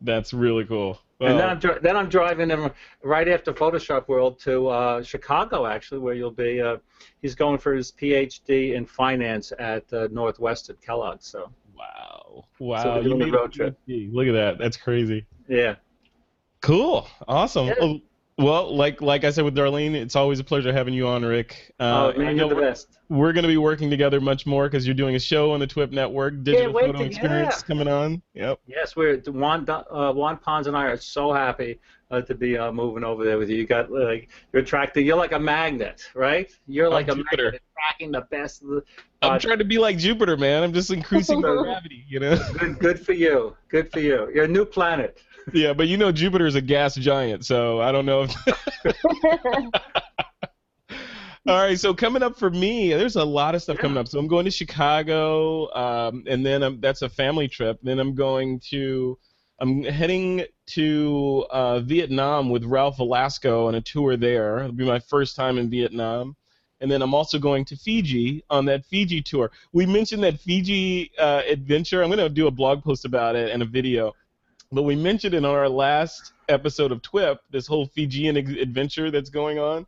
That's 0.00 0.32
really 0.32 0.64
cool. 0.64 0.98
And 1.20 1.38
then 1.38 1.50
I'm 1.50 1.58
dri- 1.58 1.78
then 1.82 1.96
I'm 1.96 2.08
driving 2.08 2.48
him 2.48 2.70
right 3.02 3.28
after 3.28 3.52
Photoshop 3.52 4.08
World 4.08 4.38
to 4.40 4.68
uh, 4.68 5.02
Chicago, 5.02 5.66
actually, 5.66 6.00
where 6.00 6.14
you'll 6.14 6.30
be. 6.30 6.62
Uh, 6.62 6.78
he's 7.20 7.34
going 7.34 7.58
for 7.58 7.74
his 7.74 7.92
PhD 7.92 8.72
in 8.74 8.86
finance 8.86 9.52
at 9.58 9.92
uh, 9.92 10.08
Northwestern 10.10 10.76
Kellogg. 10.84 11.18
So 11.20 11.50
wow. 11.76 12.46
Wow. 12.58 12.82
So 12.82 12.94
we're 12.94 13.02
doing 13.02 13.22
a 13.22 13.32
road 13.32 13.52
trip. 13.52 13.78
Look 13.86 14.28
at 14.28 14.32
that. 14.32 14.58
That's 14.58 14.78
crazy. 14.78 15.26
yeah, 15.46 15.74
Cool. 16.62 17.06
Awesome. 17.28 17.66
Yeah. 17.66 17.74
Well, 17.80 18.00
well, 18.40 18.74
like 18.74 19.02
like 19.02 19.24
I 19.24 19.30
said 19.30 19.44
with 19.44 19.54
Darlene, 19.54 19.94
it's 19.94 20.16
always 20.16 20.38
a 20.38 20.44
pleasure 20.44 20.72
having 20.72 20.94
you 20.94 21.06
on, 21.06 21.24
Rick. 21.24 21.74
Uh, 21.78 22.12
oh 22.14 22.18
man, 22.18 22.36
you're 22.36 22.48
the 22.48 22.54
we're, 22.54 22.60
best. 22.62 22.98
we're 23.08 23.32
going 23.32 23.42
to 23.42 23.48
be 23.48 23.56
working 23.56 23.90
together 23.90 24.20
much 24.20 24.46
more 24.46 24.66
because 24.66 24.86
you're 24.86 24.94
doing 24.94 25.14
a 25.14 25.20
show 25.20 25.52
on 25.52 25.60
the 25.60 25.66
TWIP 25.66 25.92
network, 25.92 26.42
Digital 26.42 26.72
Photo 26.72 26.92
to- 26.92 27.04
Experience, 27.04 27.56
yeah. 27.58 27.66
coming 27.66 27.88
on. 27.88 28.22
Yep. 28.34 28.60
Yes, 28.66 28.96
we're 28.96 29.18
Juan 29.18 29.68
uh, 29.68 30.12
Juan 30.12 30.38
Pons 30.38 30.66
and 30.66 30.76
I 30.76 30.84
are 30.86 30.96
so 30.96 31.32
happy 31.32 31.78
uh, 32.10 32.22
to 32.22 32.34
be 32.34 32.56
uh, 32.56 32.72
moving 32.72 33.04
over 33.04 33.24
there 33.24 33.38
with 33.38 33.50
you. 33.50 33.56
You 33.56 33.66
got 33.66 33.90
like 33.90 34.30
you're 34.52 34.62
attracted. 34.62 35.04
You're 35.04 35.16
like 35.16 35.32
a 35.32 35.38
magnet, 35.38 36.08
right? 36.14 36.50
You're 36.66 36.88
like 36.88 37.08
a 37.08 37.14
Jupiter. 37.14 37.44
magnet 37.44 37.62
attracting 37.76 38.12
the 38.12 38.22
best. 38.30 38.62
Of 38.62 38.68
the, 38.68 38.84
I'm 39.22 39.38
trying 39.38 39.58
to 39.58 39.64
be 39.64 39.78
like 39.78 39.98
Jupiter, 39.98 40.36
man. 40.36 40.62
I'm 40.62 40.72
just 40.72 40.90
increasing 40.90 41.40
my 41.40 41.54
gravity, 41.62 42.04
you 42.08 42.20
know. 42.20 42.38
good, 42.58 42.78
good 42.78 43.00
for 43.00 43.12
you. 43.12 43.56
Good 43.68 43.92
for 43.92 44.00
you. 44.00 44.30
You're 44.34 44.44
a 44.44 44.48
new 44.48 44.64
planet. 44.64 45.20
yeah, 45.52 45.72
but 45.72 45.88
you 45.88 45.96
know 45.96 46.12
Jupiter 46.12 46.46
is 46.46 46.54
a 46.54 46.60
gas 46.60 46.94
giant, 46.94 47.44
so 47.44 47.80
I 47.80 47.92
don't 47.92 48.06
know 48.06 48.22
if 48.24 48.34
All 51.46 51.56
right, 51.56 51.78
so 51.78 51.94
coming 51.94 52.22
up 52.22 52.38
for 52.38 52.50
me, 52.50 52.90
there's 52.90 53.16
a 53.16 53.24
lot 53.24 53.54
of 53.54 53.62
stuff 53.62 53.78
coming 53.78 53.96
up. 53.96 54.06
So 54.08 54.18
I'm 54.18 54.28
going 54.28 54.44
to 54.44 54.50
Chicago, 54.50 55.72
um, 55.74 56.24
and 56.26 56.44
then 56.44 56.62
I'm, 56.62 56.80
that's 56.80 57.00
a 57.00 57.08
family 57.08 57.48
trip. 57.48 57.78
Then 57.82 57.98
I'm 57.98 58.14
going 58.14 58.60
to, 58.70 59.18
I'm 59.58 59.82
heading 59.82 60.44
to 60.68 61.46
uh, 61.50 61.80
Vietnam 61.80 62.50
with 62.50 62.64
Ralph 62.64 62.98
Velasco 62.98 63.68
on 63.68 63.74
a 63.74 63.80
tour 63.80 64.18
there. 64.18 64.58
It'll 64.58 64.72
be 64.72 64.84
my 64.84 64.98
first 64.98 65.34
time 65.34 65.56
in 65.56 65.70
Vietnam. 65.70 66.36
And 66.80 66.90
then 66.90 67.02
I'm 67.02 67.14
also 67.14 67.38
going 67.38 67.64
to 67.66 67.76
Fiji 67.76 68.42
on 68.48 68.64
that 68.66 68.86
Fiji 68.86 69.20
tour. 69.20 69.50
We 69.72 69.86
mentioned 69.86 70.22
that 70.24 70.40
Fiji 70.40 71.12
uh, 71.18 71.42
adventure. 71.48 72.02
I'm 72.02 72.08
going 72.08 72.18
to 72.18 72.28
do 72.28 72.46
a 72.46 72.50
blog 72.50 72.82
post 72.82 73.04
about 73.04 73.36
it 73.36 73.50
and 73.50 73.62
a 73.62 73.66
video. 73.66 74.14
But 74.72 74.82
we 74.82 74.96
mentioned 74.96 75.34
it 75.34 75.38
in 75.38 75.44
our 75.44 75.68
last 75.68 76.32
episode 76.48 76.92
of 76.92 77.02
TWIP, 77.02 77.38
this 77.50 77.66
whole 77.66 77.86
Fijian 77.86 78.36
adventure 78.36 79.10
that's 79.10 79.30
going 79.30 79.58
on. 79.58 79.86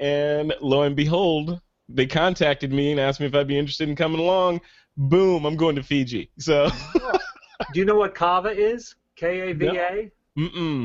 And 0.00 0.52
lo 0.60 0.82
and 0.82 0.96
behold, 0.96 1.60
they 1.88 2.06
contacted 2.06 2.72
me 2.72 2.90
and 2.90 3.00
asked 3.00 3.20
me 3.20 3.26
if 3.26 3.34
I'd 3.34 3.46
be 3.46 3.58
interested 3.58 3.88
in 3.88 3.96
coming 3.96 4.20
along. 4.20 4.60
Boom, 4.96 5.44
I'm 5.44 5.56
going 5.56 5.76
to 5.76 5.82
Fiji. 5.82 6.30
So, 6.38 6.68
Do 7.72 7.80
you 7.80 7.86
know 7.86 7.96
what 7.96 8.14
kava 8.14 8.50
is? 8.50 8.94
K 9.16 9.50
A 9.50 9.54
V 9.54 9.66
A. 9.66 10.10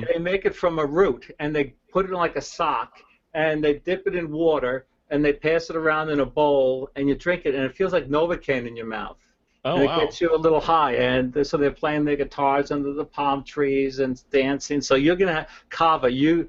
They 0.05 0.19
make 0.19 0.45
it 0.45 0.55
from 0.55 0.79
a 0.79 0.85
root 0.85 1.31
and 1.39 1.55
they 1.55 1.73
put 1.91 2.05
it 2.05 2.09
in 2.09 2.15
like 2.15 2.35
a 2.35 2.41
sock 2.41 2.99
and 3.33 3.63
they 3.63 3.75
dip 3.79 4.05
it 4.07 4.15
in 4.15 4.31
water 4.31 4.85
and 5.09 5.23
they 5.23 5.33
pass 5.33 5.69
it 5.69 5.75
around 5.75 6.09
in 6.09 6.19
a 6.19 6.25
bowl 6.25 6.89
and 6.95 7.07
you 7.09 7.15
drink 7.15 7.45
it 7.45 7.55
and 7.55 7.63
it 7.63 7.75
feels 7.75 7.93
like 7.93 8.07
Novocaine 8.07 8.67
in 8.67 8.75
your 8.75 8.85
mouth. 8.85 9.17
Oh, 9.65 9.75
and 9.75 9.83
it 9.83 9.87
wow. 9.87 9.99
gets 9.99 10.21
you 10.21 10.33
a 10.33 10.37
little 10.37 10.61
high 10.61 10.95
and 10.95 11.45
so 11.45 11.57
they're 11.57 11.71
playing 11.71 12.05
their 12.05 12.15
guitars 12.15 12.71
under 12.71 12.93
the 12.93 13.03
palm 13.03 13.43
trees 13.43 13.99
and 13.99 14.21
dancing. 14.31 14.81
So 14.81 14.95
you're 14.95 15.17
gonna 15.17 15.33
have 15.33 15.49
kava. 15.69 16.11
You 16.11 16.47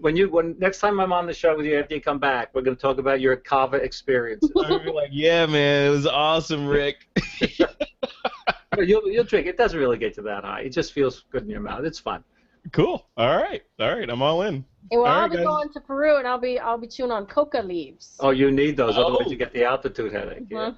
when 0.00 0.16
you 0.16 0.30
when 0.30 0.56
next 0.58 0.80
time 0.80 1.00
I'm 1.00 1.12
on 1.12 1.26
the 1.26 1.34
show 1.34 1.56
with 1.56 1.66
you 1.66 1.78
after 1.78 1.94
you 1.94 2.00
come 2.00 2.18
back, 2.18 2.50
we're 2.54 2.62
gonna 2.62 2.76
talk 2.76 2.98
about 2.98 3.20
your 3.20 3.36
kava 3.36 3.76
experience. 3.76 4.48
I'm 4.64 4.86
like, 4.86 5.10
yeah, 5.12 5.46
man, 5.46 5.86
it 5.86 5.90
was 5.90 6.06
awesome, 6.06 6.66
Rick. 6.66 7.08
you'll 8.78 9.10
you'll 9.10 9.24
drink. 9.24 9.46
It 9.46 9.56
doesn't 9.56 9.78
really 9.78 9.98
get 9.98 10.16
you 10.16 10.22
that 10.24 10.44
high. 10.44 10.60
It 10.60 10.70
just 10.70 10.92
feels 10.92 11.24
good 11.30 11.42
in 11.42 11.50
your 11.50 11.60
mouth. 11.60 11.84
It's 11.84 11.98
fun. 11.98 12.24
Cool. 12.72 13.06
All 13.16 13.36
right. 13.36 13.62
All 13.80 13.96
right. 13.96 14.08
I'm 14.08 14.22
all 14.22 14.42
in. 14.42 14.64
well, 14.90 15.00
All 15.02 15.06
I'll 15.06 15.20
right, 15.22 15.30
be 15.30 15.36
guys. 15.38 15.46
going 15.46 15.68
to 15.72 15.80
Peru 15.80 16.16
and 16.18 16.26
I'll 16.28 16.38
be 16.38 16.58
I'll 16.58 16.78
be 16.78 16.86
chewing 16.86 17.10
on 17.12 17.26
coca 17.26 17.60
leaves. 17.62 18.16
Oh, 18.20 18.30
you 18.30 18.50
need 18.50 18.76
those, 18.76 18.96
otherwise 18.96 19.24
Oh. 19.26 19.30
you 19.30 19.36
get 19.36 19.52
the 19.52 19.64
altitude 19.64 20.12
headache. 20.12 20.44
Yeah. 20.50 20.58
Mhm. 20.58 20.76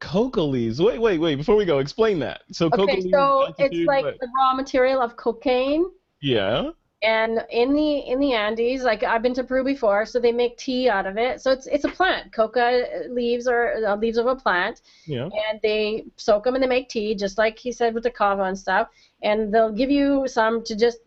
Coca 0.00 0.40
leaves. 0.40 0.80
Wait, 0.80 1.00
wait, 1.00 1.18
wait. 1.18 1.34
Before 1.34 1.56
we 1.56 1.64
go, 1.64 1.78
explain 1.78 2.18
that. 2.20 2.42
So 2.52 2.70
coca 2.70 2.82
Okay, 2.82 2.96
leaves. 3.00 3.10
so 3.12 3.52
it's 3.58 3.86
like 3.86 4.04
what? 4.04 4.20
the 4.20 4.28
raw 4.36 4.54
material 4.54 5.00
of 5.02 5.16
cocaine. 5.16 5.86
Yeah. 6.20 6.70
And 7.02 7.44
in 7.50 7.74
the 7.74 7.98
in 8.00 8.18
the 8.18 8.32
Andes, 8.34 8.82
like 8.82 9.02
I've 9.04 9.22
been 9.22 9.34
to 9.34 9.44
Peru 9.44 9.62
before, 9.62 10.04
so 10.04 10.18
they 10.18 10.32
make 10.32 10.56
tea 10.56 10.88
out 10.88 11.06
of 11.06 11.16
it. 11.16 11.40
So 11.40 11.52
it's 11.52 11.66
it's 11.66 11.84
a 11.84 11.88
plant. 11.88 12.32
Coca 12.32 12.84
leaves 13.08 13.46
are 13.46 13.74
uh, 13.86 13.96
leaves 13.96 14.18
of 14.18 14.26
a 14.26 14.34
plant, 14.34 14.82
Yeah. 15.06 15.24
and 15.48 15.60
they 15.62 16.04
soak 16.16 16.44
them 16.44 16.54
and 16.54 16.62
they 16.62 16.68
make 16.68 16.88
tea, 16.88 17.14
just 17.14 17.38
like 17.38 17.56
he 17.58 17.70
said 17.70 17.94
with 17.94 18.02
the 18.02 18.10
kava 18.10 18.42
and 18.42 18.58
stuff. 18.58 18.88
And 19.22 19.52
they'll 19.52 19.72
give 19.72 19.90
you 19.90 20.26
some 20.26 20.62
to 20.64 20.76
just 20.76 20.98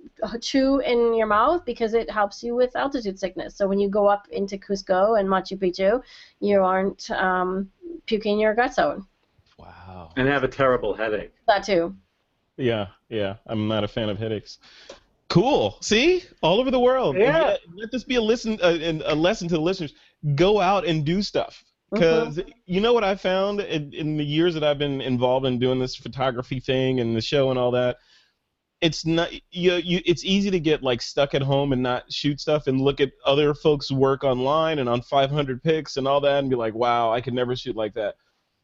chew 0.41 0.79
in 0.79 1.13
your 1.13 1.27
mouth 1.27 1.65
because 1.65 1.93
it 1.93 2.09
helps 2.09 2.43
you 2.43 2.55
with 2.55 2.75
altitude 2.75 3.19
sickness. 3.19 3.55
So 3.55 3.67
when 3.67 3.79
you 3.79 3.89
go 3.89 4.07
up 4.07 4.27
into 4.31 4.57
Cusco 4.57 5.19
and 5.19 5.27
Machu 5.27 5.57
Picchu, 5.57 6.01
you 6.39 6.61
aren't 6.61 7.09
um, 7.11 7.69
puking 8.07 8.39
your 8.39 8.53
guts 8.53 8.77
out. 8.79 9.01
Wow. 9.57 10.11
And 10.17 10.27
have 10.27 10.43
a 10.43 10.47
terrible 10.47 10.93
headache. 10.93 11.33
That 11.47 11.63
too. 11.63 11.95
Yeah, 12.57 12.87
yeah. 13.09 13.35
I'm 13.47 13.67
not 13.67 13.83
a 13.83 13.87
fan 13.87 14.09
of 14.09 14.19
headaches. 14.19 14.59
Cool. 15.31 15.77
See, 15.81 16.25
all 16.41 16.59
over 16.59 16.71
the 16.71 16.79
world. 16.79 17.15
Yeah. 17.17 17.39
Let, 17.39 17.59
let 17.73 17.91
this 17.91 18.03
be 18.03 18.15
a 18.15 18.21
listen, 18.21 18.59
a, 18.61 19.01
a 19.05 19.15
lesson 19.15 19.47
to 19.47 19.55
the 19.55 19.61
listeners. 19.61 19.93
Go 20.35 20.59
out 20.59 20.85
and 20.85 21.05
do 21.05 21.21
stuff. 21.21 21.63
Mm-hmm. 21.93 22.31
Because 22.35 22.53
you 22.65 22.81
know 22.81 22.91
what 22.91 23.05
I 23.05 23.15
found 23.15 23.61
in, 23.61 23.93
in 23.93 24.17
the 24.17 24.25
years 24.25 24.53
that 24.55 24.63
I've 24.63 24.77
been 24.77 24.99
involved 24.99 25.45
in 25.45 25.57
doing 25.57 25.79
this 25.79 25.95
photography 25.95 26.59
thing 26.59 26.99
and 26.99 27.15
the 27.15 27.21
show 27.21 27.49
and 27.49 27.57
all 27.57 27.71
that, 27.71 27.97
it's 28.81 29.05
not 29.05 29.31
you, 29.51 29.75
you. 29.75 30.01
It's 30.05 30.25
easy 30.25 30.51
to 30.51 30.59
get 30.59 30.83
like 30.83 31.01
stuck 31.01 31.33
at 31.33 31.41
home 31.41 31.71
and 31.71 31.81
not 31.81 32.11
shoot 32.11 32.41
stuff 32.41 32.67
and 32.67 32.81
look 32.81 32.99
at 32.99 33.11
other 33.25 33.53
folks' 33.53 33.89
work 33.89 34.25
online 34.25 34.79
and 34.79 34.89
on 34.89 34.99
500px 34.99 35.95
and 35.95 36.09
all 36.09 36.19
that 36.21 36.39
and 36.39 36.49
be 36.49 36.57
like, 36.57 36.73
wow, 36.73 37.13
I 37.13 37.21
could 37.21 37.33
never 37.33 37.55
shoot 37.55 37.77
like 37.77 37.93
that. 37.93 38.15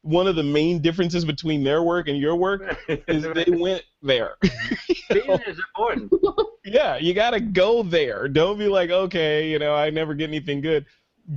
One 0.08 0.26
of 0.26 0.38
the 0.38 0.44
main 0.44 0.82
differences 0.82 1.26
between 1.26 1.66
their 1.66 1.84
work 1.84 2.08
and 2.08 2.18
your 2.18 2.38
work 2.38 2.78
is 2.88 3.24
they 3.24 3.52
went 3.52 3.84
there. 4.02 4.36
Being 5.12 5.32
is 5.46 5.60
important. 5.60 6.12
yeah, 6.66 6.96
you 6.96 7.14
gotta 7.14 7.42
go 7.42 7.84
there. 7.84 8.30
Don't 8.30 8.58
be 8.58 8.68
like, 8.68 8.90
okay, 8.90 9.50
you 9.50 9.60
know, 9.60 9.76
I 9.76 9.90
never 9.90 10.14
get 10.14 10.30
anything 10.30 10.62
good. 10.62 10.86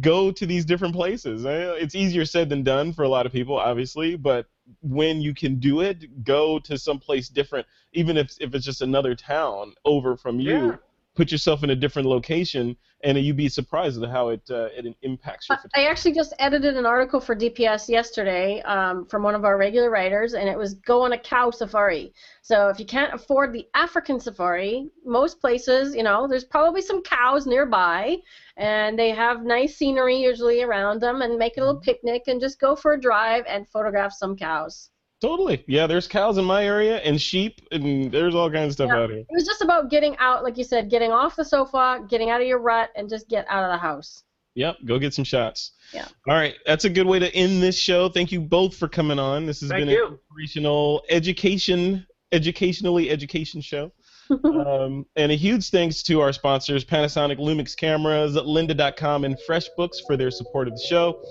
Go 0.01 0.31
to 0.31 0.47
these 0.47 0.65
different 0.65 0.95
places. 0.95 1.45
Eh, 1.45 1.73
It's 1.81 1.97
easier 1.97 2.25
said 2.25 2.49
than 2.49 2.63
done 2.63 2.93
for 2.93 3.03
a 3.03 3.09
lot 3.09 3.27
of 3.27 3.33
people, 3.33 3.57
obviously, 3.59 4.15
but 4.15 4.47
when 4.83 5.21
you 5.21 5.35
can 5.35 5.59
do 5.59 5.81
it, 5.81 6.23
go 6.23 6.61
to 6.61 6.79
some 6.79 7.01
place 7.01 7.29
different, 7.29 7.67
even 7.93 8.17
if 8.17 8.37
if 8.41 8.55
it's 8.55 8.65
just 8.65 8.83
another 8.83 9.17
town 9.17 9.75
over 9.85 10.17
from 10.17 10.39
you. 10.39 10.53
Yeah. 10.53 10.77
Put 11.15 11.33
yourself 11.33 11.65
in 11.65 11.71
a 11.71 11.77
different 11.77 12.09
location, 12.09 12.77
and 13.03 13.19
you'd 13.19 13.37
be 13.37 13.49
surprised 13.49 14.03
at 14.03 14.11
how 14.11 14.29
it 14.29 14.43
uh, 14.51 14.69
it 14.77 14.95
impacts 15.03 15.49
your. 15.49 15.59
I 15.75 15.87
actually 15.87 16.13
just 16.13 16.35
edited 16.39 16.77
an 16.77 16.87
article 16.87 17.21
for 17.21 17.35
DPS 17.35 17.89
yesterday 17.89 18.63
um, 18.63 19.07
from 19.07 19.23
one 19.23 19.35
of 19.35 19.45
our 19.45 19.57
regular 19.57 19.91
writers, 19.91 20.35
and 20.35 20.49
it 20.49 20.57
was 20.57 20.75
go 20.75 21.03
on 21.03 21.13
a 21.13 21.19
cow 21.19 21.51
safari. 21.51 22.13
So 22.43 22.69
if 22.69 22.79
you 22.79 22.87
can't 22.87 23.13
afford 23.15 23.53
the 23.53 23.67
African 23.75 24.21
safari, 24.21 24.89
most 25.05 25.41
places, 25.41 25.95
you 25.95 26.03
know, 26.03 26.27
there's 26.29 26.45
probably 26.45 26.83
some 26.83 27.03
cows 27.03 27.47
nearby, 27.47 28.17
and 28.57 28.99
they 28.99 29.11
have 29.11 29.45
nice 29.45 29.77
scenery 29.77 30.17
usually 30.17 30.63
around 30.63 31.01
them, 31.01 31.23
and 31.23 31.39
make 31.39 31.57
a 31.57 31.61
little 31.61 31.81
picnic 31.81 32.25
and 32.29 32.41
just 32.41 32.61
go 32.61 32.77
for 32.77 32.93
a 32.93 33.01
drive 33.01 33.45
and 33.49 33.69
photograph 33.69 34.13
some 34.13 34.37
cows. 34.37 34.91
Totally. 35.21 35.63
Yeah, 35.69 35.87
there's 35.87 36.09
cows 36.09 36.39
in 36.39 36.45
my 36.47 36.65
area 36.65 36.97
and 36.99 37.21
sheep 37.21 37.61
and 37.73 38.11
there's 38.11 38.35
all 38.35 38.51
kinds 38.51 38.69
of 38.69 38.73
stuff 38.73 38.89
Yeah. 38.89 39.01
out 39.03 39.11
here. 39.11 39.19
It 39.21 39.27
was 39.31 39.45
just 39.47 39.61
about 39.61 39.91
getting 39.91 40.17
out, 40.19 40.43
like 40.43 40.57
you 40.57 40.65
said, 40.65 40.89
getting 40.89 41.13
off 41.13 41.37
the 41.37 41.45
sofa, 41.45 42.05
getting 42.09 42.31
out 42.31 42.41
of 42.41 42.47
your 42.47 42.59
rut, 42.59 42.91
and 42.97 43.09
just 43.09 43.29
get 43.29 43.45
out 43.49 43.63
of 43.65 43.71
the 43.71 43.77
house. 43.79 44.23
Yep, 44.55 44.79
go 44.87 44.99
get 44.99 45.15
some 45.15 45.25
shots. 45.25 45.73
Yeah. 45.93 46.07
All 46.27 46.35
right, 46.35 46.55
that's 46.67 46.85
a 46.85 46.91
good 46.91 47.07
way 47.07 47.19
to 47.19 47.33
end 47.35 47.63
this 47.63 47.79
show. 47.79 48.09
Thank 48.09 48.33
you 48.33 48.41
both 48.41 48.75
for 48.75 48.89
coming 48.89 49.19
on. 49.19 49.47
This 49.47 49.61
has 49.61 49.69
Thank 49.71 49.83
been 49.83 49.91
you. 49.91 50.07
an 50.07 50.13
inspirational 50.15 51.03
education, 51.09 52.07
educationally 52.33 53.11
education 53.11 53.61
show. 53.61 53.93
um, 54.45 55.05
and 55.17 55.33
a 55.33 55.35
huge 55.35 55.71
thanks 55.71 56.03
to 56.05 56.21
our 56.21 56.33
sponsors, 56.33 56.85
Panasonic 56.85 57.39
Lumix 57.39 57.77
Cameras, 57.77 58.37
Lynda.com, 58.37 59.25
and 59.25 59.37
FreshBooks 59.49 59.97
for 60.07 60.17
their 60.17 60.31
support 60.31 60.69
of 60.69 60.75
the 60.75 60.85
show. 60.89 61.23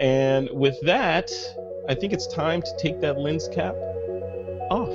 And 0.00 0.48
with 0.52 0.76
that, 0.82 1.30
I 1.86 1.94
think 1.94 2.14
it's 2.14 2.26
time 2.26 2.62
to 2.62 2.76
take 2.78 3.00
that 3.00 3.18
lens 3.18 3.46
cap 3.48 3.74
off. 4.70 4.88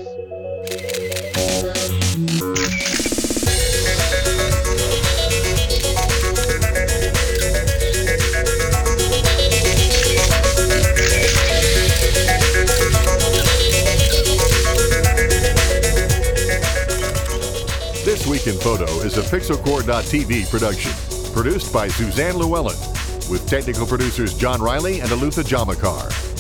This 18.03 18.25
Week 18.25 18.47
in 18.47 18.55
Photo 18.55 18.85
is 19.01 19.19
a 19.19 19.21
Pixelcore.tv 19.21 20.49
production, 20.49 20.91
produced 21.33 21.71
by 21.71 21.87
Suzanne 21.87 22.35
Llewellyn, 22.37 22.75
with 23.29 23.45
technical 23.47 23.85
producers 23.85 24.35
John 24.35 24.59
Riley 24.59 25.01
and 25.01 25.11
Alutha 25.11 25.43
Jamakar. 25.43 26.38